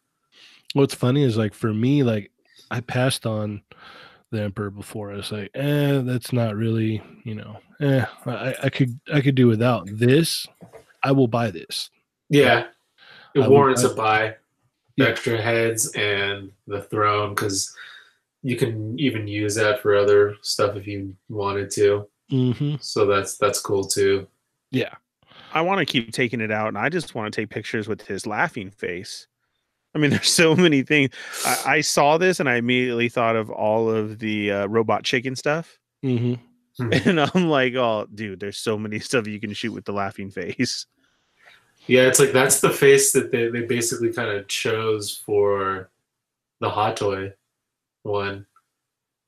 What's 0.74 0.95
funny 0.95 1.24
is 1.24 1.37
like 1.37 1.53
for 1.53 1.74
me, 1.74 2.05
like 2.05 2.31
I 2.70 2.81
passed 2.81 3.26
on 3.26 3.61
the 4.31 4.43
Emperor 4.43 4.70
before. 4.70 5.12
I 5.12 5.16
was 5.16 5.33
like, 5.33 5.51
eh, 5.55 5.99
that's 6.05 6.33
not 6.33 6.55
really, 6.55 7.03
you 7.24 7.35
know, 7.35 7.59
eh, 7.81 8.05
I, 8.24 8.55
I 8.62 8.68
could 8.68 9.01
I 9.12 9.20
could 9.20 9.35
do 9.35 9.49
without 9.49 9.89
this. 9.93 10.47
I 11.03 11.11
will 11.11 11.26
buy 11.26 11.51
this. 11.51 11.91
Yeah, 12.28 12.66
it 13.35 13.41
I 13.41 13.49
warrants 13.49 13.83
buy- 13.83 13.91
a 13.91 13.95
buy. 13.95 14.35
Yeah. 14.97 15.07
Extra 15.07 15.41
heads 15.41 15.91
and 15.95 16.53
the 16.66 16.83
throne 16.83 17.35
because 17.35 17.74
you 18.43 18.55
can 18.57 18.99
even 19.01 19.26
use 19.26 19.55
that 19.55 19.81
for 19.81 19.97
other 19.97 20.37
stuff 20.43 20.76
if 20.76 20.87
you 20.87 21.16
wanted 21.28 21.70
to. 21.72 22.07
Hmm 22.31 22.76
So 22.81 23.07
that's 23.07 23.37
that's 23.37 23.61
cool 23.61 23.85
too. 23.85 24.26
Yeah. 24.70 24.95
I 25.53 25.62
want 25.62 25.81
to 25.81 25.85
keep 25.85 26.12
taking 26.12 26.41
it 26.41 26.53
out, 26.53 26.68
and 26.68 26.78
I 26.78 26.89
just 26.89 27.14
want 27.14 27.33
to 27.33 27.41
take 27.41 27.51
pictures 27.51 27.89
with 27.89 28.03
his 28.03 28.26
laughing 28.26 28.70
face. 28.70 29.26
I 29.95 29.99
mean, 29.99 30.11
there's 30.12 30.31
so 30.31 30.55
many 30.55 30.83
things. 30.83 31.11
I, 31.45 31.62
I 31.66 31.81
saw 31.81 32.18
this 32.18 32.41
and 32.41 32.49
I 32.49 32.57
immediately 32.57 33.09
thought 33.09 33.37
of 33.37 33.51
all 33.51 33.91
of 33.91 34.18
the 34.18 34.53
uh, 34.53 34.66
robot 34.66 35.03
chicken 35.05 35.37
stuff. 35.37 35.78
hmm 36.03 36.35
And 37.05 37.20
I'm 37.20 37.49
like, 37.49 37.74
oh, 37.74 38.07
dude, 38.14 38.41
there's 38.41 38.57
so 38.57 38.78
many 38.78 38.99
stuff 39.01 39.26
you 39.26 39.41
can 39.41 39.53
shoot 39.53 39.72
with 39.72 39.85
the 39.85 39.93
laughing 39.93 40.31
face. 40.31 40.87
Yeah, 41.87 42.03
it's 42.03 42.20
like 42.20 42.33
that's 42.33 42.61
the 42.61 42.70
face 42.70 43.12
that 43.12 43.33
they, 43.33 43.49
they 43.49 43.62
basically 43.62 44.12
kind 44.12 44.31
of 44.31 44.47
chose 44.49 45.16
for 45.26 45.91
the 46.61 46.70
hot 46.70 46.97
toy 46.97 47.33
one. 48.03 48.47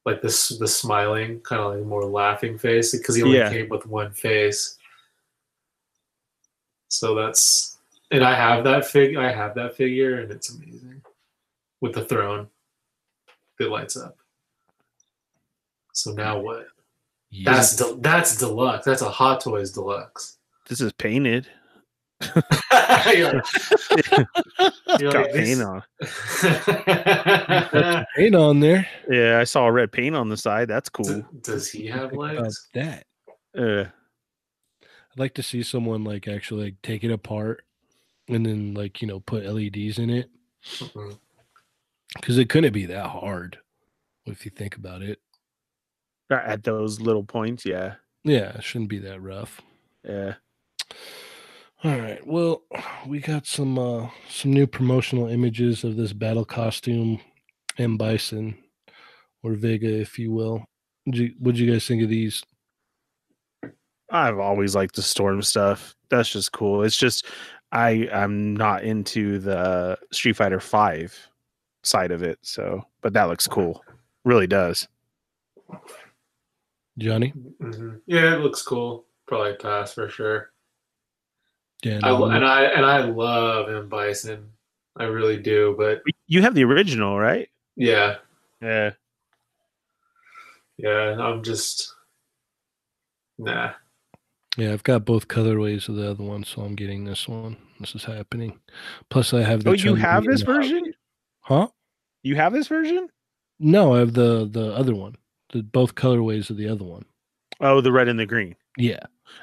Like 0.04 0.20
this 0.20 0.48
the 0.58 0.66
smiling, 0.66 1.40
kind 1.40 1.62
of 1.62 1.74
like 1.76 1.84
more 1.84 2.04
laughing 2.04 2.58
face 2.58 2.96
because 2.96 3.14
he 3.14 3.22
only 3.22 3.38
Yeah. 3.38 3.50
came 3.50 3.68
with 3.68 3.86
one 3.86 4.12
face. 4.12 4.76
So 6.88 7.14
that's 7.14 7.78
and 8.10 8.24
I 8.24 8.34
have 8.34 8.64
that 8.64 8.84
fig 8.86 9.16
I 9.16 9.30
have 9.32 9.54
that 9.54 9.76
figure 9.76 10.20
and 10.20 10.30
it's 10.32 10.50
amazing. 10.50 11.02
With 11.80 11.94
the 11.94 12.04
throne 12.04 12.48
it 13.60 13.68
lights 13.68 13.96
up. 13.96 14.16
So 15.92 16.12
now 16.12 16.40
what? 16.40 16.66
That's 17.44 17.76
de- 17.76 17.96
that's 18.00 18.36
deluxe. 18.36 18.84
That's 18.84 19.02
a 19.02 19.08
Hot 19.10 19.40
Toys 19.40 19.70
deluxe. 19.72 20.38
This 20.68 20.80
is 20.80 20.92
painted. 20.94 21.46
You're 23.14 23.32
like- 23.34 23.44
You're 25.00 25.12
Got 25.12 25.32
like, 25.32 25.34
paint 25.34 25.62
on. 25.62 25.82
Ain't 28.18 28.34
on 28.34 28.60
there. 28.60 28.86
Yeah, 29.08 29.38
I 29.38 29.44
saw 29.44 29.66
red 29.68 29.90
paint 29.92 30.14
on 30.14 30.28
the 30.28 30.36
side. 30.36 30.68
That's 30.68 30.88
cool. 30.88 31.04
D- 31.04 31.22
Does 31.42 31.70
he 31.70 31.86
have 31.86 32.10
Think 32.10 32.22
legs? 32.22 32.68
that. 32.74 33.06
Uh, 33.56 33.84
I'd 35.12 35.18
like 35.18 35.34
to 35.34 35.42
see 35.42 35.62
someone 35.62 36.04
like 36.04 36.28
actually 36.28 36.64
like 36.64 36.76
take 36.82 37.04
it 37.04 37.10
apart 37.10 37.64
and 38.28 38.44
then 38.46 38.74
like 38.74 39.02
you 39.02 39.08
know 39.08 39.20
put 39.20 39.44
LEDs 39.44 39.98
in 39.98 40.08
it 40.10 40.30
because 42.14 42.38
it 42.38 42.48
couldn't 42.48 42.72
be 42.72 42.86
that 42.86 43.06
hard 43.08 43.58
if 44.26 44.44
you 44.44 44.50
think 44.50 44.76
about 44.76 45.02
it. 45.02 45.18
at 46.30 46.62
those 46.62 47.00
little 47.00 47.24
points, 47.24 47.66
yeah, 47.66 47.94
Yeah, 48.24 48.56
it 48.56 48.62
shouldn't 48.64 48.88
be 48.90 48.98
that 49.00 49.20
rough. 49.20 49.60
yeah. 50.08 50.34
All 51.84 51.98
right. 51.98 52.24
Well, 52.24 52.62
we 53.06 53.18
got 53.20 53.46
some 53.46 53.78
uh 53.78 54.08
some 54.28 54.52
new 54.52 54.66
promotional 54.66 55.28
images 55.28 55.82
of 55.84 55.96
this 55.96 56.12
battle 56.12 56.44
costume 56.44 57.20
and 57.78 57.98
Bison 57.98 58.56
or 59.42 59.54
Vega, 59.54 59.88
if 60.00 60.18
you 60.18 60.30
will. 60.30 60.64
What'd 61.04 61.20
you, 61.20 61.34
what'd 61.40 61.58
you 61.58 61.70
guys 61.72 61.86
think 61.86 62.02
of 62.02 62.08
these? 62.08 62.44
I've 64.10 64.38
always 64.38 64.76
liked 64.76 64.94
the 64.94 65.02
storm 65.02 65.42
stuff. 65.42 65.96
That's 66.10 66.28
just 66.28 66.52
cool. 66.52 66.84
It's 66.84 66.96
just 66.96 67.26
I 67.72 68.08
I'm 68.12 68.54
not 68.54 68.84
into 68.84 69.40
the 69.40 69.98
Street 70.12 70.36
Fighter 70.36 70.60
Five 70.60 71.16
side 71.82 72.12
of 72.12 72.22
it. 72.22 72.38
So, 72.42 72.82
but 73.00 73.12
that 73.14 73.24
looks 73.28 73.48
cool. 73.48 73.82
Really 74.24 74.46
does. 74.46 74.86
Johnny? 76.98 77.32
Mhm. 77.60 78.02
Yeah, 78.06 78.36
it 78.36 78.40
looks 78.40 78.62
cool. 78.62 79.06
Probably 79.26 79.54
pass 79.54 79.94
for 79.94 80.08
sure. 80.08 80.51
Dan? 81.82 82.00
I, 82.04 82.10
lo- 82.10 82.30
and 82.30 82.44
I 82.44 82.64
and 82.64 82.86
I 82.86 83.02
love 83.02 83.68
M 83.68 83.88
Bison. 83.88 84.48
I 84.96 85.04
really 85.04 85.36
do. 85.38 85.74
But 85.76 86.02
You 86.26 86.42
have 86.42 86.54
the 86.54 86.64
original, 86.64 87.18
right? 87.18 87.48
yeah, 87.76 88.16
Yeah. 88.60 88.90
yeah, 90.78 91.16
I'm 91.18 91.42
just 91.42 91.94
nah. 93.38 93.72
Yeah, 94.58 94.72
I've 94.74 94.82
got 94.82 95.06
both 95.06 95.28
colorways 95.28 95.88
of 95.88 95.96
the 95.96 96.10
other 96.10 96.22
one, 96.22 96.44
so 96.44 96.60
I'm 96.62 96.74
getting 96.74 97.04
this 97.04 97.26
one. 97.26 97.56
This 97.80 97.94
is 97.94 98.04
happening. 98.04 98.60
Plus, 99.08 99.32
I 99.32 99.42
have 99.42 99.64
the. 99.64 99.70
Oh, 99.70 99.72
you 99.72 99.78
Chun-Li 99.78 100.00
have 100.02 100.24
this 100.24 100.42
version? 100.42 100.92
Huh? 101.40 101.68
You 102.22 102.36
have 102.36 102.52
this 102.52 102.68
version? 102.68 103.08
No, 103.58 103.94
I 103.94 104.00
have 104.00 104.12
the 104.12 104.46
the 104.50 104.74
other 104.74 104.94
one. 104.94 105.16
The 105.52 105.62
both 105.62 105.94
colorways 105.94 106.50
of 106.50 106.58
the 106.58 106.68
other 106.68 106.84
one. 106.84 107.06
Oh, 107.60 107.80
the 107.80 107.92
red 107.92 108.08
and 108.08 108.18
the 108.20 108.26
green. 108.26 108.54
Yeah, 108.78 109.00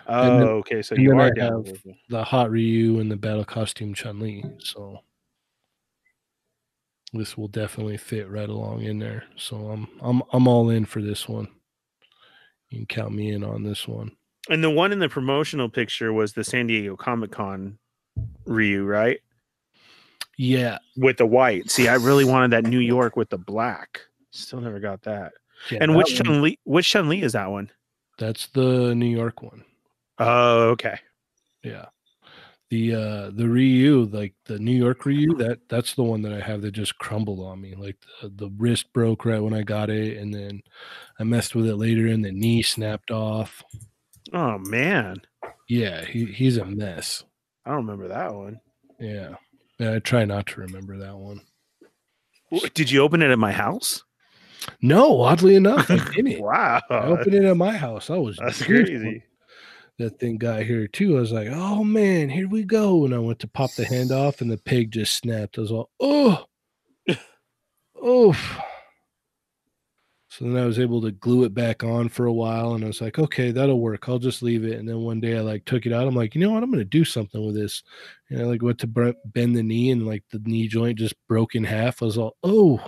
Oh, 0.07 0.23
then- 0.39 0.47
okay. 0.47 0.81
So 0.81 0.95
you 0.95 1.17
are 1.19 1.31
down. 1.31 1.65
have- 1.65 1.83
the 2.09 2.23
hot 2.23 2.49
Ryu 2.51 2.99
and 2.99 3.11
the 3.11 3.15
battle 3.15 3.45
costume 3.45 3.93
Chun 3.93 4.19
Li. 4.19 4.43
So 4.59 4.99
this 7.13 7.37
will 7.37 7.47
definitely 7.47 7.97
fit 7.97 8.29
right 8.29 8.49
along 8.49 8.81
in 8.83 8.99
there. 8.99 9.23
So 9.35 9.55
I'm 9.69 9.87
I'm 10.01 10.21
I'm 10.33 10.47
all 10.47 10.69
in 10.69 10.85
for 10.85 11.01
this 11.01 11.27
one. 11.27 11.47
You 12.69 12.79
can 12.79 12.85
count 12.87 13.13
me 13.13 13.31
in 13.31 13.43
on 13.43 13.63
this 13.63 13.87
one. 13.87 14.11
And 14.49 14.63
the 14.63 14.69
one 14.69 14.91
in 14.91 14.99
the 14.99 15.09
promotional 15.09 15.69
picture 15.69 16.13
was 16.13 16.33
the 16.33 16.43
San 16.43 16.67
Diego 16.67 16.95
Comic 16.95 17.31
Con 17.31 17.77
Ryu, 18.45 18.83
right? 18.85 19.19
Yeah. 20.37 20.77
With 20.97 21.17
the 21.17 21.25
white. 21.25 21.69
See, 21.69 21.87
I 21.87 21.95
really 21.95 22.25
wanted 22.25 22.51
that 22.51 22.63
New 22.63 22.79
York 22.79 23.15
with 23.15 23.29
the 23.29 23.37
black. 23.37 24.01
Still 24.31 24.61
never 24.61 24.79
got 24.79 25.01
that. 25.03 25.33
yeah 25.69 25.79
and 25.81 25.91
that 25.91 25.97
which 25.97 26.15
Chun 26.15 26.41
Li? 26.41 26.59
Which 26.63 26.89
Chun 26.89 27.09
Li 27.09 27.21
is 27.21 27.33
that 27.33 27.49
one? 27.51 27.69
That's 28.19 28.47
the 28.47 28.93
New 28.95 29.07
York 29.07 29.41
one. 29.41 29.65
Oh, 30.19 30.69
okay. 30.69 30.99
Yeah. 31.63 31.87
The 32.69 32.95
uh 32.95 33.31
the 33.31 33.47
Ryu, 33.49 34.05
like 34.11 34.35
the 34.45 34.59
New 34.59 34.75
York 34.77 35.05
Ryu, 35.05 35.35
that 35.37 35.59
that's 35.69 35.95
the 35.95 36.03
one 36.03 36.21
that 36.23 36.33
I 36.33 36.39
have 36.41 36.61
that 36.61 36.71
just 36.73 36.99
crumbled 36.99 37.39
on 37.39 37.61
me. 37.61 37.73
Like 37.75 37.97
the, 38.21 38.29
the 38.29 38.49
wrist 38.57 38.93
broke 38.93 39.25
right 39.25 39.41
when 39.41 39.55
I 39.55 39.63
got 39.63 39.89
it, 39.89 40.17
and 40.17 40.33
then 40.33 40.61
I 41.19 41.23
messed 41.23 41.55
with 41.55 41.67
it 41.67 41.77
later 41.77 42.07
and 42.07 42.23
the 42.23 42.31
knee 42.31 42.61
snapped 42.61 43.11
off. 43.11 43.63
Oh 44.33 44.57
man, 44.59 45.21
Yeah, 45.67 46.03
he, 46.05 46.25
he's 46.25 46.57
a 46.57 46.65
mess. 46.65 47.23
I 47.65 47.69
don't 47.71 47.85
remember 47.85 48.07
that 48.09 48.33
one. 48.35 48.59
Yeah. 48.99 49.35
Yeah, 49.79 49.95
I 49.95 49.99
try 49.99 50.25
not 50.25 50.47
to 50.47 50.61
remember 50.61 50.97
that 50.97 51.17
one. 51.17 51.41
Did 52.73 52.91
you 52.91 53.01
open 53.01 53.21
it 53.21 53.31
at 53.31 53.39
my 53.39 53.51
house? 53.51 54.03
No, 54.81 55.21
oddly 55.21 55.55
enough, 55.55 55.89
I 55.89 55.97
didn't. 56.15 56.41
Wow, 56.41 56.81
I 56.89 56.95
opened 57.05 57.33
it 57.35 57.45
at 57.45 57.57
my 57.57 57.75
house. 57.75 58.09
I 58.09 58.17
was 58.17 58.37
that's 58.37 58.63
crazy. 58.63 59.23
That 59.97 60.19
thing 60.19 60.37
got 60.37 60.63
here 60.63 60.87
too. 60.87 61.17
I 61.17 61.19
was 61.19 61.31
like, 61.31 61.49
"Oh 61.51 61.83
man, 61.83 62.29
here 62.29 62.47
we 62.47 62.63
go!" 62.63 63.05
And 63.05 63.13
I 63.13 63.19
went 63.19 63.39
to 63.39 63.47
pop 63.47 63.73
the 63.75 63.85
hand 63.85 64.11
off, 64.11 64.41
and 64.41 64.49
the 64.51 64.57
pig 64.57 64.91
just 64.91 65.13
snapped. 65.15 65.57
I 65.57 65.61
was 65.61 65.71
all, 65.71 65.89
"Oh, 65.99 66.45
oh." 68.01 68.35
So 70.31 70.45
then 70.45 70.57
I 70.57 70.65
was 70.65 70.77
able 70.79 71.01
to 71.01 71.11
glue 71.11 71.43
it 71.43 71.53
back 71.55 71.83
on 71.83 72.07
for 72.07 72.25
a 72.27 72.33
while, 72.33 72.73
and 72.75 72.83
I 72.83 72.87
was 72.87 73.01
like, 73.01 73.17
"Okay, 73.19 73.51
that'll 73.51 73.79
work. 73.81 74.07
I'll 74.07 74.19
just 74.19 74.43
leave 74.43 74.63
it." 74.63 74.79
And 74.79 74.87
then 74.87 74.99
one 74.99 75.19
day 75.19 75.37
I 75.37 75.41
like 75.41 75.65
took 75.65 75.85
it 75.85 75.91
out. 75.93 76.07
I'm 76.07 76.15
like, 76.15 76.35
"You 76.35 76.41
know 76.41 76.51
what? 76.51 76.63
I'm 76.63 76.71
gonna 76.71 76.85
do 76.85 77.03
something 77.03 77.43
with 77.45 77.55
this." 77.55 77.83
And 78.29 78.39
I 78.41 78.43
like 78.45 78.61
went 78.61 78.79
to 78.79 78.87
bend 78.87 79.55
the 79.55 79.63
knee, 79.63 79.89
and 79.91 80.05
like 80.05 80.23
the 80.31 80.39
knee 80.39 80.67
joint 80.67 80.99
just 80.99 81.15
broke 81.27 81.55
in 81.55 81.63
half. 81.63 82.01
I 82.01 82.05
was 82.05 82.17
all, 82.17 82.37
"Oh." 82.43 82.79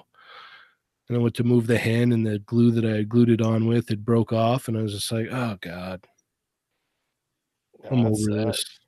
And 1.11 1.19
I 1.19 1.21
went 1.23 1.35
to 1.35 1.43
move 1.43 1.67
the 1.67 1.77
hand, 1.77 2.13
and 2.13 2.25
the 2.25 2.39
glue 2.39 2.71
that 2.71 2.85
I 2.85 2.95
had 2.95 3.09
glued 3.09 3.29
it 3.29 3.41
on 3.41 3.67
with 3.67 3.91
it 3.91 4.05
broke 4.05 4.31
off, 4.31 4.69
and 4.69 4.77
I 4.77 4.81
was 4.81 4.93
just 4.93 5.11
like, 5.11 5.27
"Oh 5.29 5.57
God." 5.59 6.07
I'm 7.91 8.03
That's 8.05 8.25
over 8.29 8.37
sad. 8.39 8.47
this. 8.47 8.79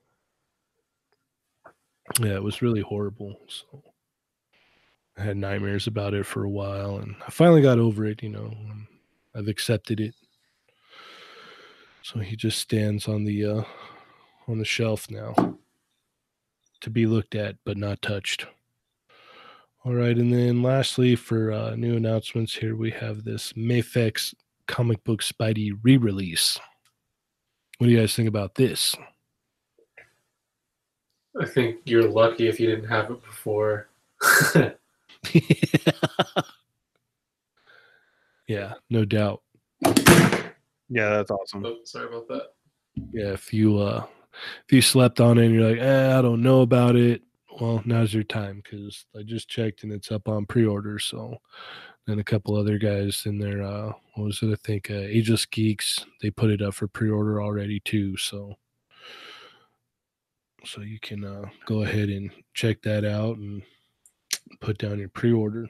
Yeah, 2.22 2.36
it 2.36 2.44
was 2.44 2.62
really 2.62 2.80
horrible. 2.80 3.42
So 3.50 3.84
I 5.18 5.24
had 5.24 5.36
nightmares 5.36 5.86
about 5.86 6.14
it 6.14 6.26
for 6.26 6.46
a 6.46 6.50
while, 6.50 6.96
and 6.96 7.14
I 7.28 7.30
finally 7.30 7.62
got 7.62 7.78
over 7.78 8.06
it. 8.06 8.24
You 8.24 8.30
know, 8.30 8.46
um, 8.46 8.88
I've 9.36 9.50
accepted 9.50 10.00
it. 10.00 10.16
So 12.04 12.20
he 12.20 12.38
just 12.38 12.58
stands 12.58 13.10
on 13.10 13.26
the 13.26 13.46
uh, 13.46 13.64
on 14.48 14.60
the 14.60 14.66
shelf 14.66 15.12
now 15.12 15.58
to 16.80 16.90
be 16.90 17.06
looked 17.06 17.36
at 17.36 17.58
but 17.66 17.76
not 17.76 18.02
touched. 18.02 18.48
All 19.86 19.94
right, 19.94 20.18
and 20.18 20.32
then 20.32 20.64
lastly, 20.64 21.14
for 21.18 21.52
uh, 21.52 21.76
new 21.76 21.98
announcements, 21.98 22.56
here 22.56 22.78
we 22.78 22.90
have 22.92 23.26
this 23.26 23.52
Mafex 23.52 24.34
comic 24.66 25.04
book 25.04 25.22
Spidey 25.22 25.72
re-release. 25.84 26.58
What 27.78 27.88
do 27.88 27.94
you 27.94 28.00
guys 28.00 28.16
think 28.16 28.30
about 28.30 28.56
this? 28.56 28.96
I 31.38 31.46
think 31.46 31.82
you're 31.84 32.08
lucky 32.10 32.48
if 32.48 32.62
you 32.62 32.68
didn't 32.68 32.88
have 32.88 33.12
it 33.12 33.22
before. 33.26 33.90
yeah, 38.48 38.76
no 38.90 39.04
doubt. 39.04 39.42
Yeah, 40.88 41.10
that's 41.10 41.32
awesome. 41.32 41.66
oh, 41.66 41.80
sorry 41.84 42.08
about 42.08 42.30
that. 42.30 42.54
Yeah, 43.12 43.34
if 43.34 43.52
you 43.54 43.80
uh 43.80 44.06
if 44.66 44.72
you 44.72 44.82
slept 44.82 45.20
on 45.20 45.38
it 45.38 45.48
and 45.48 45.56
you're 45.56 45.70
like, 45.72 45.82
eh, 45.82 46.18
I 46.18 46.22
don't 46.22 46.42
know 46.42 46.62
about 46.62 46.96
it, 46.96 47.22
well, 47.60 47.82
now's 47.86 48.14
your 48.14 48.24
time 48.24 48.62
because 48.64 49.06
I 49.18 49.24
just 49.24 49.50
checked 49.50 49.84
and 49.84 49.92
it's 49.92 50.12
up 50.12 50.28
on 50.28 50.46
pre-order. 50.46 51.00
So 51.00 51.38
then 52.08 52.20
a 52.20 52.24
couple 52.24 52.56
other 52.56 52.78
guys 52.78 53.24
in 53.26 53.38
there, 53.38 53.64
uh 53.64 53.92
what 54.16 54.26
was 54.26 54.42
it? 54.42 54.52
I 54.52 54.56
think 54.56 54.90
uh 54.90 54.96
Ageless 54.96 55.46
Geeks, 55.46 56.06
they 56.22 56.30
put 56.30 56.50
it 56.50 56.62
up 56.62 56.74
for 56.74 56.88
pre-order 56.88 57.42
already 57.42 57.80
too. 57.80 58.18
So 58.18 58.56
so 60.66 60.82
you 60.82 61.00
can 61.00 61.24
uh 61.24 61.46
go 61.66 61.84
ahead 61.84 62.10
and 62.10 62.32
check 62.54 62.82
that 62.84 63.06
out 63.06 63.38
and 63.38 63.62
put 64.60 64.78
down 64.78 65.00
your 65.00 65.10
pre-order. 65.10 65.68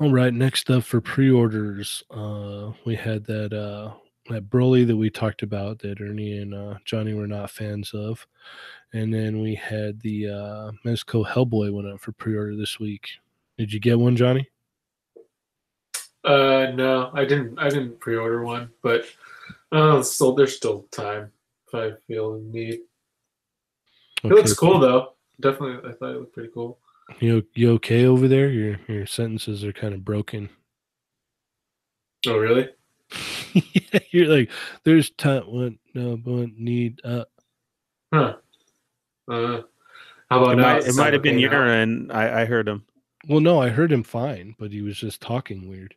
All 0.00 0.10
right, 0.10 0.34
next 0.34 0.70
up 0.70 0.84
for 0.84 1.00
pre-orders, 1.00 2.02
uh 2.10 2.72
we 2.84 2.96
had 2.96 3.24
that 3.26 3.52
uh 3.52 3.94
that 4.30 4.48
Broly 4.48 4.86
that 4.86 4.96
we 4.96 5.10
talked 5.10 5.42
about 5.42 5.78
that 5.80 6.00
Ernie 6.00 6.38
and 6.38 6.54
uh, 6.54 6.74
Johnny 6.84 7.12
were 7.12 7.26
not 7.26 7.50
fans 7.50 7.92
of, 7.92 8.26
and 8.94 9.12
then 9.12 9.40
we 9.40 9.56
had 9.56 10.00
the 10.00 10.28
uh, 10.28 10.70
Mezco 10.86 11.26
Hellboy 11.26 11.72
went 11.72 11.88
up 11.88 12.00
for 12.00 12.12
pre-order 12.12 12.56
this 12.56 12.78
week. 12.78 13.08
Did 13.58 13.72
you 13.72 13.80
get 13.80 13.98
one, 13.98 14.16
Johnny? 14.16 14.48
Uh, 16.24 16.72
no, 16.74 17.10
I 17.12 17.24
didn't. 17.24 17.58
I 17.58 17.68
didn't 17.68 18.00
pre-order 18.00 18.42
one, 18.44 18.70
but 18.82 19.04
uh, 19.72 20.00
still, 20.02 20.34
there's 20.34 20.56
still 20.56 20.86
time 20.90 21.30
if 21.66 21.74
I 21.74 21.92
feel 22.06 22.34
the 22.34 22.40
need. 22.40 22.80
It 24.22 24.30
looks 24.30 24.54
cool 24.54 24.78
though. 24.78 25.14
Definitely, 25.40 25.90
I 25.90 25.92
thought 25.94 26.14
it 26.14 26.20
looked 26.20 26.32
pretty 26.32 26.50
cool. 26.54 26.78
You 27.20 27.44
you 27.54 27.72
okay 27.72 28.06
over 28.06 28.26
there? 28.26 28.48
Your 28.48 28.78
your 28.88 29.06
sentences 29.06 29.64
are 29.64 29.72
kind 29.72 29.92
of 29.92 30.04
broken. 30.04 30.48
Oh, 32.26 32.38
really? 32.38 32.70
yeah, 33.52 34.00
you're 34.10 34.34
like, 34.34 34.50
there's 34.84 35.10
time. 35.10 35.42
What? 35.42 35.74
No, 35.94 36.16
but 36.16 36.56
need. 36.56 37.00
Uh, 37.04 37.24
Huh. 38.14 38.36
Uh, 39.30 39.62
how 40.30 40.42
about 40.42 40.58
It 40.58 40.62
might, 40.62 40.86
it 40.86 40.94
might 40.94 41.12
have 41.12 41.22
been 41.22 41.36
okay 41.36 41.46
now? 41.46 41.52
urine. 41.52 42.10
I, 42.10 42.42
I 42.42 42.44
heard 42.44 42.68
him. 42.68 42.84
well, 43.28 43.40
no, 43.40 43.60
I 43.60 43.68
heard 43.68 43.92
him 43.92 44.02
fine, 44.02 44.54
but 44.58 44.70
he 44.72 44.82
was 44.82 44.96
just 44.98 45.20
talking 45.20 45.68
weird. 45.68 45.94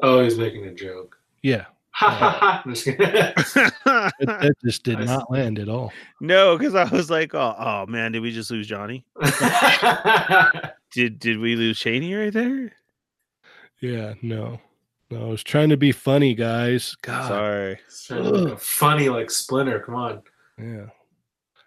Oh, 0.00 0.22
he's 0.22 0.38
making 0.38 0.64
a 0.66 0.74
joke. 0.74 1.16
Yeah, 1.42 1.66
Ha 1.94 2.08
ha 2.10 2.30
ha! 2.30 2.62
Just 2.66 2.84
that, 2.86 4.12
that 4.20 4.54
just 4.64 4.82
did 4.82 4.98
Nice. 4.98 5.08
not 5.08 5.30
land 5.30 5.58
at 5.58 5.68
all. 5.68 5.92
no, 6.20 6.56
because 6.56 6.74
I 6.74 6.84
was 6.84 7.10
like, 7.10 7.34
oh, 7.34 7.54
oh 7.58 7.86
man, 7.86 8.12
did 8.12 8.20
we 8.22 8.32
just 8.32 8.50
lose 8.50 8.66
Johnny? 8.66 9.04
Did 10.92 11.18
did 11.18 11.38
we 11.38 11.56
lose 11.56 11.78
Cheney 11.78 12.14
right 12.14 12.32
there? 12.32 12.70
Yeah, 13.80 14.12
no, 14.20 14.60
no. 15.10 15.26
I 15.26 15.28
was 15.30 15.42
trying 15.42 15.70
to 15.70 15.76
be 15.78 15.90
funny, 15.90 16.34
guys. 16.34 16.94
God, 17.02 17.28
Sorry. 17.28 17.78
It's 17.86 18.04
trying 18.06 18.22
to 18.24 18.30
look 18.30 18.60
funny 18.60 19.08
like 19.08 19.30
Splinter. 19.30 19.80
Come 19.80 19.94
on. 19.94 20.22
yeah. 20.58 20.86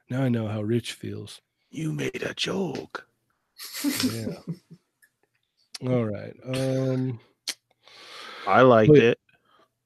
Now 0.09 0.23
I 0.23 0.29
know 0.29 0.47
how 0.47 0.61
Rich 0.61 0.93
feels. 0.93 1.41
You 1.69 1.91
made 1.91 2.23
a 2.23 2.33
joke. 2.33 3.07
Yeah. 4.03 4.37
all 5.87 6.05
right. 6.05 6.33
Um, 6.45 7.19
I 8.47 8.61
liked 8.61 8.91
Wait. 8.91 9.03
it. 9.03 9.19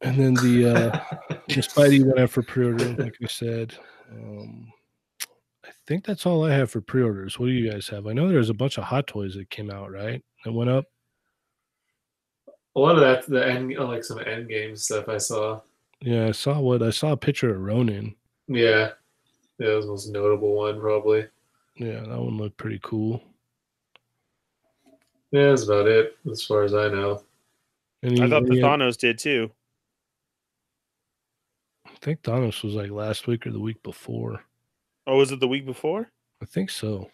and 0.02 0.18
then 0.18 0.34
the 0.36 0.70
uh, 0.70 1.00
the 1.48 1.62
Spidey 1.62 2.04
went 2.04 2.20
out 2.20 2.30
for 2.30 2.44
pre-order, 2.44 2.94
like 2.96 3.16
I 3.24 3.28
said. 3.28 3.74
Um, 4.12 4.72
I 5.66 5.70
think 5.88 6.06
that's 6.06 6.26
all 6.26 6.46
I 6.46 6.54
have 6.54 6.70
for 6.70 6.82
pre-orders. 6.82 7.40
What 7.40 7.48
do 7.48 7.52
you 7.52 7.72
guys 7.72 7.88
have? 7.88 8.08
I 8.08 8.14
know 8.14 8.28
there's 8.28 8.50
a 8.50 8.54
bunch 8.54 8.78
of 8.78 8.84
Hot 8.86 9.08
Toys 9.08 9.36
that 9.36 9.50
came 9.50 9.72
out, 9.72 9.92
right? 9.92 10.24
That 10.46 10.52
went 10.52 10.70
up. 10.70 10.86
A 12.76 12.80
lot 12.80 12.96
of 12.96 13.02
that, 13.02 13.26
the 13.28 13.46
end, 13.46 13.76
uh, 13.78 13.88
like 13.88 14.04
some 14.04 14.20
end 14.20 14.48
game 14.48 14.76
stuff 14.76 15.10
I 15.10 15.18
saw. 15.18 15.62
Yeah, 16.02 16.28
I 16.28 16.32
saw 16.32 16.60
what 16.60 16.84
I 16.84 16.92
saw 16.92 17.12
a 17.14 17.18
picture 17.18 17.54
of 17.54 17.62
Ronin. 17.62 18.16
Yeah, 18.48 18.92
yeah, 19.60 19.70
that 19.70 19.76
was 19.76 19.86
the 19.86 19.92
most 19.92 20.10
notable 20.10 20.56
one 20.56 20.80
probably. 20.80 21.28
Yeah, 21.76 22.02
that 22.02 22.20
one 22.20 22.38
looked 22.38 22.58
pretty 22.58 22.80
cool. 22.82 23.22
Yeah, 25.32 25.50
that's 25.50 25.64
about 25.64 25.88
it 25.88 26.18
as 26.30 26.44
far 26.44 26.64
as 26.64 26.74
I 26.74 26.88
know. 26.88 27.24
Any, 28.04 28.22
I 28.22 28.30
thought 28.30 28.46
the 28.46 28.56
Thanos 28.56 28.98
did 28.98 29.20
too. 29.20 29.52
I 31.86 31.92
think 32.02 32.22
Thanos 32.22 32.64
was 32.64 32.74
like 32.74 32.90
last 32.90 33.28
week 33.28 33.46
or 33.46 33.52
the 33.52 33.60
week 33.60 33.84
before. 33.84 34.44
Oh, 35.06 35.18
was 35.18 35.32
it 35.32 35.40
the 35.40 35.48
week 35.48 35.66
before? 35.66 36.10
I 36.42 36.46
think 36.46 36.70
so. 36.70 37.12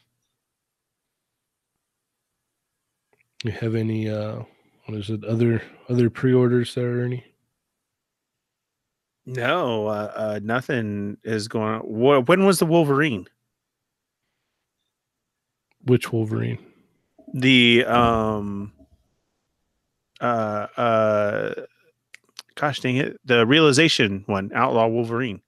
You 3.43 3.51
have 3.51 3.75
any 3.75 4.09
uh 4.09 4.43
what 4.85 4.97
is 4.97 5.09
it, 5.09 5.23
other 5.23 5.61
other 5.89 6.09
pre-orders 6.09 6.75
there, 6.75 6.99
Ernie? 6.99 7.25
No, 9.25 9.87
uh, 9.87 10.11
uh, 10.15 10.39
nothing 10.43 11.17
is 11.23 11.47
going. 11.47 11.81
Wha 11.83 12.19
when 12.21 12.45
was 12.45 12.59
the 12.59 12.65
Wolverine? 12.65 13.27
Which 15.85 16.11
Wolverine? 16.11 16.59
The 17.33 17.85
um, 17.85 18.71
uh, 20.21 20.67
uh, 20.77 21.53
gosh 22.55 22.79
dang 22.79 22.97
it, 22.97 23.19
the 23.25 23.45
realization 23.45 24.23
one, 24.27 24.51
Outlaw 24.53 24.87
Wolverine. 24.87 25.41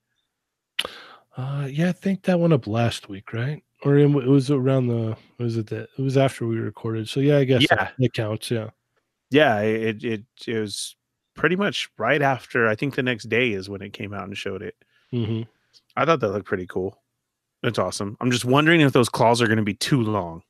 Uh 1.36 1.67
yeah, 1.69 1.89
I 1.89 1.91
think 1.91 2.23
that 2.23 2.39
went 2.39 2.53
up 2.53 2.65
last 2.65 3.09
week, 3.09 3.32
right? 3.32 3.63
Or 3.84 3.95
it 3.95 4.07
was 4.11 4.49
around 4.49 4.88
the 4.88 5.15
was 5.38 5.55
it 5.57 5.67
that 5.67 5.89
it 5.97 6.01
was 6.01 6.17
after 6.17 6.47
we 6.47 6.57
recorded. 6.57 7.07
So 7.07 7.19
yeah, 7.19 7.38
I 7.38 7.43
guess 7.43 7.65
Yeah. 7.69 7.91
that 7.97 8.13
counts, 8.13 8.49
yeah. 8.49 8.71
Yeah, 9.30 9.59
it, 9.59 10.03
it 10.03 10.23
it 10.47 10.59
was 10.59 10.95
pretty 11.38 11.56
much 11.56 11.90
right 11.98 12.22
after. 12.22 12.68
I 12.68 12.76
think 12.76 12.96
the 12.96 13.04
next 13.04 13.30
day 13.30 13.52
is 13.52 13.70
when 13.70 13.82
it 13.82 13.94
came 13.94 14.14
out 14.14 14.28
and 14.28 14.38
showed 14.38 14.62
it. 14.62 14.76
hmm 15.12 15.44
I 15.96 16.06
thought 16.06 16.20
that 16.20 16.30
looked 16.30 16.48
pretty 16.48 16.68
cool. 16.68 17.00
That's 17.64 17.80
awesome. 17.80 18.18
I'm 18.20 18.32
just 18.32 18.46
wondering 18.46 18.82
if 18.82 18.94
those 18.94 19.10
claws 19.10 19.42
are 19.42 19.48
going 19.48 19.58
to 19.58 19.64
be 19.64 19.74
too 19.74 20.02
long. 20.02 20.44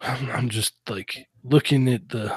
I'm, 0.00 0.50
just 0.50 0.74
like 0.88 1.28
looking 1.42 1.88
at 1.88 2.10
the 2.10 2.30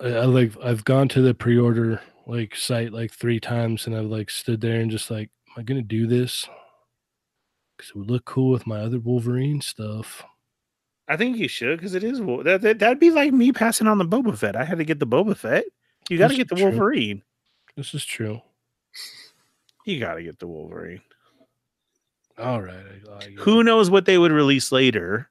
I, 0.00 0.24
like 0.24 0.52
I've 0.62 0.84
gone 0.84 1.08
to 1.08 1.20
the 1.20 1.34
pre-order 1.34 2.00
like 2.26 2.56
site 2.56 2.92
like 2.92 3.12
three 3.12 3.38
times 3.38 3.86
and 3.86 3.94
I've 3.94 4.06
like 4.06 4.30
stood 4.30 4.62
there 4.62 4.80
and 4.80 4.90
just 4.90 5.10
like 5.10 5.28
am 5.48 5.60
I 5.60 5.62
gonna 5.62 5.82
do 5.82 6.06
this? 6.06 6.48
Because 7.76 7.90
it 7.90 7.96
would 7.96 8.10
look 8.10 8.24
cool 8.24 8.50
with 8.50 8.66
my 8.66 8.80
other 8.80 8.98
Wolverine 8.98 9.60
stuff. 9.60 10.22
I 11.08 11.16
think 11.16 11.36
you 11.36 11.48
should 11.48 11.78
because 11.78 11.94
it 11.94 12.04
is 12.04 12.20
that, 12.20 12.60
that 12.62 12.78
that'd 12.78 13.00
be 13.00 13.10
like 13.10 13.32
me 13.32 13.52
passing 13.52 13.86
on 13.86 13.98
the 13.98 14.06
Boba 14.06 14.38
Fett. 14.38 14.56
I 14.56 14.64
had 14.64 14.78
to 14.78 14.84
get 14.84 14.98
the 14.98 15.06
Boba 15.06 15.36
Fett. 15.36 15.64
You 16.08 16.18
got 16.18 16.28
to 16.28 16.36
get 16.36 16.48
the 16.48 16.56
true. 16.56 16.66
Wolverine. 16.66 17.22
This 17.76 17.94
is 17.94 18.04
true. 18.04 18.40
You 19.84 20.00
got 20.00 20.14
to 20.14 20.22
get 20.22 20.38
the 20.38 20.46
Wolverine. 20.46 21.02
All 22.38 22.62
right. 22.62 22.74
I, 23.10 23.24
I 23.24 23.28
Who 23.38 23.62
knows 23.62 23.90
what 23.90 24.06
they 24.06 24.18
would 24.18 24.32
release 24.32 24.72
later, 24.72 25.30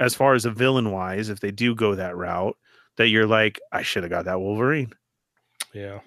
as 0.00 0.14
far 0.14 0.34
as 0.34 0.44
a 0.44 0.50
villain 0.50 0.90
wise, 0.90 1.28
if 1.28 1.40
they 1.40 1.50
do 1.50 1.74
go 1.74 1.94
that 1.94 2.16
route. 2.16 2.56
That 2.96 3.08
you're 3.08 3.26
like, 3.26 3.60
I 3.72 3.82
should 3.82 4.04
have 4.04 4.10
got 4.10 4.24
that 4.24 4.40
Wolverine. 4.40 4.92
Yeah. 5.74 6.00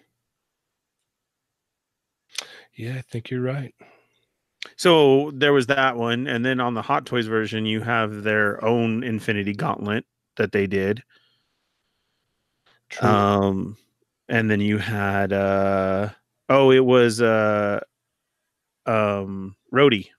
Yeah, 2.74 2.96
I 2.96 3.02
think 3.02 3.30
you're 3.30 3.42
right. 3.42 3.76
So 4.76 5.32
there 5.36 5.54
was 5.54 5.68
that 5.68 5.98
one, 5.98 6.26
and 6.26 6.44
then 6.44 6.60
on 6.60 6.74
the 6.74 6.82
Hot 6.82 7.06
Toys 7.06 7.28
version, 7.28 7.66
you 7.66 7.82
have 7.82 8.24
their 8.24 8.64
own 8.66 9.04
Infinity 9.04 9.54
Gauntlet 9.54 10.06
that 10.38 10.52
they 10.52 10.66
did. 10.66 11.04
True. 12.90 13.08
Um, 13.08 13.78
and 14.28 14.50
then 14.50 14.62
you 14.62 14.78
had 14.78 15.34
uh 15.34 16.10
oh, 16.50 16.72
it 16.72 16.86
was 16.86 17.22
uh 17.22 17.80
um 18.86 19.56
Rhodey, 19.74 20.10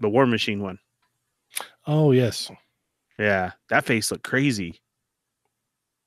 the 0.00 0.08
War 0.08 0.26
Machine 0.26 0.62
one. 0.62 0.78
oh 1.86 2.12
yes. 2.12 2.50
Yeah, 3.18 3.52
that 3.68 3.84
face 3.84 4.10
looked 4.10 4.24
crazy. 4.24 4.80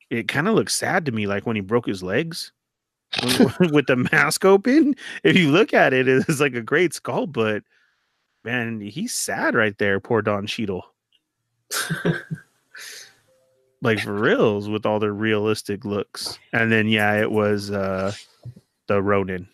It 0.09 0.27
kind 0.27 0.47
of 0.47 0.55
looked 0.55 0.71
sad 0.71 1.05
to 1.05 1.11
me, 1.11 1.27
like 1.27 1.45
when 1.45 1.55
he 1.55 1.61
broke 1.61 1.85
his 1.85 2.03
legs 2.03 2.51
with 3.71 3.87
the 3.87 4.07
mask 4.11 4.45
open. 4.45 4.95
If 5.23 5.37
you 5.37 5.49
look 5.51 5.73
at 5.73 5.93
it, 5.93 6.07
it's 6.07 6.39
like 6.39 6.55
a 6.55 6.61
great 6.61 6.93
skull, 6.93 7.27
but 7.27 7.63
man, 8.43 8.81
he's 8.81 9.13
sad 9.13 9.55
right 9.55 9.77
there. 9.77 9.99
Poor 9.99 10.21
Don 10.21 10.47
Cheadle. 10.47 10.83
like 13.85 13.99
for 13.99 14.13
reals 14.13 14.67
with 14.67 14.85
all 14.85 14.99
their 14.99 15.13
realistic 15.13 15.85
looks. 15.85 16.37
And 16.53 16.71
then 16.71 16.87
yeah, 16.87 17.13
it 17.19 17.31
was 17.31 17.71
uh 17.71 18.11
the 18.87 19.01
Ronin. 19.01 19.47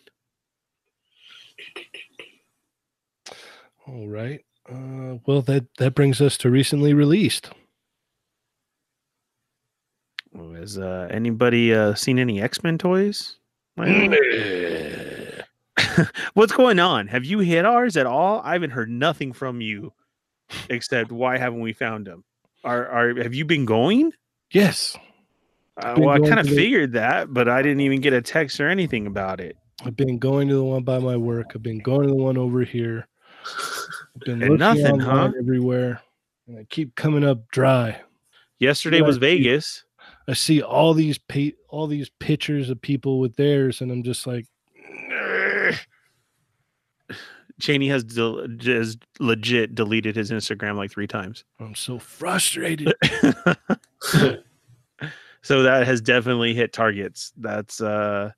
All 3.86 4.08
right. 4.08 4.44
Uh, 4.70 5.18
well, 5.26 5.42
that 5.42 5.66
that 5.78 5.94
brings 5.94 6.20
us 6.20 6.36
to 6.38 6.50
recently 6.50 6.94
released. 6.94 7.50
Has 10.62 10.78
uh, 10.78 11.08
anybody 11.10 11.74
uh, 11.74 11.94
seen 11.94 12.18
any 12.18 12.40
X 12.40 12.62
Men 12.62 12.78
toys? 12.78 13.36
What's 16.34 16.52
going 16.52 16.78
on? 16.78 17.08
Have 17.08 17.24
you 17.24 17.40
hit 17.40 17.64
ours 17.64 17.96
at 17.96 18.06
all? 18.06 18.40
I 18.44 18.52
haven't 18.52 18.70
heard 18.70 18.88
nothing 18.88 19.32
from 19.32 19.60
you, 19.60 19.92
except 20.70 21.10
why 21.10 21.36
haven't 21.38 21.60
we 21.60 21.72
found 21.72 22.06
them? 22.06 22.22
Are 22.64 22.86
are 22.86 23.22
have 23.22 23.34
you 23.34 23.44
been 23.44 23.64
going? 23.64 24.12
Yes, 24.52 24.96
Uh, 25.78 25.94
well, 25.98 26.10
I 26.10 26.18
kind 26.20 26.38
of 26.38 26.46
figured 26.46 26.92
that, 26.92 27.32
but 27.32 27.48
I 27.48 27.62
didn't 27.62 27.80
even 27.80 28.00
get 28.02 28.12
a 28.12 28.20
text 28.20 28.60
or 28.60 28.68
anything 28.68 29.06
about 29.06 29.40
it. 29.40 29.56
I've 29.84 29.96
been 29.96 30.18
going 30.18 30.46
to 30.48 30.54
the 30.54 30.62
one 30.62 30.82
by 30.84 30.98
my 30.98 31.16
work. 31.16 31.52
I've 31.54 31.62
been 31.62 31.78
going 31.80 32.02
to 32.02 32.08
the 32.08 32.14
one 32.22 32.36
over 32.36 32.60
here. 32.62 33.08
I've 34.14 34.20
been 34.26 34.40
looking 34.40 34.58
nothing, 34.58 35.00
huh? 35.00 35.32
everywhere, 35.38 36.00
and 36.46 36.58
I 36.58 36.64
keep 36.64 36.94
coming 36.94 37.24
up 37.24 37.48
dry. 37.48 38.00
Yesterday 38.58 39.00
was 39.00 39.16
I 39.16 39.20
see. 39.20 39.20
Vegas. 39.20 39.84
I 40.28 40.34
see 40.34 40.62
all 40.62 40.92
these 40.94 41.18
pa- 41.18 41.56
all 41.68 41.86
these 41.86 42.10
pictures 42.20 42.68
of 42.70 42.80
people 42.80 43.18
with 43.18 43.34
theirs, 43.36 43.80
and 43.80 43.90
I'm 43.90 44.02
just 44.02 44.26
like. 44.26 44.46
Cheney 47.60 47.88
has 47.88 48.04
del- 48.04 48.46
just 48.56 48.98
legit 49.20 49.74
deleted 49.74 50.16
his 50.16 50.30
Instagram 50.30 50.76
like 50.76 50.90
three 50.90 51.06
times. 51.06 51.44
I'm 51.60 51.74
so 51.74 51.98
frustrated. 51.98 52.92
so 55.42 55.62
that 55.62 55.86
has 55.86 56.00
definitely 56.00 56.54
hit 56.54 56.72
targets. 56.72 57.32
That's 57.36 57.80
uh 57.80 58.32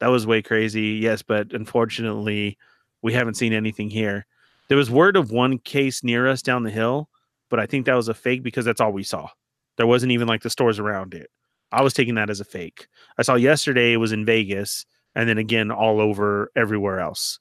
that 0.00 0.08
was 0.08 0.26
way 0.26 0.42
crazy. 0.42 0.98
Yes, 1.00 1.22
but 1.22 1.52
unfortunately, 1.52 2.58
we 3.02 3.12
haven't 3.12 3.34
seen 3.34 3.52
anything 3.52 3.90
here. 3.90 4.26
There 4.68 4.78
was 4.78 4.90
word 4.90 5.16
of 5.16 5.30
one 5.30 5.58
case 5.58 6.02
near 6.02 6.26
us 6.26 6.42
down 6.42 6.62
the 6.64 6.70
hill, 6.70 7.08
but 7.50 7.60
I 7.60 7.66
think 7.66 7.86
that 7.86 7.94
was 7.94 8.08
a 8.08 8.14
fake 8.14 8.42
because 8.42 8.64
that's 8.64 8.80
all 8.80 8.92
we 8.92 9.02
saw. 9.02 9.28
There 9.76 9.86
wasn't 9.86 10.12
even 10.12 10.28
like 10.28 10.42
the 10.42 10.50
stores 10.50 10.78
around 10.78 11.14
it. 11.14 11.30
I 11.70 11.82
was 11.82 11.94
taking 11.94 12.16
that 12.16 12.30
as 12.30 12.40
a 12.40 12.44
fake. 12.44 12.88
I 13.16 13.22
saw 13.22 13.34
yesterday 13.34 13.92
it 13.92 13.98
was 13.98 14.12
in 14.12 14.24
Vegas 14.24 14.84
and 15.14 15.28
then 15.28 15.38
again 15.38 15.70
all 15.70 16.00
over 16.00 16.50
everywhere 16.56 17.00
else. 17.00 17.38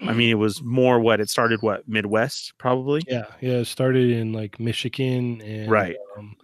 I 0.00 0.12
mean, 0.12 0.30
it 0.30 0.34
was 0.34 0.62
more 0.62 0.98
what 0.98 1.20
it 1.20 1.30
started 1.30 1.62
what 1.62 1.88
Midwest 1.88 2.54
probably. 2.58 3.02
Yeah, 3.06 3.26
yeah. 3.40 3.58
It 3.58 3.66
started 3.66 4.10
in 4.10 4.32
like 4.32 4.58
Michigan 4.58 5.40
and 5.42 5.70
Right. 5.70 5.96
Um, 6.18 6.36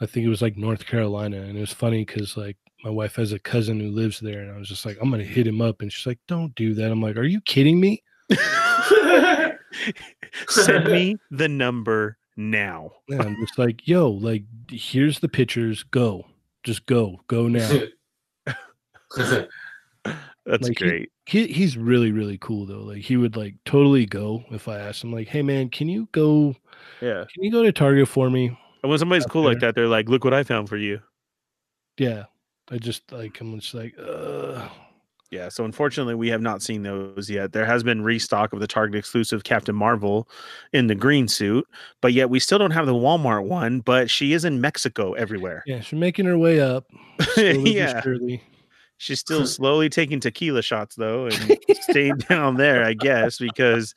I 0.00 0.06
think 0.06 0.24
it 0.26 0.30
was 0.30 0.42
like 0.42 0.56
North 0.56 0.86
Carolina, 0.86 1.38
and 1.42 1.56
it 1.56 1.60
was 1.60 1.72
funny 1.72 2.04
because 2.04 2.36
like 2.36 2.56
my 2.84 2.90
wife 2.90 3.16
has 3.16 3.32
a 3.32 3.38
cousin 3.38 3.78
who 3.80 3.90
lives 3.90 4.18
there, 4.20 4.40
and 4.40 4.50
I 4.52 4.56
was 4.58 4.68
just 4.68 4.86
like, 4.86 4.96
I'm 5.00 5.10
gonna 5.10 5.24
hit 5.24 5.46
him 5.46 5.60
up, 5.60 5.82
and 5.82 5.92
she's 5.92 6.06
like, 6.06 6.18
Don't 6.28 6.54
do 6.54 6.72
that. 6.74 6.90
I'm 6.90 7.02
like, 7.02 7.16
Are 7.16 7.24
you 7.24 7.40
kidding 7.42 7.78
me? 7.80 8.02
Send 10.48 10.84
me 10.86 11.16
the 11.30 11.48
number 11.48 12.16
now. 12.36 12.90
Yeah, 13.08 13.22
I'm 13.22 13.36
just 13.40 13.58
like, 13.58 13.86
Yo, 13.86 14.08
like 14.10 14.44
here's 14.70 15.18
the 15.20 15.28
pictures. 15.28 15.82
Go, 15.84 16.26
just 16.64 16.86
go, 16.86 17.20
go 17.28 17.48
now. 17.48 17.68
That's 19.16 20.68
Like, 20.68 20.78
he- 20.78 20.84
great. 20.84 21.10
he 21.26 21.46
he's 21.48 21.76
really 21.76 22.10
really 22.12 22.38
cool 22.38 22.64
though. 22.66 22.80
Like 22.82 23.02
he 23.02 23.16
would 23.16 23.36
like 23.36 23.54
totally 23.64 24.06
go 24.06 24.42
if 24.50 24.66
I 24.68 24.78
asked 24.78 25.04
him 25.04 25.12
like, 25.12 25.28
Hey 25.28 25.42
man, 25.42 25.68
can 25.68 25.88
you 25.88 26.08
go? 26.12 26.56
Yeah. 27.00 27.24
Can 27.32 27.44
you 27.44 27.52
go 27.52 27.62
to 27.62 27.72
Target 27.72 28.08
for 28.08 28.30
me? 28.30 28.58
And 28.82 28.90
when 28.90 28.98
somebody's 28.98 29.24
Out 29.24 29.30
cool 29.30 29.44
like 29.44 29.60
that, 29.60 29.74
they're 29.74 29.86
like, 29.86 30.08
"Look 30.08 30.24
what 30.24 30.34
I 30.34 30.42
found 30.42 30.68
for 30.68 30.76
you." 30.76 31.00
Yeah, 31.98 32.24
I 32.70 32.78
just 32.78 33.10
like 33.12 33.40
I'm 33.40 33.58
just 33.60 33.74
like, 33.74 33.94
uh, 33.98 34.68
Yeah. 35.30 35.48
So 35.48 35.64
unfortunately, 35.64 36.14
we 36.14 36.28
have 36.28 36.40
not 36.40 36.62
seen 36.62 36.82
those 36.82 37.28
yet. 37.28 37.52
There 37.52 37.66
has 37.66 37.82
been 37.82 38.02
restock 38.02 38.52
of 38.52 38.60
the 38.60 38.66
Target 38.66 38.96
exclusive 38.96 39.44
Captain 39.44 39.74
Marvel 39.76 40.28
in 40.72 40.86
the 40.86 40.94
green 40.94 41.28
suit, 41.28 41.66
but 42.00 42.12
yet 42.12 42.30
we 42.30 42.40
still 42.40 42.58
don't 42.58 42.70
have 42.72 42.86
the 42.86 42.94
Walmart 42.94 43.46
one. 43.46 43.80
But 43.80 44.10
she 44.10 44.32
is 44.32 44.44
in 44.44 44.60
Mexico 44.60 45.12
everywhere. 45.12 45.62
yeah, 45.66 45.80
she's 45.80 45.98
making 45.98 46.26
her 46.26 46.38
way 46.38 46.60
up. 46.60 46.86
yeah. 47.36 48.00
surely. 48.00 48.42
She's 48.96 49.20
still 49.20 49.46
slowly 49.58 49.88
taking 49.88 50.20
tequila 50.20 50.62
shots 50.62 50.96
though, 50.96 51.26
and 51.26 51.58
staying 51.82 52.16
down 52.28 52.56
there, 52.56 52.84
I 52.84 52.94
guess, 52.94 53.38
because 53.38 53.94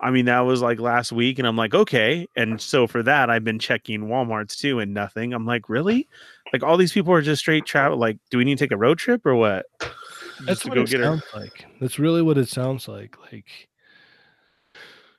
I 0.00 0.10
mean 0.10 0.26
that 0.26 0.40
was 0.40 0.60
like 0.62 0.78
last 0.78 1.12
week, 1.12 1.38
and 1.38 1.48
I'm 1.48 1.56
like, 1.56 1.74
okay. 1.74 2.26
And 2.36 2.60
so 2.60 2.86
for 2.86 3.02
that, 3.02 3.30
I've 3.30 3.44
been 3.44 3.58
checking 3.58 4.02
Walmart's 4.02 4.56
too, 4.56 4.78
and 4.80 4.92
nothing. 4.92 5.32
I'm 5.32 5.46
like, 5.46 5.68
really? 5.68 6.08
Like 6.52 6.62
all 6.62 6.76
these 6.76 6.92
people 6.92 7.12
are 7.12 7.22
just 7.22 7.40
straight 7.40 7.64
travel. 7.64 7.96
Like, 7.98 8.18
do 8.30 8.38
we 8.38 8.44
need 8.44 8.58
to 8.58 8.64
take 8.64 8.72
a 8.72 8.76
road 8.76 8.98
trip 8.98 9.24
or 9.24 9.34
what? 9.34 9.66
That's 9.80 10.46
Just 10.46 10.62
to 10.62 10.68
what 10.68 10.74
go 10.74 10.82
it 10.82 10.90
get 10.90 11.00
her. 11.00 11.06
sounds 11.06 11.24
like. 11.34 11.66
That's 11.80 11.98
really 11.98 12.22
what 12.22 12.38
it 12.38 12.48
sounds 12.48 12.86
like. 12.86 13.16
Like, 13.32 13.68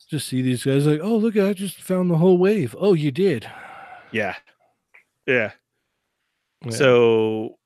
just 0.10 0.28
see 0.28 0.42
these 0.42 0.64
guys 0.64 0.86
like, 0.86 1.00
oh 1.02 1.18
look, 1.18 1.36
I 1.36 1.54
just 1.54 1.82
found 1.82 2.12
the 2.12 2.18
whole 2.18 2.38
wave. 2.38 2.76
Oh, 2.80 2.94
you 2.94 3.12
did. 3.12 3.50
Yeah, 4.12 4.36
yeah. 5.26 5.52
Yeah. 6.64 6.70
So 6.72 7.58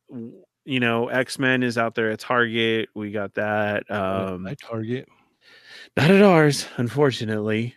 you 0.66 0.80
know, 0.80 1.08
X 1.10 1.38
Men 1.40 1.64
is 1.64 1.78
out 1.78 1.96
there 1.96 2.12
at 2.12 2.20
Target. 2.20 2.90
We 2.96 3.12
got 3.12 3.34
that. 3.36 3.90
Um, 3.92 4.48
I 4.48 4.56
Target. 4.56 5.08
Not 6.00 6.12
at 6.12 6.22
ours, 6.24 6.66
unfortunately. 6.78 7.76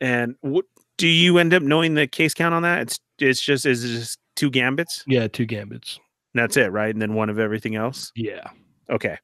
And 0.00 0.34
what 0.40 0.66
do 0.98 1.08
you 1.08 1.38
end 1.38 1.54
up 1.54 1.62
knowing 1.62 1.94
the 1.94 2.06
case 2.06 2.34
count 2.34 2.54
on 2.54 2.62
that? 2.62 2.82
It's 2.82 3.00
it's 3.18 3.40
just 3.40 3.66
is 3.66 3.84
it 3.84 3.88
just 3.88 4.18
two 4.36 4.50
gambits? 4.50 5.04
Yeah, 5.06 5.28
two 5.28 5.46
gambits. 5.46 5.98
That's 6.34 6.56
it, 6.56 6.72
right? 6.72 6.92
And 6.92 7.00
then 7.00 7.14
one 7.14 7.30
of 7.30 7.38
everything 7.38 7.76
else. 7.76 8.10
Yeah. 8.16 8.48
Okay. 8.90 9.18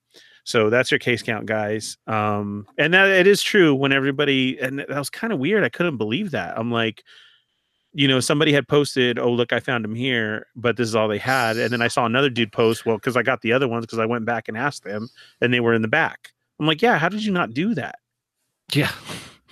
So 0.45 0.71
that's 0.71 0.91
your 0.91 0.99
case 0.99 1.23
count, 1.23 1.47
guys. 1.47 1.99
Um, 2.07 2.67
and 2.79 2.95
that 2.95 3.09
it 3.09 3.27
is 3.27 3.43
true 3.43 3.75
when 3.75 3.93
everybody 3.93 4.59
and 4.59 4.79
that 4.79 4.89
was 4.89 5.11
kind 5.11 5.33
of 5.33 5.39
weird. 5.39 5.65
I 5.65 5.69
couldn't 5.69 5.97
believe 5.97 6.31
that. 6.31 6.59
I'm 6.59 6.71
like, 6.71 7.03
you 7.93 8.09
know, 8.09 8.21
somebody 8.21 8.53
had 8.53 8.69
posted, 8.69 9.19
"Oh, 9.19 9.31
look, 9.31 9.53
I 9.53 9.61
found 9.61 9.85
him 9.85 9.95
here," 9.95 10.47
but 10.57 10.77
this 10.77 10.89
is 10.89 10.95
all 10.97 11.09
they 11.09 11.19
had. 11.19 11.57
And 11.57 11.73
then 11.73 11.83
I 11.83 11.89
saw 11.89 12.07
another 12.07 12.31
dude 12.31 12.53
post, 12.53 12.87
"Well, 12.87 12.97
because 12.97 13.17
I 13.17 13.23
got 13.23 13.43
the 13.43 13.53
other 13.53 13.69
ones 13.69 13.85
because 13.85 13.99
I 13.99 14.07
went 14.07 14.25
back 14.25 14.49
and 14.49 14.57
asked 14.57 14.85
them, 14.85 15.09
and 15.41 15.53
they 15.53 15.61
were 15.61 15.75
in 15.75 15.83
the 15.83 15.89
back." 15.89 16.33
I'm 16.59 16.67
like, 16.67 16.83
"Yeah, 16.83 16.99
how 16.99 17.09
did 17.09 17.25
you 17.25 17.33
not 17.33 17.53
do 17.53 17.75
that?" 17.75 18.00
Yeah. 18.73 18.91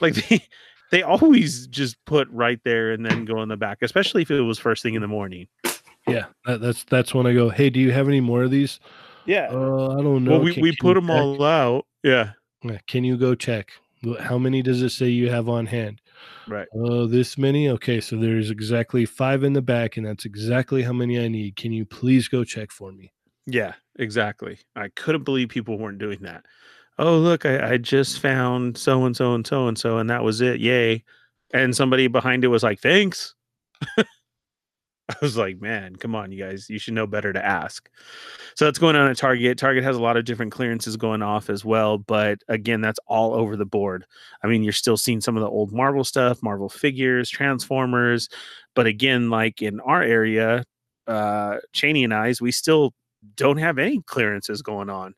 Like 0.01 0.14
they 0.14 0.47
they 0.91 1.03
always 1.03 1.66
just 1.66 1.97
put 2.05 2.29
right 2.31 2.61
there 2.64 2.93
and 2.93 3.05
then 3.05 3.25
go 3.25 3.43
in 3.43 3.49
the 3.49 3.57
back, 3.57 3.79
especially 3.83 4.23
if 4.23 4.31
it 4.31 4.41
was 4.41 4.59
first 4.59 4.83
thing 4.83 4.95
in 4.95 5.03
the 5.03 5.09
morning. 5.09 5.49
Yeah. 6.07 6.27
That, 6.47 6.61
that's 6.61 6.85
that's 6.85 7.14
when 7.14 7.27
I 7.27 7.35
go, 7.35 7.49
hey, 7.51 7.69
do 7.71 7.81
you 7.81 7.91
have 7.93 8.09
any 8.09 8.21
more 8.21 8.45
of 8.45 8.51
these? 8.51 8.79
Yeah. 9.27 9.49
Uh, 9.51 9.97
I 9.99 10.03
don't 10.03 10.25
know. 10.25 10.31
well, 10.33 10.41
we, 10.41 10.55
Can- 10.55 10.62
we 10.62 10.71
can 10.71 10.79
put 10.81 10.95
them 10.95 11.09
check?" 11.09 11.16
all 11.16 11.43
out. 11.45 11.87
Yeah. 12.03 12.31
Yeah, 12.62 12.79
Can 12.87 13.05
you 13.05 13.16
go 13.16 13.35
check? 13.35 13.71
How 14.21 14.39
many 14.39 14.62
does 14.62 14.83
it 14.83 14.91
say 14.91 15.09
you 15.09 15.29
have 15.31 15.49
on 15.49 15.66
hand? 15.66 16.01
Right. 16.47 16.69
Oh, 16.75 17.07
this 17.07 17.37
many? 17.37 17.69
Okay, 17.69 18.01
so 18.01 18.16
there's 18.16 18.51
exactly 18.51 19.05
five 19.05 19.43
in 19.45 19.53
the 19.53 19.62
back, 19.62 19.97
and 19.97 20.07
that's 20.07 20.25
exactly 20.25 20.83
how 20.83 20.93
many 20.93 21.19
I 21.23 21.27
need. 21.29 21.57
Can 21.57 21.73
you 21.73 21.85
please 21.85 22.29
go 22.29 22.45
check 22.45 22.71
for 22.71 22.93
me? 22.93 23.12
Yeah, 23.47 23.75
exactly. 23.99 24.59
I 24.77 24.89
couldn't 24.95 25.25
believe 25.25 25.49
people 25.49 25.79
weren't 25.79 25.99
doing 25.99 26.21
that. 26.23 26.45
Oh, 26.99 27.16
look, 27.18 27.46
I, 27.46 27.74
I 27.74 27.76
just 27.76 28.20
found 28.20 28.76
so 28.76 29.05
and 29.05 29.16
so 29.16 29.34
and 29.34 29.46
so 29.46 29.68
and 29.68 29.78
so, 29.78 29.99
and 29.99 30.11
that 30.11 30.24
was 30.24 30.40
it. 30.40 30.61
Yay. 30.61 31.05
And 31.55 31.74
somebody 31.74 32.09
behind 32.09 32.44
it 32.44 32.49
was 32.49 32.62
like, 32.62 32.80
thanks. 32.80 33.34
I 35.11 35.14
was 35.22 35.36
like, 35.38 35.61
man, 35.61 35.96
come 35.96 36.14
on, 36.14 36.32
you 36.32 36.44
guys. 36.44 36.68
You 36.68 36.78
should 36.78 36.92
know 36.92 37.07
better 37.07 37.32
to 37.32 37.44
ask. 37.44 37.88
So 38.57 38.66
that's 38.66 38.78
going 38.78 38.94
on 38.96 39.11
at 39.11 39.16
Target. 39.16 39.57
Target 39.57 39.82
has 39.84 39.96
a 39.96 40.03
lot 40.03 40.18
of 40.18 40.26
different 40.26 40.53
clearances 40.53 40.96
going 40.99 41.22
off 41.22 41.49
as 41.49 41.64
well. 41.64 41.96
But 41.96 42.40
again, 42.49 42.82
that's 42.82 43.01
all 43.07 43.32
over 43.32 43.57
the 43.57 43.64
board. 43.64 44.05
I 44.42 44.49
mean, 44.49 44.62
you're 44.62 44.72
still 44.72 44.99
seeing 44.99 45.22
some 45.22 45.36
of 45.36 45.40
the 45.40 45.49
old 45.49 45.72
Marvel 45.72 46.05
stuff, 46.05 46.42
Marvel 46.42 46.68
figures, 46.68 47.30
Transformers. 47.30 48.28
But 48.74 48.86
again, 48.86 49.30
like 49.30 49.62
in 49.62 49.80
our 49.80 50.03
area, 50.03 50.64
uh, 51.07 51.59
Cheney 51.72 52.05
and 52.05 52.12
I's, 52.12 52.42
we 52.42 52.53
still 52.53 52.92
don't 53.36 53.59
have 53.59 53.78
any 53.78 54.03
clearances 54.03 54.61
going 54.61 54.90
on. 54.90 55.14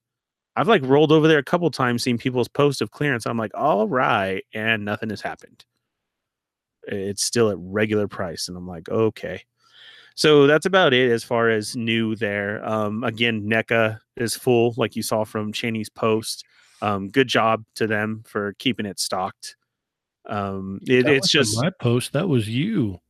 I've 0.60 0.68
like 0.68 0.82
rolled 0.84 1.10
over 1.10 1.26
there 1.26 1.38
a 1.38 1.42
couple 1.42 1.70
times, 1.70 2.02
seen 2.02 2.18
people's 2.18 2.46
posts 2.46 2.82
of 2.82 2.90
clearance. 2.90 3.24
I'm 3.24 3.38
like, 3.38 3.52
all 3.54 3.88
right, 3.88 4.44
and 4.52 4.84
nothing 4.84 5.08
has 5.08 5.22
happened. 5.22 5.64
It's 6.82 7.24
still 7.24 7.48
at 7.48 7.56
regular 7.58 8.06
price, 8.06 8.46
and 8.46 8.58
I'm 8.58 8.68
like, 8.68 8.90
okay. 8.90 9.42
So 10.16 10.46
that's 10.46 10.66
about 10.66 10.92
it 10.92 11.10
as 11.10 11.24
far 11.24 11.48
as 11.48 11.76
new 11.76 12.14
there. 12.14 12.62
Um, 12.62 13.04
again, 13.04 13.48
NECA 13.48 14.00
is 14.16 14.36
full, 14.36 14.74
like 14.76 14.96
you 14.96 15.02
saw 15.02 15.24
from 15.24 15.50
Cheney's 15.50 15.88
post. 15.88 16.44
Um, 16.82 17.08
good 17.08 17.28
job 17.28 17.64
to 17.76 17.86
them 17.86 18.22
for 18.26 18.52
keeping 18.58 18.84
it 18.84 19.00
stocked. 19.00 19.56
Um, 20.26 20.80
it, 20.82 21.08
it's 21.08 21.30
just 21.30 21.56
my 21.56 21.70
post. 21.80 22.12
That 22.12 22.28
was 22.28 22.50
you. 22.50 23.00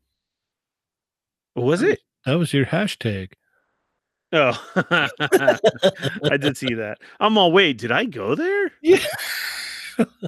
was 1.56 1.82
it? 1.82 1.98
That 2.26 2.38
was 2.38 2.52
your 2.52 2.66
hashtag. 2.66 3.32
Oh, 4.32 4.52
I 6.30 6.36
did 6.38 6.56
see 6.56 6.74
that. 6.74 6.98
I'm 7.18 7.36
all 7.36 7.52
wait. 7.52 7.78
Did 7.78 7.92
I 7.92 8.04
go 8.04 8.34
there? 8.34 8.70
Yeah. 8.82 8.98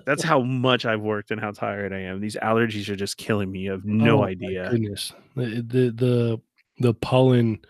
That's 0.04 0.22
how 0.22 0.40
much 0.40 0.84
I've 0.84 1.00
worked 1.00 1.30
and 1.30 1.40
how 1.40 1.50
tired 1.52 1.92
I 1.94 2.00
am. 2.00 2.20
These 2.20 2.36
allergies 2.36 2.88
are 2.90 2.96
just 2.96 3.16
killing 3.16 3.50
me. 3.50 3.60
You 3.60 3.70
have 3.70 3.84
no 3.84 4.20
Oh, 4.20 4.24
idea. 4.24 4.68
Goodness, 4.70 5.12
the, 5.34 5.44
the 5.66 5.90
the 5.90 6.40
the 6.78 6.94
pollen 6.94 7.60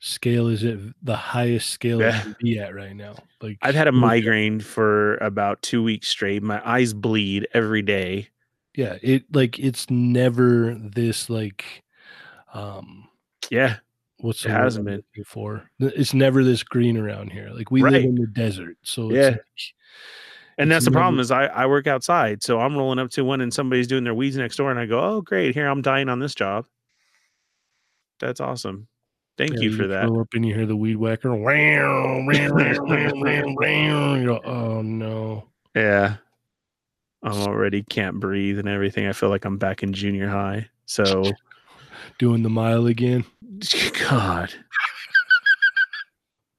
scale 0.00 0.48
is 0.48 0.62
at 0.64 0.78
the 1.02 1.16
highest 1.16 1.70
scale 1.70 2.00
Yeah. 2.00 2.18
it 2.18 2.22
can 2.22 2.36
be 2.40 2.58
at 2.58 2.74
right 2.74 2.94
now. 2.94 3.14
Like 3.40 3.58
I've 3.62 3.74
had 3.74 3.88
a 3.88 3.92
migraine 3.92 4.60
for 4.60 5.16
about 5.18 5.62
two 5.62 5.82
weeks 5.82 6.08
straight. 6.08 6.42
My 6.42 6.60
eyes 6.68 6.92
bleed 6.92 7.48
every 7.54 7.82
day. 7.82 8.28
Yeah, 8.76 8.96
it 9.02 9.24
like 9.34 9.58
it's 9.58 9.88
never 9.90 10.74
this 10.78 11.30
like 11.30 11.82
um 12.52 13.08
Yeah, 13.50 13.76
what's 14.20 14.44
It 14.44 14.50
hasn't 14.50 14.84
been. 14.86 15.02
for? 15.24 15.68
It's 15.80 16.14
never 16.14 16.44
this 16.44 16.62
green 16.62 16.96
around 16.96 17.32
here. 17.32 17.50
Like 17.52 17.70
we 17.70 17.82
live 17.82 18.04
in 18.04 18.14
the 18.14 18.26
desert, 18.26 18.76
so 18.82 19.10
Yeah. 19.12 19.30
like, 19.30 19.40
and 20.58 20.70
that's 20.70 20.84
the 20.84 20.90
problem 20.90 21.20
is 21.20 21.30
I, 21.30 21.46
I 21.46 21.66
work 21.66 21.86
outside, 21.86 22.42
so 22.42 22.58
I'm 22.60 22.76
rolling 22.76 22.98
up 22.98 23.10
to 23.10 23.24
one 23.24 23.40
and 23.40 23.52
somebody's 23.54 23.86
doing 23.86 24.04
their 24.04 24.14
weeds 24.14 24.36
next 24.36 24.56
door, 24.56 24.70
and 24.70 24.80
I 24.80 24.86
go, 24.86 24.98
"Oh, 25.00 25.20
great! 25.20 25.54
Here 25.54 25.68
I'm 25.68 25.82
dying 25.82 26.08
on 26.08 26.18
this 26.18 26.34
job. 26.34 26.66
That's 28.18 28.40
awesome. 28.40 28.88
Thank 29.36 29.54
yeah, 29.54 29.60
you 29.60 29.76
for 29.76 29.86
that." 29.86 30.06
Up 30.10 30.28
and 30.34 30.44
you 30.44 30.54
hear 30.54 30.66
the 30.66 30.76
weed 30.76 30.96
whacker. 30.96 31.28
You 34.18 34.26
go, 34.26 34.40
oh 34.44 34.82
no. 34.82 35.48
Yeah. 35.76 36.16
I'm 37.22 37.32
already 37.42 37.82
can't 37.84 38.18
breathe 38.20 38.58
and 38.58 38.68
everything. 38.68 39.06
I 39.06 39.12
feel 39.12 39.28
like 39.28 39.44
I'm 39.44 39.58
back 39.58 39.82
in 39.82 39.92
junior 39.92 40.28
high. 40.28 40.68
So, 40.86 41.24
Doing 42.18 42.42
the 42.42 42.50
mile 42.50 42.86
again. 42.86 43.24
God, 44.08 44.52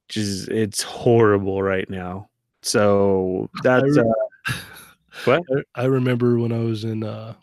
just 0.07 0.49
it's 0.49 0.81
horrible 0.81 1.61
right 1.61 1.89
now. 1.89 2.29
So 2.61 3.49
that's 3.63 3.97
re- 3.97 4.03
uh, 4.03 4.53
what? 5.25 5.43
I, 5.75 5.83
I 5.83 5.85
remember 5.85 6.39
when 6.39 6.51
I 6.51 6.59
was 6.59 6.83
in 6.83 7.03
uh 7.03 7.33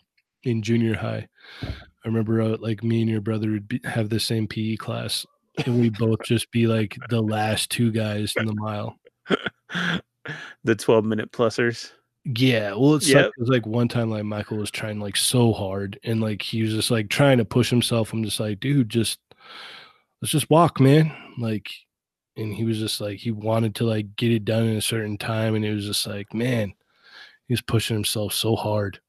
in 0.43 0.61
junior 0.61 0.95
high. 0.95 1.27
I 1.63 2.07
remember 2.07 2.41
uh, 2.41 2.57
like 2.59 2.83
me 2.83 3.01
and 3.01 3.09
your 3.09 3.21
brother 3.21 3.51
would 3.51 3.67
be, 3.67 3.81
have 3.83 4.09
the 4.09 4.19
same 4.19 4.47
PE 4.47 4.77
class 4.77 5.25
and 5.65 5.79
we 5.79 5.89
both 5.89 6.19
just 6.23 6.51
be 6.51 6.67
like 6.67 6.97
the 7.09 7.21
last 7.21 7.71
two 7.71 7.91
guys 7.91 8.33
in 8.37 8.45
the 8.45 8.55
mile. 8.55 8.97
the 10.63 10.75
12 10.75 11.05
minute 11.05 11.31
plusers. 11.31 11.91
Yeah, 12.25 12.71
well, 12.71 12.95
it's 12.95 13.07
Yep. 13.07 13.31
was 13.37 13.49
like 13.49 13.65
one 13.65 13.87
time 13.87 14.09
like 14.09 14.25
Michael 14.25 14.57
was 14.57 14.69
trying 14.69 14.99
like 14.99 15.15
so 15.15 15.53
hard, 15.53 15.97
and 16.03 16.19
like 16.19 16.41
he 16.41 16.61
was 16.61 16.73
just 16.73 16.91
like 16.91 17.09
trying 17.09 17.37
to 17.37 17.45
push 17.45 17.69
himself. 17.69 18.11
I'm 18.11 18.23
just 18.23 18.39
like, 18.39 18.59
dude, 18.59 18.89
just 18.89 19.19
let's 20.21 20.31
just 20.31 20.49
walk, 20.49 20.79
man. 20.79 21.11
Like, 21.37 21.69
and 22.35 22.53
he 22.53 22.63
was 22.63 22.77
just 22.77 23.01
like 23.01 23.17
he 23.17 23.31
wanted 23.31 23.75
to 23.75 23.85
like 23.85 24.15
get 24.15 24.31
it 24.31 24.45
done 24.45 24.65
in 24.65 24.77
a 24.77 24.81
certain 24.81 25.17
time, 25.17 25.55
and 25.55 25.65
it 25.65 25.73
was 25.73 25.85
just 25.85 26.05
like, 26.05 26.33
man, 26.33 26.73
he 27.47 27.53
was 27.53 27.61
pushing 27.61 27.95
himself 27.95 28.33
so 28.33 28.55
hard. 28.55 28.99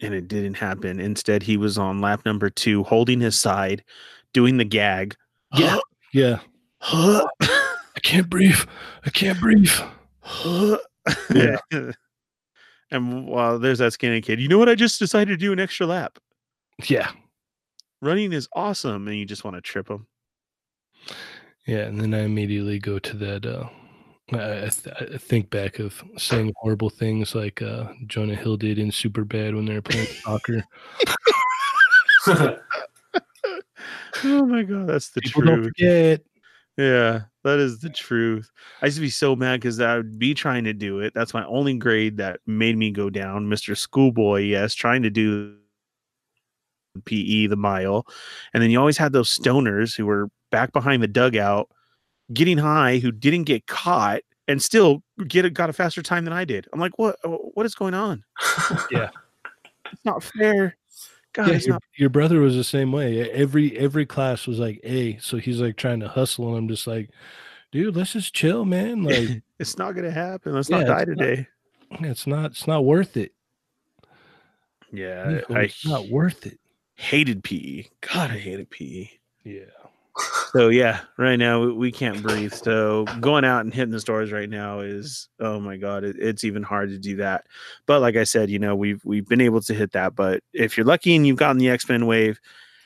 And 0.00 0.12
it 0.12 0.28
didn't 0.28 0.54
happen. 0.54 1.00
Instead, 1.00 1.42
he 1.42 1.56
was 1.56 1.78
on 1.78 2.00
lap 2.00 2.22
number 2.26 2.50
two, 2.50 2.82
holding 2.82 3.20
his 3.20 3.38
side, 3.38 3.84
doing 4.32 4.56
the 4.56 4.64
gag. 4.64 5.16
Yeah, 5.54 5.78
yeah. 6.12 6.40
I 6.82 8.00
can't 8.02 8.28
breathe. 8.28 8.60
I 9.04 9.10
can't 9.10 9.40
breathe. 9.40 9.72
yeah. 11.34 11.56
and 12.90 13.26
while 13.26 13.58
there's 13.58 13.78
that 13.78 13.92
skinny 13.92 14.20
kid, 14.20 14.40
you 14.40 14.48
know 14.48 14.58
what? 14.58 14.68
I 14.68 14.74
just 14.74 14.98
decided 14.98 15.30
to 15.30 15.36
do 15.36 15.52
an 15.52 15.60
extra 15.60 15.86
lap. 15.86 16.18
Yeah, 16.88 17.10
Running 18.04 18.32
is 18.32 18.48
awesome, 18.52 19.08
and 19.08 19.16
you 19.16 19.24
just 19.24 19.44
want 19.44 19.56
to 19.56 19.60
trip 19.60 19.88
them 19.88 20.06
yeah. 21.66 21.80
And 21.80 22.00
then 22.00 22.14
I 22.14 22.20
immediately 22.20 22.78
go 22.78 22.98
to 22.98 23.16
that. 23.16 23.46
uh 23.46 23.68
I, 24.32 24.70
th- 24.70 25.12
I 25.14 25.18
think 25.18 25.50
back 25.50 25.78
of 25.78 26.02
saying 26.16 26.54
horrible 26.56 26.88
things 26.88 27.34
like 27.34 27.60
uh 27.60 27.88
Jonah 28.06 28.34
Hill 28.34 28.56
did 28.56 28.78
in 28.78 28.90
Superbad 28.90 29.54
when 29.54 29.66
they 29.66 29.74
were 29.74 29.82
playing 29.82 30.06
soccer. 30.06 30.64
Oh 34.24 34.46
my 34.46 34.62
god, 34.62 34.86
that's 34.86 35.10
the 35.10 35.20
People 35.20 35.42
don't 35.42 35.72
truth. 35.76 36.20
Yeah, 36.78 37.22
that 37.42 37.58
is 37.58 37.80
the 37.80 37.90
truth. 37.90 38.50
I 38.80 38.86
used 38.86 38.96
to 38.96 39.02
be 39.02 39.10
so 39.10 39.36
mad 39.36 39.60
because 39.60 39.78
I 39.80 39.96
would 39.96 40.18
be 40.18 40.32
trying 40.34 40.64
to 40.64 40.72
do 40.72 41.00
it. 41.00 41.12
That's 41.14 41.34
my 41.34 41.44
only 41.46 41.74
grade 41.76 42.16
that 42.16 42.40
made 42.46 42.78
me 42.78 42.90
go 42.90 43.10
down. 43.10 43.46
Mr. 43.46 43.76
Schoolboy, 43.76 44.42
yes, 44.42 44.74
trying 44.74 45.02
to 45.02 45.10
do 45.10 45.56
PE 47.04 47.46
the 47.48 47.56
mile. 47.56 48.06
And 48.52 48.62
then 48.62 48.70
you 48.70 48.78
always 48.78 48.98
had 48.98 49.12
those 49.12 49.36
stoners 49.36 49.96
who 49.96 50.06
were 50.06 50.28
back 50.50 50.72
behind 50.72 51.02
the 51.02 51.08
dugout 51.08 51.68
getting 52.32 52.58
high 52.58 52.98
who 52.98 53.10
didn't 53.12 53.44
get 53.44 53.66
caught 53.66 54.22
and 54.48 54.62
still 54.62 55.02
get 55.26 55.44
a, 55.44 55.50
got 55.50 55.70
a 55.70 55.72
faster 55.72 56.02
time 56.02 56.24
than 56.24 56.32
I 56.32 56.44
did. 56.44 56.66
I'm 56.72 56.80
like, 56.80 56.98
what 56.98 57.16
what 57.54 57.66
is 57.66 57.74
going 57.74 57.94
on? 57.94 58.24
Yeah. 58.90 59.10
It's 59.92 60.04
not 60.04 60.22
fair. 60.22 60.76
God, 61.32 61.48
Yeah, 61.48 61.54
it's 61.54 61.66
your, 61.66 61.74
not 61.74 61.82
your 61.96 62.08
brother 62.10 62.40
was 62.40 62.54
the 62.54 62.64
same 62.64 62.92
way. 62.92 63.30
Every 63.30 63.76
every 63.78 64.06
class 64.06 64.46
was 64.46 64.58
like 64.58 64.80
A, 64.84 65.16
so 65.18 65.36
he's 65.36 65.60
like 65.60 65.76
trying 65.76 66.00
to 66.00 66.08
hustle, 66.08 66.48
and 66.48 66.56
I'm 66.58 66.68
just 66.68 66.86
like, 66.86 67.10
dude, 67.72 67.96
let's 67.96 68.12
just 68.12 68.34
chill, 68.34 68.64
man. 68.64 69.02
Like, 69.04 69.42
it's 69.58 69.76
not 69.78 69.92
gonna 69.96 70.10
happen. 70.10 70.52
Let's 70.52 70.70
Yeah, 70.70 70.78
not 70.80 70.86
die 70.86 71.00
it's 71.00 71.08
not- 71.08 71.18
today. 71.18 71.48
it's 72.00 72.26
not 72.26 72.44
it's 72.52 72.66
not 72.66 72.84
worth 72.84 73.16
it. 73.16 73.32
Yeah, 74.92 75.28
Nico, 75.28 75.54
I 75.54 75.60
it's 75.62 75.86
not 75.86 76.08
worth 76.08 76.46
it. 76.46 76.58
Hated 76.94 77.42
PE. 77.44 77.84
God, 78.00 78.30
I 78.30 78.38
hated 78.38 78.70
PE. 78.70 79.08
Yeah. 79.44 79.64
So 80.52 80.68
yeah, 80.68 81.00
right 81.18 81.34
now 81.36 81.60
we, 81.60 81.72
we 81.72 81.92
can't 81.92 82.22
breathe. 82.22 82.52
So 82.52 83.04
going 83.20 83.44
out 83.44 83.64
and 83.64 83.74
hitting 83.74 83.90
the 83.90 83.98
stores 84.00 84.30
right 84.30 84.48
now 84.48 84.78
is 84.80 85.28
oh 85.40 85.58
my 85.58 85.76
god, 85.76 86.04
it, 86.04 86.14
it's 86.20 86.44
even 86.44 86.62
hard 86.62 86.90
to 86.90 86.98
do 86.98 87.16
that. 87.16 87.46
But 87.86 88.00
like 88.00 88.14
I 88.14 88.22
said, 88.22 88.48
you 88.48 88.60
know 88.60 88.76
we've 88.76 89.04
we've 89.04 89.26
been 89.26 89.40
able 89.40 89.60
to 89.62 89.74
hit 89.74 89.90
that. 89.92 90.14
But 90.14 90.44
if 90.52 90.76
you're 90.76 90.86
lucky 90.86 91.16
and 91.16 91.26
you've 91.26 91.36
gotten 91.38 91.58
the 91.58 91.68
X 91.68 91.88
Men 91.88 92.06
wave, 92.06 92.38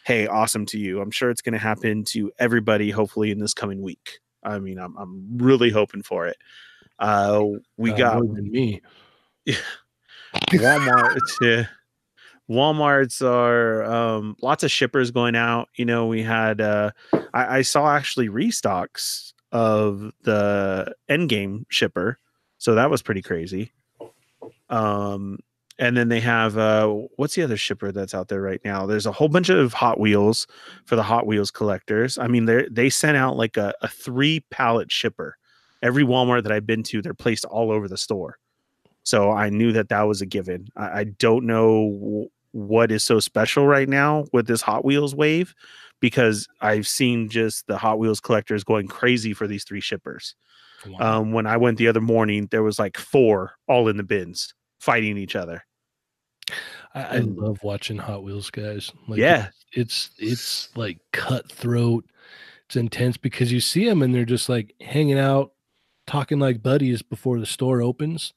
hey, 0.07 0.27
awesome 0.27 0.65
to 0.67 0.79
you. 0.79 1.03
I'm 1.03 1.11
sure 1.11 1.29
it's 1.29 1.43
going 1.43 1.53
to 1.53 1.59
happen 1.59 2.03
to 2.05 2.33
everybody. 2.39 2.91
Hopefully 2.91 3.31
in 3.31 3.41
this 3.41 3.53
coming 3.53 3.83
week. 3.83 4.21
I 4.43 4.59
mean, 4.59 4.79
I'm 4.79 4.97
I'm 4.97 5.37
really 5.37 5.69
hoping 5.69 6.03
for 6.03 6.27
it. 6.29 6.39
Uh, 6.99 7.45
we 7.77 7.93
Uh, 7.93 7.97
got 7.97 8.23
more 8.25 8.35
than 8.37 8.51
me. 8.51 8.81
Walmart. 10.53 11.19
yeah. 11.43 11.67
Walmart's 12.49 13.21
are 13.21 13.85
um, 13.85 14.37
lots 14.41 14.65
of 14.65 14.71
shippers 14.71 15.11
going 15.11 15.37
out. 15.37 15.69
You 15.77 15.85
know, 15.85 16.07
we 16.07 16.23
had 16.23 16.61
uh, 16.61 16.93
I, 17.35 17.59
I 17.59 17.63
saw 17.63 17.95
actually 17.95 18.29
restocks 18.29 19.33
of 19.53 20.13
the 20.23 20.95
Endgame 21.11 21.65
shipper, 21.69 22.19
so 22.57 22.75
that 22.75 22.91
was 22.91 23.03
pretty 23.03 23.23
crazy. 23.23 23.73
Um, 24.71 25.39
and 25.79 25.97
then 25.97 26.09
they 26.09 26.21
have 26.21 26.59
uh, 26.59 26.89
what's 27.17 27.35
the 27.35 27.43
other 27.43 27.57
shipper 27.57 27.93
that's 27.93 28.15
out 28.15 28.29
there 28.29 28.43
right 28.43 28.61
now? 28.65 28.87
There's 28.87 29.07
a 29.07 29.13
whole 29.13 29.29
bunch 29.29 29.49
of 29.49 29.73
Hot 29.75 30.01
Wheels 30.01 30.47
for 30.87 30.97
the 30.97 31.03
Hot 31.03 31.27
Wheels 31.27 31.51
collectors. 31.51 32.19
I 32.19 32.29
mean, 32.29 32.47
they 32.47 32.67
they 32.71 32.91
sent 32.91 33.17
out 33.17 33.37
like 33.37 33.57
a, 33.57 33.75
a 33.83 33.89
three 33.89 34.41
pallet 34.51 34.91
shipper. 34.91 35.37
Every 35.83 36.03
Walmart 36.03 36.43
that 36.43 36.51
I've 36.51 36.67
been 36.67 36.83
to, 36.85 37.01
they're 37.01 37.15
placed 37.15 37.45
all 37.45 37.71
over 37.71 37.87
the 37.87 37.97
store. 37.97 38.39
So 39.05 39.31
I 39.31 39.49
knew 39.49 39.73
that 39.73 39.91
that 39.91 40.03
was 40.03 40.21
a 40.21 40.27
given. 40.27 40.69
I, 40.77 41.01
I 41.01 41.05
don't 41.05 41.47
know 41.47 42.29
what 42.53 42.91
is 42.91 43.05
so 43.05 43.21
special 43.21 43.67
right 43.67 43.89
now 43.89 44.25
with 44.33 44.47
this 44.47 44.63
Hot 44.63 44.85
Wheels 44.85 45.15
wave 45.15 45.55
because 46.01 46.49
I've 46.61 46.87
seen 46.87 47.29
just 47.29 47.67
the 47.67 47.79
Hot 47.79 47.99
Wheels 47.99 48.21
collectors 48.21 48.65
going 48.65 48.89
crazy 48.89 49.35
for 49.35 49.47
these 49.47 49.65
three 49.65 49.81
shippers. 49.81 50.35
Wow. 50.87 51.21
Um, 51.21 51.33
when 51.33 51.47
I 51.47 51.57
went 51.57 51.79
the 51.79 51.89
other 51.89 52.01
morning, 52.01 52.49
there 52.51 52.63
was 52.63 52.79
like 52.79 52.97
four 52.97 53.53
all 53.67 53.89
in 53.89 53.97
the 53.97 54.03
bins 54.03 54.55
fighting 54.81 55.19
each 55.19 55.35
other. 55.35 55.65
I, 56.95 57.03
I 57.03 57.19
love 57.19 57.63
watching 57.63 57.99
Hot 57.99 58.23
Wheels 58.23 58.51
guys. 58.51 58.93
Like, 59.07 59.19
yeah, 59.19 59.49
it's 59.73 60.11
it's 60.19 60.75
like 60.77 60.99
cutthroat. 61.13 62.05
It's 62.67 62.77
intense 62.77 63.17
because 63.17 63.51
you 63.51 63.61
see 63.61 63.89
them 63.89 64.03
and 64.03 64.15
they're 64.15 64.25
just 64.25 64.49
like 64.49 64.75
hanging 64.81 65.19
out, 65.19 65.53
talking 66.07 66.39
like 66.39 66.63
buddies 66.63 67.03
before 67.03 67.41
the 67.41 67.47
store 67.47 67.83
opens. 67.83 68.35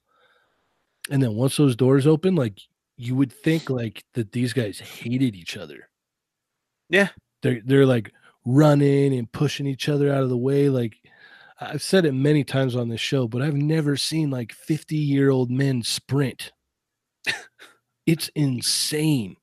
And 1.09 1.21
then 1.21 1.35
once 1.35 1.57
those 1.57 1.75
doors 1.75 2.07
open, 2.07 2.35
like 2.35 2.59
you 3.01 3.15
would 3.15 3.31
think 3.33 3.69
like 3.69 4.03
that 4.13 4.31
these 4.31 4.53
guys 4.53 4.79
hated 4.79 5.35
each 5.35 5.57
other. 5.57 5.89
Yeah. 6.89 7.09
They're 7.41 7.61
they're 7.65 7.85
like 7.85 8.11
running 8.45 9.13
and 9.17 9.31
pushing 9.31 9.67
each 9.67 9.89
other 9.89 10.11
out 10.13 10.23
of 10.23 10.29
the 10.29 10.37
way. 10.37 10.69
Like 10.69 10.97
I've 11.59 11.81
said 11.81 12.05
it 12.05 12.13
many 12.13 12.43
times 12.43 12.75
on 12.75 12.89
this 12.89 13.01
show, 13.01 13.27
but 13.27 13.41
I've 13.41 13.55
never 13.55 13.95
seen 13.97 14.29
like 14.29 14.51
50 14.53 14.95
year 14.95 15.29
old 15.29 15.49
men 15.51 15.83
sprint. 15.83 16.51
it's 18.05 18.29
insane 18.35 19.35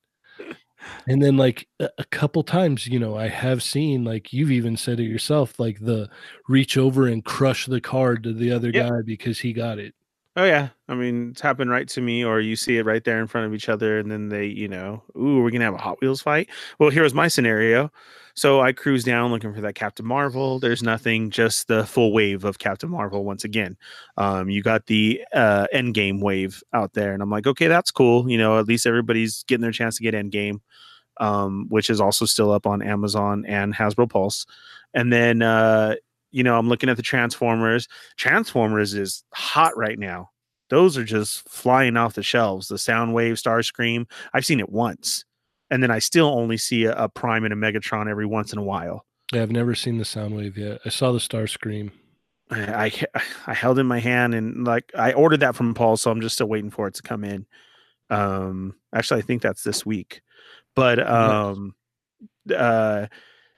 and 1.07 1.21
then 1.21 1.37
like 1.37 1.67
a, 1.79 1.89
a 1.97 2.03
couple 2.05 2.43
times 2.43 2.87
you 2.87 2.99
know 2.99 3.15
i 3.15 3.27
have 3.27 3.61
seen 3.63 4.03
like 4.03 4.33
you've 4.33 4.51
even 4.51 4.75
said 4.75 4.99
it 4.99 5.03
yourself 5.03 5.59
like 5.59 5.79
the 5.79 6.09
reach 6.49 6.77
over 6.77 7.07
and 7.07 7.23
crush 7.25 7.65
the 7.67 7.79
card 7.81 8.23
to 8.23 8.33
the 8.33 8.51
other 8.51 8.69
Yep. 8.73 8.89
guy 8.89 9.01
because 9.05 9.39
he 9.39 9.53
got 9.53 9.79
it 9.79 9.93
Oh 10.35 10.45
yeah, 10.45 10.69
I 10.87 10.95
mean 10.95 11.31
it's 11.31 11.41
happened 11.41 11.71
right 11.71 11.87
to 11.89 12.01
me, 12.01 12.23
or 12.23 12.39
you 12.39 12.55
see 12.55 12.77
it 12.77 12.85
right 12.85 13.03
there 13.03 13.19
in 13.19 13.27
front 13.27 13.47
of 13.47 13.53
each 13.53 13.67
other, 13.67 13.97
and 13.99 14.09
then 14.11 14.29
they, 14.29 14.45
you 14.45 14.67
know, 14.67 15.03
ooh, 15.17 15.41
we're 15.41 15.49
gonna 15.49 15.65
have 15.65 15.73
a 15.73 15.77
Hot 15.77 15.99
Wheels 16.01 16.21
fight. 16.21 16.49
Well, 16.79 16.89
here 16.91 17.03
was 17.03 17.13
my 17.13 17.27
scenario. 17.27 17.91
So 18.35 18.61
I 18.61 18.71
cruise 18.71 19.03
down 19.03 19.31
looking 19.31 19.53
for 19.53 19.59
that 19.61 19.75
Captain 19.75 20.05
Marvel. 20.05 20.59
There's 20.59 20.81
nothing, 20.83 21.29
just 21.29 21.67
the 21.67 21.85
full 21.85 22.13
wave 22.13 22.45
of 22.45 22.57
Captain 22.59 22.89
Marvel 22.89 23.25
once 23.25 23.43
again. 23.43 23.75
Um, 24.17 24.49
you 24.49 24.61
got 24.63 24.85
the 24.85 25.21
uh, 25.33 25.67
Endgame 25.73 26.21
wave 26.21 26.63
out 26.73 26.93
there, 26.93 27.11
and 27.13 27.21
I'm 27.21 27.29
like, 27.29 27.47
okay, 27.47 27.67
that's 27.67 27.91
cool. 27.91 28.29
You 28.29 28.37
know, 28.37 28.57
at 28.59 28.67
least 28.67 28.85
everybody's 28.85 29.43
getting 29.43 29.61
their 29.63 29.71
chance 29.73 29.97
to 29.97 30.03
get 30.03 30.13
Endgame, 30.13 30.59
um, 31.19 31.67
which 31.69 31.89
is 31.89 32.01
also 32.01 32.25
still 32.25 32.51
up 32.51 32.67
on 32.67 32.81
Amazon 32.81 33.45
and 33.47 33.73
Hasbro 33.75 34.09
Pulse. 34.09 34.45
And 34.93 35.11
then, 35.13 35.41
uh, 35.41 35.95
you 36.31 36.43
know, 36.43 36.57
I'm 36.57 36.69
looking 36.69 36.89
at 36.89 36.97
the 36.97 37.03
Transformers. 37.03 37.87
Transformers 38.17 38.93
is 38.93 39.23
hot 39.33 39.75
right 39.77 39.97
now. 39.97 40.29
Those 40.69 40.97
are 40.97 41.03
just 41.03 41.47
flying 41.49 41.97
off 41.97 42.13
the 42.13 42.23
shelves. 42.23 42.67
The 42.67 42.75
Soundwave, 42.75 43.33
Starscream. 43.33 44.05
I've 44.33 44.45
seen 44.45 44.59
it 44.59 44.69
once, 44.69 45.25
and 45.69 45.81
then 45.81 45.91
I 45.91 45.99
still 45.99 46.27
only 46.27 46.57
see 46.57 46.85
a, 46.85 46.93
a 46.93 47.09
Prime 47.09 47.43
and 47.43 47.53
a 47.53 47.57
Megatron 47.57 48.09
every 48.09 48.25
once 48.25 48.53
in 48.53 48.59
a 48.59 48.63
while. 48.63 49.05
yeah, 49.33 49.41
i've 49.41 49.51
never 49.51 49.75
seen 49.75 49.97
the 49.97 50.03
Soundwave 50.03 50.57
yet 50.57 50.81
i 50.85 50.89
saw 50.89 51.11
the 51.11 51.19
Starscream 51.19 51.91
I, 52.49 52.85
I 52.85 53.21
I 53.47 53.53
held 53.53 53.79
in 53.79 53.87
my 53.87 53.99
hand 53.99 54.33
and 54.33 54.63
like 54.65 54.91
I 54.97 55.13
ordered 55.13 55.41
that 55.41 55.55
from 55.55 55.73
Paul, 55.73 55.97
so 55.97 56.11
I'm 56.11 56.21
just 56.21 56.35
still 56.35 56.47
waiting 56.47 56.71
for 56.71 56.87
it 56.87 56.95
to 56.95 57.01
come 57.01 57.23
in. 57.23 57.45
Um, 58.09 58.75
actually, 58.93 59.19
I 59.19 59.23
think 59.23 59.41
that's 59.41 59.63
this 59.63 59.85
week. 59.85 60.21
But 60.75 61.05
um, 61.07 61.75
uh, 62.55 63.07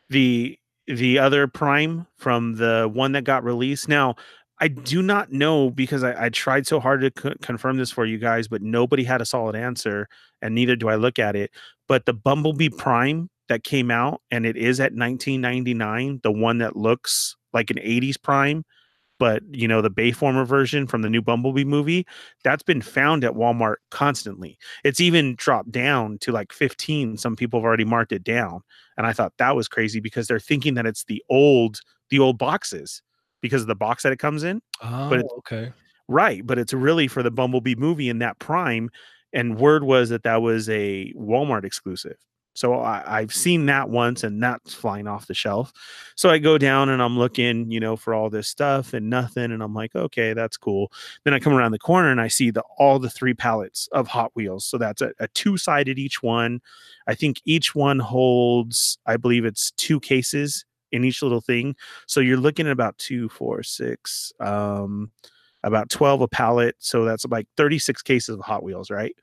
the 0.10 0.58
the 0.96 1.20
other 1.20 1.48
Prime 1.48 2.08
from 2.18 2.56
the 2.56 2.90
one 2.92 3.14
that 3.14 3.24
got 3.24 3.44
released 3.44 3.88
now. 3.88 4.16
I 4.60 4.68
do 4.68 5.02
not 5.02 5.32
know 5.32 5.72
because 5.72 6.04
I, 6.04 6.26
I 6.26 6.30
tried 6.30 6.68
so 6.68 6.80
hard 6.80 7.02
to 7.02 7.10
co- 7.10 7.34
confirm 7.42 7.78
this 7.78 7.90
for 7.90 8.06
you 8.06 8.20
guys, 8.20 8.48
but 8.48 8.62
nobody 8.62 9.04
had 9.04 9.20
a 9.20 9.26
solid 9.26 9.56
answer, 9.56 10.08
and 10.42 10.54
neither 10.54 10.76
do 10.76 10.88
I 10.88 10.96
look 10.96 11.18
at 11.18 11.36
it. 11.36 11.52
But 11.88 12.06
the 12.06 12.14
Bumblebee 12.14 12.70
Prime 12.70 13.30
that 13.50 13.64
came 13.64 13.90
out, 13.90 14.22
and 14.30 14.46
it 14.46 14.56
is 14.56 14.80
at 14.80 14.94
1999, 14.94 16.20
the 16.22 16.32
one 16.32 16.60
that 16.60 16.76
looks 16.76 17.36
like 17.54 17.72
an 17.72 17.78
80s 17.78 18.22
Prime, 18.22 18.64
but 19.22 19.44
you 19.52 19.68
know 19.68 19.84
the 19.84 19.92
Bayformer 19.92 20.48
version 20.48 20.88
from 20.88 21.04
the 21.04 21.10
new 21.10 21.22
Bumblebee 21.22 21.64
movie 21.64 22.08
that's 22.44 22.64
been 22.64 22.82
found 22.82 23.24
at 23.24 23.34
Walmart 23.34 23.76
constantly. 23.92 24.58
It's 24.84 25.00
even 25.00 25.36
dropped 25.36 25.72
down 25.72 26.18
to 26.22 26.32
like 26.32 26.52
15. 26.52 27.18
Some 27.18 27.36
people 27.36 27.60
have 27.60 27.64
already 27.66 27.86
marked 27.86 28.12
it 28.14 28.24
down, 28.24 28.62
and 28.98 29.06
I 29.06 29.14
thought 29.14 29.34
that 29.38 29.56
was 29.56 29.68
crazy 29.68 30.00
because 30.00 30.26
they're 30.28 30.40
thinking 30.40 30.74
that 30.74 30.88
it's 30.88 31.04
the 31.04 31.24
old 31.30 31.82
the 32.10 32.18
old 32.18 32.40
boxes 32.40 33.04
because 33.42 33.62
of 33.62 33.68
the 33.68 33.76
box 33.76 34.02
that 34.02 34.12
it 34.12 34.18
comes 34.18 34.44
in. 34.44 34.60
Oh, 34.82 35.08
But 35.12 35.20
it's- 35.20 35.32
oh, 35.32 35.38
okay. 35.38 35.72
Right, 36.08 36.44
but 36.44 36.58
it's 36.58 36.74
really 36.74 37.08
for 37.08 37.22
the 37.22 37.30
Bumblebee 37.30 37.76
movie 37.76 38.10
in 38.10 38.18
that 38.20 38.40
Prime, 38.40 38.90
and 39.34 39.56
word 39.60 39.84
was 39.84 40.10
that 40.10 40.24
that 40.24 40.42
was 40.42 40.68
a 40.68 41.14
Walmart 41.16 41.64
exclusive. 41.64 42.18
So 42.54 42.76
I, 42.76 43.20
I've 43.20 43.34
seen 43.34 43.66
that 43.68 43.90
once, 43.90 44.24
and 44.24 44.42
that's 44.42 44.74
flying 44.74 45.08
off 45.08 45.28
the 45.28 45.34
shelf. 45.34 45.72
So 46.16 46.30
I 46.30 46.38
go 46.38 46.58
down 46.58 46.90
and 46.90 47.02
I'm 47.02 47.18
looking, 47.18 47.72
you 47.72 47.80
know, 47.80 47.96
for 47.96 48.14
all 48.14 48.30
this 48.30 48.48
stuff 48.48 48.94
and 48.94 49.10
nothing, 49.10 49.52
and 49.52 49.64
I'm 49.64 49.74
like, 49.74 49.96
okay, 49.96 50.34
that's 50.34 50.58
cool. 50.58 50.92
Then 51.24 51.34
I 51.34 51.40
come 51.40 51.54
around 51.54 51.72
the 51.72 51.80
corner 51.80 52.10
and 52.12 52.22
I 52.22 52.28
see 52.28 52.52
the 52.52 52.64
all 52.78 53.00
the 53.00 53.10
three 53.10 53.34
pallets 53.34 53.88
of 53.92 54.08
Hot 54.08 54.32
Wheels. 54.36 54.66
So 54.66 54.78
that's 54.78 55.02
a, 55.02 55.12
a 55.20 55.28
two 55.30 55.58
sided 55.58 55.98
each 55.98 56.22
one. 56.22 56.62
I 57.08 57.16
think 57.16 57.42
each 57.46 57.74
one 57.74 58.00
holds, 58.00 59.00
I 59.06 59.18
believe 59.18 59.46
it's 59.46 59.72
two 59.72 60.00
cases 60.00 60.66
in 60.92 61.04
each 61.06 61.22
little 61.24 61.42
thing. 61.42 61.76
So 62.06 62.20
you're 62.20 62.38
looking 62.38 62.68
at 62.68 62.74
about 62.74 62.98
two, 62.98 63.30
four, 63.30 63.64
six, 63.64 64.34
um, 64.40 65.12
about 65.64 65.90
12 65.90 66.22
a 66.22 66.28
pallet. 66.28 66.76
So 66.80 67.06
that's 67.06 67.26
like 67.26 67.48
36 67.58 68.02
cases 68.02 68.36
of 68.36 68.42
Hot 68.42 68.64
Wheels, 68.64 68.90
right? 68.90 69.16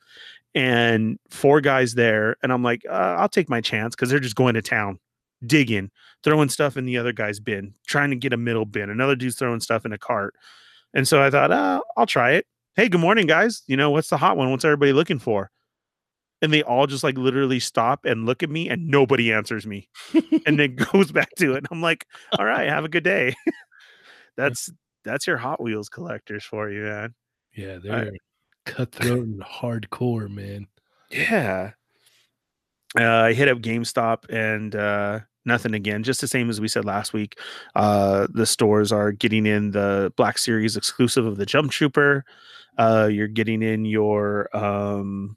And 0.54 1.18
four 1.30 1.60
guys 1.60 1.94
there. 1.94 2.36
And 2.42 2.52
I'm 2.52 2.62
like, 2.62 2.82
uh, 2.88 3.16
I'll 3.18 3.28
take 3.28 3.48
my 3.48 3.60
chance 3.60 3.94
because 3.94 4.10
they're 4.10 4.20
just 4.20 4.36
going 4.36 4.54
to 4.54 4.62
town, 4.62 4.98
digging, 5.46 5.90
throwing 6.24 6.48
stuff 6.48 6.76
in 6.76 6.86
the 6.86 6.98
other 6.98 7.12
guy's 7.12 7.40
bin, 7.40 7.74
trying 7.86 8.10
to 8.10 8.16
get 8.16 8.32
a 8.32 8.36
middle 8.36 8.64
bin. 8.64 8.90
Another 8.90 9.16
dude's 9.16 9.36
throwing 9.36 9.60
stuff 9.60 9.84
in 9.84 9.92
a 9.92 9.98
cart. 9.98 10.34
And 10.94 11.06
so 11.06 11.22
I 11.22 11.30
thought, 11.30 11.50
uh, 11.50 11.80
I'll 11.96 12.06
try 12.06 12.32
it. 12.32 12.46
Hey, 12.76 12.88
good 12.88 13.00
morning, 13.00 13.26
guys. 13.26 13.62
You 13.66 13.76
know, 13.76 13.90
what's 13.90 14.08
the 14.08 14.16
hot 14.16 14.36
one? 14.36 14.50
What's 14.50 14.64
everybody 14.64 14.92
looking 14.92 15.18
for? 15.18 15.50
And 16.40 16.52
they 16.52 16.62
all 16.62 16.86
just 16.86 17.02
like 17.02 17.18
literally 17.18 17.58
stop 17.58 18.04
and 18.04 18.24
look 18.24 18.44
at 18.44 18.50
me 18.50 18.68
and 18.68 18.86
nobody 18.86 19.32
answers 19.32 19.66
me 19.66 19.88
and 20.46 20.58
then 20.58 20.76
goes 20.92 21.10
back 21.10 21.30
to 21.38 21.54
it. 21.54 21.58
And 21.58 21.68
I'm 21.72 21.82
like, 21.82 22.06
all 22.38 22.44
right, 22.44 22.68
have 22.68 22.84
a 22.84 22.88
good 22.88 23.04
day. 23.04 23.34
that's 24.36 24.70
that's 25.08 25.26
your 25.26 25.38
Hot 25.38 25.62
Wheels 25.62 25.88
collectors 25.88 26.44
for 26.44 26.70
you, 26.70 26.82
man. 26.82 27.14
Yeah, 27.54 27.78
they're 27.82 28.12
cutthroat 28.66 29.26
and 29.26 29.42
hardcore, 29.42 30.28
man. 30.28 30.66
Yeah. 31.10 31.72
Uh, 32.98 33.04
I 33.04 33.32
hit 33.32 33.48
up 33.48 33.58
GameStop 33.58 34.30
and 34.30 34.74
uh, 34.74 35.20
nothing 35.44 35.74
again. 35.74 36.02
Just 36.02 36.20
the 36.20 36.28
same 36.28 36.50
as 36.50 36.60
we 36.60 36.68
said 36.68 36.84
last 36.84 37.12
week. 37.12 37.38
Uh, 37.74 38.26
the 38.32 38.46
stores 38.46 38.92
are 38.92 39.12
getting 39.12 39.46
in 39.46 39.72
the 39.72 40.12
Black 40.16 40.38
Series 40.38 40.76
exclusive 40.76 41.26
of 41.26 41.36
the 41.36 41.46
Jump 41.46 41.70
Trooper. 41.70 42.24
Uh, 42.78 43.08
you're 43.10 43.28
getting 43.28 43.62
in 43.62 43.84
your 43.84 44.54
um, 44.56 45.36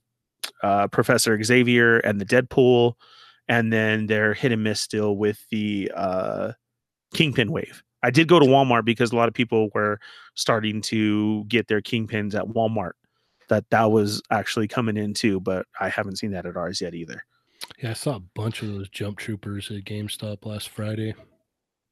uh, 0.62 0.88
Professor 0.88 1.42
Xavier 1.42 1.98
and 2.00 2.22
the 2.22 2.26
Deadpool, 2.26 2.94
and 3.48 3.74
then 3.74 4.06
they're 4.06 4.34
hit 4.34 4.52
and 4.52 4.64
miss 4.64 4.80
still 4.80 5.18
with 5.18 5.46
the 5.50 5.92
uh, 5.96 6.52
Kingpin 7.14 7.52
wave. 7.52 7.84
I 8.04 8.12
did 8.12 8.28
go 8.28 8.40
to 8.40 8.46
Walmart 8.46 8.86
because 8.86 9.12
a 9.12 9.16
lot 9.16 9.28
of 9.28 9.34
people 9.34 9.70
were 9.74 10.00
starting 10.36 10.82
to 10.84 11.44
get 11.46 11.68
their 11.68 11.82
Kingpins 11.82 12.36
at 12.36 12.48
Walmart. 12.48 12.94
That 13.50 13.70
that 13.70 13.92
was 13.92 14.22
actually 14.32 14.68
coming 14.68 14.98
in 14.98 15.14
too, 15.14 15.40
but 15.40 15.66
I 15.80 15.90
haven't 15.90 16.18
seen 16.18 16.32
that 16.32 16.46
at 16.46 16.56
ours 16.56 16.80
yet 16.82 16.94
either. 16.94 17.24
Yeah, 17.82 17.92
I 17.92 17.94
saw 17.94 18.16
a 18.16 18.20
bunch 18.20 18.62
of 18.62 18.70
those 18.70 18.90
jump 18.90 19.18
troopers 19.18 19.70
at 19.72 19.84
GameStop 19.84 20.46
last 20.46 20.70
Friday. 20.70 21.14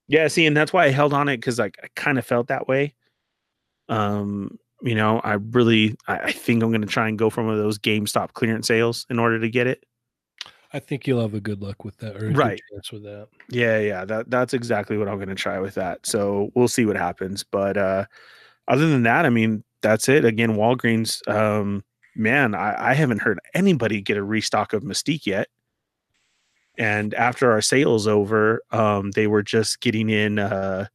Yeah, 0.08 0.28
see, 0.28 0.46
and 0.46 0.56
that's 0.56 0.74
why 0.74 0.86
I 0.86 0.90
held 0.90 1.14
on 1.14 1.30
it 1.30 1.38
because 1.38 1.60
like 1.60 1.78
I 1.84 1.88
kind 1.96 2.18
of 2.18 2.26
felt 2.26 2.48
that 2.48 2.68
way. 2.68 2.96
Um, 3.90 4.58
you 4.82 4.96
know, 4.96 5.20
I 5.20 5.34
really 5.34 5.96
I, 6.08 6.18
I 6.18 6.32
think 6.32 6.64
I'm 6.64 6.72
gonna 6.72 6.88
try 6.88 7.08
and 7.08 7.20
go 7.20 7.30
for 7.30 7.44
one 7.44 7.54
of 7.54 7.60
those 7.60 7.78
GameStop 7.78 8.34
clearance 8.34 8.68
sales 8.68 9.06
in 9.10 9.20
order 9.20 9.40
to 9.40 9.50
get 9.50 9.68
it. 9.68 9.84
I 10.72 10.80
think 10.80 11.08
you'll 11.08 11.22
have 11.22 11.34
a 11.34 11.40
good 11.42 11.62
luck 11.62 11.84
with 11.84 11.98
that, 11.98 12.16
or 12.22 12.30
Right. 12.32 12.62
chance 12.72 12.92
with 12.92 13.04
that. 13.04 13.28
Yeah, 13.50 13.80
yeah, 13.80 14.06
that 14.06 14.30
that's 14.30 14.54
exactly 14.54 14.98
what 14.98 15.08
I'm 15.08 15.18
gonna 15.20 15.36
try 15.36 15.60
with 15.60 15.74
that. 15.76 16.06
So 16.06 16.52
we'll 16.56 16.68
see 16.68 16.86
what 16.86 16.96
happens. 16.98 17.44
But 17.44 17.78
uh 17.78 18.06
other 18.68 18.88
than 18.88 19.04
that, 19.04 19.26
I 19.26 19.30
mean, 19.30 19.64
that's 19.82 20.08
it. 20.10 20.26
Again, 20.26 20.52
Walgreens, 20.56 21.28
um, 21.28 21.84
man, 22.16 22.54
I, 22.56 22.92
I 22.92 22.94
haven't 22.94 23.22
heard 23.22 23.40
anybody 23.56 24.02
get 24.02 24.18
a 24.18 24.24
restock 24.24 24.74
of 24.74 24.84
Mystique 24.84 25.26
yet. 25.26 25.48
And 26.78 27.14
after 27.16 27.52
our 27.52 27.62
sales 27.62 28.08
over, 28.08 28.62
um, 28.72 29.12
they 29.12 29.28
were 29.28 29.44
just 29.44 29.82
getting 29.82 30.10
in 30.10 30.40
uh 30.40 30.88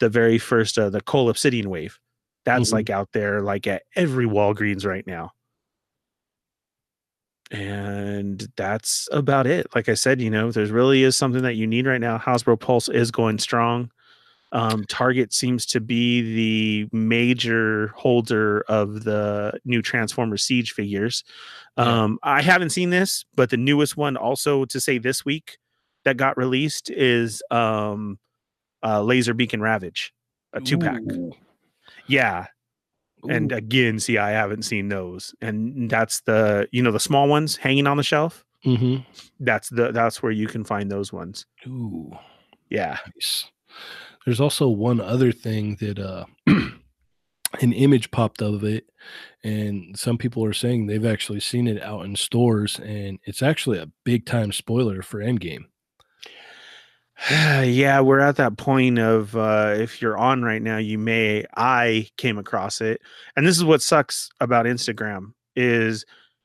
the 0.00 0.08
very 0.08 0.38
first 0.38 0.78
uh 0.78 0.90
the 0.90 1.00
Cull 1.02 1.28
Obsidian 1.28 1.70
wave. 1.70 1.98
That's 2.44 2.70
Mhm. 2.70 2.74
like 2.74 2.90
out 2.90 3.10
there 3.12 3.42
like 3.42 3.66
at 3.66 3.82
every 3.96 4.26
Walgreens 4.26 4.86
right 4.86 5.06
now. 5.06 5.32
And 7.50 8.46
that's 8.56 9.08
about 9.10 9.46
it. 9.46 9.74
Like 9.74 9.88
I 9.88 9.94
said, 9.94 10.20
you 10.20 10.30
know, 10.30 10.48
if 10.48 10.54
there's 10.54 10.70
really 10.70 11.02
is 11.02 11.16
something 11.16 11.42
that 11.42 11.54
you 11.54 11.66
need 11.66 11.86
right 11.86 12.00
now. 12.00 12.18
Hasbro 12.18 12.60
Pulse 12.60 12.88
is 12.88 13.10
going 13.10 13.38
strong. 13.38 13.90
Um, 14.52 14.84
Target 14.84 15.32
seems 15.32 15.66
to 15.66 15.80
be 15.80 16.34
the 16.34 16.96
major 16.96 17.88
holder 17.88 18.62
of 18.62 19.04
the 19.04 19.58
new 19.64 19.82
Transformer 19.82 20.36
Siege 20.36 20.72
figures. 20.72 21.22
Yeah. 21.76 22.02
Um, 22.02 22.18
I 22.22 22.42
haven't 22.42 22.70
seen 22.70 22.90
this, 22.90 23.24
but 23.34 23.50
the 23.50 23.56
newest 23.56 23.96
one 23.96 24.16
also 24.16 24.64
to 24.66 24.80
say 24.80 24.98
this 24.98 25.24
week 25.24 25.58
that 26.04 26.16
got 26.16 26.36
released 26.36 26.90
is 26.90 27.42
um, 27.50 28.18
uh, 28.82 29.00
Laserbeak 29.00 29.52
and 29.52 29.62
Ravage, 29.62 30.12
a 30.52 30.60
two 30.60 30.78
pack. 30.78 31.02
Ooh. 33.28 33.34
And 33.34 33.52
again, 33.52 33.98
see, 34.00 34.18
I 34.18 34.30
haven't 34.30 34.62
seen 34.62 34.88
those, 34.88 35.34
and 35.40 35.90
that's 35.90 36.20
the 36.22 36.68
you 36.72 36.82
know 36.82 36.92
the 36.92 37.00
small 37.00 37.28
ones 37.28 37.56
hanging 37.56 37.86
on 37.86 37.96
the 37.96 38.02
shelf. 38.02 38.44
Mhm. 38.64 39.04
That's 39.40 39.68
the 39.68 39.92
that's 39.92 40.22
where 40.22 40.32
you 40.32 40.46
can 40.48 40.64
find 40.64 40.90
those 40.90 41.12
ones. 41.12 41.46
Ooh, 41.66 42.10
Yeah. 42.70 42.98
nice. 43.14 43.50
There's 44.24 44.40
also 44.40 44.68
one 44.68 45.00
other 45.00 45.30
thing 45.32 45.76
that 45.80 45.98
uh 45.98 46.24
an 47.60 47.72
image 47.72 48.10
popped 48.10 48.42
up 48.42 48.52
of 48.54 48.64
it 48.64 48.84
and 49.42 49.98
some 49.98 50.18
people 50.18 50.44
are 50.44 50.52
saying 50.52 50.86
they've 50.86 51.06
actually 51.06 51.40
seen 51.40 51.66
it 51.66 51.82
out 51.82 52.04
in 52.04 52.14
stores 52.14 52.78
and 52.80 53.18
it's 53.24 53.42
actually 53.42 53.78
a 53.78 53.90
big 54.04 54.26
time 54.26 54.52
spoiler 54.52 55.00
for 55.00 55.20
Endgame. 55.20 55.64
yeah, 57.30 58.00
we're 58.00 58.20
at 58.20 58.36
that 58.36 58.56
point 58.56 58.98
of 58.98 59.34
uh, 59.36 59.74
if 59.76 60.00
you're 60.00 60.16
on 60.16 60.42
right 60.42 60.62
now, 60.62 60.78
you 60.78 60.98
may. 60.98 61.44
I 61.56 62.08
came 62.16 62.38
across 62.38 62.80
it, 62.80 63.00
and 63.36 63.46
this 63.46 63.56
is 63.56 63.64
what 63.64 63.82
sucks 63.82 64.30
about 64.40 64.66
Instagram 64.66 65.32
is 65.56 66.04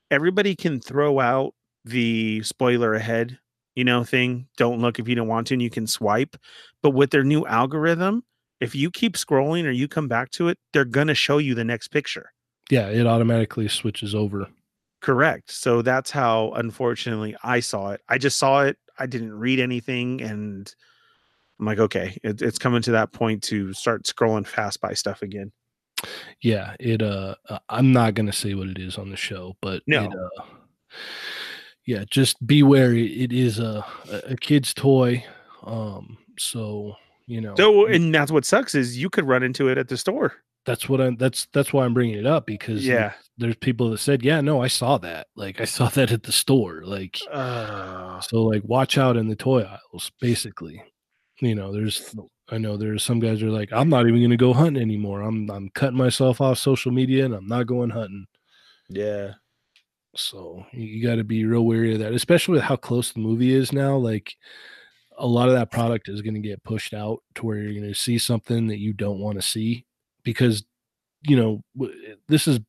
everybody 0.10 0.56
can 0.56 0.80
throw 0.80 1.20
out 1.20 1.54
the 1.86 2.42
spoiler 2.42 2.96
ahead, 2.96 3.38
you 3.76 3.84
know, 3.84 4.04
thing. 4.04 4.48
Don't 4.58 4.80
look 4.80 4.98
if 4.98 5.08
you 5.08 5.14
don't 5.14 5.28
want 5.28 5.48
to, 5.48 5.54
and 5.54 5.62
you 5.62 5.70
can 5.70 5.86
swipe. 5.86 6.38
But 6.82 6.92
with 6.92 7.12
their 7.12 7.24
new 7.24 7.46
algorithm, 7.46 8.24
if 8.60 8.74
you 8.74 8.90
keep 8.90 9.16
scrolling 9.16 9.66
or 9.66 9.72
you 9.72 9.88
come 9.88 10.08
back 10.08 10.32
to 10.32 10.48
it, 10.48 10.58
they're 10.72 10.86
gonna 10.86 11.14
show 11.14 11.38
you 11.38 11.54
the 11.54 11.64
next 11.64 11.90
picture. 11.90 12.32
Yeah, 12.72 12.88
it 12.88 13.06
automatically 13.06 13.68
switches 13.68 14.16
over. 14.16 14.48
Correct. 15.02 15.52
So 15.52 15.82
that's 15.82 16.10
how, 16.10 16.54
unfortunately, 16.54 17.36
I 17.44 17.60
saw 17.60 17.92
it. 17.92 18.02
I 18.08 18.18
just 18.18 18.38
saw 18.38 18.62
it. 18.62 18.78
I 19.00 19.06
didn't 19.06 19.34
read 19.34 19.60
anything, 19.60 20.22
and 20.22 20.74
I'm 21.60 21.66
like, 21.66 21.80
okay, 21.80 22.18
it, 22.24 22.42
it's 22.42 22.60
coming 22.60 22.82
to 22.84 22.92
that 22.92 23.12
point 23.12 23.44
to 23.44 23.74
start 23.74 24.04
scrolling 24.04 24.48
fast 24.48 24.82
by 24.82 24.94
stuff 24.94 25.22
again. 25.22 25.52
Yeah, 26.42 26.76
it 26.80 27.02
uh 27.02 27.36
uh, 27.48 27.60
I'm 27.70 27.94
not 27.94 28.16
to 28.16 28.34
say 28.34 28.56
what 28.56 28.68
it 28.68 28.78
is 28.78 28.98
on 28.98 29.10
the 29.10 29.16
show, 29.16 29.56
but 29.62 29.84
No. 29.88 30.04
it, 30.04 30.12
uh 30.12 30.44
yeah, 31.86 32.04
just 32.10 32.46
beware 32.46 32.94
it, 32.94 33.12
it 33.12 33.34
is 33.34 33.60
a 33.60 33.86
a 34.12 34.32
a 34.32 34.36
kid's 34.36 34.74
toy. 34.74 35.24
Um 35.64 36.18
so, 36.38 36.96
you 37.26 37.40
know. 37.40 37.56
So, 37.56 37.86
and 37.86 38.14
that's 38.14 38.32
what 38.32 38.44
sucks 38.44 38.76
is 38.76 38.98
you 38.98 39.10
could 39.10 39.26
run 39.26 39.44
into 39.44 39.70
it 39.70 39.78
at 39.78 39.88
the 39.88 39.98
store. 39.98 40.34
That's 40.66 40.88
what 40.90 41.02
I'm 41.02 41.16
that's 41.18 41.48
that's 41.54 41.74
why 41.74 41.86
I'm 41.86 41.94
bringing 41.94 42.18
it 42.18 42.26
up 42.26 42.46
because 42.46 42.86
Yeah. 42.86 43.14
there's 43.38 43.56
people 43.58 43.90
that 43.92 43.98
said, 44.00 44.24
"Yeah, 44.24 44.42
no, 44.42 44.62
I 44.62 44.68
saw 44.68 44.98
that. 45.00 45.28
Like 45.36 45.60
I 45.62 45.66
saw 45.66 45.90
that 45.90 46.12
at 46.12 46.24
the 46.24 46.32
store." 46.32 46.84
Like 46.86 47.20
Uh, 47.32 48.20
so 48.22 48.44
like 48.44 48.64
watch 48.66 48.98
out 48.98 49.18
in 49.18 49.28
the 49.28 49.36
toy 49.36 49.64
aisles 49.64 50.12
basically. 50.22 50.82
You 51.42 51.56
know, 51.56 51.74
there's 51.74 52.16
I 52.50 52.58
know 52.58 52.78
there's 52.78 53.04
some 53.04 53.20
guys 53.20 53.42
are 53.44 53.50
like, 53.50 53.70
"I'm 53.74 53.90
not 53.90 54.08
even 54.08 54.20
going 54.20 54.30
to 54.32 54.38
go 54.38 54.54
hunting 54.54 54.82
anymore. 54.82 55.22
I'm 55.22 55.50
I'm 55.50 55.70
cutting 55.70 55.98
myself 55.98 56.40
off 56.42 56.58
social 56.60 56.92
media 56.92 57.26
and 57.26 57.34
I'm 57.34 57.48
not 57.48 57.68
going 57.68 57.90
hunting." 57.90 58.26
yeah. 58.90 59.34
So 60.16 60.66
you, 60.72 60.84
you 60.86 61.04
got 61.08 61.16
to 61.16 61.24
be 61.24 61.44
real 61.46 61.66
wary 61.66 61.94
of 61.94 62.00
that, 62.00 62.14
especially 62.14 62.54
with 62.56 62.64
how 62.64 62.76
close 62.76 63.12
the 63.12 63.20
movie 63.20 63.52
is 63.52 63.74
now. 63.74 63.96
Like 63.98 64.36
a 65.18 65.26
lot 65.28 65.48
of 65.50 65.56
that 65.56 65.72
product 65.72 66.08
is 66.10 66.22
going 66.22 66.36
to 66.36 66.40
get 66.40 66.64
pushed 66.64 66.94
out 66.94 67.20
to 67.36 67.46
where 67.46 67.58
you're 67.58 67.80
going 67.80 67.92
to 67.92 68.00
see 68.00 68.18
something 68.18 68.68
that 68.68 68.80
you 68.80 68.94
don't 68.94 69.20
want 69.20 69.36
to 69.38 69.42
see 69.42 69.86
because 70.24 70.64
you 71.24 71.36
know 71.36 71.64
this 72.28 72.48
is 72.48 72.60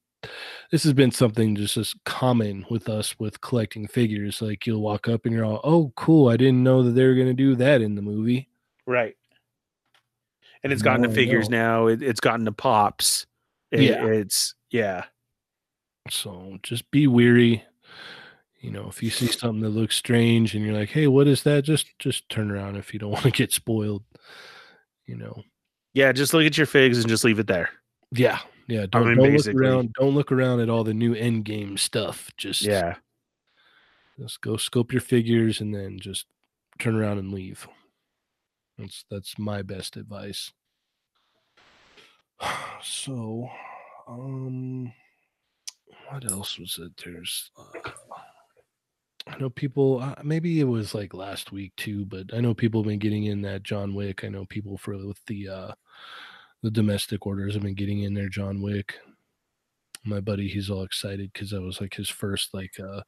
this 0.70 0.84
has 0.84 0.92
been 0.94 1.10
something 1.10 1.54
just 1.54 1.76
as 1.76 1.94
common 2.06 2.64
with 2.70 2.88
us 2.88 3.18
with 3.18 3.40
collecting 3.42 3.86
figures. 3.86 4.40
Like 4.40 4.66
you'll 4.66 4.80
walk 4.80 5.08
up 5.08 5.26
and 5.26 5.34
you're 5.34 5.44
all, 5.44 5.60
"Oh, 5.64 5.92
cool! 5.96 6.28
I 6.28 6.36
didn't 6.36 6.62
know 6.62 6.82
that 6.82 6.92
they 6.92 7.04
were 7.04 7.14
going 7.14 7.26
to 7.28 7.34
do 7.34 7.54
that 7.56 7.80
in 7.82 7.94
the 7.94 8.02
movie." 8.02 8.48
Right. 8.86 9.16
and 10.62 10.72
it's 10.72 10.82
gotten 10.82 11.02
No, 11.02 11.08
to 11.08 11.14
figures 11.14 11.48
now. 11.50 11.86
It, 11.88 12.02
it's 12.02 12.20
gotten 12.20 12.44
to 12.46 12.52
pops. 12.52 13.26
It- 13.70 13.82
Yeah. 13.82 14.06
it's 14.06 14.54
yeah. 14.70 15.04
So 16.10 16.58
just 16.62 16.90
be 16.90 17.06
weary. 17.06 17.64
You 18.60 18.70
know, 18.70 18.88
if 18.88 19.02
you 19.02 19.10
see 19.10 19.26
something 19.32 19.60
that 19.60 19.68
looks 19.70 19.96
strange 19.96 20.54
and 20.54 20.64
you're 20.64 20.74
like, 20.76 20.90
"Hey, 20.90 21.06
what 21.06 21.26
is 21.26 21.42
that?" 21.42 21.64
Just 21.64 21.86
just 21.98 22.28
turn 22.30 22.50
around 22.50 22.76
if 22.76 22.92
you 22.94 22.98
don't 23.00 23.10
want 23.12 23.24
to 23.24 23.30
get 23.30 23.52
spoiled. 23.52 24.04
You 25.06 25.16
know. 25.16 25.42
Yeah, 25.94 26.12
just 26.12 26.34
look 26.34 26.44
at 26.44 26.58
your 26.58 26.66
figs 26.66 26.98
and 26.98 27.08
just 27.08 27.24
leave 27.24 27.38
it 27.38 27.46
there. 27.46 27.70
Yeah, 28.10 28.40
yeah. 28.66 28.86
Don't, 28.86 29.06
mean, 29.06 29.16
don't 29.16 29.36
look 29.36 29.54
around. 29.54 29.92
Don't 29.98 30.14
look 30.14 30.32
around 30.32 30.60
at 30.60 30.68
all 30.68 30.84
the 30.84 30.92
new 30.94 31.14
Endgame 31.14 31.78
stuff. 31.78 32.30
Just 32.36 32.62
Yeah. 32.62 32.96
just 34.18 34.40
go 34.40 34.56
scope 34.56 34.92
your 34.92 35.00
figures 35.00 35.60
and 35.60 35.74
then 35.74 35.98
just 36.00 36.26
turn 36.78 36.96
around 36.96 37.18
and 37.18 37.32
leave. 37.32 37.66
That's 38.76 39.04
that's 39.10 39.38
my 39.38 39.62
best 39.62 39.96
advice. 39.96 40.52
So, 42.82 43.48
um, 44.06 44.92
what 46.10 46.30
else 46.30 46.58
was 46.58 46.78
it? 46.82 46.92
There's, 47.02 47.50
uh, 47.56 47.90
I 49.26 49.38
know 49.38 49.50
people. 49.50 50.00
Uh, 50.00 50.14
maybe 50.22 50.60
it 50.60 50.64
was 50.64 50.94
like 50.94 51.14
last 51.14 51.50
week 51.50 51.72
too, 51.76 52.04
but 52.04 52.26
I 52.34 52.40
know 52.40 52.54
people 52.54 52.82
have 52.82 52.88
been 52.88 52.98
getting 52.98 53.24
in 53.24 53.42
that 53.42 53.62
John 53.62 53.94
Wick. 53.94 54.22
I 54.22 54.28
know 54.28 54.44
people 54.44 54.76
for 54.76 54.96
with 54.96 55.24
the 55.26 55.48
uh 55.48 55.72
the 56.62 56.70
domestic 56.70 57.26
orders 57.26 57.54
have 57.54 57.62
been 57.62 57.74
getting 57.74 58.02
in 58.02 58.14
their 58.14 58.28
John 58.28 58.60
Wick. 58.62 58.94
My 60.04 60.20
buddy, 60.20 60.48
he's 60.48 60.68
all 60.68 60.82
excited 60.82 61.32
because 61.32 61.50
that 61.50 61.62
was 61.62 61.80
like 61.80 61.94
his 61.94 62.10
first 62.10 62.52
like 62.52 62.78
uh 62.78 63.02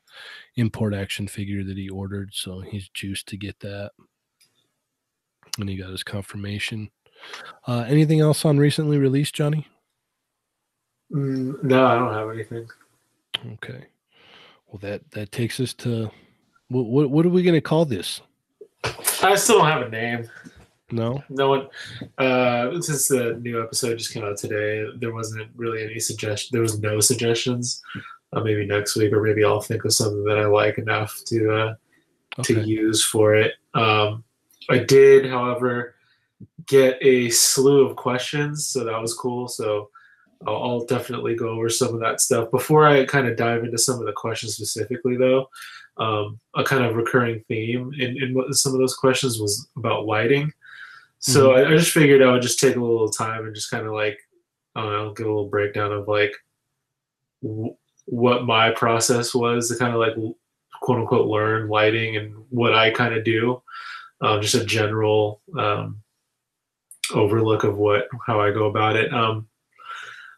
import 0.57 0.95
action 0.95 1.29
figure 1.29 1.63
that 1.65 1.77
he 1.77 1.89
ordered, 1.91 2.31
so 2.33 2.61
he's 2.61 2.89
juiced 2.95 3.29
to 3.29 3.37
get 3.37 3.59
that. 3.61 3.93
And 5.59 5.69
he 5.69 5.77
got 5.77 5.91
his 5.91 6.03
confirmation. 6.03 6.91
Uh, 7.67 7.85
anything 7.89 8.21
else 8.21 8.45
on 8.45 8.59
recently 8.59 8.99
released, 8.99 9.35
Johnny? 9.35 9.67
Mm, 11.13 11.63
no, 11.63 11.87
I 11.87 11.95
don't 11.95 12.13
have 12.13 12.31
anything. 12.31 12.69
Okay. 13.55 13.87
Well, 14.67 14.79
that 14.81 15.11
that 15.13 15.33
takes 15.33 15.61
us 15.61 15.73
to 15.75 16.11
what 16.69 16.87
what, 16.87 17.11
what 17.11 17.27
are 17.27 17.31
we 17.31 17.43
going 17.43 17.55
to 17.55 17.61
call 17.61 17.85
this? 17.85 18.21
I 19.23 19.35
still 19.37 19.59
don't 19.59 19.67
have 19.69 19.83
a 19.83 19.89
name. 19.89 20.29
No. 20.93 21.23
No 21.29 21.49
one, 21.49 21.69
uh, 22.19 22.81
since 22.81 23.09
the 23.09 23.35
new 23.43 23.61
episode 23.61 23.99
just 23.99 24.13
came 24.13 24.23
out 24.25 24.37
today, 24.37 24.87
there 24.99 25.13
wasn't 25.13 25.51
really 25.57 25.83
any 25.83 25.99
suggestion. 25.99 26.51
There 26.55 26.63
was 26.63 26.79
no 26.79 27.01
suggestions. 27.01 27.83
Uh, 28.33 28.41
maybe 28.41 28.67
next 28.67 28.95
week, 28.97 29.13
or 29.13 29.23
maybe 29.23 29.45
I'll 29.45 29.61
think 29.61 29.85
of 29.85 29.93
something 29.93 30.25
that 30.25 30.39
I 30.39 30.47
like 30.47 30.79
enough 30.79 31.21
to 31.27 31.53
uh, 31.53 31.75
Okay. 32.39 32.55
to 32.55 32.61
use 32.63 33.03
for 33.03 33.35
it. 33.35 33.55
Um, 33.75 34.23
I 34.69 34.79
did, 34.79 35.25
however, 35.31 35.95
get 36.67 36.99
a 37.01 37.31
slew 37.31 37.87
of 37.87 37.97
questions, 37.97 38.67
so 38.67 38.85
that 38.85 39.01
was 39.01 39.15
cool. 39.15 39.49
So 39.49 39.89
I'll, 40.47 40.63
I'll 40.63 40.85
definitely 40.85 41.35
go 41.35 41.51
over 41.51 41.69
some 41.69 41.95
of 41.95 42.01
that 42.01 42.21
stuff 42.21 42.51
before 42.51 42.87
I 42.87 43.05
kind 43.05 43.29
of 43.29 43.37
dive 43.37 43.65
into 43.65 43.79
some 43.79 44.01
of 44.01 44.07
the 44.07 44.13
questions 44.13 44.55
specifically, 44.55 45.17
though. 45.17 45.49
Um, 45.99 46.39
a 46.55 46.63
kind 46.63 46.85
of 46.85 46.95
recurring 46.95 47.43
theme 47.49 47.93
in, 47.99 48.23
in 48.23 48.53
some 48.53 48.73
of 48.73 48.79
those 48.79 48.95
questions 48.95 49.41
was 49.41 49.69
about 49.77 50.07
lighting. 50.07 50.53
So 51.19 51.53
I, 51.53 51.69
I 51.69 51.77
just 51.77 51.93
figured 51.93 52.23
I 52.23 52.31
would 52.31 52.43
just 52.43 52.61
take 52.61 52.77
a 52.77 52.81
little 52.81 53.09
time 53.09 53.47
and 53.47 53.55
just 53.55 53.71
kind 53.71 53.87
of 53.87 53.95
like, 53.95 54.19
I 54.75 54.83
don't 54.83 54.93
know, 54.93 55.13
give 55.15 55.27
a 55.27 55.31
little 55.31 55.49
breakdown 55.49 55.93
of 55.93 56.07
like 56.07 56.35
w- 57.43 57.75
what 58.05 58.45
my 58.45 58.71
process 58.71 59.35
was 59.35 59.69
to 59.69 59.77
kind 59.77 59.95
of 59.95 60.01
like 60.01 60.15
quote 60.81 60.99
unquote 60.99 61.29
learn 61.29 61.69
lighting 61.69 62.17
and 62.17 62.35
what 62.51 62.75
I 62.75 62.91
kind 62.91 63.15
of 63.15 63.25
do. 63.25 63.63
Um, 64.21 64.41
just 64.41 64.55
a 64.55 64.65
general 64.65 65.41
um, 65.59 66.03
overlook 67.13 67.65
of 67.65 67.77
what 67.77 68.09
how 68.27 68.41
I 68.41 68.51
go 68.51 68.67
about 68.67 68.97
it. 68.97 69.13
Um, 69.13 69.49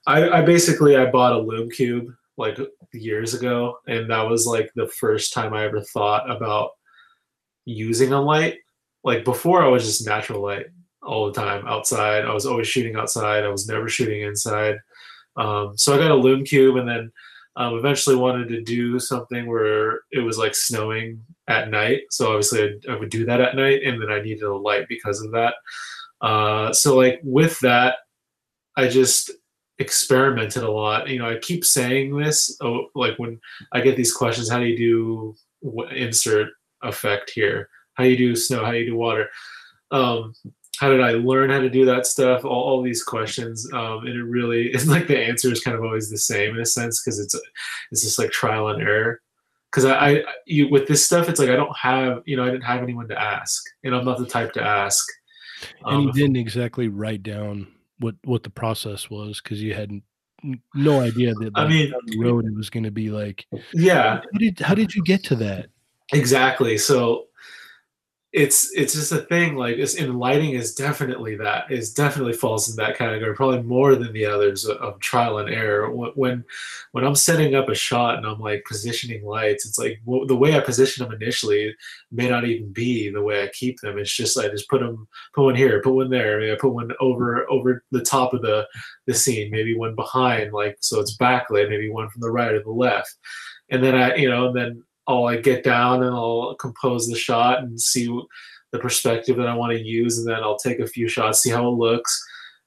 I, 0.08 0.38
I 0.38 0.42
basically 0.42 0.96
I 0.96 1.10
bought 1.10 1.34
a 1.34 1.38
Lume 1.38 1.70
Cube 1.70 2.06
like 2.38 2.58
years 2.94 3.34
ago, 3.34 3.78
and 3.86 4.10
that 4.10 4.22
was 4.22 4.46
like 4.46 4.70
the 4.74 4.88
first 4.88 5.34
time 5.34 5.52
I 5.52 5.66
ever 5.66 5.82
thought 5.82 6.28
about 6.30 6.70
using 7.66 8.14
a 8.14 8.20
light. 8.20 8.56
Like 9.04 9.22
before, 9.22 9.62
I 9.62 9.68
was 9.68 9.84
just 9.84 10.06
natural 10.06 10.42
light 10.42 10.66
all 11.02 11.26
the 11.26 11.38
time 11.38 11.66
outside. 11.66 12.24
I 12.24 12.32
was 12.32 12.46
always 12.46 12.66
shooting 12.66 12.96
outside. 12.96 13.44
I 13.44 13.48
was 13.48 13.68
never 13.68 13.86
shooting 13.86 14.22
inside. 14.22 14.76
Um, 15.36 15.76
so 15.76 15.94
I 15.94 15.98
got 15.98 16.10
a 16.10 16.14
Lume 16.14 16.44
Cube, 16.44 16.76
and 16.76 16.88
then 16.88 17.12
um, 17.56 17.74
eventually 17.74 18.16
wanted 18.16 18.48
to 18.48 18.62
do 18.62 18.98
something 18.98 19.46
where 19.46 20.00
it 20.10 20.20
was 20.20 20.38
like 20.38 20.54
snowing 20.54 21.22
at 21.48 21.70
night. 21.70 22.04
So 22.10 22.28
obviously 22.28 22.62
I'd, 22.62 22.90
I 22.90 22.96
would 22.96 23.10
do 23.10 23.26
that 23.26 23.42
at 23.42 23.56
night, 23.56 23.82
and 23.84 24.00
then 24.00 24.10
I 24.10 24.22
needed 24.22 24.44
a 24.44 24.56
light 24.56 24.86
because 24.88 25.20
of 25.20 25.32
that. 25.32 25.54
Uh, 26.22 26.72
so 26.72 26.96
like 26.96 27.20
with 27.22 27.60
that, 27.60 27.96
I 28.74 28.88
just 28.88 29.32
experimented 29.78 30.62
a 30.62 30.70
lot. 30.70 31.08
You 31.08 31.18
know, 31.20 31.28
I 31.28 31.38
keep 31.38 31.64
saying 31.64 32.16
this. 32.16 32.56
Oh, 32.60 32.88
like 32.94 33.18
when 33.18 33.40
I 33.72 33.80
get 33.80 33.96
these 33.96 34.12
questions, 34.12 34.50
how 34.50 34.58
do 34.58 34.66
you 34.66 34.76
do 34.76 35.36
insert 35.94 36.50
effect 36.82 37.30
here? 37.30 37.68
How 37.94 38.04
do 38.04 38.10
you 38.10 38.16
do 38.16 38.36
snow? 38.36 38.64
How 38.64 38.72
do 38.72 38.78
you 38.78 38.86
do 38.86 38.96
water? 38.96 39.28
Um, 39.90 40.34
how 40.78 40.90
did 40.90 41.00
I 41.00 41.12
learn 41.12 41.50
how 41.50 41.58
to 41.58 41.70
do 41.70 41.84
that 41.86 42.06
stuff? 42.06 42.44
All, 42.44 42.62
all 42.62 42.82
these 42.82 43.02
questions, 43.02 43.68
um, 43.72 44.06
and 44.06 44.14
it 44.14 44.22
really 44.22 44.66
is 44.74 44.86
like 44.86 45.06
the 45.06 45.18
answer 45.18 45.50
is 45.50 45.60
kind 45.60 45.76
of 45.76 45.82
always 45.82 46.10
the 46.10 46.18
same 46.18 46.54
in 46.54 46.60
a 46.60 46.66
sense 46.66 47.02
because 47.02 47.18
it's 47.18 47.34
it's 47.90 48.02
just 48.02 48.18
like 48.18 48.30
trial 48.30 48.68
and 48.68 48.82
error. 48.82 49.20
Because 49.70 49.84
I, 49.84 50.10
I 50.10 50.24
you, 50.46 50.68
with 50.68 50.88
this 50.88 51.04
stuff, 51.04 51.28
it's 51.28 51.38
like 51.38 51.50
I 51.50 51.56
don't 51.56 51.76
have 51.76 52.22
you 52.26 52.36
know 52.36 52.44
I 52.44 52.50
didn't 52.50 52.64
have 52.64 52.82
anyone 52.82 53.08
to 53.08 53.20
ask, 53.20 53.62
and 53.84 53.94
I'm 53.94 54.04
not 54.04 54.18
the 54.18 54.26
type 54.26 54.52
to 54.54 54.62
ask. 54.62 55.04
And 55.84 56.02
you 56.02 56.08
Um, 56.08 56.14
didn't 56.14 56.36
exactly 56.36 56.88
write 56.88 57.24
down 57.24 57.66
what 58.00 58.14
what 58.24 58.42
the 58.42 58.50
process 58.50 59.10
was 59.10 59.40
because 59.40 59.62
you 59.62 59.74
had 59.74 59.90
n- 59.90 60.60
no 60.74 61.00
idea 61.00 61.34
that 61.34 61.52
I 61.54 61.68
mean- 61.68 61.92
the 62.06 62.18
road 62.20 62.46
it 62.46 62.54
was 62.54 62.70
going 62.70 62.84
to 62.84 62.90
be 62.90 63.10
like 63.10 63.46
yeah, 63.72 64.20
how 64.32 64.38
did 64.38 64.60
how 64.60 64.74
did 64.74 64.94
you 64.94 65.02
get 65.02 65.24
to 65.24 65.36
that? 65.36 65.66
Exactly 66.12 66.78
so 66.78 67.27
it's 68.32 68.70
it's 68.74 68.92
just 68.92 69.10
a 69.10 69.22
thing 69.22 69.56
like 69.56 69.76
it's 69.78 69.94
in 69.94 70.18
lighting 70.18 70.50
is 70.50 70.74
definitely 70.74 71.34
that 71.34 71.70
is 71.70 71.94
definitely 71.94 72.34
falls 72.34 72.68
in 72.68 72.76
that 72.76 72.96
category 72.96 73.34
probably 73.34 73.62
more 73.62 73.94
than 73.94 74.12
the 74.12 74.26
others 74.26 74.66
of, 74.66 74.76
of 74.78 75.00
trial 75.00 75.38
and 75.38 75.48
error. 75.48 75.90
When 75.90 76.44
when 76.92 77.04
i'm 77.06 77.14
setting 77.14 77.54
up 77.54 77.70
a 77.70 77.74
shot 77.74 78.18
and 78.18 78.26
i'm 78.26 78.38
like 78.38 78.66
positioning 78.68 79.24
lights 79.24 79.64
it's 79.64 79.78
like 79.78 80.02
well, 80.04 80.26
the 80.26 80.36
way 80.36 80.54
i 80.54 80.60
position 80.60 81.02
them 81.04 81.18
initially 81.18 81.74
may 82.12 82.28
not 82.28 82.44
even 82.44 82.70
be 82.70 83.08
the 83.08 83.22
way 83.22 83.42
i 83.42 83.48
keep 83.48 83.80
them. 83.80 83.96
It's 83.96 84.14
just 84.14 84.38
i 84.38 84.46
just 84.48 84.68
put 84.68 84.80
them 84.80 85.08
put 85.34 85.44
one 85.44 85.54
here 85.54 85.80
put 85.80 85.94
one 85.94 86.10
there 86.10 86.38
maybe 86.38 86.52
i 86.52 86.56
put 86.56 86.74
one 86.74 86.92
over 87.00 87.50
over 87.50 87.82
the 87.92 88.02
top 88.02 88.34
of 88.34 88.42
the 88.42 88.68
the 89.06 89.14
scene 89.14 89.50
maybe 89.50 89.74
one 89.74 89.94
behind 89.94 90.52
like 90.52 90.76
so 90.80 91.00
it's 91.00 91.16
backlit 91.16 91.70
maybe 91.70 91.88
one 91.88 92.10
from 92.10 92.20
the 92.20 92.30
right 92.30 92.52
or 92.52 92.62
the 92.62 92.70
left. 92.70 93.16
And 93.70 93.82
then 93.82 93.94
i 93.94 94.16
you 94.16 94.28
know 94.28 94.48
and 94.48 94.56
then 94.56 94.84
I'll 95.08 95.40
get 95.40 95.64
down 95.64 96.02
and 96.02 96.14
I'll 96.14 96.54
compose 96.56 97.08
the 97.08 97.16
shot 97.16 97.60
and 97.60 97.80
see 97.80 98.06
the 98.72 98.78
perspective 98.78 99.38
that 99.38 99.48
I 99.48 99.54
want 99.54 99.72
to 99.72 99.82
use, 99.82 100.18
and 100.18 100.28
then 100.28 100.42
I'll 100.42 100.58
take 100.58 100.78
a 100.78 100.86
few 100.86 101.08
shots, 101.08 101.40
see 101.40 101.50
how 101.50 101.66
it 101.66 101.76
looks. 101.76 102.22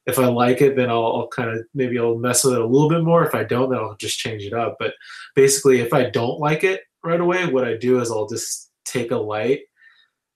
If 0.07 0.17
I 0.17 0.25
like 0.25 0.61
it, 0.61 0.75
then 0.75 0.89
I'll, 0.89 1.05
I'll 1.05 1.27
kind 1.27 1.51
of 1.51 1.63
maybe 1.75 1.99
I'll 1.99 2.17
mess 2.17 2.43
with 2.43 2.55
it 2.55 2.61
a 2.61 2.65
little 2.65 2.89
bit 2.89 3.03
more. 3.03 3.23
If 3.23 3.35
I 3.35 3.43
don't, 3.43 3.69
then 3.69 3.77
I'll 3.77 3.95
just 3.97 4.17
change 4.17 4.41
it 4.41 4.53
up. 4.53 4.77
But 4.79 4.95
basically, 5.35 5.79
if 5.79 5.93
I 5.93 6.09
don't 6.09 6.39
like 6.39 6.63
it 6.63 6.81
right 7.03 7.21
away, 7.21 7.45
what 7.45 7.67
I 7.67 7.77
do 7.77 7.99
is 8.01 8.09
I'll 8.09 8.27
just 8.27 8.71
take 8.83 9.11
a 9.11 9.17
light. 9.17 9.61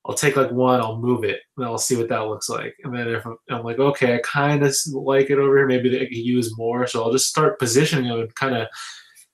I'll 0.05 0.13
take 0.13 0.35
like 0.35 0.51
one, 0.51 0.81
I'll 0.81 0.99
move 0.99 1.23
it, 1.23 1.39
and 1.57 1.65
I'll 1.65 1.79
see 1.79 1.95
what 1.95 2.09
that 2.09 2.27
looks 2.27 2.47
like. 2.47 2.75
And 2.83 2.95
then 2.95 3.07
if 3.07 3.25
I'm, 3.25 3.37
I'm 3.49 3.63
like, 3.63 3.79
okay, 3.79 4.13
I 4.13 4.19
kind 4.19 4.63
of 4.63 4.75
like 4.91 5.31
it 5.31 5.39
over 5.39 5.57
here, 5.57 5.67
maybe 5.67 5.99
I 5.99 6.05
could 6.05 6.15
use 6.15 6.55
more. 6.55 6.85
So 6.85 7.03
I'll 7.03 7.11
just 7.11 7.27
start 7.27 7.57
positioning 7.57 8.09
them 8.09 8.19
and 8.19 8.35
kind 8.35 8.55
of 8.55 8.67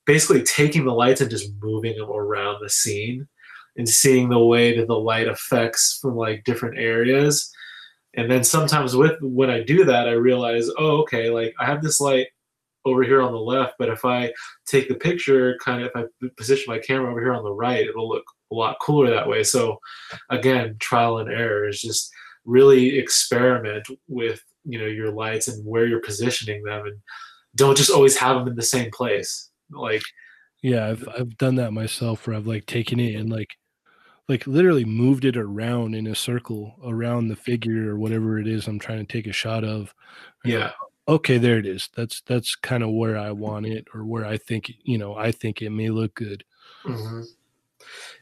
basically 0.05 0.43
taking 0.43 0.85
the 0.85 0.93
lights 0.93 1.21
and 1.21 1.29
just 1.29 1.51
moving 1.61 1.97
them 1.97 2.09
around 2.09 2.59
the 2.61 2.69
scene 2.69 3.27
and 3.77 3.87
seeing 3.87 4.29
the 4.29 4.39
way 4.39 4.77
that 4.77 4.87
the 4.87 4.99
light 4.99 5.27
affects 5.27 5.99
from 6.01 6.15
like 6.15 6.43
different 6.43 6.77
areas. 6.77 7.51
And 8.15 8.29
then 8.29 8.43
sometimes 8.43 8.95
with 8.95 9.15
when 9.21 9.49
I 9.49 9.63
do 9.63 9.85
that, 9.85 10.07
I 10.07 10.13
realize, 10.13 10.69
oh, 10.77 11.01
okay, 11.01 11.29
like 11.29 11.53
I 11.59 11.65
have 11.65 11.81
this 11.81 12.01
light 12.01 12.27
over 12.83 13.03
here 13.03 13.21
on 13.21 13.31
the 13.31 13.39
left, 13.39 13.75
but 13.77 13.89
if 13.89 14.03
I 14.03 14.33
take 14.65 14.89
the 14.89 14.95
picture, 14.95 15.57
kind 15.63 15.83
of 15.83 15.91
if 15.93 15.95
I 15.95 16.27
position 16.35 16.73
my 16.73 16.79
camera 16.79 17.11
over 17.11 17.21
here 17.21 17.33
on 17.33 17.43
the 17.43 17.53
right, 17.53 17.87
it'll 17.87 18.09
look 18.09 18.25
a 18.51 18.55
lot 18.55 18.77
cooler 18.81 19.09
that 19.09 19.29
way. 19.29 19.43
So 19.43 19.79
again, 20.29 20.75
trial 20.79 21.19
and 21.19 21.31
error 21.31 21.69
is 21.69 21.79
just 21.79 22.11
really 22.43 22.97
experiment 22.97 23.87
with 24.07 24.41
you 24.65 24.79
know 24.79 24.87
your 24.87 25.11
lights 25.11 25.47
and 25.47 25.63
where 25.65 25.85
you're 25.85 26.01
positioning 26.01 26.63
them 26.63 26.85
and 26.85 26.97
don't 27.55 27.77
just 27.77 27.91
always 27.91 28.17
have 28.17 28.37
them 28.37 28.47
in 28.47 28.55
the 28.55 28.61
same 28.61 28.89
place 28.91 29.50
like 29.72 30.03
yeah 30.61 30.88
i've 30.88 31.07
i've 31.18 31.38
done 31.38 31.56
that 31.56 31.72
myself 31.72 32.27
where 32.27 32.35
i've 32.35 32.48
like 32.48 32.65
taken 32.65 32.99
it 32.99 33.15
and 33.15 33.30
like 33.30 33.57
like 34.30 34.48
literally 34.48 34.85
moved 34.85 35.26
it 35.26 35.35
around 35.35 35.93
in 35.95 36.07
a 36.07 36.15
circle 36.15 36.76
around 36.85 37.27
the 37.27 37.35
figure 37.35 37.89
or 37.89 37.98
whatever 37.98 38.39
it 38.39 38.48
is 38.48 38.68
i'm 38.68 38.80
trying 38.80 39.06
to 39.06 39.11
take 39.11 39.27
a 39.27 39.34
shot 39.34 39.64
of 39.64 39.93
yeah 40.43 40.65
like, 40.65 40.73
okay 41.07 41.38
there 41.38 41.57
it 41.57 41.65
is 41.65 41.89
that's 41.95 42.22
that's 42.22 42.56
kind 42.56 42.84
of 42.84 42.91
where 42.91 43.18
i 43.18 43.31
want 43.31 43.65
it 43.65 43.85
or 43.93 44.06
where 44.06 44.26
i 44.26 44.38
think 44.38 44.72
you 44.84 44.98
know 44.98 45.15
i 45.15 45.31
think 45.31 45.61
it 45.61 45.69
may 45.69 45.89
look 45.89 46.14
good 46.15 46.43
hmm 46.84 47.22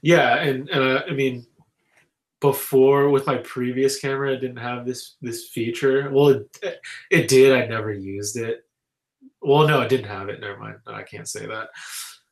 yeah 0.01 0.37
and 0.37 0.69
uh, 0.71 1.03
i 1.07 1.13
mean 1.13 1.45
before 2.39 3.09
with 3.09 3.27
my 3.27 3.37
previous 3.37 3.99
camera, 3.99 4.33
it 4.33 4.39
didn't 4.39 4.57
have 4.57 4.85
this 4.85 5.15
this 5.21 5.49
feature. 5.49 6.09
Well, 6.11 6.29
it, 6.29 6.57
it 7.11 7.27
did. 7.27 7.53
I 7.53 7.65
never 7.67 7.91
used 7.91 8.37
it. 8.37 8.65
Well, 9.41 9.67
no, 9.67 9.81
it 9.81 9.89
didn't 9.89 10.07
have 10.07 10.29
it. 10.29 10.41
Never 10.41 10.57
mind. 10.57 10.77
No, 10.85 10.93
I 10.93 11.03
can't 11.03 11.27
say 11.27 11.45
that. 11.45 11.69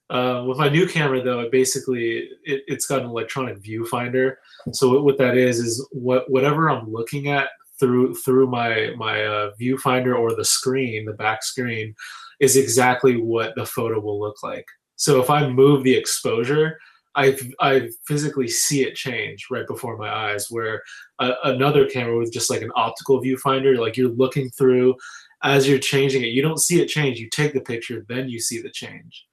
Uh, 0.09 0.45
with 0.47 0.57
my 0.57 0.69
new 0.69 0.87
camera, 0.87 1.21
though, 1.21 1.41
it 1.41 1.51
basically 1.51 2.29
it, 2.43 2.63
it's 2.67 2.85
got 2.85 3.01
an 3.01 3.07
electronic 3.07 3.61
viewfinder. 3.61 4.35
So 4.71 5.01
what 5.01 5.17
that 5.17 5.35
is 5.35 5.59
is 5.59 5.85
what 5.91 6.29
whatever 6.31 6.69
I'm 6.69 6.91
looking 6.91 7.27
at 7.27 7.49
through 7.79 8.15
through 8.15 8.47
my 8.47 8.93
my 8.97 9.25
uh, 9.25 9.51
viewfinder 9.59 10.17
or 10.17 10.33
the 10.33 10.45
screen, 10.45 11.05
the 11.05 11.13
back 11.13 11.43
screen, 11.43 11.93
is 12.39 12.55
exactly 12.55 13.17
what 13.17 13.53
the 13.55 13.65
photo 13.65 13.99
will 13.99 14.19
look 14.19 14.41
like. 14.43 14.65
So 14.95 15.21
if 15.21 15.29
I 15.29 15.47
move 15.47 15.83
the 15.83 15.95
exposure, 15.95 16.79
I 17.15 17.37
I 17.59 17.89
physically 18.05 18.47
see 18.47 18.83
it 18.83 18.95
change 18.95 19.47
right 19.51 19.67
before 19.67 19.97
my 19.97 20.09
eyes. 20.09 20.47
Where 20.49 20.83
a, 21.19 21.33
another 21.45 21.85
camera 21.89 22.17
with 22.17 22.31
just 22.31 22.49
like 22.49 22.61
an 22.61 22.71
optical 22.75 23.21
viewfinder, 23.21 23.77
like 23.77 23.97
you're 23.97 24.09
looking 24.09 24.49
through 24.51 24.95
as 25.43 25.67
you're 25.67 25.79
changing 25.79 26.23
it, 26.23 26.27
you 26.27 26.41
don't 26.41 26.59
see 26.59 26.81
it 26.81 26.87
change. 26.87 27.19
You 27.19 27.29
take 27.29 27.53
the 27.53 27.61
picture, 27.61 28.05
then 28.07 28.29
you 28.29 28.39
see 28.39 28.61
the 28.61 28.71
change. 28.71 29.25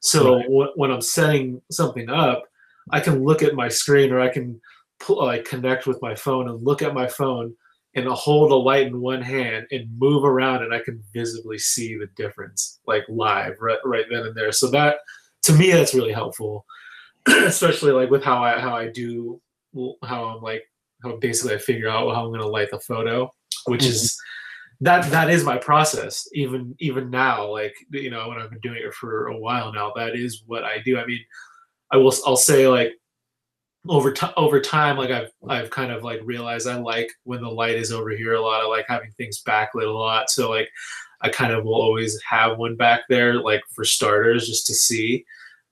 So 0.00 0.36
right. 0.36 0.44
w- 0.44 0.72
when 0.76 0.90
I'm 0.90 1.00
setting 1.00 1.60
something 1.70 2.08
up, 2.08 2.44
I 2.90 3.00
can 3.00 3.24
look 3.24 3.42
at 3.42 3.54
my 3.54 3.68
screen 3.68 4.12
or 4.12 4.20
I 4.20 4.28
can 4.28 4.60
pull, 5.00 5.24
like 5.24 5.44
connect 5.44 5.86
with 5.86 6.00
my 6.02 6.14
phone 6.14 6.48
and 6.48 6.62
look 6.62 6.82
at 6.82 6.94
my 6.94 7.06
phone 7.06 7.54
and 7.94 8.06
hold 8.08 8.52
a 8.52 8.54
light 8.54 8.86
in 8.86 9.00
one 9.00 9.22
hand 9.22 9.66
and 9.70 9.98
move 9.98 10.24
around 10.24 10.62
and 10.62 10.72
I 10.72 10.80
can 10.80 11.02
visibly 11.12 11.58
see 11.58 11.96
the 11.96 12.08
difference 12.16 12.80
like 12.86 13.04
live 13.08 13.56
right 13.60 13.78
right 13.84 14.04
then 14.10 14.26
and 14.26 14.34
there. 14.34 14.52
So 14.52 14.70
that 14.70 14.98
to 15.42 15.52
me 15.52 15.72
that's 15.72 15.94
really 15.94 16.12
helpful, 16.12 16.64
especially 17.26 17.92
like 17.92 18.10
with 18.10 18.22
how 18.22 18.42
I 18.42 18.58
how 18.60 18.76
I 18.76 18.88
do 18.88 19.40
how 20.02 20.24
I'm 20.24 20.42
like 20.42 20.64
how 21.02 21.16
basically 21.16 21.54
I 21.54 21.58
figure 21.58 21.88
out 21.88 22.14
how 22.14 22.24
I'm 22.24 22.30
going 22.30 22.40
to 22.40 22.46
light 22.46 22.70
the 22.70 22.80
photo, 22.80 23.32
which 23.66 23.82
mm-hmm. 23.82 23.90
is 23.90 24.18
that 24.80 25.10
that 25.10 25.28
is 25.28 25.44
my 25.44 25.58
process 25.58 26.28
even 26.32 26.74
even 26.78 27.10
now 27.10 27.50
like 27.50 27.74
you 27.90 28.10
know 28.10 28.28
when 28.28 28.38
i've 28.38 28.50
been 28.50 28.60
doing 28.60 28.80
it 28.84 28.94
for 28.94 29.26
a 29.26 29.36
while 29.36 29.72
now 29.72 29.92
that 29.96 30.14
is 30.14 30.42
what 30.46 30.64
i 30.64 30.78
do. 30.84 30.98
I 30.98 31.04
mean 31.04 31.20
i 31.90 31.96
will 31.96 32.14
i'll 32.26 32.36
say 32.36 32.68
like 32.68 32.92
over 33.88 34.12
time 34.12 34.32
over 34.36 34.60
time 34.60 34.96
like 34.96 35.10
i've 35.10 35.30
i've 35.48 35.70
kind 35.70 35.90
of 35.90 36.04
like 36.04 36.20
realized 36.24 36.68
i 36.68 36.76
like 36.76 37.10
when 37.24 37.40
the 37.40 37.50
light 37.50 37.76
is 37.76 37.92
over 37.92 38.10
here 38.10 38.34
a 38.34 38.40
lot. 38.40 38.62
I 38.62 38.66
like 38.66 38.86
having 38.88 39.10
things 39.12 39.42
backlit 39.42 39.86
a 39.86 39.90
lot. 39.90 40.30
So 40.30 40.50
like 40.50 40.68
i 41.22 41.28
kind 41.28 41.52
of 41.52 41.64
will 41.64 41.74
always 41.74 42.20
have 42.22 42.58
one 42.58 42.76
back 42.76 43.00
there 43.08 43.40
like 43.40 43.62
for 43.74 43.84
starters 43.84 44.46
just 44.46 44.66
to 44.68 44.74
see. 44.74 45.24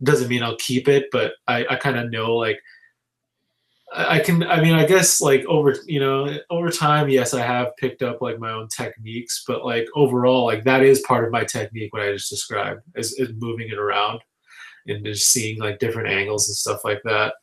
Doesn't 0.02 0.28
mean 0.28 0.42
i'll 0.42 0.56
keep 0.56 0.88
it 0.88 1.06
but 1.12 1.34
i 1.46 1.64
i 1.70 1.76
kind 1.76 1.96
of 1.96 2.10
know 2.10 2.34
like 2.34 2.60
I 3.94 4.18
can 4.18 4.42
I 4.42 4.60
mean 4.60 4.74
I 4.74 4.84
guess 4.84 5.20
like 5.20 5.44
over 5.46 5.76
you 5.86 6.00
know 6.00 6.36
over 6.50 6.70
time 6.70 7.08
yes 7.08 7.34
I 7.34 7.40
have 7.40 7.76
picked 7.76 8.02
up 8.02 8.20
like 8.20 8.38
my 8.38 8.50
own 8.50 8.68
techniques 8.68 9.44
but 9.46 9.64
like 9.64 9.86
overall 9.94 10.44
like 10.44 10.64
that 10.64 10.82
is 10.82 11.00
part 11.02 11.24
of 11.24 11.30
my 11.30 11.44
technique 11.44 11.92
what 11.92 12.02
I 12.02 12.12
just 12.12 12.30
described 12.30 12.82
is, 12.96 13.12
is 13.18 13.30
moving 13.38 13.68
it 13.68 13.78
around 13.78 14.20
and 14.88 15.04
just 15.04 15.28
seeing 15.28 15.60
like 15.60 15.78
different 15.78 16.08
angles 16.08 16.48
and 16.48 16.56
stuff 16.56 16.80
like 16.84 17.00
that. 17.04 17.34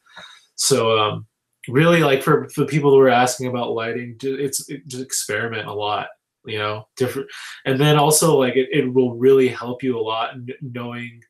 So 0.55 0.99
um 0.99 1.27
really 1.69 2.01
like 2.01 2.21
for, 2.21 2.49
the 2.57 2.65
people 2.65 2.91
who 2.91 2.99
are 2.99 3.09
asking 3.09 3.47
about 3.47 3.71
lighting 3.71 4.17
it's 4.21 4.69
it, 4.69 4.85
just 4.85 5.03
experiment 5.03 5.67
a 5.67 5.73
lot 5.73 6.07
you 6.45 6.57
know 6.57 6.85
different 6.97 7.27
and 7.65 7.79
then 7.79 7.97
also 7.97 8.37
like 8.37 8.57
it, 8.57 8.67
it 8.71 8.93
will 8.93 9.15
really 9.15 9.47
help 9.47 9.81
you 9.81 9.97
a 9.97 10.01
lot 10.01 10.35
knowing 10.61 11.21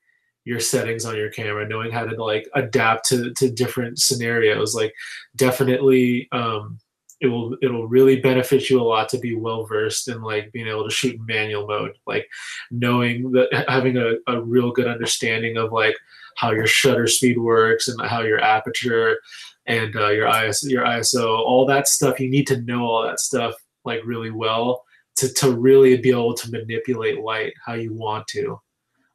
your 0.45 0.59
settings 0.59 1.05
on 1.05 1.15
your 1.15 1.29
camera, 1.29 1.67
knowing 1.67 1.91
how 1.91 2.05
to 2.05 2.23
like 2.23 2.49
adapt 2.53 3.07
to, 3.09 3.33
to 3.33 3.49
different 3.49 3.99
scenarios. 3.99 4.75
Like 4.75 4.93
definitely 5.35 6.27
um, 6.31 6.79
it 7.21 7.27
will 7.27 7.55
it'll 7.61 7.87
really 7.87 8.19
benefit 8.19 8.69
you 8.69 8.81
a 8.81 8.83
lot 8.83 9.07
to 9.09 9.17
be 9.17 9.35
well 9.35 9.65
versed 9.65 10.09
in 10.09 10.21
like 10.21 10.51
being 10.51 10.67
able 10.67 10.83
to 10.83 10.93
shoot 10.93 11.15
in 11.15 11.25
manual 11.25 11.65
mode. 11.65 11.93
Like 12.05 12.27
knowing 12.69 13.31
that 13.31 13.65
having 13.67 13.97
a, 13.97 14.15
a 14.27 14.41
real 14.41 14.71
good 14.71 14.87
understanding 14.87 15.57
of 15.57 15.71
like 15.71 15.95
how 16.35 16.51
your 16.51 16.67
shutter 16.67 17.07
speed 17.07 17.37
works 17.37 17.87
and 17.87 18.01
how 18.01 18.21
your 18.21 18.41
aperture 18.41 19.19
and 19.65 19.95
uh, 19.95 20.09
your 20.09 20.27
ISO, 20.27 20.69
your 20.69 20.83
ISO, 20.83 21.25
all 21.25 21.65
that 21.67 21.87
stuff. 21.87 22.19
You 22.19 22.29
need 22.29 22.47
to 22.47 22.61
know 22.61 22.83
all 22.83 23.03
that 23.03 23.21
stuff 23.21 23.55
like 23.85 24.01
really 24.03 24.31
well 24.31 24.83
to 25.15 25.31
to 25.33 25.51
really 25.51 25.97
be 25.97 26.09
able 26.09 26.33
to 26.33 26.51
manipulate 26.51 27.21
light 27.21 27.53
how 27.65 27.73
you 27.73 27.93
want 27.93 28.27
to. 28.27 28.59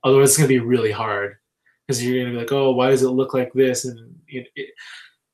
Otherwise, 0.04 0.30
it's 0.30 0.38
going 0.38 0.48
to 0.48 0.54
be 0.54 0.64
really 0.64 0.92
hard 0.92 1.36
because 1.86 2.04
you're 2.04 2.22
going 2.22 2.26
to 2.26 2.32
be 2.32 2.38
like, 2.38 2.52
oh, 2.52 2.72
why 2.72 2.90
does 2.90 3.02
it 3.02 3.10
look 3.10 3.34
like 3.34 3.52
this? 3.52 3.84
And 3.84 4.14
it, 4.28 4.48
it, 4.54 4.70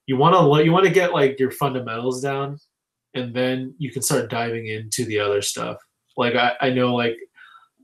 you 0.07 0.17
want 0.17 0.35
to 0.35 0.65
you 0.65 0.73
want 0.73 0.87
to 0.87 0.93
get 0.93 1.13
like 1.13 1.39
your 1.39 1.51
fundamentals 1.51 2.21
down, 2.21 2.59
and 3.15 3.35
then 3.35 3.75
you 3.79 3.91
can 3.91 4.03
start 4.03 4.31
diving 4.31 4.67
into 4.67 5.05
the 5.05 5.19
other 5.19 5.43
stuff. 5.43 5.79
Like 6.17 6.35
I, 6.35 6.55
I 6.61 6.71
know 6.71 6.95
like 6.95 7.17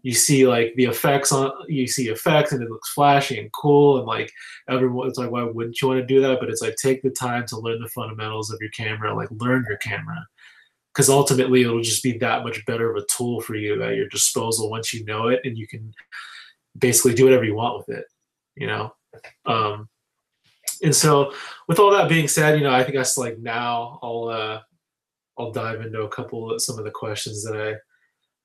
you 0.03 0.15
see 0.15 0.47
like 0.47 0.73
the 0.77 0.85
effects 0.85 1.33
on 1.33 1.53
you 1.69 1.87
see 1.87 2.09
effects 2.09 2.53
and 2.53 2.63
it 2.63 2.71
looks 2.71 2.91
flashy 2.91 3.39
and 3.39 3.53
cool 3.53 3.99
and 3.99 4.07
like 4.07 4.33
everyone 4.69 5.09
it's 5.09 5.19
like 5.19 5.31
why 5.31 5.43
wouldn't 5.43 5.81
you 5.81 5.89
want 5.89 6.01
to 6.01 6.07
do 6.07 6.21
that 6.21 6.41
but 6.41 6.49
it's 6.49 6.63
like 6.63 6.77
take 6.77 7.03
the 7.03 7.11
time 7.11 7.47
to 7.47 7.59
learn 7.59 7.81
the 7.81 7.89
fundamentals 7.89 8.51
of 8.51 8.59
your 8.61 8.71
camera 8.71 9.15
like 9.15 9.29
learn 9.33 9.65
your 9.69 9.77
camera 9.79 10.27
because 10.93 11.11
ultimately 11.11 11.63
it'll 11.63 11.83
just 11.83 12.03
be 12.03 12.17
that 12.19 12.45
much 12.45 12.65
better 12.67 12.91
of 12.91 13.03
a 13.03 13.07
tool 13.07 13.41
for 13.41 13.55
you 13.55 13.83
at 13.83 13.97
your 13.97 14.09
disposal 14.09 14.71
once 14.71 14.95
you 14.95 15.05
know 15.05 15.29
it 15.29 15.41
and 15.45 15.59
you 15.59 15.67
can 15.67 15.93
basically 16.79 17.15
do 17.15 17.25
whatever 17.25 17.45
you 17.45 17.55
want 17.55 17.79
with 17.79 17.97
it, 17.97 18.05
you 18.57 18.67
know. 18.67 18.93
Um, 19.47 19.89
and 20.83 20.95
so, 20.95 21.33
with 21.69 21.79
all 21.79 21.91
that 21.91 22.09
being 22.09 22.29
said, 22.29 22.59
you 22.59 22.65
know, 22.65 22.73
I 22.73 22.83
think 22.83 22.97
that's 22.97 23.19
like 23.19 23.39
now 23.39 23.99
I'll 24.03 24.29
uh, 24.29 24.61
I'll 25.39 25.53
dive 25.53 25.81
into 25.81 26.03
a 26.03 26.09
couple 26.09 26.53
of 26.53 26.63
some 26.63 26.79
of 26.79 26.85
the 26.85 26.91
questions 26.91 27.45
that 27.45 27.57
I 27.57 27.75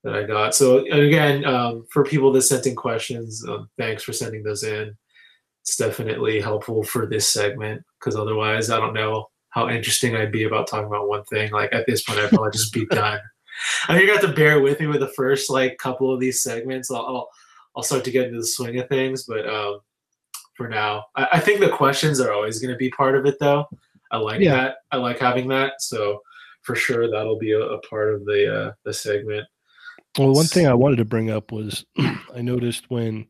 that 0.04 0.14
I 0.14 0.22
got. 0.24 0.54
So 0.54 0.78
again, 0.86 1.44
um, 1.44 1.84
for 1.90 2.04
people 2.04 2.32
that 2.32 2.42
sent 2.42 2.66
in 2.66 2.76
questions, 2.76 3.44
um, 3.48 3.68
thanks 3.76 4.02
for 4.02 4.12
sending 4.12 4.42
those 4.42 4.62
in. 4.62 4.96
It's 5.62 5.76
definitely 5.76 6.40
helpful 6.40 6.84
for 6.84 7.06
this 7.06 7.28
segment 7.28 7.82
because 7.98 8.14
otherwise, 8.14 8.70
I 8.70 8.78
don't 8.78 8.94
know 8.94 9.26
how 9.50 9.68
interesting 9.68 10.14
I'd 10.14 10.30
be 10.30 10.44
about 10.44 10.68
talking 10.68 10.86
about 10.86 11.08
one 11.08 11.24
thing. 11.24 11.50
Like 11.50 11.72
at 11.72 11.86
this 11.86 12.04
point, 12.04 12.20
I'd 12.20 12.30
probably 12.30 12.52
just 12.52 12.72
be 12.72 12.86
done. 12.90 13.18
I 13.88 13.96
mean, 13.96 14.06
you're 14.06 14.12
have 14.12 14.22
to 14.22 14.32
bear 14.32 14.60
with 14.60 14.78
me 14.80 14.86
with 14.86 15.00
the 15.00 15.12
first 15.16 15.50
like 15.50 15.78
couple 15.78 16.12
of 16.12 16.20
these 16.20 16.42
segments. 16.42 16.90
I'll, 16.90 17.06
I'll 17.06 17.28
I'll 17.76 17.82
start 17.82 18.04
to 18.04 18.10
get 18.10 18.26
into 18.26 18.38
the 18.38 18.46
swing 18.46 18.78
of 18.78 18.88
things. 18.88 19.24
But 19.24 19.48
um, 19.48 19.80
for 20.56 20.68
now, 20.68 21.04
I, 21.14 21.28
I, 21.34 21.40
think 21.40 21.60
the 21.60 21.68
questions 21.68 22.20
are 22.20 22.32
always 22.32 22.58
going 22.58 22.72
to 22.72 22.78
be 22.78 22.90
part 22.90 23.16
of 23.16 23.26
it, 23.26 23.36
though. 23.38 23.66
I 24.10 24.16
like 24.16 24.40
yeah. 24.40 24.56
that. 24.56 24.76
I 24.92 24.96
like 24.96 25.18
having 25.18 25.48
that. 25.48 25.74
So 25.80 26.22
for 26.62 26.74
sure, 26.74 27.10
that'll 27.10 27.38
be 27.38 27.52
a, 27.52 27.60
a 27.60 27.80
part 27.82 28.14
of 28.14 28.24
the 28.24 28.54
uh, 28.54 28.72
the 28.84 28.92
segment. 28.92 29.46
Well, 30.18 30.32
one 30.32 30.46
thing 30.46 30.66
I 30.66 30.74
wanted 30.74 30.96
to 30.96 31.04
bring 31.04 31.30
up 31.30 31.52
was 31.52 31.84
I 31.98 32.40
noticed 32.40 32.90
when, 32.90 33.26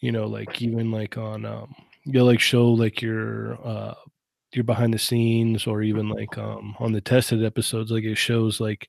you 0.00 0.12
know, 0.12 0.26
like 0.26 0.60
even 0.60 0.90
like 0.90 1.16
on 1.16 1.46
um, 1.46 1.74
you'll 2.04 2.26
like 2.26 2.40
show 2.40 2.68
like 2.68 3.00
your 3.00 3.58
uh 3.66 3.94
your 4.52 4.64
behind 4.64 4.92
the 4.92 4.98
scenes 4.98 5.66
or 5.66 5.82
even 5.82 6.08
like 6.08 6.36
um 6.36 6.74
on 6.78 6.92
the 6.92 7.00
tested 7.00 7.44
episodes, 7.44 7.90
like 7.90 8.04
it 8.04 8.16
shows 8.16 8.60
like 8.60 8.88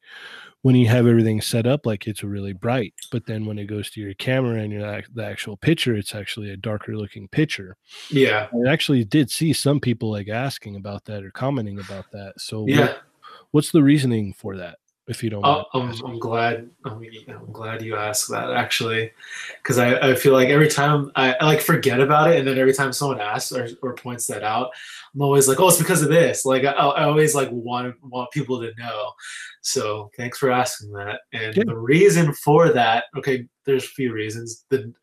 when 0.63 0.75
you 0.75 0.87
have 0.87 1.07
everything 1.07 1.41
set 1.41 1.65
up 1.65 1.85
like 1.85 2.07
it's 2.07 2.23
really 2.23 2.53
bright 2.53 2.93
but 3.11 3.25
then 3.25 3.45
when 3.45 3.57
it 3.57 3.65
goes 3.65 3.89
to 3.89 3.99
your 3.99 4.13
camera 4.15 4.59
and 4.59 4.71
your 4.71 5.01
the 5.13 5.25
actual 5.25 5.57
picture 5.57 5.95
it's 5.95 6.15
actually 6.15 6.51
a 6.51 6.57
darker 6.57 6.95
looking 6.95 7.27
picture. 7.27 7.77
Yeah. 8.09 8.47
I 8.65 8.71
actually 8.71 9.03
did 9.03 9.29
see 9.29 9.53
some 9.53 9.79
people 9.79 10.11
like 10.11 10.29
asking 10.29 10.75
about 10.75 11.05
that 11.05 11.23
or 11.23 11.31
commenting 11.31 11.79
about 11.79 12.11
that. 12.11 12.33
So 12.37 12.65
yeah. 12.67 12.79
what, 12.79 13.01
what's 13.51 13.71
the 13.71 13.83
reasoning 13.83 14.33
for 14.33 14.57
that 14.57 14.77
if 15.11 15.21
you 15.21 15.29
don't 15.29 15.45
oh, 15.45 15.65
I'm, 15.73 15.91
I'm, 16.05 16.19
glad 16.19 16.69
oh, 16.85 16.91
I'm, 16.91 17.05
I'm, 17.27 17.51
glad 17.51 17.81
you 17.81 17.97
asked 17.97 18.29
that 18.29 18.51
actually. 18.51 19.11
Because 19.61 19.77
I, 19.77 20.11
I 20.11 20.15
feel 20.15 20.31
like 20.31 20.47
every 20.47 20.69
time 20.69 21.11
I, 21.15 21.33
I, 21.33 21.45
like 21.45 21.59
forget 21.59 21.99
about 21.99 22.31
it 22.31 22.39
and 22.39 22.47
then 22.47 22.57
every 22.57 22.73
time 22.73 22.93
someone 22.93 23.19
asks 23.19 23.51
or, 23.51 23.67
or 23.81 23.93
points 23.93 24.25
that 24.27 24.41
out 24.41 24.71
i'm 25.13 25.21
always 25.21 25.49
like 25.49 25.59
oh 25.59 25.67
it's 25.67 25.77
because 25.77 26.01
of 26.01 26.09
this. 26.09 26.45
Like 26.45 26.63
i, 26.63 26.71
I 26.71 27.03
always 27.03 27.35
like 27.35 27.49
want 27.51 27.95
want 28.01 28.31
people 28.31 28.61
to 28.61 28.71
know. 28.79 29.11
So 29.61 30.09
thanks 30.15 30.37
for 30.37 30.49
asking 30.49 30.91
that. 30.93 31.19
And 31.33 31.55
yeah. 31.55 31.63
the 31.67 31.77
reason 31.77 32.33
for 32.33 32.69
that 32.69 33.03
okay 33.17 33.45
there's 33.65 33.83
a 33.83 33.87
few 33.87 34.13
reasons. 34.13 34.65
The 34.69 34.93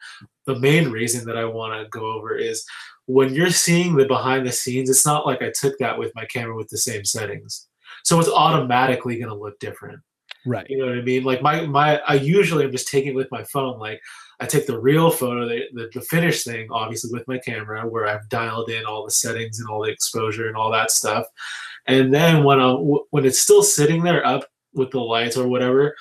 the 0.46 0.58
main 0.58 0.90
reason 0.90 1.26
that 1.26 1.36
i 1.36 1.44
want 1.44 1.74
to 1.74 1.88
go 1.90 2.10
over 2.10 2.34
is 2.34 2.64
when 3.04 3.34
you're 3.34 3.50
seeing 3.50 3.94
the 3.94 4.06
behind 4.06 4.46
the 4.46 4.50
scenes 4.50 4.88
it's 4.88 5.04
not 5.04 5.26
like 5.26 5.42
i 5.42 5.52
took 5.54 5.76
that 5.78 5.98
with 5.98 6.10
my 6.14 6.24
camera 6.24 6.56
with 6.56 6.68
the 6.68 6.78
same 6.78 7.04
settings 7.04 7.67
so 8.08 8.18
it's 8.18 8.30
automatically 8.30 9.18
going 9.18 9.28
to 9.28 9.34
look 9.34 9.58
different. 9.58 10.00
Right. 10.46 10.66
You 10.70 10.78
know 10.78 10.86
what 10.86 10.96
i 10.96 11.02
mean? 11.02 11.24
Like 11.24 11.42
my 11.42 11.66
my 11.66 11.98
i 12.08 12.14
usually 12.14 12.64
am 12.64 12.72
just 12.72 12.88
taking 12.88 13.14
with 13.14 13.30
my 13.30 13.44
phone. 13.44 13.78
Like 13.78 14.00
i 14.40 14.46
take 14.46 14.66
the 14.66 14.80
real 14.80 15.10
photo 15.10 15.46
the, 15.46 15.64
the, 15.74 15.90
the 15.92 16.00
finished 16.00 16.46
thing 16.46 16.68
obviously 16.70 17.10
with 17.12 17.26
my 17.26 17.38
camera 17.38 17.86
where 17.86 18.06
i've 18.06 18.28
dialed 18.28 18.70
in 18.70 18.86
all 18.86 19.04
the 19.04 19.10
settings 19.10 19.58
and 19.58 19.68
all 19.68 19.82
the 19.82 19.90
exposure 19.90 20.48
and 20.48 20.56
all 20.56 20.70
that 20.70 20.90
stuff. 20.90 21.26
And 21.86 22.14
then 22.14 22.44
when 22.44 22.58
i 22.60 22.70
when 23.10 23.26
it's 23.26 23.40
still 23.40 23.62
sitting 23.62 24.02
there 24.02 24.24
up 24.24 24.46
with 24.72 24.90
the 24.90 25.00
lights 25.00 25.36
or 25.36 25.46
whatever 25.46 25.94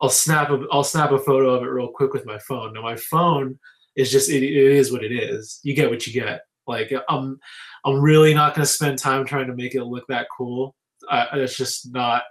i'll 0.00 0.10
snap 0.10 0.50
a 0.50 0.64
i'll 0.70 0.84
snap 0.84 1.10
a 1.10 1.18
photo 1.18 1.50
of 1.50 1.64
it 1.64 1.66
real 1.66 1.88
quick 1.88 2.12
with 2.12 2.24
my 2.24 2.38
phone. 2.38 2.72
Now 2.72 2.82
my 2.82 2.94
phone 2.94 3.58
is 3.96 4.12
just 4.12 4.30
it, 4.30 4.44
it 4.44 4.72
is 4.80 4.92
what 4.92 5.02
it 5.02 5.10
is. 5.12 5.58
You 5.64 5.74
get 5.74 5.90
what 5.90 6.06
you 6.06 6.12
get. 6.12 6.42
Like 6.68 6.92
I'm 7.08 7.40
I'm 7.84 8.00
really 8.00 8.32
not 8.32 8.54
going 8.54 8.64
to 8.64 8.72
spend 8.72 8.98
time 8.98 9.24
trying 9.24 9.48
to 9.48 9.56
make 9.56 9.74
it 9.74 9.82
look 9.82 10.06
that 10.06 10.28
cool. 10.36 10.76
I, 11.10 11.38
it's 11.38 11.56
just 11.56 11.92
not 11.92 12.22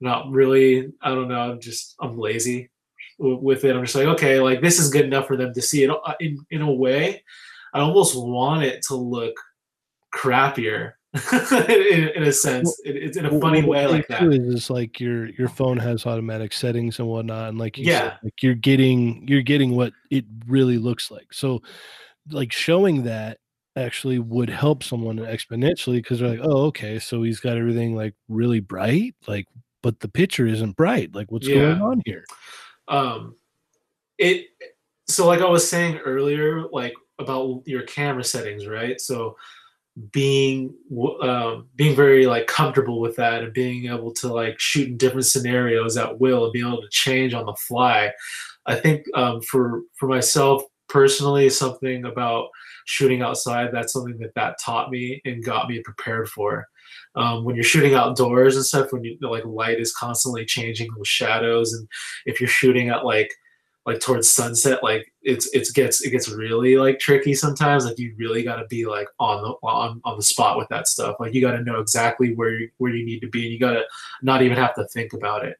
not 0.00 0.30
really. 0.30 0.92
I 1.02 1.10
don't 1.10 1.28
know. 1.28 1.40
I'm 1.40 1.60
just 1.60 1.94
I'm 2.00 2.18
lazy 2.18 2.70
with 3.18 3.64
it. 3.64 3.76
I'm 3.76 3.84
just 3.84 3.94
like 3.94 4.06
okay, 4.06 4.40
like 4.40 4.60
this 4.60 4.78
is 4.78 4.90
good 4.90 5.04
enough 5.04 5.26
for 5.26 5.36
them 5.36 5.52
to 5.54 5.62
see 5.62 5.84
it. 5.84 5.90
Uh, 5.90 6.14
in 6.20 6.38
in 6.50 6.62
a 6.62 6.72
way, 6.72 7.22
I 7.74 7.80
almost 7.80 8.16
want 8.16 8.62
it 8.62 8.82
to 8.88 8.94
look 8.94 9.34
crappier 10.14 10.92
in, 11.32 12.08
in, 12.08 12.22
a 12.22 12.32
sense. 12.32 12.80
Well, 12.84 12.94
it, 12.94 13.02
it's 13.02 13.16
in 13.16 13.26
a 13.26 13.40
funny 13.40 13.62
way 13.62 13.86
like 13.86 14.06
that. 14.08 14.22
Is, 14.22 14.54
is 14.54 14.70
like 14.70 15.00
your 15.00 15.26
your 15.30 15.48
phone 15.48 15.76
has 15.78 16.06
automatic 16.06 16.52
settings 16.52 16.98
and 16.98 17.08
whatnot, 17.08 17.50
and 17.50 17.58
like 17.58 17.78
you 17.78 17.84
yeah, 17.84 17.98
said, 18.00 18.18
like 18.24 18.42
you're 18.42 18.54
getting 18.54 19.26
you're 19.26 19.42
getting 19.42 19.74
what 19.74 19.92
it 20.10 20.24
really 20.46 20.78
looks 20.78 21.10
like. 21.10 21.32
So, 21.32 21.62
like 22.30 22.52
showing 22.52 23.04
that 23.04 23.38
actually 23.76 24.18
would 24.18 24.50
help 24.50 24.82
someone 24.82 25.18
exponentially 25.18 25.96
because 25.96 26.20
they're 26.20 26.28
like, 26.28 26.40
oh, 26.42 26.66
okay, 26.66 26.98
so 26.98 27.22
he's 27.22 27.40
got 27.40 27.56
everything 27.56 27.94
like 27.94 28.14
really 28.28 28.60
bright, 28.60 29.14
like, 29.26 29.46
but 29.82 30.00
the 30.00 30.08
picture 30.08 30.46
isn't 30.46 30.76
bright. 30.76 31.14
Like, 31.14 31.30
what's 31.30 31.48
yeah. 31.48 31.56
going 31.56 31.82
on 31.82 32.02
here? 32.04 32.24
Um, 32.88 33.36
it 34.18 34.46
so 35.08 35.26
like 35.26 35.40
I 35.40 35.48
was 35.48 35.68
saying 35.68 35.98
earlier, 35.98 36.66
like 36.68 36.94
about 37.18 37.62
your 37.66 37.82
camera 37.82 38.24
settings, 38.24 38.66
right? 38.66 39.00
So 39.00 39.36
being 40.12 40.74
um, 41.22 41.68
being 41.74 41.96
very 41.96 42.26
like 42.26 42.46
comfortable 42.46 43.00
with 43.00 43.16
that 43.16 43.42
and 43.42 43.52
being 43.52 43.86
able 43.86 44.12
to 44.14 44.28
like 44.28 44.58
shoot 44.58 44.88
in 44.88 44.96
different 44.96 45.26
scenarios 45.26 45.96
at 45.96 46.20
will 46.20 46.44
and 46.44 46.52
being 46.52 46.66
able 46.66 46.82
to 46.82 46.88
change 46.90 47.34
on 47.34 47.46
the 47.46 47.56
fly. 47.66 48.12
I 48.66 48.76
think 48.76 49.04
um, 49.14 49.40
for 49.42 49.82
for 49.96 50.08
myself 50.08 50.62
personally, 50.88 51.48
something 51.50 52.04
about 52.04 52.48
shooting 52.90 53.22
outside 53.22 53.70
that's 53.72 53.92
something 53.92 54.18
that 54.18 54.34
that 54.34 54.58
taught 54.60 54.90
me 54.90 55.22
and 55.24 55.44
got 55.44 55.68
me 55.68 55.80
prepared 55.80 56.28
for. 56.28 56.66
Um, 57.14 57.44
when 57.44 57.54
you're 57.54 57.62
shooting 57.62 57.94
outdoors 57.94 58.56
and 58.56 58.64
stuff, 58.64 58.92
when 58.92 59.04
you 59.04 59.16
like 59.20 59.44
light 59.44 59.78
is 59.78 59.94
constantly 59.94 60.44
changing 60.44 60.88
with 60.96 61.06
shadows, 61.06 61.72
and 61.72 61.88
if 62.26 62.40
you're 62.40 62.48
shooting 62.48 62.88
at 62.88 63.04
like 63.04 63.32
like 63.86 63.98
towards 63.98 64.28
sunset 64.28 64.82
like 64.82 65.10
it's 65.22 65.48
it 65.54 65.66
gets 65.74 66.04
it 66.04 66.10
gets 66.10 66.28
really 66.28 66.76
like 66.76 66.98
tricky 66.98 67.32
sometimes 67.32 67.86
like 67.86 67.98
you 67.98 68.14
really 68.18 68.42
got 68.42 68.56
to 68.56 68.66
be 68.66 68.84
like 68.84 69.08
on 69.18 69.42
the 69.42 69.48
on, 69.66 70.00
on 70.04 70.16
the 70.18 70.22
spot 70.22 70.58
with 70.58 70.68
that 70.68 70.86
stuff 70.86 71.16
like 71.18 71.32
you 71.32 71.40
got 71.40 71.52
to 71.52 71.64
know 71.64 71.80
exactly 71.80 72.34
where 72.34 72.58
you 72.58 72.68
where 72.76 72.94
you 72.94 73.06
need 73.06 73.20
to 73.20 73.28
be 73.28 73.44
and 73.44 73.52
you 73.52 73.58
got 73.58 73.72
to 73.72 73.82
not 74.22 74.42
even 74.42 74.56
have 74.56 74.74
to 74.74 74.86
think 74.88 75.14
about 75.14 75.46
it 75.46 75.56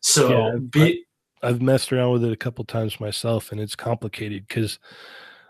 so 0.00 0.28
yeah, 0.28 0.56
be, 0.70 1.04
I've 1.42 1.60
messed 1.60 1.92
around 1.92 2.12
with 2.12 2.24
it 2.24 2.32
a 2.32 2.36
couple 2.36 2.64
times 2.64 3.00
myself 3.00 3.50
and 3.50 3.60
it's 3.60 3.74
complicated 3.74 4.46
because 4.46 4.78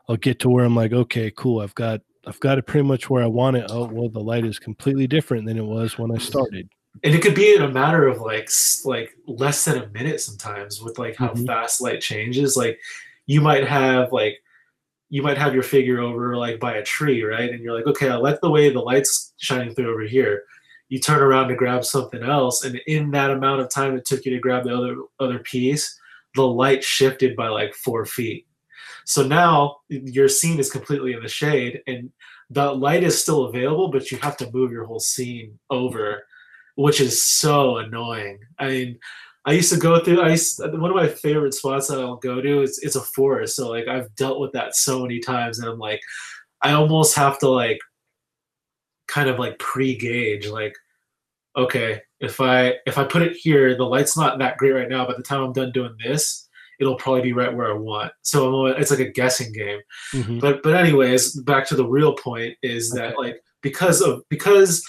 I'll 0.08 0.16
get 0.16 0.38
to 0.40 0.48
where 0.48 0.64
I'm 0.64 0.76
like 0.76 0.92
okay 0.92 1.30
cool 1.30 1.60
I've 1.60 1.74
got 1.74 2.00
I've 2.26 2.40
got 2.40 2.58
it 2.58 2.66
pretty 2.66 2.86
much 2.86 3.08
where 3.08 3.22
I 3.22 3.26
want 3.26 3.56
it. 3.56 3.66
Oh 3.70 3.86
well 3.86 4.08
the 4.08 4.20
light 4.20 4.44
is 4.44 4.58
completely 4.58 5.06
different 5.06 5.46
than 5.46 5.56
it 5.56 5.64
was 5.64 5.98
when 5.98 6.10
I 6.10 6.18
started. 6.18 6.68
And 7.04 7.14
it 7.14 7.22
could 7.22 7.34
be 7.34 7.54
in 7.54 7.62
a 7.62 7.70
matter 7.70 8.08
of 8.08 8.20
like 8.20 8.50
like 8.84 9.16
less 9.26 9.64
than 9.64 9.78
a 9.82 9.88
minute 9.88 10.20
sometimes 10.20 10.82
with 10.82 10.98
like 10.98 11.16
how 11.16 11.28
mm-hmm. 11.28 11.46
fast 11.46 11.80
light 11.80 12.00
changes. 12.00 12.56
Like 12.56 12.80
you 13.26 13.40
might 13.40 13.66
have 13.66 14.12
like 14.12 14.42
you 15.08 15.22
might 15.22 15.38
have 15.38 15.54
your 15.54 15.62
figure 15.62 16.00
over 16.00 16.36
like 16.36 16.58
by 16.58 16.76
a 16.76 16.82
tree 16.82 17.22
right? 17.22 17.50
And 17.50 17.62
you're 17.62 17.76
like 17.76 17.86
okay 17.86 18.08
i 18.08 18.16
like 18.16 18.40
the 18.40 18.50
way 18.50 18.70
the 18.70 18.80
light's 18.80 19.34
shining 19.36 19.74
through 19.74 19.92
over 19.92 20.02
here. 20.02 20.42
You 20.88 21.00
turn 21.00 21.20
around 21.20 21.48
to 21.48 21.56
grab 21.56 21.84
something 21.84 22.22
else 22.22 22.64
and 22.64 22.80
in 22.86 23.10
that 23.12 23.30
amount 23.30 23.60
of 23.60 23.70
time 23.70 23.96
it 23.96 24.04
took 24.04 24.24
you 24.24 24.32
to 24.32 24.40
grab 24.40 24.64
the 24.64 24.76
other 24.76 24.96
other 25.20 25.38
piece 25.38 25.98
the 26.34 26.46
light 26.46 26.84
shifted 26.84 27.34
by 27.34 27.48
like 27.48 27.74
four 27.74 28.04
feet 28.04 28.45
so 29.06 29.26
now 29.26 29.76
your 29.88 30.28
scene 30.28 30.58
is 30.58 30.70
completely 30.70 31.14
in 31.14 31.22
the 31.22 31.28
shade 31.28 31.80
and 31.86 32.10
the 32.50 32.70
light 32.70 33.02
is 33.02 33.20
still 33.20 33.44
available 33.44 33.88
but 33.88 34.10
you 34.10 34.18
have 34.18 34.36
to 34.36 34.50
move 34.52 34.70
your 34.70 34.84
whole 34.84 35.00
scene 35.00 35.58
over 35.70 36.22
which 36.76 37.00
is 37.00 37.22
so 37.22 37.78
annoying. 37.78 38.38
I 38.58 38.68
mean, 38.68 38.98
I 39.44 39.52
used 39.52 39.72
to 39.72 39.78
go 39.78 39.98
through. 39.98 40.20
I 40.20 40.30
used, 40.30 40.60
one 40.60 40.90
of 40.90 40.96
my 40.96 41.08
favorite 41.08 41.54
spots 41.54 41.88
that 41.88 41.98
I'll 41.98 42.16
go 42.16 42.40
to. 42.40 42.62
It's 42.62 42.78
it's 42.78 42.96
a 42.96 43.00
forest, 43.00 43.56
so 43.56 43.68
like 43.70 43.88
I've 43.88 44.14
dealt 44.14 44.40
with 44.40 44.52
that 44.52 44.76
so 44.76 45.02
many 45.02 45.18
times, 45.18 45.58
and 45.58 45.68
I'm 45.68 45.78
like, 45.78 46.00
I 46.62 46.72
almost 46.72 47.16
have 47.16 47.38
to 47.40 47.48
like, 47.48 47.78
kind 49.08 49.28
of 49.28 49.38
like 49.38 49.58
pre-gauge, 49.58 50.48
like, 50.48 50.74
okay, 51.56 52.02
if 52.20 52.40
I 52.40 52.74
if 52.86 52.98
I 52.98 53.04
put 53.04 53.22
it 53.22 53.36
here, 53.36 53.76
the 53.76 53.84
light's 53.84 54.16
not 54.16 54.38
that 54.40 54.58
great 54.58 54.72
right 54.72 54.88
now. 54.88 55.06
By 55.06 55.14
the 55.16 55.22
time 55.22 55.42
I'm 55.42 55.52
done 55.52 55.72
doing 55.72 55.96
this, 56.04 56.45
it'll 56.80 56.96
probably 56.96 57.22
be 57.22 57.32
right 57.32 57.54
where 57.54 57.70
I 57.70 57.74
want. 57.74 58.12
So 58.22 58.66
it's 58.66 58.90
like 58.90 59.00
a 59.00 59.10
guessing 59.10 59.52
game. 59.52 59.80
Mm-hmm. 60.14 60.38
But 60.38 60.62
but 60.62 60.74
anyways, 60.74 61.40
back 61.42 61.66
to 61.68 61.76
the 61.76 61.86
real 61.86 62.14
point 62.14 62.54
is 62.62 62.90
that 62.92 63.18
like 63.18 63.40
because 63.62 64.00
of 64.00 64.22
because 64.28 64.86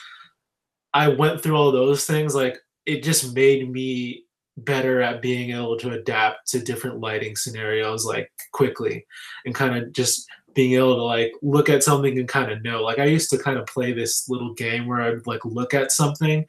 I 0.93 1.07
went 1.07 1.41
through 1.41 1.55
all 1.55 1.72
those 1.72 2.05
things, 2.05 2.35
like 2.35 2.57
it 2.85 3.03
just 3.03 3.35
made 3.35 3.72
me 3.72 4.23
better 4.57 5.01
at 5.01 5.22
being 5.22 5.51
able 5.51 5.77
to 5.77 5.91
adapt 5.91 6.47
to 6.49 6.59
different 6.59 6.99
lighting 6.99 7.35
scenarios 7.35 8.05
like 8.05 8.31
quickly 8.53 9.05
and 9.45 9.53
kind 9.53 9.77
of 9.77 9.91
just 9.93 10.27
being 10.55 10.73
able 10.73 10.95
to 10.95 11.03
like 11.03 11.31
look 11.43 11.69
at 11.69 11.84
something 11.84 12.18
and 12.18 12.27
kind 12.27 12.51
of 12.51 12.64
know 12.64 12.81
like 12.81 12.97
i 12.97 13.05
used 13.05 13.30
to 13.30 13.38
kind 13.38 13.59
of 13.59 13.68
play 13.68 13.93
this 13.93 14.27
little 14.27 14.55
game 14.55 14.88
where 14.88 15.01
i'd 15.01 15.27
like 15.27 15.45
look 15.45 15.76
at 15.76 15.91
something 15.91 16.43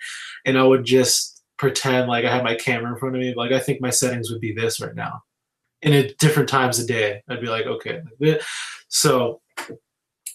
and 0.47 0.59
i 0.59 0.63
would 0.63 0.85
just 0.85 1.43
pretend 1.59 2.09
like 2.09 2.25
i 2.25 2.35
had 2.35 2.43
my 2.43 2.55
camera 2.55 2.91
in 2.91 2.99
front 2.99 3.15
of 3.15 3.21
me 3.21 3.35
like 3.37 3.53
i 3.53 3.61
think 3.61 3.79
my 3.83 3.91
settings 3.91 4.31
would 4.31 4.41
be 4.41 4.55
this 4.55 4.81
right 4.81 4.95
now 4.95 5.23
and 5.83 5.95
at 5.95 6.17
different 6.19 6.49
times 6.49 6.79
a 6.79 6.87
day 6.87 7.23
i'd 7.29 7.41
be 7.41 7.49
like 7.49 7.67
okay 7.67 8.01
so 8.89 9.41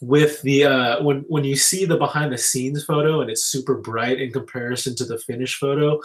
with 0.04 0.42
the 0.42 0.66
uh, 0.66 1.04
when 1.04 1.24
when 1.28 1.44
you 1.44 1.56
see 1.56 1.86
the 1.86 1.98
behind 1.98 2.32
the 2.32 2.38
scenes 2.38 2.84
photo 2.84 3.22
and 3.22 3.30
it's 3.30 3.46
super 3.46 3.76
bright 3.76 4.20
in 4.20 4.32
comparison 4.32 4.96
to 4.96 5.06
the 5.06 5.18
finished 5.18 5.58
photo, 5.58 6.00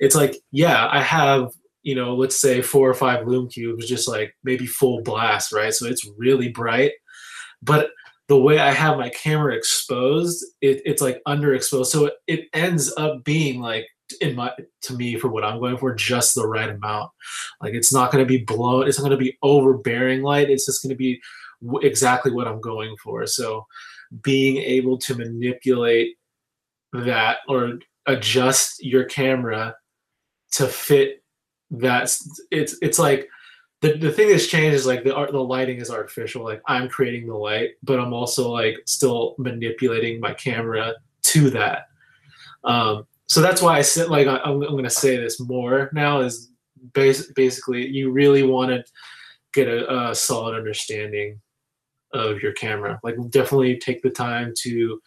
it's 0.00 0.14
like 0.14 0.36
yeah, 0.52 0.88
I 0.90 1.02
have 1.02 1.52
you 1.82 1.94
know 1.94 2.14
let's 2.14 2.36
say 2.36 2.60
four 2.60 2.88
or 2.88 2.94
five 2.94 3.26
lume 3.26 3.48
cubes 3.48 3.88
just 3.88 4.08
like 4.08 4.34
maybe 4.44 4.66
full 4.66 5.02
blast 5.02 5.52
right, 5.52 5.72
so 5.72 5.86
it's 5.86 6.08
really 6.18 6.48
bright, 6.48 6.92
but 7.62 7.90
the 8.28 8.38
way 8.38 8.58
I 8.58 8.72
have 8.72 8.98
my 8.98 9.08
camera 9.08 9.54
exposed, 9.54 10.44
it, 10.60 10.82
it's 10.84 11.00
like 11.00 11.22
underexposed, 11.26 11.86
so 11.86 12.06
it, 12.06 12.14
it 12.26 12.44
ends 12.52 12.92
up 12.98 13.24
being 13.24 13.60
like 13.60 13.86
in 14.20 14.34
my 14.34 14.52
to 14.82 14.94
me 14.94 15.18
for 15.18 15.28
what 15.28 15.44
I'm 15.44 15.60
going 15.60 15.76
for 15.76 15.94
just 15.94 16.34
the 16.34 16.46
right 16.46 16.70
amount. 16.70 17.10
Like 17.60 17.74
it's 17.74 17.92
not 17.92 18.10
going 18.10 18.24
to 18.24 18.28
be 18.28 18.44
blown, 18.44 18.88
it's 18.88 18.98
not 18.98 19.08
going 19.08 19.18
to 19.18 19.24
be 19.24 19.38
overbearing 19.42 20.22
light. 20.22 20.50
It's 20.50 20.66
just 20.66 20.82
going 20.82 20.90
to 20.90 20.96
be 20.96 21.20
exactly 21.82 22.32
what 22.32 22.48
I'm 22.48 22.60
going 22.60 22.96
for. 23.02 23.26
So 23.26 23.66
being 24.22 24.56
able 24.58 24.98
to 24.98 25.14
manipulate 25.14 26.16
that 26.92 27.38
or 27.48 27.78
adjust 28.06 28.82
your 28.84 29.04
camera 29.04 29.76
to 30.52 30.66
fit 30.66 31.22
that 31.70 32.14
it's 32.50 32.76
it's 32.80 32.98
like 32.98 33.28
the, 33.80 33.96
the 33.96 34.10
thing 34.10 34.30
that's 34.30 34.46
changed 34.46 34.74
is 34.74 34.86
like 34.86 35.04
the 35.04 35.14
art 35.14 35.30
the 35.30 35.42
lighting 35.42 35.78
is 35.78 35.90
artificial 35.90 36.42
like 36.42 36.62
i'm 36.66 36.88
creating 36.88 37.26
the 37.26 37.34
light 37.34 37.72
but 37.82 38.00
i'm 38.00 38.14
also 38.14 38.50
like 38.50 38.78
still 38.86 39.34
manipulating 39.36 40.18
my 40.18 40.32
camera 40.32 40.94
to 41.22 41.50
that 41.50 41.88
um 42.64 43.06
so 43.28 43.40
that's 43.40 43.62
why 43.62 43.78
i 43.78 43.82
said 43.82 44.08
like 44.08 44.26
I, 44.26 44.36
am 44.44 44.62
I'm 44.62 44.70
going 44.70 44.84
to 44.84 44.90
say 44.90 45.16
this 45.16 45.40
more 45.40 45.90
now 45.92 46.20
is 46.20 46.50
bas- 46.94 47.30
basically 47.32 47.86
you 47.86 48.10
really 48.10 48.42
want 48.42 48.70
to 48.70 48.84
get 49.54 49.68
a, 49.68 50.10
a 50.10 50.14
solid 50.14 50.56
understanding 50.56 51.40
of 52.12 52.42
your 52.42 52.52
camera. 52.52 52.98
Like 53.02 53.16
definitely 53.30 53.78
take 53.78 54.02
the 54.02 54.10
time 54.10 54.52
to, 54.58 55.00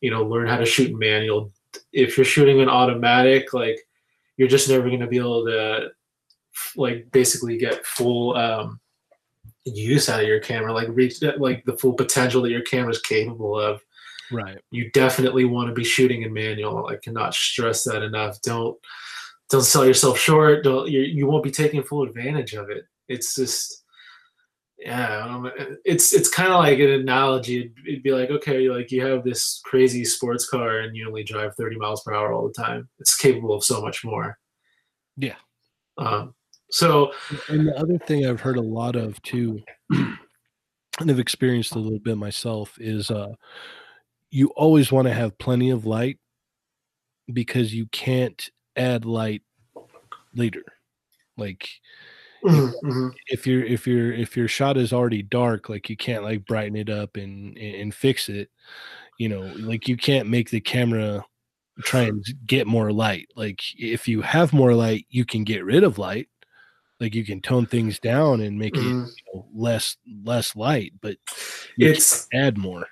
you 0.00 0.10
know, 0.10 0.24
learn 0.24 0.48
how 0.48 0.56
to 0.56 0.66
shoot 0.66 0.98
manual. 0.98 1.52
If 1.92 2.16
you're 2.16 2.24
shooting 2.24 2.60
an 2.60 2.68
automatic, 2.68 3.52
like 3.52 3.78
you're 4.36 4.48
just 4.48 4.68
never 4.68 4.88
going 4.88 5.00
to 5.00 5.06
be 5.06 5.18
able 5.18 5.44
to 5.46 5.88
like 6.76 7.08
basically 7.12 7.56
get 7.56 7.86
full 7.86 8.36
um, 8.36 8.80
use 9.64 10.08
out 10.08 10.20
of 10.20 10.28
your 10.28 10.40
camera, 10.40 10.72
like 10.72 10.88
reach 10.90 11.20
that, 11.20 11.40
like 11.40 11.64
the 11.64 11.76
full 11.76 11.94
potential 11.94 12.42
that 12.42 12.50
your 12.50 12.62
camera 12.62 12.90
is 12.90 13.00
capable 13.00 13.58
of. 13.58 13.80
Right. 14.30 14.58
You 14.70 14.90
definitely 14.92 15.44
want 15.44 15.68
to 15.68 15.74
be 15.74 15.84
shooting 15.84 16.22
in 16.22 16.32
manual. 16.32 16.86
I 16.86 16.96
cannot 16.96 17.34
stress 17.34 17.84
that 17.84 18.02
enough. 18.02 18.40
Don't 18.42 18.76
don't 19.50 19.62
sell 19.62 19.86
yourself 19.86 20.18
short. 20.18 20.64
Don't 20.64 20.88
you, 20.88 21.00
you 21.00 21.26
won't 21.26 21.44
be 21.44 21.50
taking 21.50 21.82
full 21.82 22.02
advantage 22.02 22.54
of 22.54 22.70
it. 22.70 22.84
It's 23.08 23.34
just 23.34 23.84
yeah 24.78 25.24
um, 25.24 25.50
it's 25.84 26.12
it's 26.12 26.28
kind 26.28 26.52
of 26.52 26.58
like 26.60 26.78
an 26.78 26.90
analogy 26.90 27.58
it'd, 27.58 27.72
it'd, 27.86 28.02
be 28.02 28.12
like 28.12 28.30
okay 28.30 28.68
like 28.68 28.90
you 28.92 29.04
have 29.04 29.24
this 29.24 29.60
crazy 29.64 30.04
sports 30.04 30.48
car 30.48 30.80
and 30.80 30.96
you 30.96 31.06
only 31.06 31.24
drive 31.24 31.54
30 31.56 31.76
miles 31.76 32.02
per 32.02 32.14
hour 32.14 32.32
all 32.32 32.46
the 32.46 32.54
time 32.54 32.88
it's 33.00 33.16
capable 33.16 33.54
of 33.54 33.64
so 33.64 33.82
much 33.82 34.04
more 34.04 34.38
yeah 35.16 35.34
um, 35.98 36.32
so 36.70 37.12
and 37.48 37.66
the 37.66 37.76
other 37.76 37.98
thing 37.98 38.24
i've 38.24 38.40
heard 38.40 38.56
a 38.56 38.62
lot 38.62 38.94
of 38.94 39.20
too 39.22 39.60
and 39.90 41.10
i've 41.10 41.18
experienced 41.18 41.74
a 41.74 41.78
little 41.78 41.98
bit 41.98 42.16
myself 42.16 42.76
is 42.80 43.10
uh 43.10 43.32
you 44.30 44.48
always 44.56 44.92
want 44.92 45.06
to 45.08 45.14
have 45.14 45.38
plenty 45.38 45.70
of 45.70 45.86
light 45.86 46.18
because 47.32 47.74
you 47.74 47.86
can't 47.86 48.50
add 48.76 49.04
light 49.04 49.42
later 50.34 50.64
like 51.36 51.68
Mhm. 52.44 53.12
if 53.26 53.46
your 53.46 53.64
if 53.64 53.86
your 53.86 54.12
if 54.12 54.36
your 54.36 54.48
shot 54.48 54.76
is 54.76 54.92
already 54.92 55.22
dark 55.22 55.68
like 55.68 55.90
you 55.90 55.96
can't 55.96 56.22
like 56.24 56.46
brighten 56.46 56.76
it 56.76 56.88
up 56.88 57.16
and 57.16 57.56
and 57.58 57.94
fix 57.94 58.28
it 58.28 58.50
you 59.18 59.28
know 59.28 59.52
like 59.58 59.88
you 59.88 59.96
can't 59.96 60.28
make 60.28 60.50
the 60.50 60.60
camera 60.60 61.24
try 61.80 62.02
and 62.02 62.24
get 62.46 62.66
more 62.66 62.92
light 62.92 63.28
like 63.36 63.60
if 63.78 64.08
you 64.08 64.22
have 64.22 64.52
more 64.52 64.74
light 64.74 65.06
you 65.10 65.24
can 65.24 65.44
get 65.44 65.64
rid 65.64 65.84
of 65.84 65.98
light 65.98 66.28
like 67.00 67.14
you 67.14 67.24
can 67.24 67.40
tone 67.40 67.66
things 67.66 67.98
down 67.98 68.40
and 68.40 68.58
make 68.58 68.76
it 68.76 68.80
Mhm. 68.80 69.06
you 69.06 69.22
know, 69.34 69.48
less 69.54 69.96
less 70.24 70.54
light 70.56 70.92
but 71.00 71.16
It's 71.78 72.26
add 72.32 72.58
more 72.58 72.86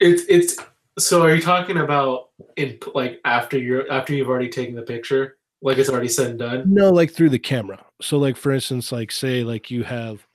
it's 0.00 0.22
it's. 0.28 0.56
So 0.98 1.22
are 1.22 1.34
you 1.34 1.42
talking 1.42 1.78
about 1.78 2.30
in 2.56 2.78
like 2.94 3.20
after 3.24 3.58
you're 3.58 3.90
after 3.92 4.14
you've 4.14 4.28
already 4.28 4.48
taken 4.48 4.74
the 4.74 4.82
picture, 4.82 5.36
like 5.60 5.76
it's 5.78 5.90
already 5.90 6.08
said 6.08 6.30
and 6.30 6.38
done? 6.38 6.64
no 6.72 6.90
like 6.90 7.12
through 7.12 7.30
the 7.30 7.38
camera. 7.38 7.84
So 8.00 8.18
like 8.18 8.36
for 8.36 8.52
instance 8.52 8.92
like 8.92 9.10
say 9.12 9.42
like 9.44 9.70
you 9.70 9.82
have 9.84 10.26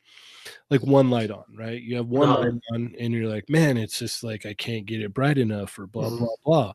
like 0.69 0.81
one 0.83 1.09
light 1.09 1.31
on 1.31 1.43
right? 1.57 1.81
You 1.81 1.95
have 1.97 2.07
one 2.07 2.29
Uh-huh. 2.29 2.45
light 2.45 2.61
on 2.73 2.95
and 2.99 3.13
you're 3.13 3.27
like 3.27 3.49
man 3.49 3.77
it's 3.77 3.99
just 3.99 4.23
like 4.23 4.45
i 4.45 4.53
can't 4.53 4.85
get 4.85 5.01
it 5.01 5.13
bright 5.13 5.37
enough 5.37 5.77
or 5.79 5.87
blah 5.87 6.09
Mhm. 6.09 6.19
blah 6.19 6.35
blah. 6.45 6.73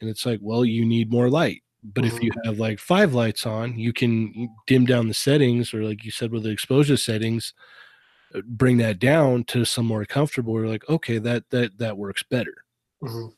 And 0.00 0.10
it's 0.10 0.26
like 0.26 0.40
well 0.42 0.64
you 0.64 0.84
need 0.84 1.10
more 1.10 1.30
light. 1.30 1.62
But 1.94 2.04
if 2.04 2.20
you 2.20 2.32
have 2.44 2.58
like 2.58 2.80
five 2.80 3.14
lights 3.14 3.46
on 3.46 3.78
you 3.78 3.92
can 3.92 4.48
dim 4.66 4.86
down 4.86 5.06
the 5.06 5.14
settings 5.14 5.72
or 5.72 5.84
like 5.84 6.04
you 6.04 6.10
said 6.10 6.32
with 6.32 6.42
the 6.42 6.50
exposure 6.50 6.96
settings 6.96 7.54
uh, 8.34 8.40
bring 8.44 8.76
that 8.78 8.98
down 8.98 9.44
to 9.44 9.64
some 9.64 9.86
more 9.86 10.04
comfortable. 10.04 10.52
We're 10.52 10.66
like 10.66 10.88
okay 10.88 11.18
that 11.18 11.48
that 11.50 11.78
that 11.78 11.96
works 11.96 12.24
better 12.24 12.64
Mhm. 13.02 13.32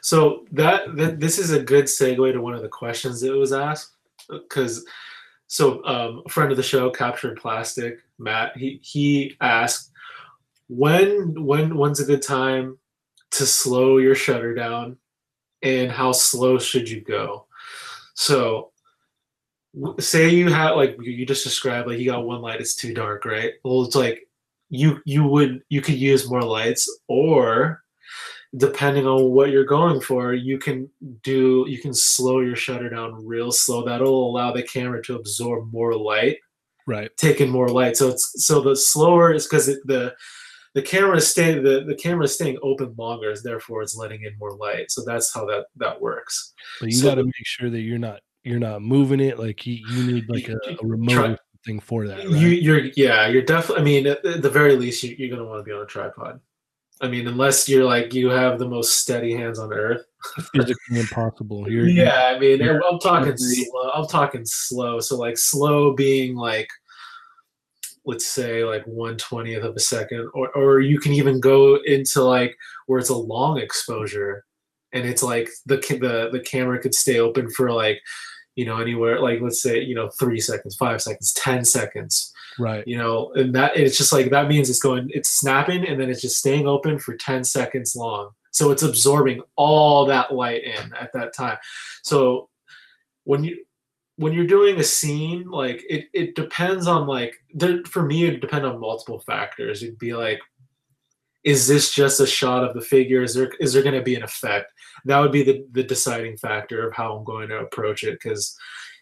So 0.00 0.46
that, 0.52 0.96
that 0.96 1.20
this 1.20 1.38
is 1.38 1.50
a 1.50 1.62
good 1.62 1.84
segue 1.86 2.32
to 2.32 2.40
one 2.40 2.54
of 2.54 2.62
the 2.62 2.68
questions 2.68 3.20
that 3.20 3.32
was 3.36 3.52
asked 3.52 3.92
because 4.28 4.84
so 5.48 5.84
um, 5.84 6.22
a 6.26 6.28
friend 6.28 6.50
of 6.50 6.56
the 6.56 6.62
show, 6.62 6.90
Captured 6.90 7.38
Plastic, 7.40 7.98
Matt, 8.18 8.56
he 8.56 8.80
he 8.82 9.36
asked 9.40 9.92
when 10.68 11.44
when 11.44 11.76
when's 11.76 12.00
a 12.00 12.04
good 12.04 12.22
time 12.22 12.78
to 13.32 13.46
slow 13.46 13.98
your 13.98 14.14
shutter 14.14 14.54
down 14.54 14.96
and 15.62 15.90
how 15.90 16.12
slow 16.12 16.58
should 16.58 16.88
you 16.88 17.00
go? 17.00 17.46
So 18.14 18.72
say 20.00 20.30
you 20.30 20.50
have 20.50 20.76
like 20.76 20.96
you 21.00 21.26
just 21.26 21.44
described 21.44 21.86
like 21.86 21.98
you 21.98 22.10
got 22.10 22.24
one 22.24 22.40
light 22.40 22.60
it's 22.60 22.74
too 22.74 22.94
dark 22.94 23.24
right 23.26 23.54
well 23.62 23.84
it's 23.84 23.94
like 23.94 24.26
you 24.70 25.00
you 25.04 25.24
would 25.24 25.62
you 25.68 25.82
could 25.82 25.96
use 25.96 26.30
more 26.30 26.42
lights 26.42 26.88
or 27.08 27.82
depending 28.56 29.06
on 29.06 29.30
what 29.30 29.50
you're 29.50 29.64
going 29.64 30.00
for, 30.00 30.34
you 30.34 30.58
can 30.58 30.88
do 31.22 31.64
you 31.68 31.78
can 31.78 31.94
slow 31.94 32.40
your 32.40 32.56
shutter 32.56 32.88
down 32.88 33.24
real 33.26 33.52
slow. 33.52 33.84
That'll 33.84 34.30
allow 34.30 34.52
the 34.52 34.62
camera 34.62 35.02
to 35.04 35.16
absorb 35.16 35.72
more 35.72 35.94
light, 35.94 36.38
right 36.86 37.14
take 37.16 37.40
in 37.40 37.50
more 37.50 37.68
light. 37.68 37.96
So 37.96 38.08
it's 38.08 38.46
so 38.46 38.60
the 38.60 38.76
slower 38.76 39.32
is 39.32 39.46
because 39.46 39.66
the 39.66 40.14
the 40.74 40.82
camera 40.82 41.16
is 41.16 41.26
staying 41.26 41.62
the, 41.62 41.84
the 41.84 41.94
camera 41.94 42.24
is 42.24 42.34
staying 42.34 42.58
open 42.62 42.94
longer, 42.98 43.34
therefore 43.42 43.82
it's 43.82 43.96
letting 43.96 44.24
in 44.24 44.36
more 44.38 44.56
light. 44.56 44.90
So 44.90 45.02
that's 45.04 45.32
how 45.32 45.46
that 45.46 45.66
that 45.76 46.00
works. 46.00 46.52
but 46.80 46.90
you 46.90 46.96
So 46.96 47.08
got 47.08 47.16
to 47.16 47.24
make 47.24 47.46
sure 47.46 47.70
that 47.70 47.80
you're 47.80 47.98
not 47.98 48.20
you're 48.44 48.60
not 48.60 48.82
moving 48.82 49.20
it 49.20 49.38
like 49.38 49.66
you, 49.66 49.74
you 49.90 50.12
need 50.12 50.28
like 50.28 50.48
a, 50.48 50.58
a 50.80 50.86
remote 50.86 51.12
Try- 51.14 51.38
something 51.66 51.80
for 51.80 52.06
that 52.06 52.18
right? 52.18 52.28
You 52.28 52.48
you're 52.48 52.84
yeah 52.96 53.26
you're 53.26 53.42
definitely. 53.42 53.82
I 53.82 53.84
mean 53.84 54.06
at 54.06 54.22
the 54.22 54.50
very 54.50 54.76
least 54.76 55.02
you, 55.02 55.16
you're 55.18 55.34
gonna 55.34 55.48
want 55.48 55.60
to 55.60 55.64
be 55.64 55.72
on 55.72 55.82
a 55.82 55.86
tripod. 55.86 56.40
I 57.00 57.08
mean 57.08 57.28
unless 57.28 57.68
you're 57.68 57.84
like 57.84 58.14
you 58.14 58.28
have 58.30 58.58
the 58.58 58.68
most 58.68 58.98
steady 58.98 59.34
hands 59.34 59.58
on 59.58 59.72
earth. 59.72 60.06
physically 60.54 61.00
impossible 61.00 61.70
you're 61.70 61.88
yeah, 61.88 62.32
I 62.34 62.38
mean, 62.38 62.62
I'm 62.62 62.98
talking 62.98 63.36
slow. 63.36 63.90
I'm 63.94 64.06
talking 64.06 64.44
slow. 64.44 65.00
So 65.00 65.16
like 65.16 65.38
slow 65.38 65.94
being 65.94 66.36
like, 66.36 66.68
let's 68.04 68.26
say 68.26 68.64
like 68.64 68.84
one 68.84 69.16
twentieth 69.16 69.64
of 69.64 69.76
a 69.76 69.80
second, 69.80 70.28
or 70.34 70.50
or 70.52 70.80
you 70.80 70.98
can 70.98 71.12
even 71.12 71.40
go 71.40 71.76
into 71.84 72.22
like 72.22 72.56
where 72.86 72.98
it's 72.98 73.10
a 73.10 73.16
long 73.16 73.58
exposure, 73.58 74.44
and 74.92 75.06
it's 75.06 75.22
like 75.22 75.48
the 75.66 75.76
the 75.76 76.30
the 76.32 76.40
camera 76.40 76.78
could 76.78 76.94
stay 76.94 77.20
open 77.20 77.50
for 77.50 77.72
like, 77.72 78.00
you 78.54 78.64
know, 78.64 78.78
anywhere 78.78 79.20
like 79.20 79.40
let's 79.40 79.62
say 79.62 79.80
you 79.80 79.94
know 79.94 80.08
three 80.18 80.40
seconds, 80.40 80.76
five 80.76 81.02
seconds, 81.02 81.32
ten 81.32 81.64
seconds, 81.64 82.32
right 82.58 82.86
you 82.86 82.96
know, 82.96 83.32
and 83.34 83.54
that 83.54 83.76
it's 83.76 83.98
just 83.98 84.12
like 84.12 84.30
that 84.30 84.48
means 84.48 84.70
it's 84.70 84.78
going, 84.78 85.10
it's 85.12 85.30
snapping, 85.30 85.86
and 85.86 86.00
then 86.00 86.10
it's 86.10 86.22
just 86.22 86.38
staying 86.38 86.66
open 86.66 86.98
for 86.98 87.14
ten 87.16 87.44
seconds 87.44 87.96
long. 87.96 88.30
So 88.50 88.70
it's 88.70 88.82
absorbing 88.82 89.42
all 89.56 90.06
that 90.06 90.34
light 90.34 90.64
in 90.64 90.92
at 90.94 91.12
that 91.12 91.34
time. 91.34 91.58
So 92.02 92.48
when 93.24 93.44
you 93.44 93.64
when 94.16 94.32
you're 94.32 94.46
doing 94.46 94.78
a 94.78 94.84
scene, 94.84 95.50
like 95.50 95.84
it 95.88 96.06
it 96.14 96.34
depends 96.34 96.86
on 96.86 97.06
like 97.06 97.34
for 97.86 98.02
me 98.02 98.24
it 98.24 98.40
depend 98.40 98.64
on 98.64 98.80
multiple 98.80 99.20
factors. 99.20 99.82
It'd 99.82 99.98
be 99.98 100.14
like, 100.14 100.40
is 101.44 101.68
this 101.68 101.92
just 101.92 102.20
a 102.20 102.26
shot 102.26 102.64
of 102.64 102.74
the 102.74 102.80
figure? 102.80 103.22
Is 103.22 103.34
there 103.34 103.52
is 103.60 103.72
there 103.72 103.82
going 103.82 103.94
to 103.94 104.02
be 104.02 104.14
an 104.14 104.22
effect? 104.22 104.72
That 105.04 105.20
would 105.20 105.32
be 105.32 105.42
the 105.42 105.66
the 105.72 105.82
deciding 105.84 106.38
factor 106.38 106.86
of 106.86 106.94
how 106.94 107.14
I'm 107.14 107.24
going 107.24 107.48
to 107.50 107.58
approach 107.58 108.04
it. 108.04 108.18
Because 108.22 108.56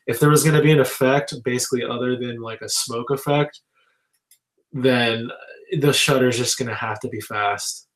if 0.07 0.21
there 0.21 0.31
was 0.31 0.43
going 0.45 0.57
to 0.57 0.63
be 0.63 0.71
an 0.73 0.81
effect, 0.81 1.35
basically 1.45 1.83
other 1.85 2.17
than 2.17 2.41
like 2.41 2.61
a 2.63 2.69
smoke 2.69 3.11
effect, 3.11 3.61
then 4.73 5.31
the 5.79 5.93
shutter's 5.93 6.37
just 6.37 6.59
going 6.59 6.69
to 6.69 6.75
have 6.75 7.01
to 7.01 7.09
be 7.09 7.21
fast. 7.21 7.89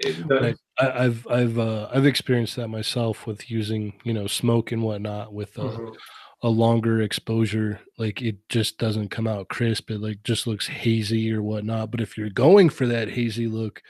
It- 0.00 0.26
that- 0.28 0.42
Right. 0.42 0.56
I, 0.80 1.04
I've 1.04 1.26
I've 1.28 1.58
uh, 1.58 1.88
I've 1.92 2.06
experienced 2.06 2.56
that 2.56 2.68
myself 2.68 3.26
with 3.26 3.50
using 3.50 3.92
you 4.04 4.14
know 4.14 4.26
smoke 4.26 4.72
and 4.72 4.82
whatnot 4.82 5.32
with 5.34 5.56
uh, 5.58 5.62
Mhm. 5.64 5.94
a 6.42 6.48
longer 6.48 7.02
exposure. 7.02 7.78
Like 7.98 8.22
it 8.22 8.36
just 8.48 8.78
doesn't 8.78 9.10
come 9.10 9.28
out 9.28 9.48
crisp. 9.50 9.90
It 9.90 10.00
like 10.00 10.22
just 10.24 10.46
looks 10.46 10.66
hazy 10.66 11.30
or 11.32 11.42
whatnot. 11.42 11.90
But 11.90 12.00
if 12.00 12.16
you're 12.16 12.30
going 12.30 12.70
for 12.70 12.86
that 12.86 13.10
hazy 13.10 13.46
look, 13.46 13.82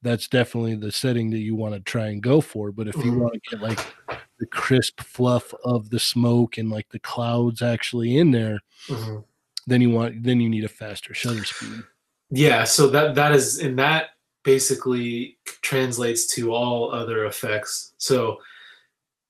that's 0.00 0.26
definitely 0.26 0.74
the 0.76 0.90
setting 0.90 1.30
that 1.30 1.40
you 1.40 1.54
want 1.54 1.74
to 1.74 1.80
try 1.80 2.06
and 2.08 2.22
go 2.22 2.40
for. 2.40 2.72
But 2.72 2.88
if 2.88 2.96
you 2.96 3.12
Mhm. 3.12 3.18
want 3.18 3.34
to 3.34 3.40
get 3.50 3.60
like 3.60 3.78
the 4.42 4.46
crisp 4.46 5.00
fluff 5.02 5.54
of 5.64 5.90
the 5.90 6.00
smoke 6.00 6.58
and 6.58 6.68
like 6.68 6.88
the 6.88 6.98
clouds 6.98 7.62
actually 7.62 8.18
in 8.18 8.32
there, 8.32 8.58
Mhm. 8.88 9.22
then 9.68 9.80
you 9.80 9.90
want 9.90 10.24
then 10.24 10.40
you 10.40 10.48
need 10.48 10.64
a 10.64 10.68
faster 10.68 11.14
shutter 11.14 11.44
speed. 11.44 11.84
Yeah, 12.30 12.64
so 12.64 12.88
that 12.88 13.14
that 13.14 13.30
is 13.32 13.58
and 13.60 13.78
that 13.78 14.06
basically 14.42 15.38
translates 15.60 16.26
to 16.34 16.52
all 16.52 16.90
other 16.92 17.24
effects. 17.24 17.92
So 17.98 18.40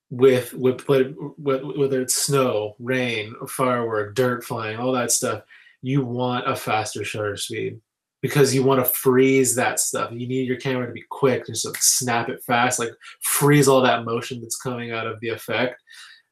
with 0.09 0.55
with 0.55 0.89
with- 0.89 1.15
with- 1.37 1.63
whether 1.77 2.01
it's 2.01 2.15
snow, 2.15 2.75
rain, 2.79 3.35
firework, 3.47 4.15
dirt 4.15 4.43
flying, 4.45 4.79
all 4.79 4.93
that 4.93 5.13
stuff, 5.13 5.43
you 5.83 6.03
want 6.03 6.49
a 6.49 6.57
faster 6.57 7.05
shutter 7.05 7.37
speed 7.37 7.83
because 8.23 8.55
you 8.55 8.63
want 8.63 8.83
to 8.83 8.91
freeze 8.91 9.55
that 9.57 9.81
stuff. 9.81 10.13
You 10.13 10.27
need 10.27 10.49
your 10.49 10.57
camera 10.57 10.87
to 10.87 10.93
be 10.93 11.05
quick, 11.11 11.47
just 11.47 11.67
like 11.67 11.77
snap 11.83 12.29
it 12.29 12.43
fast, 12.45 12.79
like 12.79 12.93
freeze 13.21 13.69
all 13.69 13.83
that 13.83 14.05
motion 14.05 14.41
that's 14.41 14.57
coming 14.57 14.93
out 14.93 15.07
of 15.07 15.21
the 15.21 15.29
effect, 15.29 15.83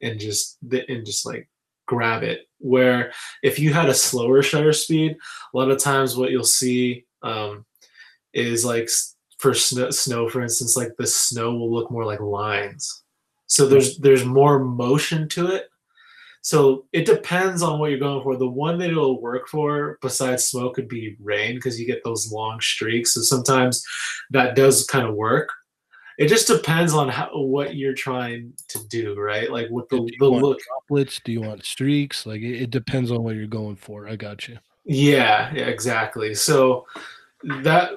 and 0.01 0.19
just 0.19 0.59
and 0.63 1.05
just 1.05 1.27
like 1.27 1.49
grab 1.87 2.23
it. 2.23 2.49
Where 2.59 3.13
if 3.43 3.59
you 3.59 3.75
had 3.75 3.89
a 3.89 3.95
slower 3.95 4.43
shutter 4.43 4.73
speed, 4.73 5.17
a 5.53 5.57
lot 5.57 5.71
of 5.71 5.79
times 5.79 6.17
what 6.17 6.31
you'll 6.31 6.45
see 6.45 7.05
um, 7.23 7.67
is 8.33 8.65
like 8.65 8.89
for 9.39 9.53
snow, 9.53 9.91
snow, 9.91 10.29
for 10.29 10.43
instance, 10.43 10.77
like 10.77 10.93
the 10.97 11.07
snow 11.07 11.55
will 11.55 11.73
look 11.73 11.91
more 11.91 12.05
like 12.05 12.21
lines. 12.21 13.03
So 13.47 13.67
there's 13.67 13.99
there's 13.99 14.25
more 14.25 14.61
motion 14.61 15.29
to 15.31 15.49
it. 15.49 15.70
So 16.43 16.87
it 16.93 17.05
depends 17.05 17.63
on 17.63 17.79
what 17.79 17.91
you're 17.91 17.99
going 18.01 18.23
for. 18.23 18.37
The 18.37 18.49
one 18.49 18.79
that 18.79 18.91
it'll 18.91 19.21
work 19.21 19.49
for, 19.49 19.99
besides 20.01 20.47
smoke, 20.47 20.75
could 20.75 20.89
be 20.89 21.17
rain 21.21 21.57
because 21.57 21.79
you 21.79 21.87
get 21.87 22.03
those 22.03 22.33
long 22.33 22.61
streaks. 22.61 23.15
So 23.15 23.21
sometimes 23.21 23.85
that 24.31 24.57
does 24.57 24.87
kind 24.87 25.07
of 25.07 25.15
work. 25.15 25.51
It 26.19 26.29
just 26.29 26.47
depends 26.47 26.93
on 26.93 27.09
how 27.09 27.31
what 27.33 27.77
you're 27.77 27.95
trying 27.95 28.53
to 28.69 28.87
do, 28.89 29.19
right? 29.19 29.51
Like 29.51 29.69
what 29.69 29.89
the, 29.89 29.99
Do 29.99 30.09
you 30.11 30.19
the 30.19 30.31
want 30.31 30.45
look. 30.45 30.59
droplets? 30.67 31.21
Do 31.25 31.33
you 31.33 31.41
want 31.41 31.65
streaks? 31.65 32.27
Like 32.27 32.43
it, 32.43 32.63
it 32.63 32.71
depends 32.71 33.11
on 33.11 33.23
what 33.23 33.37
you're 33.37 33.47
going 33.47 33.77
for. 33.77 34.07
I 34.07 34.17
got 34.17 34.47
you. 34.49 34.59
Yeah, 34.85 35.51
yeah, 35.55 35.67
exactly. 35.67 36.35
So 36.35 36.87
that 37.63 37.93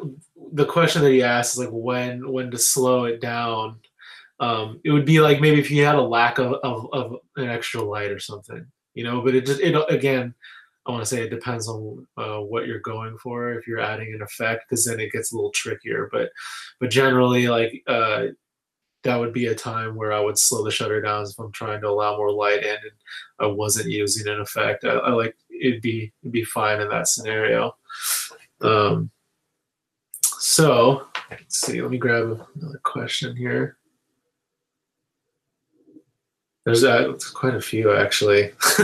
the 0.53 0.65
question 0.65 1.02
that 1.02 1.11
he 1.11 1.24
asked 1.24 1.53
is 1.56 1.60
like 1.60 1.70
when 1.72 2.30
when 2.32 2.52
to 2.52 2.57
slow 2.57 3.06
it 3.06 3.20
down. 3.20 3.80
Um, 4.44 4.82
it 4.84 4.91
would 4.91 5.06
be 5.06 5.22
like 5.22 5.40
maybe 5.40 5.60
if 5.60 5.72
you 5.72 5.86
had 5.86 5.95
a 5.95 6.02
lack 6.02 6.38
of, 6.38 6.56
of, 6.64 6.88
of 6.91 7.15
an 7.38 7.48
extra 7.48 7.82
light 7.82 8.11
or 8.11 8.20
something, 8.20 8.65
you 8.94 9.03
know. 9.03 9.22
But 9.22 9.36
it 9.36 9.45
just 9.45 9.61
it 9.61 9.74
again, 9.90 10.34
I 10.86 10.91
want 10.91 11.02
to 11.02 11.06
say 11.06 11.24
it 11.24 11.30
depends 11.30 11.70
on 11.70 12.06
uh, 12.18 12.40
what 12.40 12.68
you're 12.68 12.80
going 12.80 13.18
for. 13.18 13.53
If 13.53 13.68
you're 13.68 13.80
adding 13.80 14.14
an 14.14 14.22
effect, 14.22 14.65
because 14.68 14.84
then 14.84 14.99
it 14.99 15.14
gets 15.14 15.32
a 15.32 15.36
little 15.36 15.52
trickier. 15.52 16.10
But 16.11 16.30
but 16.82 16.90
generally, 16.90 17.48
like 17.48 17.84
uh, 17.88 18.28
that 19.03 19.20
would 19.20 19.32
be 19.32 19.48
a 19.48 19.56
time 19.56 19.95
where 19.95 20.11
I 20.11 20.20
would 20.20 20.38
slow 20.38 20.64
the 20.64 20.72
shutter 20.72 21.02
down 21.02 21.24
if 21.24 21.40
I'm 21.40 21.53
trying 21.53 21.80
to 21.82 21.90
allow 21.90 22.18
more 22.18 22.32
light 22.32 22.64
in 22.64 22.76
and 22.76 22.98
I 23.40 23.48
wasn't 23.48 23.91
using 23.91 24.28
an 24.28 24.41
effect. 24.41 24.84
I, 24.84 24.95
I 24.95 25.11
like 25.11 25.38
it'd 25.49 25.82
be 25.82 26.11
it'd 26.22 26.34
be 26.34 26.44
fine 26.44 26.82
in 26.82 26.90
that 26.90 27.07
scenario. 27.07 27.78
Um, 28.60 29.10
so 30.40 31.07
let's 31.32 31.61
see. 31.61 31.82
Let 31.82 31.91
me 31.91 31.98
grab 31.98 32.45
another 32.56 32.82
question 32.84 33.38
here. 33.38 33.78
There's 36.65 36.84
uh, 36.84 37.14
quite 37.34 37.56
a 37.56 37.61
few 37.61 37.94
actually. 37.94 38.52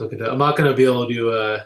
look 0.00 0.12
at 0.12 0.18
that. 0.18 0.30
I'm 0.30 0.38
not 0.38 0.56
gonna 0.56 0.74
be 0.74 0.84
able 0.84 1.08
to 1.08 1.30
uh, 1.30 1.64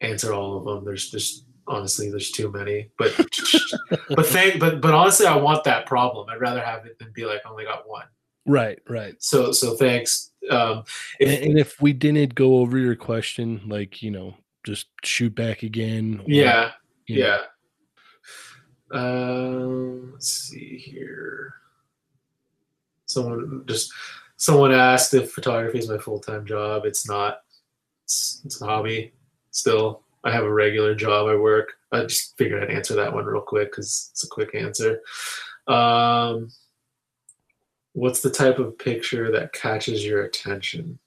answer 0.00 0.32
all 0.32 0.56
of 0.56 0.64
them. 0.64 0.84
There's 0.84 1.10
just 1.10 1.44
honestly 1.66 2.10
there's 2.10 2.30
too 2.30 2.50
many. 2.50 2.90
But 2.98 3.14
but 4.10 4.26
thank 4.26 4.58
but 4.58 4.80
but 4.80 4.94
honestly, 4.94 5.26
I 5.26 5.36
want 5.36 5.64
that 5.64 5.86
problem. 5.86 6.28
I'd 6.28 6.40
rather 6.40 6.64
have 6.64 6.86
it 6.86 6.98
than 6.98 7.12
be 7.12 7.24
like 7.24 7.40
I 7.44 7.50
only 7.50 7.64
got 7.64 7.88
one. 7.88 8.06
Right, 8.46 8.78
right. 8.88 9.14
So 9.18 9.52
so 9.52 9.74
thanks. 9.74 10.32
Um, 10.50 10.84
if, 11.18 11.28
and, 11.28 11.50
and 11.50 11.58
if 11.58 11.80
we 11.80 11.92
didn't 11.92 12.34
go 12.34 12.58
over 12.58 12.78
your 12.78 12.96
question, 12.96 13.60
like 13.66 14.02
you 14.02 14.10
know, 14.10 14.34
just 14.64 14.88
shoot 15.04 15.34
back 15.34 15.62
again. 15.62 16.20
or, 16.20 16.24
yeah, 16.26 16.72
you 17.06 17.20
know. 17.20 17.26
yeah. 17.26 17.38
Um, 18.92 20.12
let's 20.12 20.28
see 20.28 20.76
here. 20.78 21.54
Someone 23.06 23.64
just 23.66 23.92
someone 24.40 24.72
asked 24.72 25.12
if 25.12 25.32
photography 25.32 25.78
is 25.78 25.88
my 25.88 25.98
full 25.98 26.18
time 26.18 26.46
job. 26.46 26.86
It's 26.86 27.06
not. 27.06 27.42
It's, 28.04 28.40
it's 28.44 28.60
a 28.60 28.64
hobby. 28.64 29.12
Still, 29.50 30.02
I 30.24 30.32
have 30.32 30.44
a 30.44 30.52
regular 30.52 30.94
job. 30.94 31.28
I 31.28 31.36
work. 31.36 31.74
I 31.92 32.04
just 32.04 32.36
figured 32.38 32.62
I'd 32.62 32.74
answer 32.74 32.94
that 32.94 33.12
one 33.12 33.26
real 33.26 33.42
quick 33.42 33.70
because 33.70 34.08
it's 34.12 34.24
a 34.24 34.28
quick 34.28 34.54
answer. 34.54 35.00
Um, 35.68 36.50
what's 37.92 38.20
the 38.22 38.30
type 38.30 38.58
of 38.58 38.78
picture 38.78 39.30
that 39.30 39.52
catches 39.52 40.04
your 40.04 40.22
attention? 40.22 40.98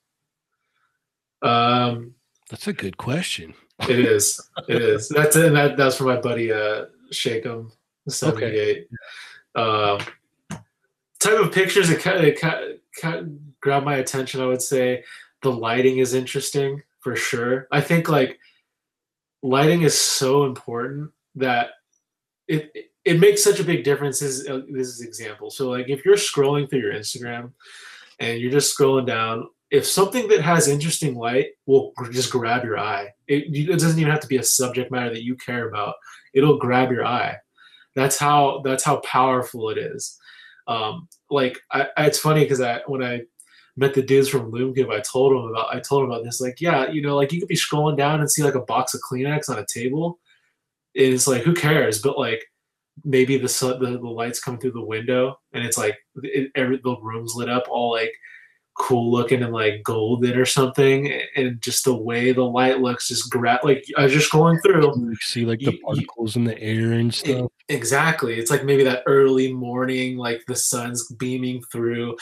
Um, 1.41 2.13
That's 2.51 2.67
a 2.67 2.73
good 2.73 2.97
question. 2.97 3.55
it 3.89 3.99
is. 3.99 4.39
It 4.67 4.81
is. 4.81 5.09
That's 5.09 5.35
and 5.35 5.55
that, 5.55 5.75
that's 5.75 5.97
for 5.97 6.03
my 6.03 6.17
buddy 6.17 6.51
uh 6.51 6.85
Shakem 7.11 7.71
seventy 8.07 8.45
eight. 8.45 8.87
Um, 9.55 9.99
type 11.19 11.39
of 11.39 11.51
pictures 11.51 11.89
that 11.89 12.03
that 12.03 12.79
ca- 12.99 13.11
ca- 13.11 13.23
grab 13.61 13.83
my 13.83 13.95
attention. 13.95 14.41
I 14.41 14.45
would 14.45 14.61
say 14.61 15.03
the 15.41 15.51
lighting 15.51 15.97
is 15.97 16.13
interesting 16.13 16.81
for 16.99 17.15
sure. 17.15 17.67
I 17.71 17.81
think 17.81 18.09
like 18.09 18.39
lighting 19.41 19.81
is 19.81 19.99
so 19.99 20.45
important 20.45 21.11
that 21.35 21.71
it 22.47 22.71
it, 22.73 22.85
it 23.05 23.19
makes 23.19 23.43
such 23.43 23.59
a 23.59 23.63
big 23.63 23.83
difference. 23.83 24.19
This 24.19 24.39
is, 24.39 24.47
uh, 24.47 24.61
this 24.69 24.87
is 24.87 25.01
example. 25.01 25.49
So 25.49 25.69
like 25.69 25.89
if 25.89 26.05
you're 26.05 26.15
scrolling 26.15 26.69
through 26.69 26.79
your 26.79 26.93
Instagram 26.93 27.51
and 28.19 28.39
you're 28.39 28.51
just 28.51 28.77
scrolling 28.77 29.05
down, 29.05 29.49
if 29.71 29.85
something 29.85 30.27
that 30.29 30.41
has 30.41 30.67
interesting 30.67 31.15
light 31.15 31.47
will 31.65 31.93
just 32.11 32.31
grab 32.31 32.63
your 32.63 32.79
eye, 32.79 33.09
it, 33.27 33.45
it 33.53 33.79
doesn't 33.79 33.99
even 33.99 34.11
have 34.11 34.21
to 34.21 34.27
be 34.27 34.37
a 34.37 34.43
subject 34.43 34.91
matter 34.91 35.09
that 35.09 35.23
you 35.23 35.35
care 35.35 35.67
about. 35.67 35.95
It'll 36.33 36.57
grab 36.57 36.91
your 36.91 37.05
eye. 37.05 37.37
That's 37.95 38.17
how 38.17 38.61
that's 38.63 38.83
how 38.83 38.97
powerful 38.97 39.69
it 39.69 39.77
is. 39.77 40.17
Um, 40.67 41.07
like 41.29 41.59
I, 41.71 41.87
I, 41.97 42.05
it's 42.05 42.19
funny 42.19 42.41
because 42.41 42.61
I 42.61 42.81
when 42.87 43.03
I 43.03 43.21
met 43.75 43.93
the 43.93 44.01
dudes 44.01 44.29
from 44.29 44.51
Lume 44.51 44.73
Cube, 44.73 44.89
I 44.89 45.01
told 45.01 45.31
them 45.31 45.49
about 45.49 45.73
I 45.73 45.79
told 45.79 46.03
them 46.03 46.11
about 46.11 46.23
this. 46.23 46.41
Like, 46.41 46.61
yeah, 46.61 46.89
you 46.89 47.01
know, 47.01 47.15
like 47.15 47.31
you 47.31 47.39
could 47.39 47.49
be 47.49 47.55
scrolling 47.55 47.97
down 47.97 48.19
and 48.19 48.29
see 48.29 48.43
like 48.43 48.55
a 48.55 48.61
box 48.61 48.93
of 48.93 49.01
Kleenex 49.01 49.49
on 49.49 49.59
a 49.59 49.65
table. 49.71 50.19
And 50.95 51.13
it's 51.13 51.27
like 51.27 51.43
who 51.43 51.53
cares? 51.53 52.01
But 52.01 52.17
like 52.17 52.43
maybe 53.03 53.37
the 53.37 53.49
sun, 53.49 53.79
the, 53.79 53.97
the 53.97 54.07
lights 54.07 54.39
come 54.39 54.57
through 54.57 54.71
the 54.71 54.85
window 54.85 55.39
and 55.53 55.65
it's 55.65 55.77
like 55.77 55.97
it, 56.21 56.51
every 56.55 56.79
the 56.83 56.95
room's 57.01 57.33
lit 57.35 57.49
up 57.49 57.65
all 57.69 57.91
like 57.91 58.13
cool 58.75 59.11
looking 59.11 59.43
and 59.43 59.53
like 59.53 59.83
golden 59.83 60.35
or 60.37 60.45
something 60.45 61.11
and 61.35 61.61
just 61.61 61.85
the 61.85 61.95
way 61.95 62.31
the 62.31 62.41
light 62.43 62.79
looks 62.81 63.07
just 63.07 63.29
grab 63.29 63.59
like 63.63 63.83
i 63.97 64.03
was 64.03 64.11
just 64.11 64.31
going 64.31 64.59
through 64.61 64.91
You 64.95 65.15
see 65.21 65.45
like 65.45 65.59
the 65.59 65.65
You- 65.65 65.71
you- 65.73 65.81
particles 65.83 66.35
in 66.35 66.43
the 66.43 66.59
air 66.59 66.93
and 66.93 67.13
stuff. 67.13 67.51
Exactly. 67.69 68.33
It's 68.39 68.49
like 68.51 68.65
maybe 68.65 68.83
that 68.83 69.03
early 69.05 69.53
morning, 69.53 70.17
like 70.17 70.43
the 70.47 70.55
sun's 70.55 71.07
beaming 71.13 71.61
through. 71.71 72.15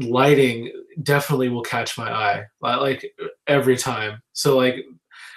Lighting 0.00 0.70
definitely 1.02 1.48
will 1.48 1.62
catch 1.62 1.98
my 1.98 2.08
eye, 2.08 2.44
li- 2.62 2.76
like 2.76 3.12
every 3.48 3.76
time. 3.76 4.22
So 4.32 4.56
like, 4.56 4.76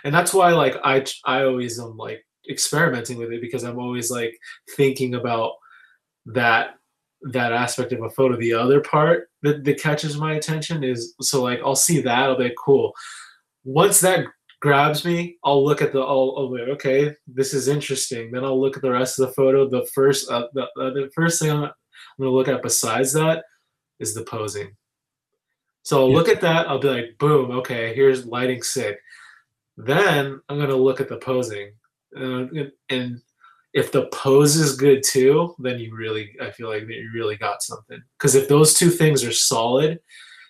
and 0.03 0.13
that's 0.13 0.34
why 0.35 0.51
like 0.51 0.76
I 0.84 1.03
I 1.26 1.43
always 1.45 1.80
am 1.80 1.97
like 1.97 2.23
experimenting 2.47 3.18
with 3.18 3.31
it 3.31 3.41
because 3.41 3.63
I'm 3.63 3.80
always 3.80 4.11
like 4.11 4.38
thinking 4.76 5.15
about 5.15 5.53
that 6.27 6.76
that 7.23 7.53
aspect 7.53 7.91
of 7.93 8.02
a 8.02 8.10
photo. 8.10 8.35
The 8.38 8.53
other 8.53 8.81
part 8.81 9.30
that, 9.43 9.64
that 9.64 9.81
catches 9.81 10.18
my 10.18 10.34
attention 10.34 10.84
is 10.84 11.14
so 11.22 11.43
like 11.43 11.60
I'll 11.64 11.76
see 11.76 12.02
that 12.02 12.23
I'll 12.23 12.38
be 12.38 12.45
like, 12.45 12.56
cool. 12.57 12.93
Once 13.64 13.99
that 14.02 14.26
grabs 14.60 15.06
me, 15.06 15.38
I'll 15.43 15.64
look 15.64 15.81
at 15.81 15.93
the 15.93 15.99
I'll, 15.99 16.35
I'll 16.38 16.53
be 16.53 16.61
like, 16.61 16.69
okay, 16.69 17.15
this 17.27 17.53
is 17.53 17.68
interesting. 17.68 18.31
Then 18.31 18.43
I'll 18.43 18.60
look 18.60 18.76
at 18.76 18.81
the 18.81 18.91
rest 18.91 19.19
of 19.19 19.27
the 19.27 19.34
photo. 19.34 19.68
The 19.69 19.85
first 19.93 20.30
uh, 20.31 20.48
the, 20.53 20.64
uh, 20.64 20.89
the 20.91 21.11
first 21.14 21.39
thing 21.41 21.52
I'm, 21.52 21.64
I'm 21.64 21.72
gonna 22.19 22.31
look 22.31 22.48
at 22.48 22.64
besides 22.64 23.14
that 23.14 23.43
is 23.99 24.14
the 24.14 24.23
posing. 24.23 24.76
So 25.84 26.02
I'll 26.02 26.10
Yeah. 26.10 26.15
look 26.15 26.30
at 26.30 26.41
that. 26.41 26.68
I'll 26.68 26.80
be 26.80 26.89
like, 26.89 27.18
boom, 27.19 27.52
okay, 27.52 27.93
here's 27.95 28.26
lighting 28.26 28.61
sick. 28.64 28.99
Then 29.77 30.41
I'm 30.49 30.60
gonna 30.60 30.76
look 30.76 31.02
at 31.02 31.10
the 31.10 31.18
posing, 31.18 31.73
uh, 32.15 32.45
and 32.89 33.22
if 33.73 33.91
the 33.91 34.07
pose 34.07 34.56
is 34.56 34.76
good 34.76 35.03
too, 35.03 35.56
then 35.60 35.80
you 35.80 35.95
really 35.95 36.35
I 36.41 36.52
feel 36.52 36.69
like 36.69 36.88
that 36.88 36.93
you 36.93 37.10
really 37.14 37.38
got 37.38 37.64
something. 37.64 38.02
Because 38.18 38.35
if 38.35 38.48
those 38.48 38.73
two 38.73 38.89
things 38.89 39.23
are 39.23 39.31
solid, 39.31 39.99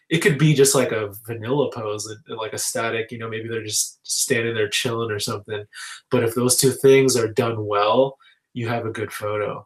it 0.10 0.20
could 0.20 0.38
be 0.38 0.54
just 0.54 0.76
like 0.76 0.92
a 0.92 1.14
vanilla 1.26 1.72
pose, 1.72 2.14
like 2.28 2.54
a 2.54 2.58
static, 2.58 3.12
you 3.12 3.18
know, 3.18 3.30
maybe 3.30 3.48
they're 3.48 3.64
just 3.64 4.00
standing 4.04 4.54
there 4.56 4.68
chilling 4.70 5.12
or 5.12 5.20
something. 5.20 5.64
But 6.10 6.24
if 6.24 6.36
those 6.36 6.58
two 6.58 6.72
things 6.72 7.16
are 7.16 7.30
done 7.30 7.66
well, 7.66 8.18
you 8.54 8.68
have 8.68 8.86
a 8.86 8.92
good 8.92 9.12
photo. 9.14 9.66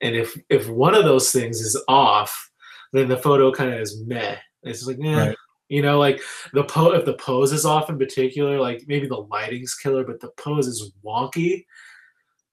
And 0.00 0.16
if 0.16 0.36
if 0.48 0.68
one 0.68 0.94
of 0.94 1.04
those 1.04 1.30
things 1.30 1.60
is 1.60 1.80
off, 1.88 2.50
then 2.92 3.08
the 3.08 3.16
photo 3.18 3.52
kind 3.52 3.72
of 3.74 3.80
is 3.80 4.02
meh. 4.06 4.36
It's 4.62 4.86
like, 4.86 4.96
yeah, 4.98 5.28
Right. 5.28 5.36
you 5.68 5.82
know, 5.82 5.98
like 5.98 6.20
the 6.54 6.64
po 6.64 6.92
if 6.92 7.04
the 7.04 7.14
pose 7.14 7.52
is 7.52 7.64
off 7.64 7.90
in 7.90 7.98
particular, 7.98 8.58
like 8.58 8.82
maybe 8.88 9.06
the 9.06 9.16
lighting's 9.30 9.74
killer, 9.74 10.04
but 10.04 10.20
the 10.20 10.30
pose 10.38 10.66
is 10.66 10.92
wonky. 11.04 11.64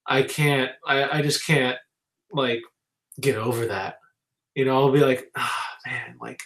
I 0.07 0.23
can't. 0.23 0.71
I 0.85 1.19
I 1.19 1.21
just 1.21 1.45
can't 1.45 1.77
like 2.31 2.61
get 3.19 3.37
over 3.37 3.67
that. 3.67 3.99
You 4.55 4.65
know, 4.65 4.77
I'll 4.77 4.91
be 4.91 4.99
like, 4.99 5.29
ah, 5.37 5.67
man, 5.85 6.15
like 6.19 6.41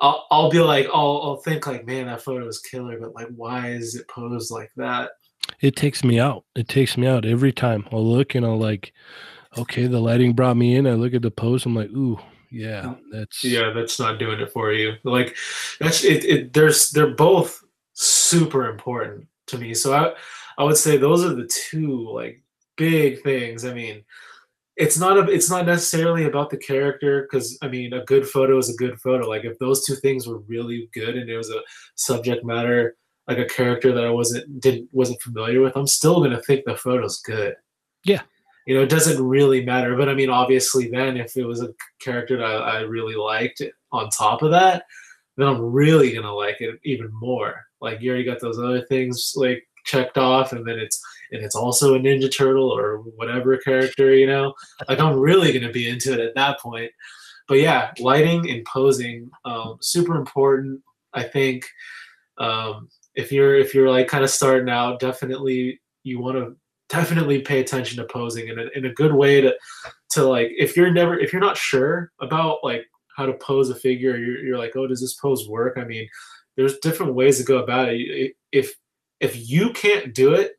I'll, 0.00 0.26
I'll 0.30 0.50
be 0.50 0.60
like, 0.60 0.86
I'll, 0.92 1.20
I'll 1.22 1.36
think 1.36 1.66
like, 1.66 1.86
man, 1.86 2.06
that 2.06 2.22
photo 2.22 2.46
is 2.46 2.60
killer, 2.60 2.98
but 2.98 3.14
like, 3.14 3.28
why 3.34 3.70
is 3.70 3.94
it 3.94 4.08
posed 4.08 4.50
like 4.50 4.70
that? 4.76 5.12
It 5.60 5.76
takes 5.76 6.02
me 6.04 6.18
out. 6.18 6.44
It 6.56 6.68
takes 6.68 6.96
me 6.96 7.06
out 7.06 7.24
every 7.24 7.52
time. 7.52 7.86
I'll 7.92 8.06
look 8.06 8.34
and 8.34 8.44
I'll 8.44 8.58
like, 8.58 8.92
okay, 9.56 9.86
the 9.86 10.00
lighting 10.00 10.32
brought 10.32 10.56
me 10.56 10.76
in. 10.76 10.86
I 10.86 10.94
look 10.94 11.14
at 11.14 11.22
the 11.22 11.30
pose 11.30 11.64
I'm 11.64 11.74
like, 11.74 11.90
ooh, 11.90 12.18
yeah, 12.50 12.94
that's 13.10 13.42
Yeah, 13.42 13.70
that's 13.70 13.98
not 13.98 14.18
doing 14.18 14.40
it 14.40 14.52
for 14.52 14.72
you. 14.72 14.94
Like, 15.04 15.36
that's 15.80 16.04
it. 16.04 16.24
it 16.24 16.52
there's 16.52 16.90
they're 16.90 17.14
both 17.14 17.62
super 17.94 18.70
important 18.70 19.26
to 19.46 19.58
me. 19.58 19.74
So 19.74 19.92
I, 19.92 20.14
I 20.58 20.64
would 20.64 20.76
say 20.76 20.96
those 20.96 21.24
are 21.24 21.34
the 21.34 21.48
two 21.48 22.10
like 22.10 22.43
big 22.76 23.22
things. 23.22 23.64
I 23.64 23.74
mean, 23.74 24.04
it's 24.76 24.98
not 24.98 25.16
a, 25.16 25.30
it's 25.30 25.50
not 25.50 25.66
necessarily 25.66 26.24
about 26.24 26.50
the 26.50 26.56
character 26.56 27.22
because 27.22 27.58
I 27.62 27.68
mean, 27.68 27.92
a 27.92 28.04
good 28.04 28.28
photo 28.28 28.58
is 28.58 28.70
a 28.70 28.76
good 28.76 29.00
photo. 29.00 29.28
Like 29.28 29.44
if 29.44 29.58
those 29.58 29.84
two 29.84 29.94
things 29.96 30.26
were 30.26 30.38
really 30.40 30.88
good 30.92 31.16
and 31.16 31.30
it 31.30 31.36
was 31.36 31.50
a 31.50 31.62
subject 31.94 32.44
matter 32.44 32.96
like 33.28 33.38
a 33.38 33.46
character 33.46 33.92
that 33.92 34.04
I 34.04 34.10
wasn't 34.10 34.60
didn't 34.60 34.88
wasn't 34.92 35.22
familiar 35.22 35.60
with, 35.60 35.76
I'm 35.76 35.86
still 35.86 36.22
gonna 36.22 36.42
think 36.42 36.64
the 36.64 36.76
photo's 36.76 37.20
good. 37.20 37.54
Yeah. 38.04 38.22
You 38.66 38.74
know, 38.74 38.82
it 38.82 38.90
doesn't 38.90 39.22
really 39.22 39.64
matter. 39.64 39.96
But 39.96 40.08
I 40.08 40.14
mean, 40.14 40.30
obviously, 40.30 40.88
then 40.88 41.16
if 41.16 41.36
it 41.36 41.44
was 41.44 41.62
a 41.62 41.74
character 42.00 42.36
that 42.38 42.44
I, 42.44 42.78
I 42.78 42.80
really 42.80 43.14
liked 43.14 43.62
on 43.92 44.08
top 44.10 44.42
of 44.42 44.50
that, 44.50 44.84
then 45.36 45.48
I'm 45.48 45.60
really 45.60 46.12
gonna 46.12 46.32
like 46.32 46.60
it 46.60 46.78
even 46.84 47.10
more. 47.12 47.62
Like 47.80 48.00
you 48.00 48.10
already 48.10 48.24
got 48.24 48.40
those 48.40 48.58
other 48.58 48.82
things 48.82 49.32
like 49.36 49.62
checked 49.84 50.18
off, 50.18 50.52
and 50.52 50.66
then 50.66 50.78
it's 50.78 51.00
and 51.32 51.42
it's 51.44 51.56
also 51.56 51.94
a 51.94 51.98
Ninja 51.98 52.34
Turtle 52.34 52.70
or 52.70 52.98
whatever 52.98 53.56
character, 53.58 54.14
you 54.14 54.26
know. 54.26 54.54
Like 54.88 55.00
I'm 55.00 55.18
really 55.18 55.52
gonna 55.52 55.72
be 55.72 55.88
into 55.88 56.12
it 56.12 56.20
at 56.20 56.34
that 56.34 56.60
point. 56.60 56.90
But 57.48 57.58
yeah, 57.58 57.92
lighting 57.98 58.50
and 58.50 58.64
posing, 58.64 59.30
um, 59.44 59.76
super 59.80 60.16
important. 60.16 60.80
I 61.12 61.22
think 61.22 61.66
um, 62.38 62.88
if 63.14 63.30
you're 63.30 63.56
if 63.56 63.74
you're 63.74 63.90
like 63.90 64.08
kind 64.08 64.24
of 64.24 64.30
starting 64.30 64.70
out, 64.70 65.00
definitely 65.00 65.80
you 66.02 66.20
want 66.20 66.36
to 66.36 66.56
definitely 66.88 67.40
pay 67.40 67.60
attention 67.60 67.96
to 67.96 68.04
posing 68.04 68.50
and 68.50 68.60
in 68.74 68.84
a 68.84 68.92
good 68.92 69.12
way 69.12 69.40
to 69.40 69.54
to 70.10 70.22
like 70.22 70.48
if 70.56 70.76
you're 70.76 70.92
never 70.92 71.18
if 71.18 71.32
you're 71.32 71.40
not 71.40 71.56
sure 71.56 72.12
about 72.20 72.58
like 72.62 72.84
how 73.16 73.24
to 73.24 73.32
pose 73.34 73.70
a 73.70 73.74
figure 73.74 74.16
you're, 74.16 74.38
you're 74.44 74.58
like 74.58 74.72
oh 74.76 74.86
does 74.86 75.00
this 75.00 75.14
pose 75.14 75.48
work 75.48 75.78
i 75.78 75.84
mean 75.84 76.06
there's 76.56 76.78
different 76.78 77.14
ways 77.14 77.38
to 77.38 77.44
go 77.44 77.58
about 77.58 77.88
it 77.88 78.34
if 78.52 78.74
if 79.20 79.48
you 79.48 79.70
can't 79.72 80.14
do 80.14 80.34
it 80.34 80.52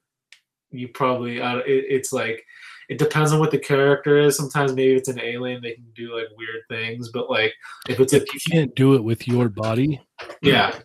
you 0.77 0.87
probably 0.89 1.41
uh, 1.41 1.57
it, 1.57 1.85
it's 1.89 2.13
like 2.13 2.45
it 2.89 2.97
depends 2.97 3.31
on 3.31 3.39
what 3.39 3.51
the 3.51 3.57
character 3.57 4.19
is. 4.19 4.37
Sometimes 4.37 4.73
maybe 4.73 4.95
it's 4.95 5.09
an 5.09 5.19
alien 5.19 5.61
they 5.61 5.73
can 5.73 5.85
do 5.95 6.15
like 6.15 6.27
weird 6.37 6.61
things 6.69 7.09
but 7.09 7.29
like 7.29 7.53
if 7.89 7.99
it's 7.99 8.13
a 8.13 8.17
if 8.17 8.33
you 8.33 8.51
can't 8.51 8.75
do 8.75 8.95
it 8.95 9.03
with 9.03 9.27
your 9.27 9.49
body, 9.49 10.01
yeah. 10.41 10.77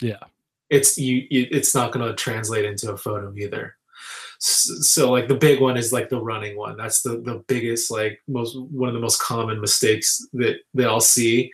Yeah. 0.00 0.18
it's 0.68 0.98
you, 0.98 1.26
it's 1.30 1.74
not 1.74 1.92
going 1.92 2.06
to 2.06 2.14
translate 2.14 2.64
into 2.64 2.92
a 2.92 2.96
photo 2.96 3.34
either. 3.36 3.76
S- 4.40 4.78
so 4.82 5.10
like 5.10 5.28
the 5.28 5.34
big 5.34 5.60
one 5.60 5.76
is 5.76 5.92
like 5.92 6.08
the 6.08 6.20
running 6.20 6.56
one. 6.56 6.76
That's 6.76 7.02
the 7.02 7.20
the 7.20 7.44
biggest 7.46 7.90
like 7.90 8.20
most 8.28 8.58
one 8.58 8.88
of 8.88 8.94
the 8.94 9.00
most 9.00 9.20
common 9.20 9.60
mistakes 9.60 10.26
that 10.32 10.56
that 10.74 10.88
i'll 10.88 11.00
see 11.00 11.52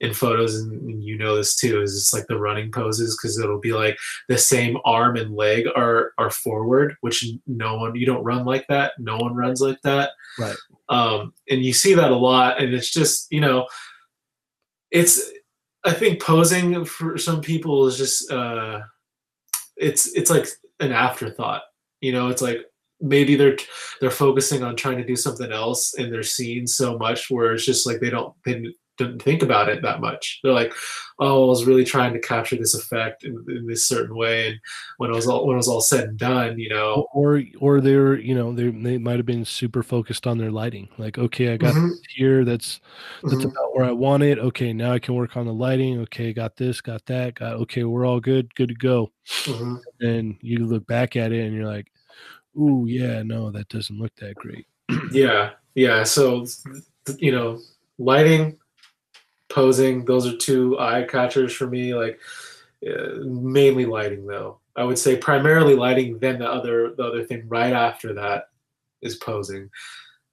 in 0.00 0.14
photos, 0.14 0.54
and, 0.54 1.02
you 1.02 1.18
know 1.18 1.36
this 1.36 1.56
too, 1.56 1.82
is 1.82 1.96
it's 1.96 2.12
like 2.12 2.26
the 2.28 2.38
running 2.38 2.70
poses 2.70 3.16
because 3.16 3.38
it'll 3.38 3.58
be 3.58 3.72
like 3.72 3.98
the 4.28 4.38
same 4.38 4.78
arm 4.84 5.16
and 5.16 5.34
leg 5.34 5.66
are 5.74 6.12
are 6.18 6.30
forward, 6.30 6.96
which 7.00 7.26
no 7.46 7.76
one 7.76 7.94
you 7.94 8.06
don't 8.06 8.24
run 8.24 8.44
like 8.44 8.66
that. 8.68 8.92
No 8.98 9.16
one 9.16 9.34
runs 9.34 9.60
like 9.60 9.80
that. 9.82 10.10
Right. 10.38 10.56
Um, 10.88 11.32
and 11.50 11.62
you 11.64 11.72
see 11.72 11.94
that 11.94 12.10
a 12.10 12.16
lot, 12.16 12.60
and 12.60 12.72
it's 12.74 12.90
just 12.90 13.26
you 13.30 13.40
know, 13.40 13.66
it's 14.90 15.30
I 15.84 15.92
think 15.92 16.22
posing 16.22 16.84
for 16.84 17.18
some 17.18 17.40
people 17.40 17.86
is 17.86 17.96
just 17.96 18.30
uh, 18.30 18.80
it's 19.76 20.06
it's 20.14 20.30
like 20.30 20.46
an 20.80 20.92
afterthought. 20.92 21.62
You 22.00 22.12
know, 22.12 22.28
it's 22.28 22.42
like 22.42 22.58
maybe 23.00 23.36
they're 23.36 23.56
they're 24.00 24.10
focusing 24.10 24.62
on 24.62 24.76
trying 24.76 24.98
to 24.98 25.04
do 25.04 25.16
something 25.16 25.52
else 25.52 25.94
in 25.94 26.10
their 26.10 26.22
scene 26.22 26.66
so 26.66 26.98
much 26.98 27.30
where 27.30 27.54
it's 27.54 27.64
just 27.64 27.86
like 27.86 28.00
they 28.00 28.10
don't 28.10 28.34
they 28.44 28.72
didn't 28.98 29.22
think 29.22 29.42
about 29.42 29.68
it 29.68 29.80
that 29.82 30.00
much. 30.00 30.40
They're 30.42 30.52
like, 30.52 30.74
"Oh, 31.18 31.44
I 31.44 31.46
was 31.46 31.64
really 31.64 31.84
trying 31.84 32.12
to 32.12 32.20
capture 32.20 32.56
this 32.56 32.74
effect 32.74 33.24
in, 33.24 33.44
in 33.48 33.66
this 33.66 33.86
certain 33.86 34.14
way," 34.16 34.48
and 34.48 34.60
when 34.98 35.10
it 35.10 35.14
was 35.14 35.26
all 35.26 35.46
when 35.46 35.54
it 35.54 35.58
was 35.58 35.68
all 35.68 35.80
said 35.80 36.08
and 36.08 36.18
done, 36.18 36.58
you 36.58 36.68
know, 36.68 37.06
or 37.14 37.42
or 37.60 37.80
they're 37.80 38.18
you 38.18 38.34
know 38.34 38.52
they 38.52 38.68
they 38.70 38.98
might 38.98 39.16
have 39.16 39.26
been 39.26 39.44
super 39.44 39.82
focused 39.82 40.26
on 40.26 40.36
their 40.36 40.50
lighting. 40.50 40.88
Like, 40.98 41.16
okay, 41.16 41.52
I 41.52 41.56
got 41.56 41.74
Mhm. 41.74 41.90
this 41.90 42.00
here. 42.14 42.44
That's 42.44 42.80
that's 43.22 43.44
Mhm. 43.44 43.50
about 43.50 43.74
where 43.74 43.84
I 43.86 43.92
want 43.92 44.22
it. 44.24 44.38
Okay, 44.38 44.72
now 44.72 44.92
I 44.92 44.98
can 44.98 45.14
work 45.14 45.36
on 45.36 45.46
the 45.46 45.54
lighting. 45.54 46.00
Okay, 46.00 46.32
got 46.32 46.56
this, 46.56 46.80
got 46.80 47.06
that. 47.06 47.36
Got 47.36 47.54
okay, 47.54 47.84
we're 47.84 48.04
all 48.04 48.20
good, 48.20 48.54
good 48.54 48.68
to 48.68 48.74
go. 48.74 49.12
Mhm. 49.44 49.80
And 50.00 50.36
you 50.42 50.66
look 50.66 50.86
back 50.86 51.16
at 51.16 51.32
it 51.32 51.44
and 51.44 51.54
you're 51.54 51.66
like, 51.66 51.90
"Ooh, 52.56 52.86
yeah, 52.88 53.22
no, 53.22 53.50
that 53.50 53.68
doesn't 53.68 53.98
look 53.98 54.14
that 54.16 54.34
great." 54.34 54.66
yeah, 55.12 55.50
yeah. 55.74 56.02
So 56.02 56.46
you 57.18 57.32
know, 57.32 57.58
lighting, 57.98 58.58
posing, 59.48 60.04
those 60.04 60.26
are 60.26 60.36
two 60.36 60.78
eye 60.78 61.04
catchers 61.04 61.52
for 61.52 61.66
me. 61.66 61.94
Like 61.94 62.20
uh, 62.86 63.18
mainly 63.24 63.86
lighting, 63.86 64.26
though. 64.26 64.60
I 64.76 64.84
would 64.84 64.98
say 64.98 65.16
primarily 65.16 65.74
lighting. 65.74 66.18
Then 66.18 66.38
the 66.38 66.48
other 66.48 66.94
the 66.96 67.04
other 67.04 67.24
thing 67.24 67.48
right 67.48 67.72
after 67.72 68.14
that 68.14 68.48
is 69.02 69.16
posing. 69.16 69.70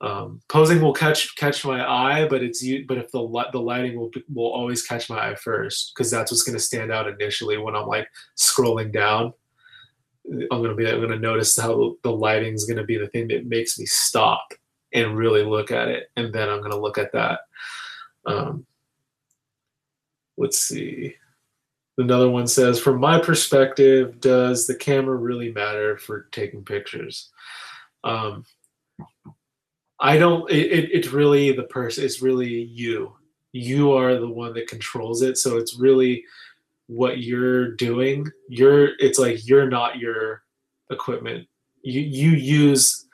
Um, 0.02 0.42
posing 0.50 0.82
will 0.82 0.94
catch 0.94 1.36
catch 1.36 1.66
my 1.66 1.84
eye, 1.84 2.28
but 2.28 2.44
it's 2.44 2.62
you. 2.62 2.86
But 2.88 2.98
if 2.98 3.12
the 3.12 3.46
the 3.52 3.60
lighting 3.60 3.98
will 3.98 4.12
will 4.34 4.52
always 4.52 4.86
catch 4.86 5.10
my 5.10 5.32
eye 5.32 5.36
first, 5.36 5.94
because 5.96 6.12
that's 6.12 6.32
what's 6.32 6.44
going 6.44 6.58
to 6.58 6.64
stand 6.64 6.92
out 6.92 7.08
initially 7.08 7.58
when 7.58 7.76
I'm 7.76 7.88
like 7.88 8.08
scrolling 8.38 8.92
down. 8.92 9.34
I'm 10.52 10.62
gonna 10.62 10.76
be 10.76 10.88
I'm 10.88 11.02
gonna 11.02 11.18
notice 11.18 11.58
how 11.58 11.96
the 12.04 12.12
lighting's 12.12 12.66
gonna 12.66 12.84
be 12.84 12.98
the 12.98 13.08
thing 13.08 13.28
that 13.30 13.46
makes 13.48 13.80
me 13.80 13.86
stop 13.86 14.46
and 14.94 15.18
really 15.18 15.44
look 15.44 15.72
at 15.72 15.88
it, 15.88 16.10
and 16.16 16.34
then 16.34 16.50
I'm 16.50 16.62
gonna 16.62 16.80
look 16.80 16.98
at 16.98 17.12
that. 17.14 17.42
Um, 18.26 18.66
let's 20.38 20.60
see. 20.60 21.16
Another 21.98 22.30
one 22.30 22.48
says, 22.48 22.80
from 22.80 23.00
my 23.00 23.20
perspective, 23.20 24.20
does 24.20 24.68
the 24.68 24.76
camera 24.76 25.16
really 25.16 25.52
matter 25.52 25.98
for 25.98 26.28
taking 26.32 26.64
pictures? 26.64 27.32
Um, 28.04 28.46
I 30.00 30.18
don't. 30.18 30.50
It, 30.52 30.72
it, 30.72 30.90
it's 30.92 31.08
really 31.10 31.54
the 31.54 31.64
person. 31.64 32.04
It's 32.04 32.22
really 32.22 32.64
you. 32.64 33.16
You 33.54 33.94
are 33.94 34.16
the 34.20 34.30
one 34.30 34.54
that 34.56 34.68
controls 34.68 35.22
it. 35.22 35.38
So 35.38 35.58
it's 35.58 35.80
really 35.80 36.26
what 36.88 37.20
you're 37.20 37.76
doing. 37.76 38.28
You're. 38.50 38.90
It's 39.00 39.18
like 39.18 39.48
you're 39.48 39.70
not 39.70 39.98
your 39.98 40.44
equipment. 40.92 41.48
You 41.82 42.02
you 42.02 42.32
use 42.32 43.06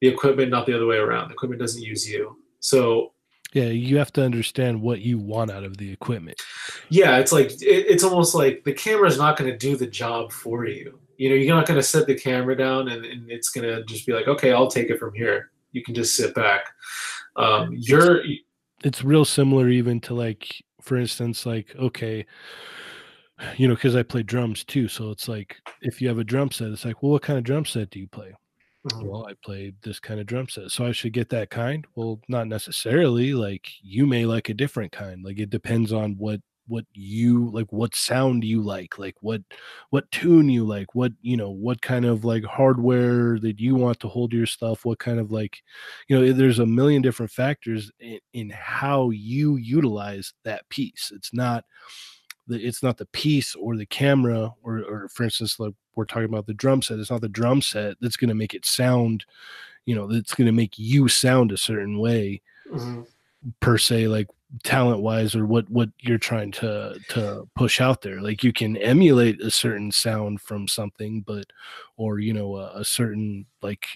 the 0.00 0.08
equipment, 0.08 0.50
not 0.50 0.66
the 0.66 0.74
other 0.74 0.86
way 0.86 0.96
around. 0.96 1.28
The 1.28 1.34
equipment 1.34 1.60
doesn't 1.60 1.82
use 1.82 2.10
you. 2.10 2.36
So 2.58 3.12
Yeah, 3.52 3.66
you 3.66 3.96
have 3.96 4.12
to 4.14 4.22
understand 4.22 4.80
what 4.80 5.00
you 5.00 5.18
want 5.18 5.50
out 5.50 5.64
of 5.64 5.76
the 5.76 5.90
equipment. 5.90 6.40
yeah 6.88 7.18
it's 7.18 7.32
like 7.32 7.50
it, 7.62 7.86
it's 7.88 8.04
almost 8.04 8.34
like 8.34 8.64
the 8.64 8.72
camera's 8.72 9.18
not 9.18 9.36
going 9.36 9.50
to 9.50 9.56
do 9.56 9.76
the 9.76 9.86
job 9.86 10.32
for 10.32 10.66
you. 10.66 10.98
You 11.16 11.30
know 11.30 11.34
you're 11.34 11.54
not 11.54 11.66
going 11.66 11.78
to 11.78 11.82
set 11.82 12.06
the 12.06 12.14
camera 12.14 12.56
down 12.56 12.88
and, 12.88 13.04
and 13.04 13.30
it's 13.30 13.50
going 13.50 13.66
to 13.66 13.84
just 13.84 14.06
be 14.06 14.12
like 14.12 14.28
okay 14.28 14.52
i'll 14.52 14.70
take 14.70 14.90
it 14.90 14.98
from 14.98 15.14
here. 15.14 15.50
You 15.72 15.82
can 15.82 15.94
just 15.94 16.14
sit 16.14 16.34
back. 16.34 16.68
Um, 17.36 17.70
you're 17.72 18.22
it's 18.84 19.04
real 19.04 19.24
similar 19.24 19.68
even 19.68 20.00
to 20.00 20.14
like 20.14 20.62
for 20.80 20.96
instance 20.96 21.46
like 21.46 21.74
okay 21.76 22.24
you 23.56 23.68
know 23.68 23.74
because 23.74 23.96
i 23.96 24.02
play 24.02 24.22
drums 24.22 24.64
too 24.64 24.88
so 24.88 25.10
it's 25.10 25.28
like 25.28 25.56
if 25.82 26.00
you 26.00 26.08
have 26.08 26.18
a 26.18 26.24
drum 26.24 26.50
set 26.50 26.68
it's 26.68 26.84
like 26.84 27.02
well 27.02 27.12
what 27.12 27.22
kind 27.22 27.38
of 27.38 27.44
drum 27.44 27.64
set 27.64 27.90
do 27.90 27.98
you 27.98 28.08
play 28.08 28.32
Mm-hmm. 28.86 29.06
well 29.06 29.26
i 29.26 29.34
played 29.44 29.74
this 29.82 29.98
kind 29.98 30.20
of 30.20 30.26
drum 30.26 30.48
set 30.48 30.70
so 30.70 30.86
i 30.86 30.92
should 30.92 31.12
get 31.12 31.28
that 31.30 31.50
kind? 31.50 31.86
Well 31.96 32.20
not 32.28 32.46
necessarily 32.46 33.34
like 33.34 33.68
you 33.82 34.06
may 34.06 34.26
like 34.26 34.48
a 34.48 34.54
different 34.54 34.92
kind 34.92 35.24
like 35.24 35.38
it 35.38 35.50
depends 35.50 35.92
on 35.92 36.16
what 36.18 36.40
what 36.68 36.84
you 36.92 37.50
like 37.50 37.72
what 37.72 37.94
sound 37.94 38.44
you 38.44 38.60
like 38.60 38.98
like 38.98 39.14
what 39.20 39.40
what 39.90 40.10
tune 40.10 40.48
you 40.48 40.64
like 40.64 40.94
what 40.94 41.12
you 41.22 41.36
know 41.36 41.50
what 41.50 41.80
kind 41.80 42.04
of 42.04 42.24
like 42.24 42.44
hardware 42.44 43.38
that 43.38 43.60
you 43.60 43.74
want 43.74 44.00
to 44.00 44.08
hold 44.08 44.32
your 44.32 44.46
stuff 44.46 44.84
what 44.84 44.98
kind 44.98 45.20
of 45.20 45.30
like 45.30 45.58
you 46.08 46.18
know 46.18 46.32
there's 46.32 46.58
a 46.58 46.66
million 46.66 47.02
different 47.02 47.30
factors 47.30 47.90
in, 48.00 48.18
in 48.32 48.50
how 48.50 49.10
you 49.10 49.56
utilize 49.56 50.32
that 50.44 50.68
piece. 50.68 51.12
It's 51.14 51.32
not 51.32 51.64
the 52.46 52.64
it's 52.64 52.82
not 52.82 52.96
the 52.96 53.06
piece 53.06 53.54
or 53.54 53.76
the 53.76 53.86
camera 53.86 54.52
or 54.62 54.78
or 54.84 55.08
for 55.08 55.24
instance 55.24 55.58
like 55.58 55.74
we're 55.94 56.04
talking 56.04 56.24
about 56.24 56.46
the 56.46 56.54
drum 56.54 56.82
set 56.82 56.98
it's 56.98 57.10
not 57.10 57.20
the 57.20 57.28
drum 57.28 57.60
set 57.62 57.96
that's 58.00 58.16
going 58.16 58.28
to 58.28 58.34
make 58.34 58.54
it 58.54 58.64
sound 58.66 59.24
you 59.86 59.94
know 59.94 60.06
that's 60.06 60.34
going 60.34 60.46
to 60.46 60.52
make 60.52 60.78
you 60.78 61.08
sound 61.08 61.52
a 61.52 61.56
certain 61.56 61.98
way 61.98 62.40
Mhm. 62.72 63.06
per 63.60 63.78
se 63.78 64.08
like 64.08 64.26
talent 64.64 65.00
wise 65.02 65.34
or 65.34 65.44
what 65.46 65.68
what 65.70 65.88
you're 66.00 66.18
trying 66.18 66.52
to 66.52 66.98
to 67.08 67.48
push 67.56 67.80
out 67.80 68.00
there 68.02 68.20
like 68.20 68.42
you 68.44 68.52
can 68.52 68.76
emulate 68.78 69.40
a 69.42 69.50
certain 69.50 69.90
sound 69.92 70.40
from 70.40 70.68
something 70.68 71.20
but 71.22 71.46
or 71.96 72.18
you 72.20 72.32
know 72.32 72.56
a, 72.56 72.80
a 72.80 72.84
certain 72.84 73.44
like 73.62 73.86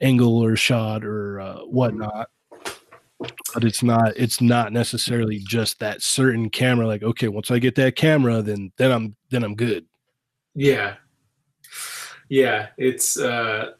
angle 0.00 0.38
or 0.44 0.56
shot 0.56 1.04
or 1.04 1.40
uh, 1.40 1.58
whatnot 1.60 2.28
but 3.54 3.64
it's 3.64 3.82
not 3.82 4.12
it's 4.16 4.40
not 4.40 4.72
necessarily 4.72 5.38
just 5.38 5.78
that 5.78 6.02
certain 6.02 6.50
camera 6.50 6.86
like 6.86 7.02
okay 7.02 7.28
once 7.28 7.50
i 7.50 7.58
get 7.58 7.74
that 7.74 7.96
camera 7.96 8.42
then 8.42 8.72
then 8.76 8.90
i'm 8.90 9.16
then 9.30 9.44
i'm 9.44 9.54
good. 9.54 9.86
Yeah. 10.54 10.96
Yeah 12.28 12.68
it's 12.76 13.18
uh 13.18 13.72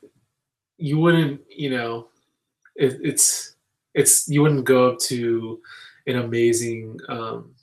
you 0.78 0.98
wouldn't 0.98 1.40
you 1.48 1.70
know 1.70 2.09
it, 2.77 2.98
it's 3.02 3.56
it's 3.94 4.28
you 4.28 4.43
wouldn't 4.43 4.64
go 4.64 4.90
up 4.90 4.98
to 5.01 5.60
an 6.06 6.16
amazing 6.16 6.98
um 7.09 7.55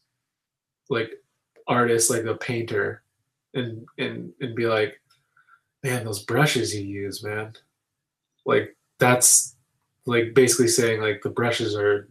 like 0.89 1.11
artist 1.67 2.09
like 2.09 2.25
a 2.25 2.35
painter 2.35 3.03
and 3.53 3.85
and 3.97 4.31
and 4.41 4.55
be 4.55 4.65
like 4.65 4.99
man 5.83 6.03
those 6.05 6.23
brushes 6.23 6.75
you 6.75 6.83
use 6.83 7.23
man. 7.23 7.53
Like 8.45 8.75
that's 8.99 9.55
like 10.09 10.33
basically 10.33 10.67
saying 10.67 11.01
like 11.01 11.21
the 11.21 11.29
brushes 11.29 11.75
are 11.75 12.07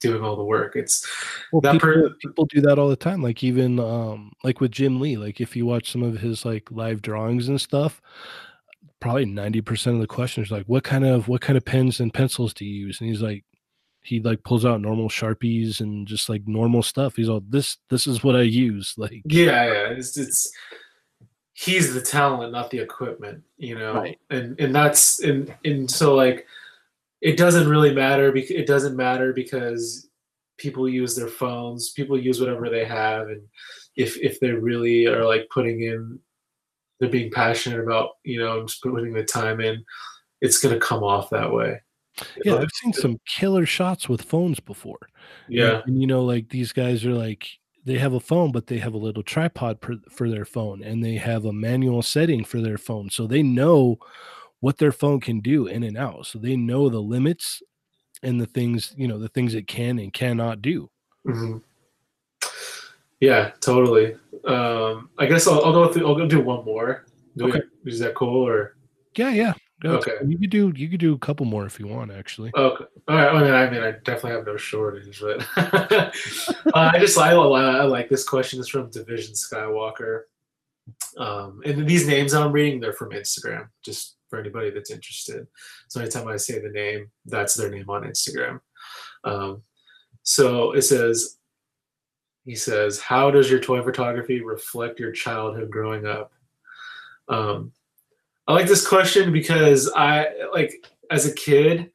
doing 0.00 0.22
all 0.22 0.36
the 0.36 0.44
work. 0.44 0.76
It's 0.76 1.06
well, 1.52 1.60
that 1.62 1.72
people, 1.72 2.10
people 2.20 2.44
do 2.46 2.60
that 2.62 2.78
all 2.78 2.88
the 2.88 2.96
time. 2.96 3.22
Like 3.22 3.42
even 3.42 3.78
um 3.80 4.32
like 4.44 4.60
with 4.60 4.70
jim 4.70 5.00
lee 5.00 5.16
like 5.16 5.40
if 5.40 5.56
you 5.56 5.66
watch 5.66 5.90
some 5.90 6.02
of 6.02 6.18
his 6.18 6.44
like 6.44 6.70
live 6.70 7.02
drawings 7.02 7.48
and 7.48 7.60
stuff 7.60 8.00
probably 9.00 9.26
90% 9.26 9.94
of 9.94 10.00
the 10.00 10.06
questions 10.06 10.50
like 10.50 10.64
what 10.66 10.82
kind 10.82 11.04
of 11.04 11.28
what 11.28 11.42
kind 11.42 11.56
of 11.56 11.64
pens 11.64 12.00
and 12.00 12.12
pencils 12.12 12.54
do 12.54 12.64
you 12.64 12.86
use? 12.86 13.00
And 13.00 13.08
he's 13.10 13.22
like 13.22 13.44
he 14.02 14.20
like 14.20 14.42
pulls 14.44 14.64
out 14.64 14.80
normal 14.80 15.08
sharpies 15.08 15.80
and 15.80 16.06
just 16.06 16.28
like 16.28 16.42
normal 16.46 16.82
stuff. 16.82 17.16
He's 17.16 17.28
all 17.28 17.42
this 17.48 17.78
this 17.90 18.06
is 18.06 18.22
what 18.22 18.36
i 18.36 18.42
use 18.42 18.94
like 18.98 19.22
yeah 19.26 19.66
yeah. 19.66 19.88
It's, 19.90 20.16
it's 20.16 20.50
he's 21.52 21.94
the 21.94 22.00
talent 22.00 22.52
not 22.52 22.70
the 22.70 22.78
equipment 22.78 23.42
you 23.56 23.78
know? 23.78 23.94
Right. 23.94 24.18
and 24.30 24.58
and 24.60 24.74
that's 24.74 25.20
and 25.20 25.54
and 25.64 25.90
so 25.90 26.14
like 26.14 26.46
it 27.20 27.36
doesn't 27.36 27.68
really 27.68 27.94
matter 27.94 28.32
because 28.32 28.50
it 28.50 28.66
doesn't 28.66 28.96
matter 28.96 29.32
because 29.32 30.08
people 30.58 30.88
use 30.88 31.14
their 31.14 31.28
phones 31.28 31.92
people 31.92 32.18
use 32.18 32.40
whatever 32.40 32.68
they 32.68 32.84
have 32.84 33.28
and 33.28 33.42
if 33.96 34.16
if 34.18 34.40
they 34.40 34.50
really 34.50 35.06
are 35.06 35.24
like 35.24 35.46
putting 35.52 35.82
in 35.82 36.18
they're 36.98 37.10
being 37.10 37.30
passionate 37.30 37.80
about 37.80 38.10
you 38.24 38.38
know 38.38 38.62
just 38.62 38.82
putting 38.82 39.12
the 39.12 39.24
time 39.24 39.60
in 39.60 39.84
it's 40.40 40.58
going 40.58 40.74
to 40.74 40.80
come 40.80 41.02
off 41.02 41.30
that 41.30 41.52
way. 41.52 41.80
Yeah 42.44 42.56
i've 42.56 42.70
seen 42.72 42.92
some 42.92 43.18
killer 43.26 43.66
shots 43.66 44.08
with 44.08 44.22
phones 44.22 44.60
before. 44.60 45.08
Yeah. 45.48 45.76
And, 45.76 45.82
and, 45.88 46.00
you 46.00 46.06
know, 46.06 46.22
like 46.22 46.48
these 46.48 46.72
guys 46.72 47.04
are 47.04 47.12
like 47.12 47.46
they 47.84 47.98
have 47.98 48.14
a 48.14 48.20
phone, 48.20 48.52
but 48.52 48.66
they 48.66 48.78
have 48.78 48.94
a 48.94 48.98
little 48.98 49.22
tripod 49.22 49.80
per, 49.80 49.96
for 50.10 50.28
their 50.28 50.44
phone, 50.44 50.82
and 50.82 51.04
they 51.04 51.14
have 51.16 51.44
a 51.44 51.52
manual 51.52 52.02
setting 52.02 52.44
for 52.44 52.60
their 52.60 52.78
phone, 52.78 53.10
so 53.10 53.26
they 53.26 53.42
know 53.42 53.98
what 54.66 54.78
their 54.78 54.90
phone 54.90 55.20
can 55.20 55.38
do 55.38 55.68
in 55.68 55.84
and 55.84 55.96
out. 55.96 56.26
So 56.26 56.40
they 56.40 56.56
know 56.56 56.88
the 56.88 56.98
limits 57.00 57.62
and 58.24 58.40
the 58.40 58.46
things 58.46 58.92
you 58.96 59.06
know 59.06 59.16
the 59.16 59.28
things 59.28 59.54
it 59.54 59.68
can 59.68 60.00
and 60.00 60.12
cannot 60.12 60.60
do. 60.60 60.90
Mhm. 61.24 61.62
Yeah, 63.20 63.52
totally. 63.60 64.16
Um, 64.44 65.08
I 65.18 65.26
guess 65.26 65.46
I'll, 65.46 65.64
I'll 65.64 65.72
go 65.72 65.92
through. 65.92 66.04
I'll 66.08 66.16
go 66.16 66.26
do 66.26 66.40
one 66.40 66.64
more. 66.64 67.04
Do 67.36 67.44
we- 67.44 67.62
is 67.92 68.00
that 68.00 68.16
cool 68.16 68.42
or 68.44 68.76
Yeah, 69.16 69.30
yeah. 69.30 69.52
Go 69.82 69.98
Okay. 69.98 70.16
You 70.26 70.36
could 70.36 70.50
do 70.50 70.72
you 70.74 70.88
could 70.88 70.98
do 70.98 71.14
a 71.14 71.18
couple 71.18 71.46
more 71.46 71.64
if 71.64 71.78
you 71.78 71.86
want, 71.86 72.10
actually. 72.10 72.50
okay? 72.56 72.84
all 73.06 73.14
right, 73.16 73.28
I 73.28 73.42
mean, 73.42 73.52
I 73.52 73.70
mean, 73.70 73.82
I 73.84 73.92
definitely 73.92 74.32
have 74.32 74.46
no 74.46 74.56
shortage, 74.56 75.20
but 75.20 75.46
uh, 75.56 76.10
I 76.74 76.98
just 76.98 77.16
I, 77.18 77.30
I 77.32 77.84
like 77.84 78.08
this 78.08 78.24
question. 78.24 78.58
is 78.58 78.68
from 78.68 78.90
Division 78.90 79.34
Skywalker, 79.34 80.22
um, 81.18 81.62
and 81.64 81.86
these 81.86 82.08
names 82.08 82.34
I'm 82.34 82.50
reading 82.52 82.80
they're 82.80 82.94
from 82.94 83.10
Instagram, 83.10 83.68
just 83.84 84.15
for 84.28 84.38
anybody 84.38 84.70
that's 84.70 84.90
interested. 84.90 85.46
So 85.88 86.00
anytime 86.00 86.28
I 86.28 86.36
say 86.36 86.60
the 86.60 86.68
name, 86.68 87.10
that's 87.24 87.54
their 87.54 87.70
name 87.70 87.88
on 87.88 88.02
Instagram. 88.02 88.60
Um, 89.24 89.62
so 90.22 90.72
it 90.72 90.82
says, 90.82 91.38
he 92.44 92.54
says, 92.54 93.00
how 93.00 93.30
does 93.30 93.50
your 93.50 93.60
toy 93.60 93.82
photography 93.82 94.40
reflect 94.40 95.00
your 95.00 95.12
childhood 95.12 95.70
growing 95.70 96.06
up? 96.06 96.32
Um, 97.28 97.72
I 98.46 98.52
like 98.52 98.68
this 98.68 98.86
question 98.86 99.32
because 99.32 99.90
I 99.96 100.28
like 100.52 100.86
as 101.10 101.26
a 101.26 101.34
kid, 101.34 101.90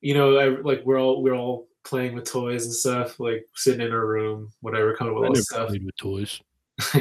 you 0.00 0.14
know, 0.14 0.38
I, 0.38 0.48
like 0.60 0.82
we're 0.84 1.00
all 1.00 1.22
we're 1.22 1.34
all 1.34 1.68
playing 1.84 2.14
with 2.14 2.24
toys 2.24 2.66
and 2.66 2.74
stuff, 2.74 3.18
like 3.18 3.44
sitting 3.56 3.84
in 3.84 3.92
our 3.92 4.06
room, 4.06 4.52
whatever, 4.60 4.94
coming 4.94 5.14
with 5.14 5.28
all 5.28 5.34
stuff. 5.34 5.68
Played 5.68 5.84
with 5.84 5.96
toys. 5.96 6.40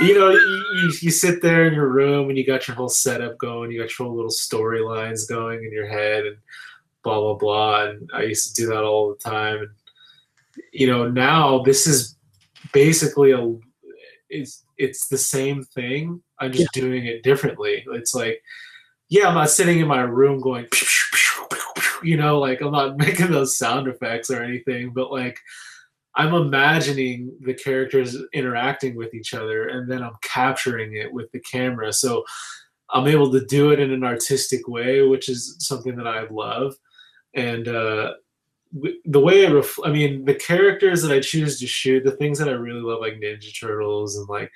you 0.00 0.14
know, 0.18 0.30
you, 0.30 0.64
you, 0.74 0.92
you, 1.00 1.10
sit 1.10 1.42
there 1.42 1.66
in 1.66 1.74
your 1.74 1.88
room 1.88 2.28
and 2.28 2.38
you 2.38 2.46
got 2.46 2.66
your 2.66 2.76
whole 2.76 2.88
setup 2.88 3.38
going, 3.38 3.70
you 3.70 3.80
got 3.80 3.98
your 3.98 4.08
whole 4.08 4.16
little 4.16 4.30
storylines 4.30 5.28
going 5.28 5.64
in 5.64 5.72
your 5.72 5.86
head 5.86 6.26
and 6.26 6.36
blah 7.02 7.20
blah 7.20 7.34
blah. 7.34 7.84
And 7.84 8.10
I 8.12 8.22
used 8.22 8.48
to 8.48 8.62
do 8.62 8.68
that 8.68 8.82
all 8.82 9.10
the 9.10 9.16
time. 9.16 9.58
And 9.58 9.70
you 10.72 10.86
know, 10.86 11.08
now 11.08 11.62
this 11.62 11.86
is 11.86 12.16
basically 12.72 13.32
a 13.32 13.56
it's 14.28 14.64
it's 14.76 15.08
the 15.08 15.18
same 15.18 15.62
thing. 15.62 16.22
I'm 16.38 16.52
just 16.52 16.74
yeah. 16.74 16.82
doing 16.82 17.06
it 17.06 17.22
differently. 17.22 17.84
It's 17.92 18.14
like, 18.14 18.42
yeah, 19.08 19.28
I'm 19.28 19.34
not 19.34 19.50
sitting 19.50 19.78
in 19.78 19.86
my 19.86 20.00
room 20.00 20.40
going, 20.40 20.66
you 22.02 22.16
know, 22.16 22.40
like 22.40 22.60
I'm 22.60 22.72
not 22.72 22.96
making 22.96 23.30
those 23.30 23.56
sound 23.56 23.86
effects 23.86 24.30
or 24.30 24.42
anything, 24.42 24.90
but 24.92 25.12
like 25.12 25.38
I'm 26.16 26.34
imagining 26.34 27.36
the 27.40 27.54
characters 27.54 28.16
interacting 28.32 28.94
with 28.94 29.14
each 29.14 29.34
other 29.34 29.68
and 29.68 29.90
then 29.90 30.02
I'm 30.02 30.16
capturing 30.22 30.96
it 30.96 31.12
with 31.12 31.30
the 31.32 31.40
camera. 31.40 31.92
So 31.92 32.24
I'm 32.90 33.08
able 33.08 33.32
to 33.32 33.44
do 33.44 33.72
it 33.72 33.80
in 33.80 33.90
an 33.90 34.04
artistic 34.04 34.68
way, 34.68 35.02
which 35.02 35.28
is 35.28 35.56
something 35.58 35.96
that 35.96 36.06
I 36.06 36.26
love. 36.30 36.76
And 37.34 37.66
uh, 37.66 38.12
the 39.04 39.20
way 39.20 39.46
I, 39.46 39.50
ref- 39.50 39.78
I 39.84 39.90
mean, 39.90 40.24
the 40.24 40.34
characters 40.34 41.02
that 41.02 41.12
I 41.12 41.20
choose 41.20 41.58
to 41.60 41.66
shoot, 41.66 42.04
the 42.04 42.12
things 42.12 42.38
that 42.38 42.48
I 42.48 42.52
really 42.52 42.80
love, 42.80 43.00
like 43.00 43.14
Ninja 43.14 43.58
Turtles 43.58 44.16
and 44.16 44.28
like 44.28 44.50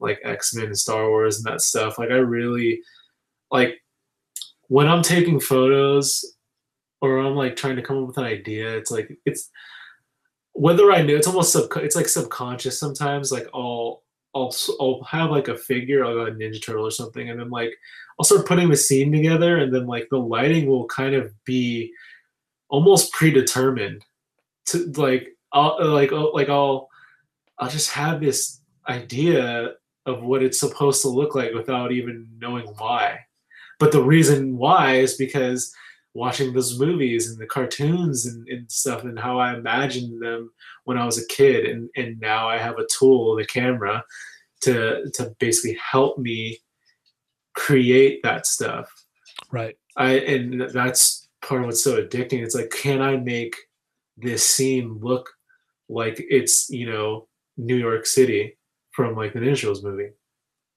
like 0.00 0.18
X 0.24 0.54
Men 0.54 0.66
and 0.66 0.78
Star 0.78 1.08
Wars 1.08 1.38
and 1.38 1.46
that 1.46 1.60
stuff. 1.60 1.98
Like 1.98 2.10
I 2.10 2.14
really 2.16 2.82
like 3.50 3.80
when 4.68 4.88
I'm 4.88 5.02
taking 5.02 5.40
photos 5.40 6.36
or 7.00 7.18
I'm 7.18 7.34
like 7.34 7.56
trying 7.56 7.76
to 7.76 7.82
come 7.82 7.98
up 7.98 8.08
with 8.08 8.18
an 8.18 8.24
idea. 8.24 8.76
It's 8.76 8.90
like 8.90 9.16
it's 9.24 9.50
whether 10.52 10.92
I 10.92 11.02
know 11.02 11.14
it's 11.14 11.26
almost 11.26 11.52
sub 11.52 11.70
it's 11.76 11.96
like 11.96 12.08
subconscious 12.08 12.78
sometimes. 12.78 13.32
Like 13.32 13.48
I'll 13.54 14.02
I'll 14.34 14.54
I'll 14.80 15.02
have 15.04 15.30
like 15.30 15.48
a 15.48 15.56
figure, 15.56 16.04
I'll 16.04 16.14
go 16.14 16.26
a 16.26 16.30
Ninja 16.30 16.62
Turtle 16.62 16.86
or 16.86 16.90
something, 16.90 17.30
and 17.30 17.40
then 17.40 17.50
like 17.50 17.74
I'll 18.18 18.24
start 18.24 18.46
putting 18.46 18.68
the 18.68 18.76
scene 18.76 19.12
together, 19.12 19.58
and 19.58 19.74
then 19.74 19.86
like 19.86 20.08
the 20.10 20.18
lighting 20.18 20.66
will 20.66 20.86
kind 20.86 21.14
of 21.14 21.32
be 21.44 21.92
almost 22.68 23.12
predetermined 23.12 24.04
to 24.66 24.90
like 24.96 25.28
I'll 25.52 25.76
uh, 25.80 25.88
like 25.88 26.12
oh, 26.12 26.30
like 26.34 26.48
I'll 26.48 26.88
I'll 27.58 27.70
just 27.70 27.90
have 27.90 28.20
this 28.20 28.60
idea 28.88 29.74
of 30.06 30.22
what 30.22 30.42
it's 30.42 30.58
supposed 30.58 31.02
to 31.02 31.08
look 31.08 31.34
like 31.34 31.54
without 31.54 31.92
even 31.92 32.28
knowing 32.38 32.66
why. 32.78 33.20
But 33.78 33.92
the 33.92 34.02
reason 34.02 34.56
why 34.56 34.96
is 34.96 35.14
because 35.14 35.72
watching 36.14 36.52
those 36.52 36.78
movies 36.78 37.30
and 37.30 37.40
the 37.40 37.46
cartoons 37.46 38.26
and, 38.26 38.46
and 38.48 38.70
stuff 38.70 39.02
and 39.04 39.18
how 39.18 39.38
I 39.38 39.54
imagined 39.54 40.22
them 40.22 40.50
when 40.84 40.98
I 40.98 41.06
was 41.06 41.18
a 41.18 41.26
kid 41.28 41.64
and, 41.64 41.88
and 41.96 42.20
now 42.20 42.48
I 42.48 42.58
have 42.58 42.78
a 42.78 42.86
tool, 42.86 43.36
the 43.36 43.46
camera, 43.46 44.04
to 44.62 45.10
to 45.14 45.34
basically 45.38 45.78
help 45.82 46.18
me 46.18 46.58
create 47.54 48.22
that 48.22 48.46
stuff. 48.46 48.90
Right. 49.50 49.76
I 49.96 50.18
and 50.18 50.70
that's 50.70 51.28
part 51.42 51.62
of 51.62 51.66
what's 51.66 51.84
so 51.84 52.02
addicting. 52.02 52.42
It's 52.42 52.54
like, 52.54 52.70
can 52.70 53.02
I 53.02 53.16
make 53.16 53.56
this 54.16 54.48
scene 54.48 54.98
look 55.00 55.28
like 55.88 56.24
it's, 56.30 56.70
you 56.70 56.86
know, 56.86 57.28
New 57.56 57.76
York 57.76 58.06
City 58.06 58.56
from 58.92 59.16
like 59.16 59.32
the 59.32 59.40
Ninja 59.40 59.82
movie? 59.82 60.10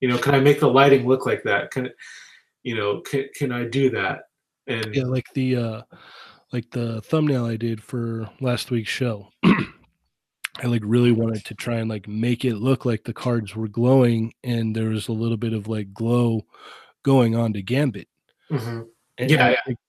You 0.01 0.09
know, 0.09 0.17
can 0.17 0.35
I 0.35 0.39
make 0.39 0.59
the 0.59 0.67
lighting 0.67 1.07
look 1.07 1.25
like 1.25 1.43
that? 1.43 1.71
Can 1.71 1.89
you 2.63 2.75
know, 2.75 3.01
can 3.01 3.29
can 3.35 3.51
I 3.51 3.65
do 3.65 3.89
that? 3.91 4.23
And 4.67 4.95
yeah, 4.95 5.03
like 5.03 5.27
the 5.33 5.55
uh 5.55 5.81
like 6.51 6.69
the 6.71 7.01
thumbnail 7.01 7.45
I 7.45 7.57
did 7.57 7.81
for 7.81 8.29
last 8.39 8.71
week's 8.71 8.89
show. 8.89 9.29
I 9.43 10.67
like 10.67 10.83
really 10.85 11.11
wanted 11.11 11.43
to 11.45 11.53
try 11.53 11.75
and 11.75 11.89
like 11.89 12.07
make 12.07 12.45
it 12.45 12.55
look 12.55 12.85
like 12.85 13.03
the 13.03 13.13
cards 13.13 13.55
were 13.55 13.67
glowing 13.67 14.33
and 14.43 14.75
there 14.75 14.89
was 14.89 15.09
a 15.09 15.13
little 15.13 15.37
bit 15.37 15.53
of 15.53 15.67
like 15.67 15.93
glow 15.93 16.45
going 17.03 17.35
on 17.35 17.53
to 17.53 17.61
Gambit. 17.61 18.07
Mm-hmm. 18.49 18.83
And 19.17 19.31
yeah, 19.31 19.47
I 19.47 19.57
think, 19.65 19.79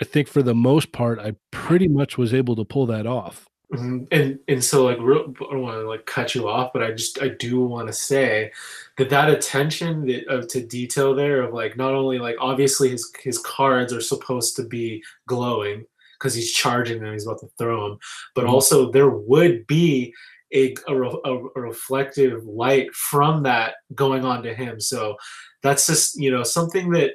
I 0.00 0.04
think, 0.04 0.28
for 0.28 0.42
the 0.42 0.54
most 0.54 0.92
part, 0.92 1.18
I 1.18 1.32
pretty 1.50 1.88
much 1.88 2.18
was 2.18 2.34
able 2.34 2.56
to 2.56 2.64
pull 2.64 2.86
that 2.86 3.06
off. 3.06 3.46
Mm-hmm. 3.74 4.04
And 4.12 4.38
and 4.46 4.62
so 4.62 4.84
like 4.84 4.98
real, 5.00 5.34
I 5.40 5.52
don't 5.52 5.62
want 5.62 5.80
to 5.80 5.88
like 5.88 6.06
cut 6.06 6.36
you 6.36 6.48
off, 6.48 6.72
but 6.72 6.84
I 6.84 6.92
just 6.92 7.20
I 7.20 7.28
do 7.28 7.64
want 7.64 7.88
to 7.88 7.92
say 7.92 8.52
that 8.96 9.10
that 9.10 9.28
attention 9.28 10.06
that, 10.06 10.28
uh, 10.28 10.46
to 10.50 10.64
detail 10.64 11.16
there 11.16 11.42
of 11.42 11.52
like 11.52 11.76
not 11.76 11.92
only 11.92 12.20
like 12.20 12.36
obviously 12.40 12.90
his 12.90 13.12
his 13.20 13.38
cards 13.38 13.92
are 13.92 14.00
supposed 14.00 14.54
to 14.56 14.64
be 14.64 15.02
glowing 15.26 15.84
because 16.16 16.32
he's 16.32 16.52
charging 16.52 17.02
them, 17.02 17.12
he's 17.12 17.26
about 17.26 17.40
to 17.40 17.48
throw 17.58 17.88
them, 17.88 17.98
but 18.36 18.44
mm-hmm. 18.44 18.54
also 18.54 18.92
there 18.92 19.10
would 19.10 19.66
be 19.66 20.14
a, 20.54 20.76
a, 20.86 20.94
a, 20.94 21.60
reflective 21.60 22.44
light 22.44 22.94
from 22.94 23.42
that 23.42 23.74
going 23.94 24.24
on 24.24 24.44
to 24.44 24.54
him. 24.54 24.80
So 24.80 25.16
that's 25.64 25.88
just 25.88 26.20
you 26.20 26.30
know 26.30 26.44
something 26.44 26.90
that 26.90 27.14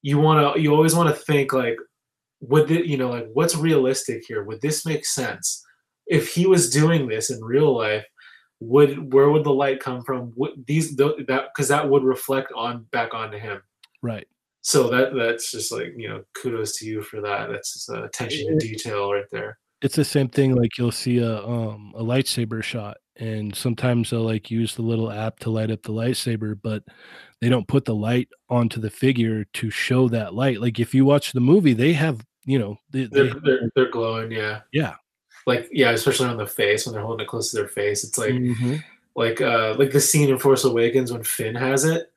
you 0.00 0.18
want 0.18 0.54
to 0.54 0.60
you 0.60 0.74
always 0.74 0.94
want 0.94 1.14
to 1.14 1.24
think 1.24 1.52
like 1.52 1.76
would 2.40 2.70
it 2.70 2.86
you 2.86 2.96
know 2.96 3.10
like 3.10 3.28
what's 3.32 3.56
realistic 3.56 4.22
here 4.26 4.44
would 4.44 4.60
this 4.60 4.86
make 4.86 5.04
sense 5.04 5.64
if 6.06 6.32
he 6.32 6.46
was 6.46 6.70
doing 6.70 7.08
this 7.08 7.30
in 7.30 7.42
real 7.42 7.76
life 7.76 8.04
would 8.60 9.12
where 9.12 9.30
would 9.30 9.44
the 9.44 9.52
light 9.52 9.80
come 9.80 10.02
from? 10.02 10.32
Would 10.36 10.66
these 10.66 10.96
that 10.96 11.16
because 11.26 11.68
that 11.68 11.88
would 11.88 12.04
reflect 12.04 12.52
on 12.54 12.86
back 12.90 13.14
onto 13.14 13.38
him. 13.38 13.62
Right. 14.02 14.26
So 14.62 14.88
that 14.90 15.14
that's 15.14 15.50
just 15.52 15.72
like 15.72 15.94
you 15.96 16.08
know 16.08 16.22
kudos 16.34 16.76
to 16.78 16.86
you 16.86 17.02
for 17.02 17.20
that. 17.20 17.50
That's 17.50 17.74
just, 17.74 17.90
uh, 17.90 18.04
attention 18.04 18.58
to 18.58 18.66
detail 18.66 19.12
right 19.12 19.24
there. 19.30 19.58
It's 19.80 19.96
the 19.96 20.04
same 20.04 20.28
thing. 20.28 20.56
Like 20.56 20.76
you'll 20.76 20.90
see 20.90 21.18
a 21.18 21.38
um 21.44 21.92
a 21.96 22.02
lightsaber 22.02 22.62
shot, 22.62 22.96
and 23.16 23.54
sometimes 23.54 24.10
they'll 24.10 24.22
like 24.22 24.50
use 24.50 24.74
the 24.74 24.82
little 24.82 25.10
app 25.10 25.38
to 25.40 25.50
light 25.50 25.70
up 25.70 25.82
the 25.82 25.92
lightsaber, 25.92 26.58
but 26.60 26.82
they 27.40 27.48
don't 27.48 27.68
put 27.68 27.84
the 27.84 27.94
light 27.94 28.28
onto 28.50 28.80
the 28.80 28.90
figure 28.90 29.44
to 29.44 29.70
show 29.70 30.08
that 30.08 30.34
light. 30.34 30.60
Like 30.60 30.80
if 30.80 30.94
you 30.94 31.04
watch 31.04 31.30
the 31.30 31.40
movie, 31.40 31.74
they 31.74 31.92
have 31.92 32.24
you 32.48 32.58
know 32.58 32.76
they, 32.90 33.02
are 33.02 33.08
they're, 33.08 33.34
they're, 33.44 33.70
they're 33.74 33.90
glowing. 33.90 34.32
Yeah. 34.32 34.60
Yeah 34.72 34.94
like 35.48 35.68
yeah, 35.72 35.90
especially 35.90 36.28
on 36.28 36.36
the 36.36 36.46
face 36.46 36.84
when 36.84 36.94
they're 36.94 37.02
holding 37.02 37.24
it 37.24 37.28
close 37.28 37.50
to 37.50 37.56
their 37.56 37.68
face. 37.68 38.04
It's 38.04 38.18
like 38.18 38.34
mm-hmm. 38.34 38.76
like 39.16 39.40
uh 39.40 39.74
like 39.78 39.90
the 39.92 40.00
scene 40.00 40.28
in 40.28 40.38
Force 40.38 40.64
Awakens 40.64 41.10
when 41.10 41.24
Finn 41.24 41.54
has 41.54 41.84
it. 41.84 42.12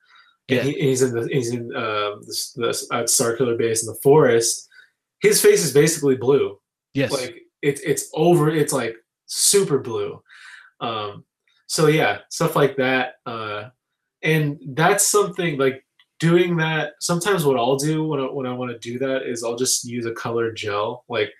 And, 0.48 0.58
yeah. 0.58 0.62
he, 0.64 0.78
and 0.78 0.88
he's 0.88 1.02
in 1.02 1.14
the 1.14 1.28
he's 1.28 1.50
in 1.50 1.74
uh, 1.74 2.16
this, 2.26 2.52
this 2.52 2.86
uh, 2.90 3.04
Starkiller 3.04 3.56
base 3.56 3.82
in 3.82 3.86
the 3.86 3.98
forest. 4.02 4.68
His 5.22 5.40
face 5.40 5.64
is 5.64 5.72
basically 5.72 6.16
blue. 6.16 6.58
Yes, 6.92 7.10
like 7.10 7.36
it's 7.62 7.80
it's 7.80 8.10
over. 8.12 8.50
It's 8.50 8.72
like 8.72 8.96
super 9.26 9.78
blue. 9.78 10.22
Um, 10.80 11.24
so 11.68 11.86
yeah, 11.86 12.18
stuff 12.28 12.54
like 12.54 12.76
that. 12.76 13.14
Uh, 13.24 13.70
and 14.22 14.58
that's 14.74 15.08
something 15.08 15.58
like 15.58 15.82
doing 16.22 16.56
that. 16.58 16.94
Sometimes 17.00 17.44
what 17.44 17.56
I'll 17.56 17.76
do 17.76 18.04
when 18.04 18.20
I, 18.20 18.24
when 18.24 18.46
I 18.46 18.52
want 18.52 18.70
to 18.70 18.78
do 18.78 18.98
that 19.00 19.22
is 19.22 19.42
I'll 19.42 19.56
just 19.56 19.84
use 19.84 20.06
a 20.06 20.12
colored 20.12 20.56
gel. 20.56 21.04
Like 21.08 21.32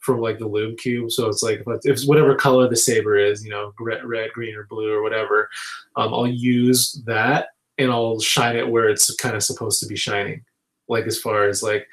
from 0.00 0.20
like 0.20 0.38
the 0.38 0.46
Lume 0.46 0.76
Cube. 0.76 1.10
So 1.10 1.28
it's 1.28 1.42
like 1.42 1.64
if 1.84 2.02
whatever 2.04 2.36
color 2.36 2.68
the 2.68 2.76
saber 2.76 3.16
is, 3.16 3.44
you 3.44 3.50
know, 3.50 3.72
red, 3.80 4.04
red 4.04 4.30
green, 4.32 4.54
or 4.54 4.64
blue, 4.64 4.92
or 4.92 5.02
whatever. 5.02 5.48
Um, 5.96 6.14
I'll 6.14 6.28
use 6.28 7.02
that 7.06 7.48
and 7.76 7.90
I'll 7.90 8.20
shine 8.20 8.56
it 8.56 8.68
where 8.68 8.88
it's 8.88 9.12
kind 9.16 9.34
of 9.34 9.42
supposed 9.42 9.80
to 9.80 9.86
be 9.86 9.96
shining, 9.96 10.44
like 10.88 11.06
as 11.06 11.18
far 11.18 11.48
as 11.48 11.62
like 11.62 11.88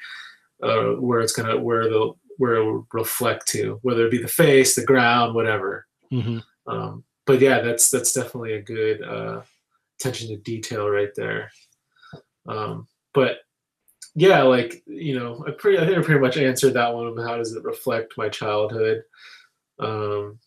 uh, 0.62 0.92
where 0.92 1.20
it's 1.20 1.32
gonna 1.32 1.58
where 1.58 1.88
the 1.88 2.12
where 2.38 2.56
it 2.56 2.64
will 2.64 2.86
reflect 2.92 3.48
to, 3.48 3.80
whether 3.82 4.06
it 4.06 4.12
be 4.12 4.22
the 4.22 4.28
face, 4.28 4.76
the 4.76 4.84
ground, 4.84 5.34
whatever. 5.34 5.86
Mm-hmm. 6.12 6.38
Um, 6.66 7.04
but 7.26 7.40
yeah, 7.40 7.60
that's 7.60 7.90
that's 7.90 8.12
definitely 8.12 8.54
a 8.54 8.62
good 8.62 9.02
uh, 9.02 9.42
attention 9.98 10.28
to 10.28 10.36
detail 10.36 10.88
right 10.88 11.14
there. 11.16 11.50
Um, 12.46 12.88
but 13.12 13.38
yeah, 14.14 14.42
like 14.42 14.82
you 14.86 15.18
know, 15.18 15.44
I 15.46 15.50
pretty 15.52 15.78
I 15.78 15.86
think 15.86 15.98
I 15.98 16.02
pretty 16.02 16.20
much 16.20 16.36
answered 16.36 16.74
that 16.74 16.94
one. 16.94 17.16
How 17.16 17.36
does 17.36 17.52
it 17.52 17.64
reflect 17.64 18.16
my 18.16 18.28
childhood? 18.28 19.02
Um, 19.78 20.38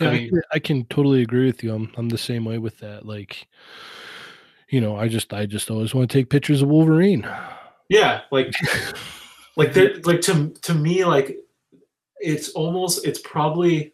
yeah, 0.00 0.08
I, 0.08 0.12
mean, 0.12 0.26
I, 0.26 0.28
can, 0.28 0.42
I 0.54 0.58
can 0.58 0.84
totally 0.86 1.22
agree 1.22 1.46
with 1.46 1.64
you. 1.64 1.74
I'm 1.74 1.92
I'm 1.96 2.08
the 2.08 2.18
same 2.18 2.44
way 2.44 2.58
with 2.58 2.78
that. 2.78 3.04
Like, 3.04 3.48
you 4.68 4.80
know, 4.80 4.96
I 4.96 5.08
just 5.08 5.32
I 5.32 5.46
just 5.46 5.70
always 5.70 5.94
want 5.94 6.10
to 6.10 6.18
take 6.18 6.30
pictures 6.30 6.62
of 6.62 6.68
Wolverine. 6.68 7.28
Yeah, 7.88 8.22
like 8.30 8.52
like 9.56 9.72
there 9.72 9.94
like 10.04 10.20
to 10.22 10.50
to 10.62 10.74
me 10.74 11.04
like 11.04 11.36
it's 12.20 12.50
almost 12.50 13.04
it's 13.04 13.20
probably 13.20 13.92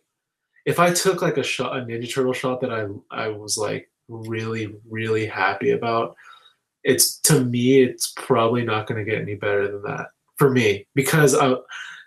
if 0.67 0.79
I 0.79 0.93
took 0.93 1.23
like 1.23 1.39
a 1.39 1.43
shot 1.43 1.79
a 1.79 1.81
Ninja 1.81 2.13
Turtle 2.13 2.35
shot 2.35 2.61
that 2.61 2.73
I 2.73 2.87
I 3.11 3.29
was 3.29 3.57
like 3.57 3.91
really 4.09 4.77
really 4.89 5.27
happy 5.27 5.71
about, 5.71 6.15
it's 6.89 7.19
to 7.21 7.45
me 7.45 7.83
it's 7.83 8.13
probably 8.17 8.65
not 8.65 8.87
going 8.87 8.99
to 9.05 9.09
get 9.11 9.21
any 9.21 9.35
better 9.35 9.71
than 9.71 9.83
that 9.83 10.07
for 10.37 10.51
me 10.51 10.87
because 10.95 11.35
I 11.35 11.55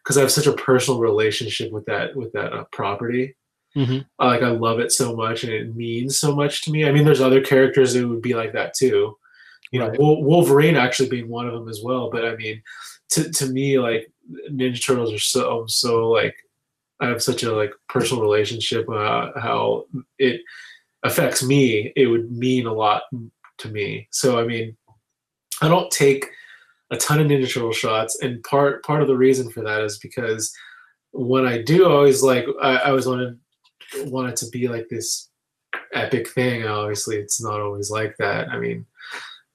because 0.04 0.18
I 0.18 0.22
have 0.22 0.32
such 0.32 0.48
a 0.48 0.54
personal 0.54 1.00
relationship 1.00 1.72
with 1.72 1.86
that 1.86 2.16
with 2.16 2.32
that 2.34 2.52
uh, 2.54 2.64
property. 2.72 3.36
Mhm. 3.78 4.06
Uh, 4.20 4.26
like 4.26 4.42
I 4.42 4.50
love 4.50 4.80
it 4.80 4.92
so 4.92 5.16
much 5.16 5.44
and 5.46 5.54
it 5.54 5.76
means 5.76 6.20
so 6.20 6.36
much 6.36 6.64
to 6.64 6.72
me. 6.72 6.84
I 6.86 6.92
mean, 6.92 7.06
there's 7.06 7.22
other 7.22 7.42
characters 7.42 7.94
that 7.94 8.06
would 8.08 8.22
be 8.22 8.34
like 8.34 8.52
that 8.54 8.74
too. 8.74 9.18
You 9.72 9.80
know, 9.80 9.88
Right. 9.90 10.00
Wol- 10.00 10.24
Wolverine 10.24 10.76
actually 10.76 11.08
being 11.10 11.30
one 11.30 11.48
of 11.48 11.54
them 11.54 11.70
as 11.70 11.80
well. 11.82 12.10
But 12.12 12.26
I 12.26 12.36
mean, 12.36 12.62
to 13.12 13.32
to 13.32 13.46
me, 13.48 13.80
like 13.80 14.12
Ninja 14.50 14.84
Turtles 14.84 15.14
are 15.14 15.20
so 15.20 15.66
so 15.68 16.10
like 16.10 16.36
I 17.00 17.08
have 17.08 17.22
such 17.24 17.44
a 17.44 17.54
like 17.54 17.74
personal 17.88 18.24
relationship. 18.24 18.90
Uh, 18.90 19.32
how 19.40 19.86
it 20.18 20.42
affects 21.04 21.42
me, 21.44 21.94
it 21.96 22.08
would 22.08 22.32
mean 22.32 22.66
a 22.66 22.74
lot 22.74 23.04
to 23.62 23.70
me. 23.70 24.08
So 24.12 24.40
I 24.40 24.44
mean, 24.46 24.76
I 25.62 25.68
don't 25.68 25.92
take 25.92 26.30
a 26.92 26.98
ton 26.98 27.22
of 27.22 27.28
Ninja 27.28 27.52
Turtle 27.52 27.72
shots, 27.72 28.20
and 28.22 28.44
part 28.44 28.84
part 28.84 29.02
of 29.02 29.08
the 29.08 29.18
reason 29.18 29.50
for 29.50 29.62
that 29.64 29.82
is 29.82 29.98
because 30.00 30.54
when 31.12 31.46
I 31.46 31.62
do, 31.62 31.86
I 31.86 31.92
always 31.92 32.24
like 32.24 32.46
I, 32.62 32.78
I 32.78 32.90
always 32.90 33.06
wanted 33.08 33.40
wanted 34.06 34.36
to 34.38 34.50
be 34.50 34.68
like 34.68 34.88
this 34.90 35.30
epic 35.94 36.30
thing. 36.30 36.66
Obviously, 36.66 37.18
it's 37.18 37.42
not 37.42 37.60
always 37.60 37.90
like 37.92 38.16
that. 38.20 38.50
I 38.50 38.58
mean, 38.60 38.86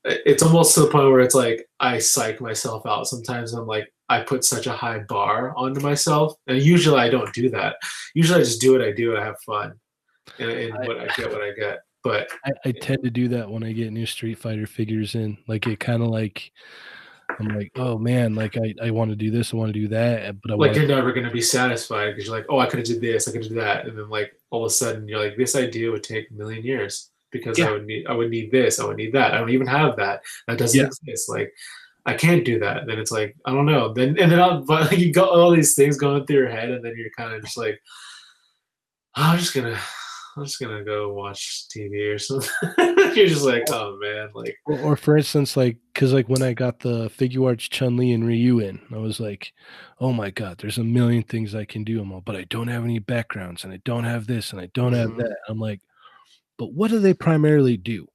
it's 0.05 0.43
almost 0.43 0.75
to 0.75 0.81
the 0.81 0.91
point 0.91 1.11
where 1.11 1.21
it's 1.21 1.35
like 1.35 1.69
I 1.81 1.99
psych 1.99 2.41
myself 2.41 2.87
out. 2.87 3.09
Sometimes 3.09 3.53
I'm 3.53 3.67
like 3.67 3.93
I 4.09 4.21
put 4.21 4.45
such 4.45 4.67
a 4.67 4.73
high 4.73 5.01
bar 5.01 5.53
onto 5.57 5.81
myself, 5.81 6.35
and 6.47 6.63
usually 6.63 7.01
I 7.01 7.11
don't 7.11 7.33
do 7.35 7.51
that. 7.51 7.77
Usually, 8.15 8.41
I 8.41 8.45
just 8.45 8.61
do 8.61 8.73
what 8.73 8.83
I 8.83 8.93
do. 8.93 9.17
I 9.17 9.25
have 9.25 9.41
fun, 9.45 9.75
and, 10.39 10.51
and 10.51 10.75
I- 10.75 10.87
what 10.87 11.01
I 11.01 11.07
get, 11.17 11.31
what 11.31 11.43
I 11.43 11.53
get. 11.53 11.81
But 12.07 12.29
I, 12.45 12.53
I 12.69 12.73
tend 12.73 13.03
to 13.05 13.11
do 13.11 13.29
that 13.29 13.51
when 13.51 13.63
I 13.65 13.73
get 13.73 13.93
new 13.93 14.07
Street 14.07 14.39
Fighter 14.39 14.67
figures 14.67 15.15
in. 15.15 15.37
Like 15.47 15.67
it 15.67 15.81
kind 15.81 16.03
of 16.03 16.09
like 16.09 16.53
I'm 17.41 17.49
like, 17.49 17.73
oh 17.77 17.99
man, 17.99 18.35
like 18.35 18.57
I, 18.57 18.75
I 18.83 18.91
want 18.91 19.11
to 19.11 19.17
do 19.17 19.31
this, 19.31 19.53
I 19.53 19.57
want 19.57 19.73
to 19.75 19.79
do 19.81 19.89
that, 19.89 20.41
but 20.41 20.53
I 20.53 20.55
like 20.55 20.77
you're 20.77 20.87
never 20.87 21.13
gonna 21.13 21.31
be 21.31 21.43
satisfied 21.43 22.11
because 22.13 22.27
you're 22.29 22.37
like, 22.37 22.47
oh, 22.49 22.59
I 22.59 22.67
could 22.67 22.79
have 22.79 22.87
did 22.87 23.01
this, 23.01 23.29
I 23.29 23.33
could 23.33 23.43
do 23.43 23.55
that, 23.57 23.87
and 23.87 23.99
then 23.99 24.09
like 24.09 24.33
all 24.51 24.65
of 24.65 24.69
a 24.69 24.75
sudden 24.75 25.09
you're 25.09 25.19
like, 25.19 25.37
this 25.37 25.57
idea 25.57 25.91
would 25.91 26.05
take 26.05 26.31
a 26.31 26.35
million 26.35 26.65
years 26.65 27.11
because 27.33 27.59
Yeah. 27.59 27.69
I 27.69 27.73
would 27.73 27.87
need, 27.87 28.07
I 28.07 28.13
would 28.13 28.31
need 28.31 28.51
this, 28.51 28.79
I 28.79 28.87
would 28.87 28.97
need 28.97 29.13
that. 29.13 29.35
I 29.35 29.39
don't 29.39 29.51
even 29.51 29.67
have 29.67 29.97
that. 29.97 30.23
That 30.47 30.59
doesn't 30.59 30.81
Yeah. 30.81 30.87
exist. 30.87 31.29
Like, 31.29 31.53
I 32.07 32.15
can't 32.15 32.45
do 32.45 32.61
that. 32.61 32.87
Then 32.87 32.99
it's 33.01 33.11
like, 33.11 33.35
I 33.45 33.53
don't 33.53 33.67
know. 33.67 33.93
Then 33.93 34.17
and 34.19 34.31
then 34.31 34.41
I'll, 34.41 34.63
but 34.63 34.93
you 34.99 35.13
got 35.13 35.29
all 35.29 35.51
these 35.51 35.75
things 35.75 35.99
going 35.99 36.25
through 36.25 36.37
your 36.37 36.49
head, 36.51 36.71
and 36.71 36.85
then 36.85 36.95
you're 36.97 37.11
kind 37.17 37.35
of 37.35 37.43
just 37.43 37.57
like, 37.57 37.81
"Oh, 39.17 39.23
I'm 39.23 39.39
just 39.39 39.55
gonna. 39.55 39.77
I'm 40.37 40.45
just 40.45 40.61
gonna 40.61 40.85
go 40.85 41.13
watch 41.15 41.65
TV 41.75 42.15
or 42.15 42.19
something. 42.19 42.51
you're 43.17 43.27
just 43.27 43.45
like, 43.45 43.65
oh 43.71 43.97
man, 44.01 44.29
like 44.35 44.55
or, 44.67 44.79
or 44.79 44.97
for 44.97 45.17
instance, 45.17 45.57
like 45.57 45.79
because 45.95 46.13
like 46.13 46.29
when 46.29 46.43
I 46.43 46.53
got 46.53 46.81
the 46.81 47.09
Figuarts 47.09 47.71
Chun 47.71 47.97
Li 47.97 48.13
and 48.13 48.27
Ryu 48.27 48.59
in, 48.61 48.81
I 48.93 48.99
was 48.99 49.19
like, 49.19 49.53
oh 49.99 50.13
my 50.13 50.31
god, 50.31 50.59
there's 50.59 50.79
a 50.79 50.85
million 50.85 51.23
things 51.23 51.55
I 51.55 51.65
can 51.65 51.85
do. 51.85 52.01
I'm 52.01 52.13
all, 52.13 52.21
but 52.21 52.37
I 52.37 52.45
don't 52.45 52.69
have 52.69 52.85
any 52.85 52.99
backgrounds, 52.99 53.65
and 53.65 53.73
I 53.73 53.79
don't 53.85 54.05
have 54.05 54.27
this, 54.27 54.53
and 54.53 54.61
I 54.61 54.67
don't 54.75 54.93
have 54.93 55.11
Mhm. 55.11 55.19
that. 55.19 55.37
I'm 55.49 55.59
like, 55.59 55.81
but 56.59 56.73
what 56.75 56.91
do 56.91 56.99
they 56.99 57.15
primarily 57.15 57.77
do? 57.79 58.07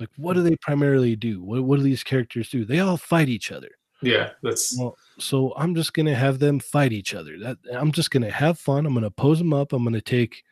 Like, 0.00 0.10
what 0.16 0.34
do 0.34 0.42
they 0.42 0.56
primarily 0.56 1.14
do? 1.16 1.42
What 1.42 1.62
what 1.62 1.76
do 1.76 1.82
these 1.84 2.02
characters 2.04 2.50
do? 2.50 2.64
They 2.64 2.80
all 2.80 2.96
fight 2.96 3.28
each 3.28 3.52
other. 3.52 3.70
yeah, 4.02 4.30
that's 4.42 4.76
Well, 4.78 4.96
so 5.18 5.54
I'm 5.56 5.74
just 5.74 5.94
gonna 5.94 6.14
have 6.14 6.38
them 6.40 6.58
fight 6.58 6.92
each 6.92 7.14
other. 7.14 7.38
That 7.38 7.56
I'm 7.72 7.92
just 7.92 8.10
gonna 8.10 8.30
have 8.30 8.58
fun. 8.58 8.84
I'm 8.84 8.92
gonna 8.94 9.10
pose 9.10 9.38
them 9.38 9.54
up. 9.54 9.72
I'm 9.72 9.84
gonna 9.84 10.00
take, 10.02 10.42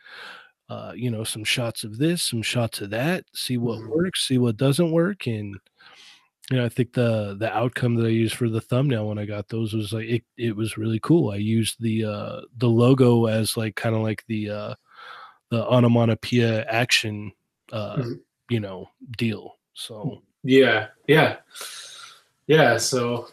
uh, 0.69 0.93
you 0.95 1.11
know, 1.11 1.25
some 1.25 1.45
shots 1.45 1.85
of 1.85 1.99
this, 1.99 2.23
some 2.23 2.43
shots 2.43 2.81
of 2.81 2.91
that. 2.91 3.25
See 3.35 3.59
what 3.59 3.81
Mhm. 3.81 3.89
works, 3.89 4.27
see 4.29 4.39
what 4.39 4.57
doesn't 4.57 4.93
work, 4.93 5.27
and 5.27 5.57
you 6.51 6.59
know, 6.59 6.65
I 6.65 6.69
think 6.69 6.93
the 6.93 7.37
the 7.39 7.51
outcome 7.57 7.95
that 7.97 8.07
I 8.07 8.11
used 8.11 8.35
for 8.37 8.49
the 8.51 8.61
thumbnail 8.61 9.09
when 9.09 9.19
I 9.19 9.25
got 9.27 9.49
those 9.49 9.73
was 9.75 9.93
like 9.93 10.09
it. 10.09 10.25
It 10.37 10.57
was 10.57 10.77
really 10.77 11.01
cool. 11.01 11.31
I 11.31 11.37
used 11.37 11.77
the 11.81 12.05
uh 12.05 12.41
the 12.59 12.69
logo 12.69 13.27
as 13.27 13.57
like 13.57 13.77
kind 13.77 13.95
of 13.97 14.03
like 14.03 14.25
the 14.29 14.51
uh 14.51 14.75
the 15.51 15.67
onomatopoeia 15.67 16.65
action, 16.65 17.33
uh, 17.73 17.97
Mhm. 17.97 18.21
you 18.51 18.61
know, 18.61 18.89
deal. 19.17 19.59
So 19.75 20.23
Yeah, 20.43 20.89
yeah, 21.09 21.39
yeah. 22.47 22.77
So 22.77 23.29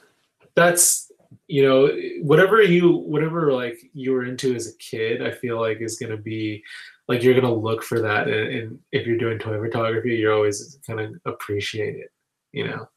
that's 0.56 1.12
you 1.48 1.64
know 1.64 1.90
whatever 2.22 2.62
you 2.62 2.92
whatever 2.92 3.52
like 3.54 3.80
you 3.94 4.12
were 4.14 4.26
into 4.26 4.54
as 4.56 4.68
a 4.68 4.78
kid, 4.78 5.22
I 5.22 5.32
feel 5.32 5.60
like 5.60 5.80
is 5.82 5.98
gonna 6.00 6.18
be 6.18 6.64
like 7.12 7.24
you're 7.24 7.40
gonna 7.40 7.54
look 7.54 7.84
for 7.84 8.00
that, 8.02 8.28
and, 8.28 8.54
and 8.54 8.80
if 8.92 9.06
you're 9.06 9.18
doing 9.18 9.38
toy 9.38 9.60
photography, 9.60 10.16
you're 10.16 10.34
always 10.34 10.76
gonna 10.88 11.12
appreciate 11.26 11.96
it. 11.96 12.12
You 12.54 12.68
know. 12.68 12.90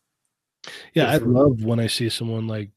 Yeah, 0.94 1.10
I 1.10 1.16
love 1.16 1.62
when 1.64 1.80
I 1.80 1.88
see 1.88 2.08
someone 2.08 2.46
like 2.46 2.70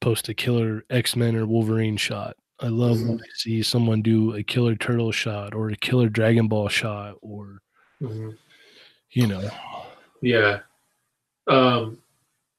post 0.00 0.28
a 0.28 0.34
killer 0.34 0.84
X 0.90 1.16
Men 1.16 1.36
or 1.36 1.46
Wolverine 1.46 1.96
shot. 1.96 2.36
I 2.60 2.68
love 2.68 3.00
when 3.02 3.18
I 3.20 3.28
see 3.34 3.62
someone 3.62 4.00
do 4.00 4.34
a 4.34 4.42
killer 4.42 4.74
turtle 4.76 5.12
shot 5.12 5.54
or 5.54 5.68
a 5.70 5.76
killer 5.76 6.08
Dragon 6.08 6.48
Ball 6.48 6.68
shot 6.68 7.16
or 7.20 7.60
Mhm. 8.00 8.36
you 9.10 9.26
know. 9.26 9.50
Yeah. 10.22 10.60
Um, 11.46 11.98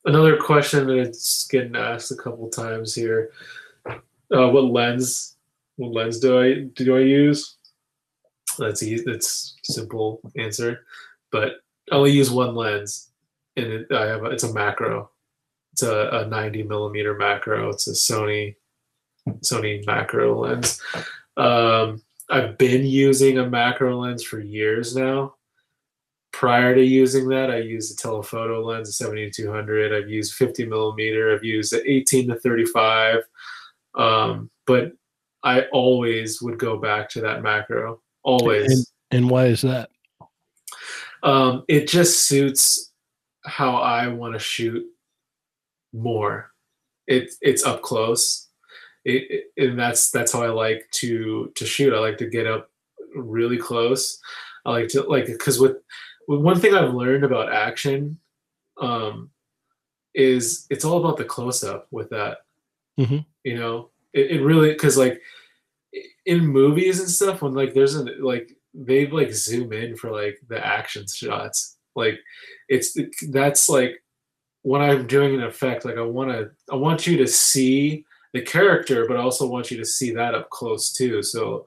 another 0.06 0.38
question 0.38 0.88
that's 0.88 1.48
getting 1.48 1.76
asked 1.76 2.12
a 2.12 2.16
couple 2.16 2.49
times 2.49 2.94
here. 2.94 3.32
Uh, 3.86 4.49
what 4.49 4.66
lens? 4.66 5.36
What 5.78 5.94
lens 5.94 6.20
do 6.20 6.40
I 6.40 6.54
do 6.74 6.98
I 6.98 7.02
use? 7.02 7.56
That's 8.57 8.84
easy. 8.84 9.03
That's 9.05 9.55
simple 9.63 10.19
answer, 10.38 10.85
but 11.31 11.61
I 11.91 11.95
only 11.95 12.11
use 12.11 12.31
one 12.31 12.55
lens, 12.55 13.09
and 13.55 13.67
it, 13.67 13.91
I 13.91 14.05
have 14.05 14.23
a, 14.23 14.27
it's 14.27 14.43
a 14.43 14.53
macro. 14.53 15.09
It's 15.73 15.84
a, 15.84 16.09
a 16.09 16.27
90 16.27 16.63
millimeter 16.63 17.15
macro. 17.15 17.69
It's 17.69 17.88
a 17.88 17.91
Sony 17.91 18.55
Sony 19.39 19.85
macro 19.85 20.39
lens. 20.39 20.81
Um, 21.35 22.01
I've 22.29 22.57
been 22.57 22.85
using 22.85 23.38
a 23.38 23.49
macro 23.49 23.99
lens 23.99 24.23
for 24.23 24.39
years 24.39 24.95
now 24.95 25.35
prior 26.38 26.75
to 26.75 26.84
using 26.84 27.27
that, 27.29 27.49
I 27.49 27.57
used 27.57 27.91
a 27.91 27.95
telephoto 27.95 28.63
lens, 28.63 28.89
a 28.89 28.91
7200. 28.91 29.91
I've 29.91 30.07
used 30.07 30.35
50 30.35 30.67
millimeter. 30.67 31.34
I've 31.34 31.43
used 31.43 31.73
the 31.73 31.81
18 31.89 32.27
to 32.27 32.35
35. 32.35 33.23
Um, 33.95 34.51
but 34.67 34.91
I 35.43 35.61
always 35.71 36.39
would 36.39 36.59
go 36.59 36.77
back 36.77 37.09
to 37.09 37.21
that 37.21 37.41
macro. 37.41 38.01
Always. 38.28 38.91
And 39.12 39.30
why 39.30 39.45
is 39.45 39.62
that? 39.62 39.90
Um, 41.24 41.64
it 41.70 41.88
just 41.88 42.28
suits 42.28 42.91
how 43.45 43.76
I 43.78 44.10
want 44.10 44.34
to 44.34 44.40
shoot 44.40 44.86
more. 45.94 46.52
It, 47.08 47.34
it's 47.41 47.66
up 47.66 47.82
close. 47.82 48.49
It, 49.06 49.45
it, 49.56 49.70
and 49.70 49.80
that's 49.80 50.12
that's 50.12 50.34
how 50.34 50.44
I 50.44 50.49
like 50.49 50.90
to 50.95 51.54
to 51.56 51.66
shoot. 51.66 51.94
I 51.94 51.99
like 51.99 52.18
to 52.18 52.30
get 52.30 52.45
up 52.45 52.70
really 53.16 53.58
close. 53.58 54.20
I 54.66 54.72
like 54.72 54.90
to 54.90 55.04
like 55.04 55.28
because 55.28 55.58
with 55.58 55.78
well, 56.28 56.41
one 56.41 56.60
thing 56.60 56.74
I've 56.74 56.94
learned 56.94 57.24
about 57.24 57.54
action 57.54 58.20
um, 58.82 59.30
is 60.14 60.68
it's 60.70 60.84
all 60.84 60.98
about 60.98 61.16
the 61.16 61.24
close 61.24 61.64
up 61.64 61.88
with 61.91 62.10
that. 62.10 62.40
Mhm. 62.99 63.26
You 63.45 63.58
know, 63.58 63.90
it, 64.12 64.32
it 64.32 64.41
really 64.44 64.74
because 64.74 64.98
like 64.98 65.22
in 66.26 66.45
movies 66.45 66.99
and 66.99 67.09
stuff 67.09 67.41
when 67.41 67.53
like 67.53 67.73
there's 67.73 67.95
a 67.95 68.03
like 68.19 68.51
they 68.73 69.07
like 69.07 69.31
zoom 69.31 69.73
in 69.73 69.95
for 69.95 70.11
like 70.11 70.38
the 70.49 70.64
action 70.65 71.05
shots. 71.07 71.77
Like 71.95 72.19
it's 72.69 72.97
that's 73.30 73.69
like 73.69 74.03
when 74.61 74.81
I'm 74.81 75.07
doing 75.07 75.35
an 75.35 75.43
effect. 75.43 75.85
Like 75.85 75.97
I 75.97 76.01
want 76.01 76.31
to 76.31 76.51
I 76.72 76.76
want 76.76 77.07
you 77.07 77.18
to 77.18 77.27
see 77.27 78.05
the 78.34 78.41
character, 78.41 79.05
but 79.07 79.18
I 79.18 79.22
also 79.22 79.47
want 79.47 79.72
you 79.72 79.77
to 79.77 79.85
see 79.85 80.11
that 80.14 80.35
up 80.35 80.49
close 80.49 80.91
too. 80.91 81.23
So 81.23 81.65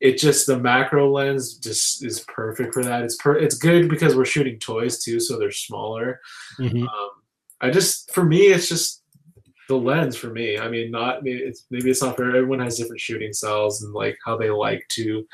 it 0.00 0.16
just 0.16 0.46
the 0.46 0.58
macro 0.58 1.10
lens 1.10 1.58
just 1.58 2.04
is 2.04 2.20
perfect 2.20 2.72
for 2.72 2.82
that. 2.84 3.02
It's 3.02 3.16
per 3.16 3.36
it's 3.36 3.56
good 3.56 3.90
because 3.90 4.16
we're 4.16 4.24
shooting 4.24 4.58
toys 4.58 5.02
too, 5.02 5.20
so 5.20 5.38
they're 5.38 5.50
smaller. 5.50 6.20
Mhm. 6.58 6.82
Um, 6.82 7.10
I 7.60 7.70
just 7.70 8.10
for 8.12 8.24
me, 8.24 8.46
it's 8.46 8.68
just 8.68 8.99
the 9.70 9.76
lens 9.76 10.16
for 10.16 10.30
me. 10.30 10.58
I 10.58 10.68
mean, 10.68 10.90
not 10.90 11.22
maybe 11.22 11.38
it's 11.38 11.64
maybe 11.70 11.90
it's 11.90 12.02
not 12.02 12.16
for 12.16 12.24
everyone 12.24 12.58
has 12.58 12.76
different 12.76 13.00
shooting 13.00 13.32
styles 13.32 13.82
and 13.82 13.94
like 13.94 14.18
how 14.24 14.36
they 14.36 14.50
like 14.50 14.84
to 14.90 15.24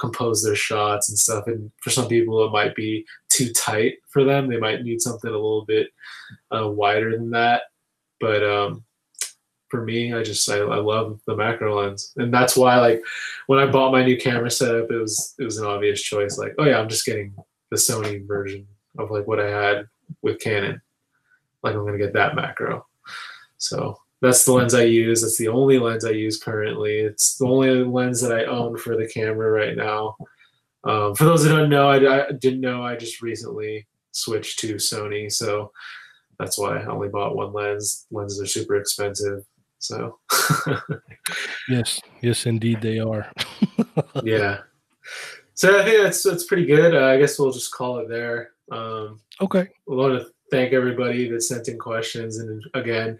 compose 0.00 0.42
their 0.42 0.56
shots 0.56 1.10
and 1.10 1.18
stuff. 1.18 1.46
And 1.46 1.70
for 1.76 1.90
some 1.90 2.08
people, 2.08 2.42
it 2.44 2.52
might 2.52 2.74
be 2.74 3.04
too 3.28 3.52
tight 3.52 3.98
for 4.08 4.24
them. 4.24 4.48
They 4.48 4.56
might 4.56 4.82
need 4.82 5.02
something 5.02 5.28
a 5.28 5.34
little 5.34 5.66
bit 5.66 5.88
uh, 6.50 6.68
wider 6.68 7.16
than 7.16 7.30
that. 7.32 7.64
But 8.18 8.42
um, 8.42 8.82
for 9.68 9.84
me, 9.84 10.14
I 10.14 10.22
just 10.22 10.50
I, 10.50 10.56
I 10.60 10.78
love 10.78 11.20
the 11.26 11.36
macro 11.36 11.78
lens, 11.78 12.14
and 12.16 12.32
that's 12.32 12.56
why 12.56 12.78
like 12.80 13.02
when 13.46 13.58
I 13.58 13.66
bought 13.66 13.92
my 13.92 14.02
new 14.02 14.16
camera 14.16 14.50
setup, 14.50 14.90
it 14.90 14.96
was 14.96 15.34
it 15.38 15.44
was 15.44 15.58
an 15.58 15.66
obvious 15.66 16.00
choice. 16.00 16.38
Like, 16.38 16.54
oh 16.58 16.64
yeah, 16.64 16.78
I'm 16.78 16.88
just 16.88 17.04
getting 17.04 17.34
the 17.70 17.76
Sony 17.76 18.26
version 18.26 18.66
of 18.98 19.10
like 19.10 19.26
what 19.26 19.38
I 19.38 19.50
had 19.50 19.86
with 20.22 20.40
Canon. 20.40 20.80
Like 21.62 21.74
I'm 21.74 21.84
gonna 21.84 21.98
get 21.98 22.14
that 22.14 22.34
macro. 22.34 22.86
So 23.62 23.96
that's 24.20 24.44
the 24.44 24.52
lens 24.52 24.74
I 24.74 24.82
use. 24.82 25.22
That's 25.22 25.38
the 25.38 25.48
only 25.48 25.78
lens 25.78 26.04
I 26.04 26.10
use 26.10 26.38
currently. 26.38 26.98
It's 26.98 27.36
the 27.36 27.46
only 27.46 27.84
lens 27.84 28.20
that 28.20 28.32
I 28.32 28.44
own 28.44 28.76
for 28.76 28.96
the 28.96 29.06
camera 29.06 29.50
right 29.50 29.76
now. 29.76 30.16
Um, 30.84 31.14
for 31.14 31.24
those 31.24 31.44
that 31.44 31.50
don't 31.50 31.70
know, 31.70 31.88
I, 31.88 32.26
I, 32.26 32.32
didn't 32.32 32.60
know. 32.60 32.84
I 32.84 32.96
just 32.96 33.22
recently 33.22 33.86
switched 34.10 34.58
to 34.60 34.74
Sony, 34.74 35.30
so 35.30 35.70
that's 36.40 36.58
why 36.58 36.78
I 36.78 36.86
only 36.86 37.08
bought 37.08 37.36
one 37.36 37.52
lens. 37.52 38.06
Lenses 38.10 38.40
are 38.40 38.46
super 38.46 38.74
expensive, 38.76 39.44
so 39.78 40.18
yes, 41.68 42.00
yes, 42.20 42.46
indeed, 42.46 42.80
they 42.80 42.98
are. 42.98 43.30
yeah. 44.24 44.58
So 45.54 45.78
I 45.80 45.84
think 45.84 46.02
that's 46.02 46.22
that's 46.24 46.44
pretty 46.44 46.66
good. 46.66 46.96
Uh, 46.96 47.06
I 47.06 47.18
guess 47.18 47.38
we'll 47.38 47.52
just 47.52 47.72
call 47.72 47.98
it 47.98 48.08
there. 48.08 48.50
Um, 48.72 49.20
okay. 49.40 49.68
A 49.88 49.92
lot 49.92 50.08
to 50.08 50.26
thank 50.52 50.72
everybody 50.74 51.28
that 51.30 51.42
sent 51.42 51.66
in 51.68 51.78
questions, 51.78 52.38
and 52.38 52.62
again, 52.74 53.18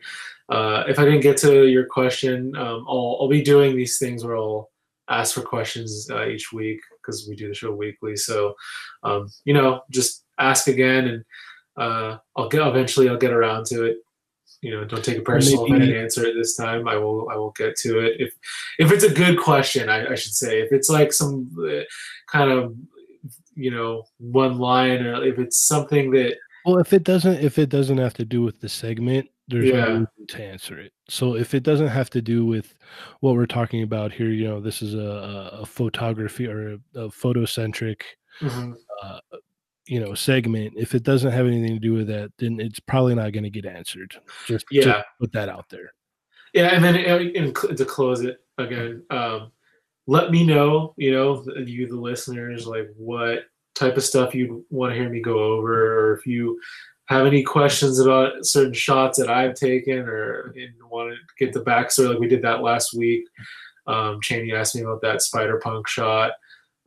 uh, 0.50 0.84
if 0.86 0.98
I 0.98 1.04
didn't 1.04 1.22
get 1.22 1.38
to 1.38 1.66
your 1.66 1.86
question, 1.86 2.54
um, 2.56 2.84
I'll, 2.86 3.16
I'll 3.20 3.28
be 3.28 3.42
doing 3.42 3.74
these 3.74 3.98
things 3.98 4.22
where 4.22 4.36
I'll 4.36 4.70
ask 5.08 5.34
for 5.34 5.40
questions 5.42 6.08
uh, 6.10 6.26
each 6.26 6.52
week 6.52 6.80
because 7.00 7.26
we 7.28 7.34
do 7.34 7.48
the 7.48 7.54
show 7.54 7.72
weekly. 7.72 8.16
So, 8.16 8.54
um, 9.02 9.28
you 9.44 9.54
know, 9.54 9.80
just 9.90 10.24
ask 10.38 10.68
again, 10.68 11.08
and 11.08 11.24
uh, 11.76 12.18
I'll 12.36 12.50
get 12.50 12.66
eventually 12.66 13.08
I'll 13.08 13.16
get 13.16 13.32
around 13.32 13.66
to 13.66 13.84
it. 13.84 13.96
You 14.60 14.70
know, 14.70 14.84
don't 14.84 15.04
take 15.04 15.16
it 15.16 15.24
personal 15.24 15.66
if 15.66 15.72
I 15.72 15.78
didn't 15.78 15.96
answer 15.96 16.24
it 16.24 16.34
this 16.34 16.54
time. 16.54 16.86
I 16.86 16.96
will 16.96 17.28
I 17.30 17.36
will 17.36 17.50
get 17.52 17.74
to 17.78 17.98
it 18.00 18.20
if 18.20 18.34
if 18.78 18.92
it's 18.92 19.04
a 19.04 19.12
good 19.12 19.38
question. 19.38 19.88
I, 19.88 20.12
I 20.12 20.14
should 20.14 20.34
say 20.34 20.60
if 20.60 20.70
it's 20.70 20.88
like 20.88 21.12
some 21.12 21.50
uh, 21.58 21.82
kind 22.28 22.50
of 22.50 22.76
you 23.54 23.70
know 23.70 24.04
one 24.18 24.58
line 24.58 25.04
or 25.04 25.24
if 25.24 25.38
it's 25.38 25.58
something 25.58 26.10
that 26.12 26.36
well 26.64 26.78
if 26.78 26.92
it 26.92 27.04
doesn't 27.04 27.42
if 27.42 27.58
it 27.58 27.68
doesn't 27.68 27.98
have 27.98 28.14
to 28.14 28.24
do 28.24 28.42
with 28.42 28.60
the 28.60 28.68
segment 28.68 29.28
there's 29.48 29.68
Yeah. 29.68 29.84
no 29.84 29.86
reason 29.92 30.26
to 30.28 30.44
answer 30.44 30.78
it. 30.78 30.92
So 31.08 31.34
if 31.36 31.52
it 31.54 31.62
doesn't 31.62 31.88
have 31.88 32.10
to 32.10 32.22
do 32.22 32.46
with 32.46 32.74
what 33.20 33.34
we're 33.34 33.46
talking 33.46 33.82
about 33.82 34.12
here, 34.12 34.28
you 34.30 34.46
know, 34.46 34.60
this 34.60 34.82
is 34.82 34.94
a, 34.94 35.58
a, 35.60 35.66
photography 35.66 36.46
or 36.46 36.74
a, 36.74 37.00
a 37.00 37.08
photocentric, 37.08 38.02
Mhm. 38.40 38.74
uh, 39.02 39.18
you 39.86 40.00
know, 40.00 40.14
segment. 40.14 40.74
If 40.76 40.94
it 40.94 41.02
doesn't 41.02 41.32
have 41.32 41.46
anything 41.46 41.74
to 41.74 41.80
do 41.80 41.92
with 41.92 42.06
that, 42.06 42.32
then 42.38 42.60
it's 42.60 42.80
probably 42.80 43.14
not 43.14 43.32
going 43.32 43.44
to 43.44 43.50
get 43.50 43.66
answered. 43.66 44.14
Just, 44.46 44.64
just 44.72 44.86
Yeah. 44.86 45.02
put 45.20 45.32
that 45.32 45.48
out 45.48 45.68
there. 45.68 45.92
Yeah, 46.54 46.68
and 46.68 46.84
then 46.84 46.96
uh, 46.96 47.18
and 47.34 47.54
to 47.76 47.84
close 47.84 48.22
it 48.22 48.38
again, 48.58 49.02
um, 49.10 49.50
let 50.06 50.30
me 50.30 50.44
know, 50.44 50.94
you 50.96 51.10
know, 51.10 51.44
you 51.56 51.88
the 51.88 51.96
listeners, 51.96 52.66
like 52.66 52.88
what 52.96 53.46
type 53.74 53.96
of 53.96 54.04
stuff 54.04 54.34
you'd 54.34 54.62
want 54.70 54.92
to 54.92 54.98
hear 54.98 55.08
me 55.08 55.20
go 55.20 55.38
over, 55.38 56.10
or 56.10 56.14
if 56.14 56.26
you 56.26 56.60
have 57.06 57.26
any 57.26 57.42
questions 57.42 57.98
about 57.98 58.44
certain 58.44 58.72
shots 58.72 59.18
that 59.18 59.28
I've 59.28 59.54
taken, 59.54 60.00
or 60.00 60.54
want 60.90 61.12
to 61.12 61.44
get 61.44 61.52
the 61.52 61.64
backstory, 61.64 62.08
like 62.08 62.18
we 62.18 62.28
did 62.28 62.42
that 62.42 62.62
last 62.62 62.94
week. 62.94 63.24
Um, 63.86 64.20
Cheney 64.22 64.52
asked 64.52 64.74
me 64.74 64.82
about 64.82 65.02
that 65.02 65.22
Spider 65.22 65.58
Punk 65.62 65.88
shot. 65.88 66.32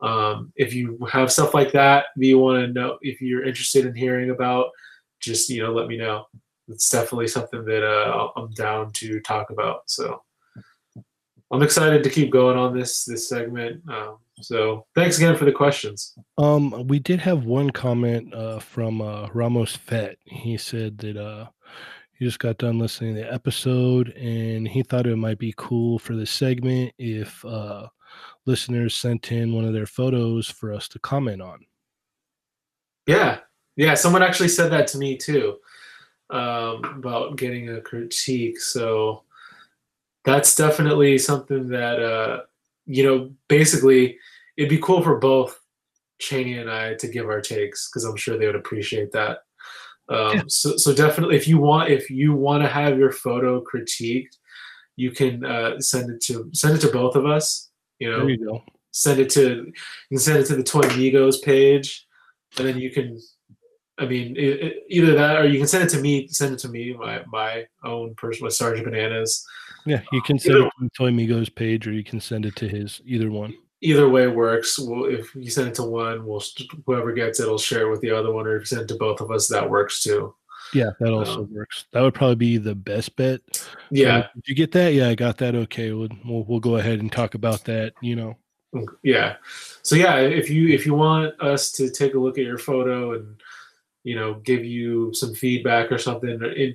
Um, 0.00 0.52
if 0.56 0.74
you 0.74 0.98
have 1.10 1.32
stuff 1.32 1.54
like 1.54 1.72
that 1.72 2.06
that 2.16 2.26
you 2.26 2.38
want 2.38 2.64
to 2.64 2.72
know, 2.72 2.98
if 3.00 3.20
you're 3.20 3.44
interested 3.44 3.86
in 3.86 3.94
hearing 3.94 4.30
about, 4.30 4.70
just 5.20 5.48
you 5.48 5.62
know, 5.62 5.72
let 5.72 5.88
me 5.88 5.96
know 5.96 6.26
it's 6.68 6.88
definitely 6.88 7.28
something 7.28 7.64
that 7.64 7.84
uh, 7.84 8.28
I'm 8.36 8.50
down 8.52 8.90
to 8.94 9.20
talk 9.20 9.50
about. 9.50 9.82
So 9.86 10.22
I'm 11.52 11.62
excited 11.62 12.02
to 12.02 12.10
keep 12.10 12.30
going 12.30 12.56
on 12.56 12.76
this 12.76 13.04
this 13.04 13.28
segment. 13.28 13.82
Um, 13.88 14.18
so 14.40 14.86
thanks 14.94 15.16
again 15.16 15.36
for 15.36 15.44
the 15.44 15.52
questions. 15.52 16.14
Um, 16.38 16.86
we 16.88 16.98
did 16.98 17.20
have 17.20 17.44
one 17.44 17.70
comment 17.70 18.34
uh, 18.34 18.58
from 18.58 19.00
uh, 19.00 19.28
Ramos 19.32 19.74
Fett. 19.76 20.16
He 20.24 20.56
said 20.56 20.98
that 20.98 21.16
uh, 21.16 21.46
he 22.12 22.24
just 22.24 22.38
got 22.38 22.58
done 22.58 22.78
listening 22.78 23.14
to 23.14 23.22
the 23.22 23.32
episode 23.32 24.10
and 24.10 24.66
he 24.66 24.82
thought 24.82 25.06
it 25.06 25.16
might 25.16 25.38
be 25.38 25.54
cool 25.56 25.98
for 25.98 26.14
this 26.14 26.30
segment 26.30 26.92
if 26.98 27.44
uh, 27.44 27.86
listeners 28.44 28.96
sent 28.96 29.32
in 29.32 29.54
one 29.54 29.64
of 29.64 29.72
their 29.72 29.86
photos 29.86 30.50
for 30.50 30.72
us 30.72 30.88
to 30.88 30.98
comment 30.98 31.40
on. 31.40 31.60
Yeah, 33.06 33.38
yeah. 33.76 33.94
Someone 33.94 34.22
actually 34.22 34.48
said 34.48 34.72
that 34.72 34.86
to 34.88 34.98
me 34.98 35.16
too 35.16 35.56
um, 36.30 36.84
about 36.84 37.36
getting 37.36 37.70
a 37.70 37.80
critique. 37.80 38.60
So 38.60 39.22
that's 40.26 40.56
definitely 40.56 41.16
something 41.16 41.68
that 41.68 42.02
uh, 42.02 42.40
you 42.84 43.04
know. 43.04 43.30
Basically, 43.48 44.18
it'd 44.58 44.68
be 44.68 44.78
cool 44.78 45.00
for 45.00 45.18
both 45.18 45.58
Cheney 46.18 46.58
and 46.58 46.70
I 46.70 46.94
to 46.96 47.08
give 47.08 47.26
our 47.26 47.40
takes 47.40 47.88
because 47.88 48.04
I'm 48.04 48.16
sure 48.16 48.36
they 48.36 48.46
would 48.46 48.56
appreciate 48.56 49.12
that. 49.12 49.38
Um, 50.08 50.36
Yeah. 50.36 50.42
So, 50.48 50.76
so 50.76 50.92
definitely, 50.92 51.36
if 51.36 51.48
you 51.48 51.58
want, 51.58 51.90
if 51.90 52.10
you 52.10 52.34
want 52.34 52.62
to 52.64 52.68
have 52.68 52.98
your 52.98 53.12
photo 53.12 53.62
critiqued, 53.62 54.36
you 54.96 55.12
can 55.12 55.44
uh, 55.44 55.80
send 55.80 56.10
it 56.10 56.20
to 56.22 56.50
send 56.52 56.76
it 56.76 56.80
to 56.80 56.92
both 56.92 57.16
of 57.16 57.24
us. 57.24 57.70
You 58.00 58.10
know, 58.10 58.26
you 58.26 58.60
send 58.90 59.20
it 59.20 59.30
to 59.30 59.64
you 59.66 59.72
can 60.10 60.18
send 60.18 60.38
it 60.38 60.46
to 60.46 60.56
the 60.56 60.62
Toy 60.62 60.82
Migos 60.82 61.40
page, 61.42 62.06
and 62.58 62.66
then 62.66 62.78
you 62.78 62.90
can. 62.90 63.18
I 63.98 64.04
mean, 64.04 64.36
e- 64.36 64.60
e- 64.66 64.82
either 64.90 65.14
that 65.14 65.36
or 65.40 65.46
you 65.46 65.58
can 65.58 65.66
send 65.66 65.84
it 65.84 65.90
to 65.90 66.00
me. 66.00 66.26
Send 66.28 66.52
it 66.52 66.58
to 66.60 66.68
me, 66.68 66.92
my 66.94 67.22
my 67.26 67.66
own 67.84 68.14
personal 68.16 68.50
Sergeant 68.50 68.86
Bananas. 68.86 69.46
Yeah, 69.86 70.02
you 70.12 70.20
can 70.22 70.38
send 70.38 70.56
Either- 70.56 70.66
it 70.66 70.72
to 70.80 70.88
Toy 70.96 71.10
Migos 71.10 71.54
page 71.54 71.86
or 71.86 71.92
you 71.92 72.04
can 72.04 72.20
send 72.20 72.44
it 72.44 72.56
to 72.56 72.68
his, 72.68 73.00
either 73.06 73.30
one. 73.30 73.54
Either 73.82 74.08
way 74.08 74.26
works. 74.26 74.78
We'll, 74.78 75.04
if 75.04 75.34
you 75.34 75.50
send 75.50 75.68
it 75.68 75.74
to 75.74 75.82
one, 75.84 76.26
we'll 76.26 76.42
whoever 76.86 77.12
gets 77.12 77.40
it 77.40 77.48
will 77.48 77.58
share 77.58 77.86
it 77.86 77.90
with 77.90 78.00
the 78.00 78.10
other 78.10 78.32
one, 78.32 78.46
or 78.46 78.56
if 78.56 78.62
you 78.62 78.66
send 78.66 78.82
it 78.82 78.88
to 78.88 78.96
both 78.96 79.20
of 79.20 79.30
us, 79.30 79.48
that 79.48 79.68
works 79.68 80.02
too. 80.02 80.34
Yeah, 80.74 80.90
that 80.98 81.12
also 81.12 81.42
Um, 81.44 81.54
works. 81.54 81.84
That 81.92 82.00
would 82.00 82.14
probably 82.14 82.36
be 82.36 82.56
the 82.56 82.74
best 82.74 83.14
bet. 83.16 83.40
So 83.52 83.66
Yeah, 83.90 84.26
if 84.36 84.48
you 84.48 84.54
get 84.56 84.72
that, 84.72 84.94
yeah, 84.94 85.08
I 85.08 85.14
got 85.14 85.36
that. 85.38 85.54
Okay, 85.54 85.92
we'll, 85.92 86.08
we'll 86.24 86.44
we'll 86.44 86.58
go 86.60 86.76
ahead 86.76 86.98
and 87.00 87.12
talk 87.12 87.34
about 87.34 87.64
that. 87.66 87.92
You 88.02 88.16
know, 88.16 88.36
yeah. 89.04 89.36
So 89.82 89.94
yeah, 89.94 90.16
if 90.20 90.50
you 90.50 90.68
if 90.68 90.86
you 90.86 90.94
want 90.94 91.40
us 91.40 91.70
to 91.72 91.90
take 91.90 92.14
a 92.14 92.18
look 92.18 92.38
at 92.38 92.44
your 92.44 92.58
photo 92.58 93.12
and 93.12 93.40
you 94.04 94.16
know 94.16 94.34
give 94.42 94.64
you 94.64 95.12
some 95.12 95.34
feedback 95.34 95.92
or 95.92 95.98
something, 95.98 96.30
and 96.42 96.74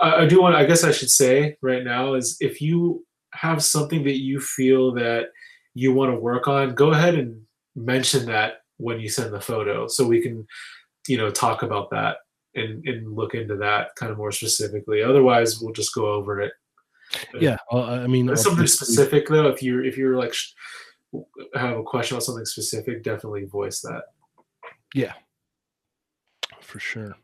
I, 0.00 0.22
I 0.22 0.26
do 0.26 0.42
want. 0.42 0.54
I 0.54 0.64
guess 0.64 0.84
I 0.84 0.92
should 0.92 1.10
say 1.10 1.56
right 1.62 1.84
now 1.84 2.14
is 2.14 2.36
if 2.40 2.60
you 2.60 3.04
have 3.34 3.62
something 3.62 4.04
that 4.04 4.18
you 4.18 4.40
feel 4.40 4.92
that 4.94 5.26
you 5.74 5.92
want 5.92 6.12
to 6.12 6.18
work 6.18 6.48
on, 6.48 6.74
go 6.74 6.92
ahead 6.92 7.14
and 7.14 7.40
mention 7.76 8.26
that 8.26 8.62
when 8.78 9.00
you 9.00 9.08
send 9.08 9.32
the 9.32 9.40
photo, 9.40 9.86
so 9.86 10.06
we 10.06 10.20
can 10.20 10.46
you 11.06 11.16
know 11.16 11.30
talk 11.30 11.62
about 11.62 11.90
that 11.90 12.18
and 12.54 12.86
and 12.86 13.14
look 13.14 13.34
into 13.34 13.56
that 13.56 13.94
kind 13.96 14.12
of 14.12 14.18
more 14.18 14.32
specifically. 14.32 15.02
Otherwise, 15.02 15.60
we'll 15.60 15.72
just 15.72 15.94
go 15.94 16.06
over 16.06 16.40
it. 16.40 16.52
yeah. 17.40 17.56
uh, 17.72 17.84
I 17.84 18.06
mean, 18.06 18.34
something 18.36 18.66
specific 18.66 19.28
though, 19.28 19.48
if 19.48 19.62
you're 19.62 19.84
if 19.84 19.96
you're 19.96 20.16
like 20.16 20.34
have 21.54 21.78
a 21.78 21.82
question 21.82 22.16
about 22.16 22.24
something 22.24 22.44
specific, 22.44 23.02
definitely 23.02 23.44
voice 23.44 23.80
that. 23.80 24.02
Yeah, 24.94 25.14
for 26.60 26.78
sure. 26.78 27.14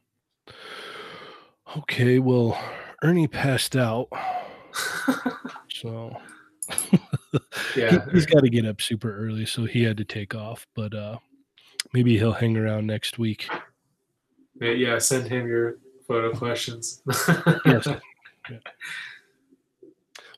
Okay, 1.79 2.19
well, 2.19 2.59
Ernie 3.03 3.27
passed 3.27 3.77
out, 3.77 4.09
so 5.73 6.17
yeah, 7.77 8.05
he, 8.05 8.11
has 8.13 8.27
got 8.27 8.41
to 8.41 8.51
get 8.51 8.67
up 8.67 8.81
super 8.81 9.17
early, 9.17 9.47
so 9.47 9.65
he 9.65 9.83
had 9.83 9.97
to 9.97 10.05
take 10.05 10.35
off. 10.35 10.67
But 10.75 10.95
uh 10.95 11.19
maybe 11.93 12.19
he'll 12.19 12.33
hang 12.33 12.57
around 12.57 12.87
next 12.87 13.19
week. 13.19 13.49
yeah. 14.61 14.99
Send 14.99 15.29
him 15.29 15.47
your 15.47 15.79
photo 16.07 16.37
questions. 16.37 17.03
Yes. 17.65 17.89
Yeah. 18.51 18.59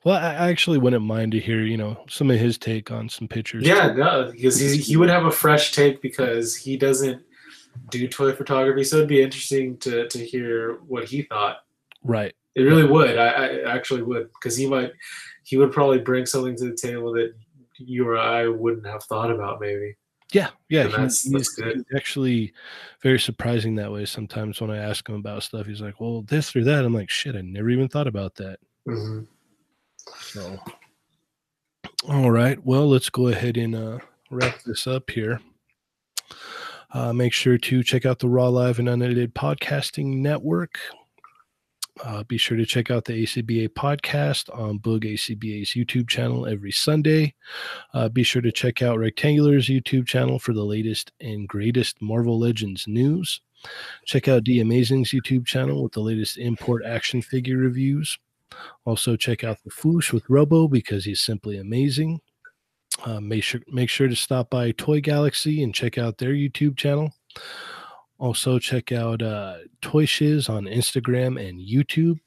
Well, 0.05 0.15
I 0.15 0.49
actually 0.49 0.77
wouldn't 0.77 1.03
mind 1.03 1.33
to 1.33 1.41
hear, 1.41 1.63
you 1.63 1.75
know, 1.75 2.05
some 2.07 2.31
of 2.31 2.39
his 2.39 2.57
take 2.57 2.89
on 2.89 3.09
some 3.09 3.27
pictures. 3.27 3.67
yeah, 3.67 3.91
no, 3.91 4.31
because 4.31 4.57
he 4.57 4.77
he 4.77 4.95
would 4.95 5.09
have 5.09 5.25
a 5.25 5.31
fresh 5.31 5.73
take 5.73 6.01
because 6.01 6.55
he 6.55 6.77
doesn't 6.77 7.21
do 7.89 8.07
toy 8.07 8.33
photography, 8.33 8.83
so 8.83 8.97
it'd 8.97 9.09
be 9.09 9.21
interesting 9.21 9.77
to 9.79 10.07
to 10.09 10.19
hear 10.25 10.79
what 10.87 11.05
he 11.05 11.23
thought. 11.23 11.57
Right. 12.03 12.33
It 12.55 12.61
really 12.63 12.85
would. 12.85 13.17
I, 13.17 13.27
I 13.27 13.75
actually 13.75 14.01
would 14.01 14.29
because 14.33 14.57
he 14.57 14.67
might 14.67 14.91
he 15.43 15.57
would 15.57 15.71
probably 15.71 15.99
bring 15.99 16.25
something 16.25 16.55
to 16.57 16.69
the 16.69 16.75
table 16.75 17.13
that 17.13 17.33
you 17.77 18.07
or 18.07 18.17
I 18.17 18.47
wouldn't 18.47 18.87
have 18.87 19.03
thought 19.03 19.29
about 19.31 19.59
maybe. 19.61 19.95
Yeah, 20.33 20.49
yeah, 20.67 20.83
he- 20.85 20.89
that's- 20.91 21.21
he's, 21.23 21.31
that's 21.31 21.49
good. 21.55 21.75
he's 21.75 21.85
actually 21.95 22.53
very 23.01 23.19
surprising 23.19 23.75
that 23.75 23.91
way. 23.91 24.03
Sometimes 24.05 24.59
when 24.59 24.71
I 24.71 24.77
ask 24.77 25.07
him 25.07 25.15
about 25.15 25.43
stuff, 25.43 25.67
he's 25.67 25.79
like, 25.81 26.01
"Well, 26.01 26.23
this 26.23 26.53
or 26.55 26.63
that." 26.65 26.83
I'm 26.83 26.93
like, 26.93 27.09
"Shit, 27.09 27.35
I 27.35 27.41
never 27.41 27.69
even 27.69 27.87
thought 27.87 28.07
about 28.07 28.35
that." 28.35 28.59
hmm 28.85 29.21
So, 30.19 30.59
all 32.09 32.31
right, 32.31 32.63
well, 32.65 32.89
let's 32.89 33.09
go 33.09 33.27
ahead 33.27 33.55
and 33.57 33.75
uh, 33.75 33.99
wrap 34.29 34.63
this 34.63 34.85
up 34.87 35.09
here. 35.11 35.39
Uh, 36.91 37.11
make 37.13 37.33
sure 37.33 37.57
to 37.57 37.83
check 37.83 38.05
out 38.05 38.19
the 38.19 38.29
Raw 38.29 38.47
Live 38.47 38.79
and 38.79 38.87
Unedited 38.87 39.35
Podcasting 39.35 40.17
Network. 40.17 40.79
Uh, 42.03 42.23
be 42.23 42.37
sure 42.37 42.57
to 42.57 42.65
check 42.65 42.91
out 42.91 43.05
the 43.05 43.23
ACBA 43.23 43.69
podcast 43.69 44.55
on 44.57 44.79
Boog 44.79 45.03
ACBA's 45.03 45.71
YouTube 45.71 46.07
channel 46.07 46.45
every 46.45 46.71
Sunday. 46.71 47.33
Uh, 47.93 48.07
be 48.07 48.23
sure 48.23 48.41
to 48.41 48.51
check 48.51 48.81
out 48.81 48.99
Rectangular's 48.99 49.67
YouTube 49.67 50.05
channel 50.05 50.39
for 50.39 50.53
the 50.53 50.63
latest 50.63 51.11
and 51.19 51.47
greatest 51.47 52.01
Marvel 52.01 52.39
Legends 52.39 52.87
news. 52.87 53.41
Check 54.05 54.27
out 54.27 54.43
D 54.43 54.59
Amazing's 54.59 55.11
YouTube 55.11 55.45
channel 55.45 55.83
with 55.83 55.93
the 55.93 56.01
latest 56.01 56.37
import 56.37 56.83
action 56.85 57.21
figure 57.21 57.57
reviews. 57.57 58.17
Also, 58.85 59.15
check 59.15 59.43
out 59.43 59.57
the 59.63 59.71
Foosh 59.71 60.13
with 60.13 60.29
Robo 60.29 60.67
because 60.67 61.05
he's 61.05 61.21
simply 61.21 61.57
amazing. 61.57 62.21
Uh, 63.05 63.19
make 63.19 63.43
sure 63.43 63.61
make 63.67 63.89
sure 63.89 64.07
to 64.07 64.15
stop 64.15 64.49
by 64.49 64.71
Toy 64.71 65.01
Galaxy 65.01 65.63
and 65.63 65.73
check 65.73 65.97
out 65.97 66.17
their 66.17 66.33
YouTube 66.33 66.77
channel. 66.77 67.13
Also, 68.19 68.57
check 68.57 68.91
out 68.91 69.21
uh, 69.21 69.57
Toy 69.81 70.05
Shiz 70.05 70.49
on 70.49 70.65
Instagram 70.65 71.39
and 71.39 71.59
YouTube. 71.59 72.19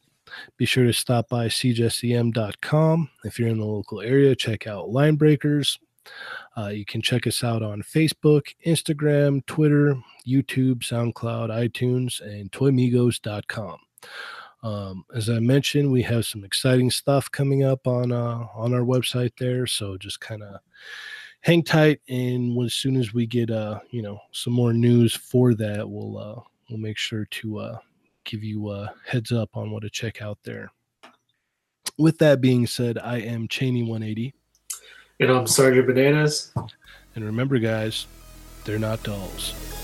Be 0.57 0.65
sure 0.65 0.85
to 0.85 0.93
stop 0.93 1.29
by 1.29 1.49
cjsem.com. 1.49 3.11
If 3.25 3.39
you're 3.39 3.49
in 3.49 3.59
the 3.59 3.65
local 3.65 4.01
area, 4.01 4.37
check 4.37 4.69
out 4.69 4.91
Line 4.91 5.17
Breakers. 5.17 5.79
Uh, 6.57 6.69
you 6.69 6.85
can 6.85 7.03
check 7.03 7.27
us 7.27 7.43
out 7.43 7.63
on 7.63 7.83
Facebook, 7.83 8.55
Instagram, 8.65 9.45
Twitter, 9.47 9.97
YouTube, 10.27 10.79
SoundCloud, 10.79 11.51
iTunes, 11.51 12.21
and 12.21 12.51
toymigos.com. 12.53 13.79
Um, 14.63 15.05
as 15.15 15.31
I 15.31 15.39
mentioned, 15.39 15.91
we 15.91 16.03
have 16.03 16.27
some 16.27 16.45
exciting 16.45 16.91
stuff 16.91 17.31
coming 17.31 17.65
up 17.65 17.87
on 17.87 18.13
uh, 18.13 18.47
on 18.55 18.75
our 18.75 18.83
website 18.83 19.33
there. 19.39 19.67
So 19.67 19.97
just 19.97 20.21
kind 20.21 20.43
of 20.43 20.61
hang 21.41 21.63
tight, 21.63 22.01
and 22.09 22.63
as 22.65 22.75
soon 22.75 22.97
as 22.97 23.15
we 23.15 23.27
get 23.27 23.51
uh, 23.51 23.81
you 23.91 24.03
know 24.03 24.21
some 24.33 24.53
more 24.53 24.73
news 24.73 25.15
for 25.15 25.55
that, 25.55 25.89
we'll 25.89 26.19
uh, 26.19 26.41
we'll 26.69 26.79
make 26.79 26.99
sure 26.99 27.25
to 27.27 27.59
uh, 27.59 27.79
give 28.25 28.45
you 28.45 28.71
a 28.71 28.93
heads 29.07 29.33
up 29.33 29.57
on 29.57 29.71
what 29.71 29.83
to 29.83 29.91
check 29.91 30.23
out 30.23 30.39
there. 30.45 30.71
With 31.99 32.19
that 32.19 32.41
being 32.41 32.67
said, 32.67 32.99
I 32.99 33.19
am 33.19 33.49
Cheney 33.49 33.83
180. 33.83 34.35
And 35.21 35.31
I'm 35.31 35.47
Sergeant 35.47 35.87
Bananas. 35.87 36.53
And 37.15 37.25
remember, 37.25 37.59
guys, 37.59 38.07
they're 38.65 38.79
not 38.79 39.03
dolls. 39.03 39.80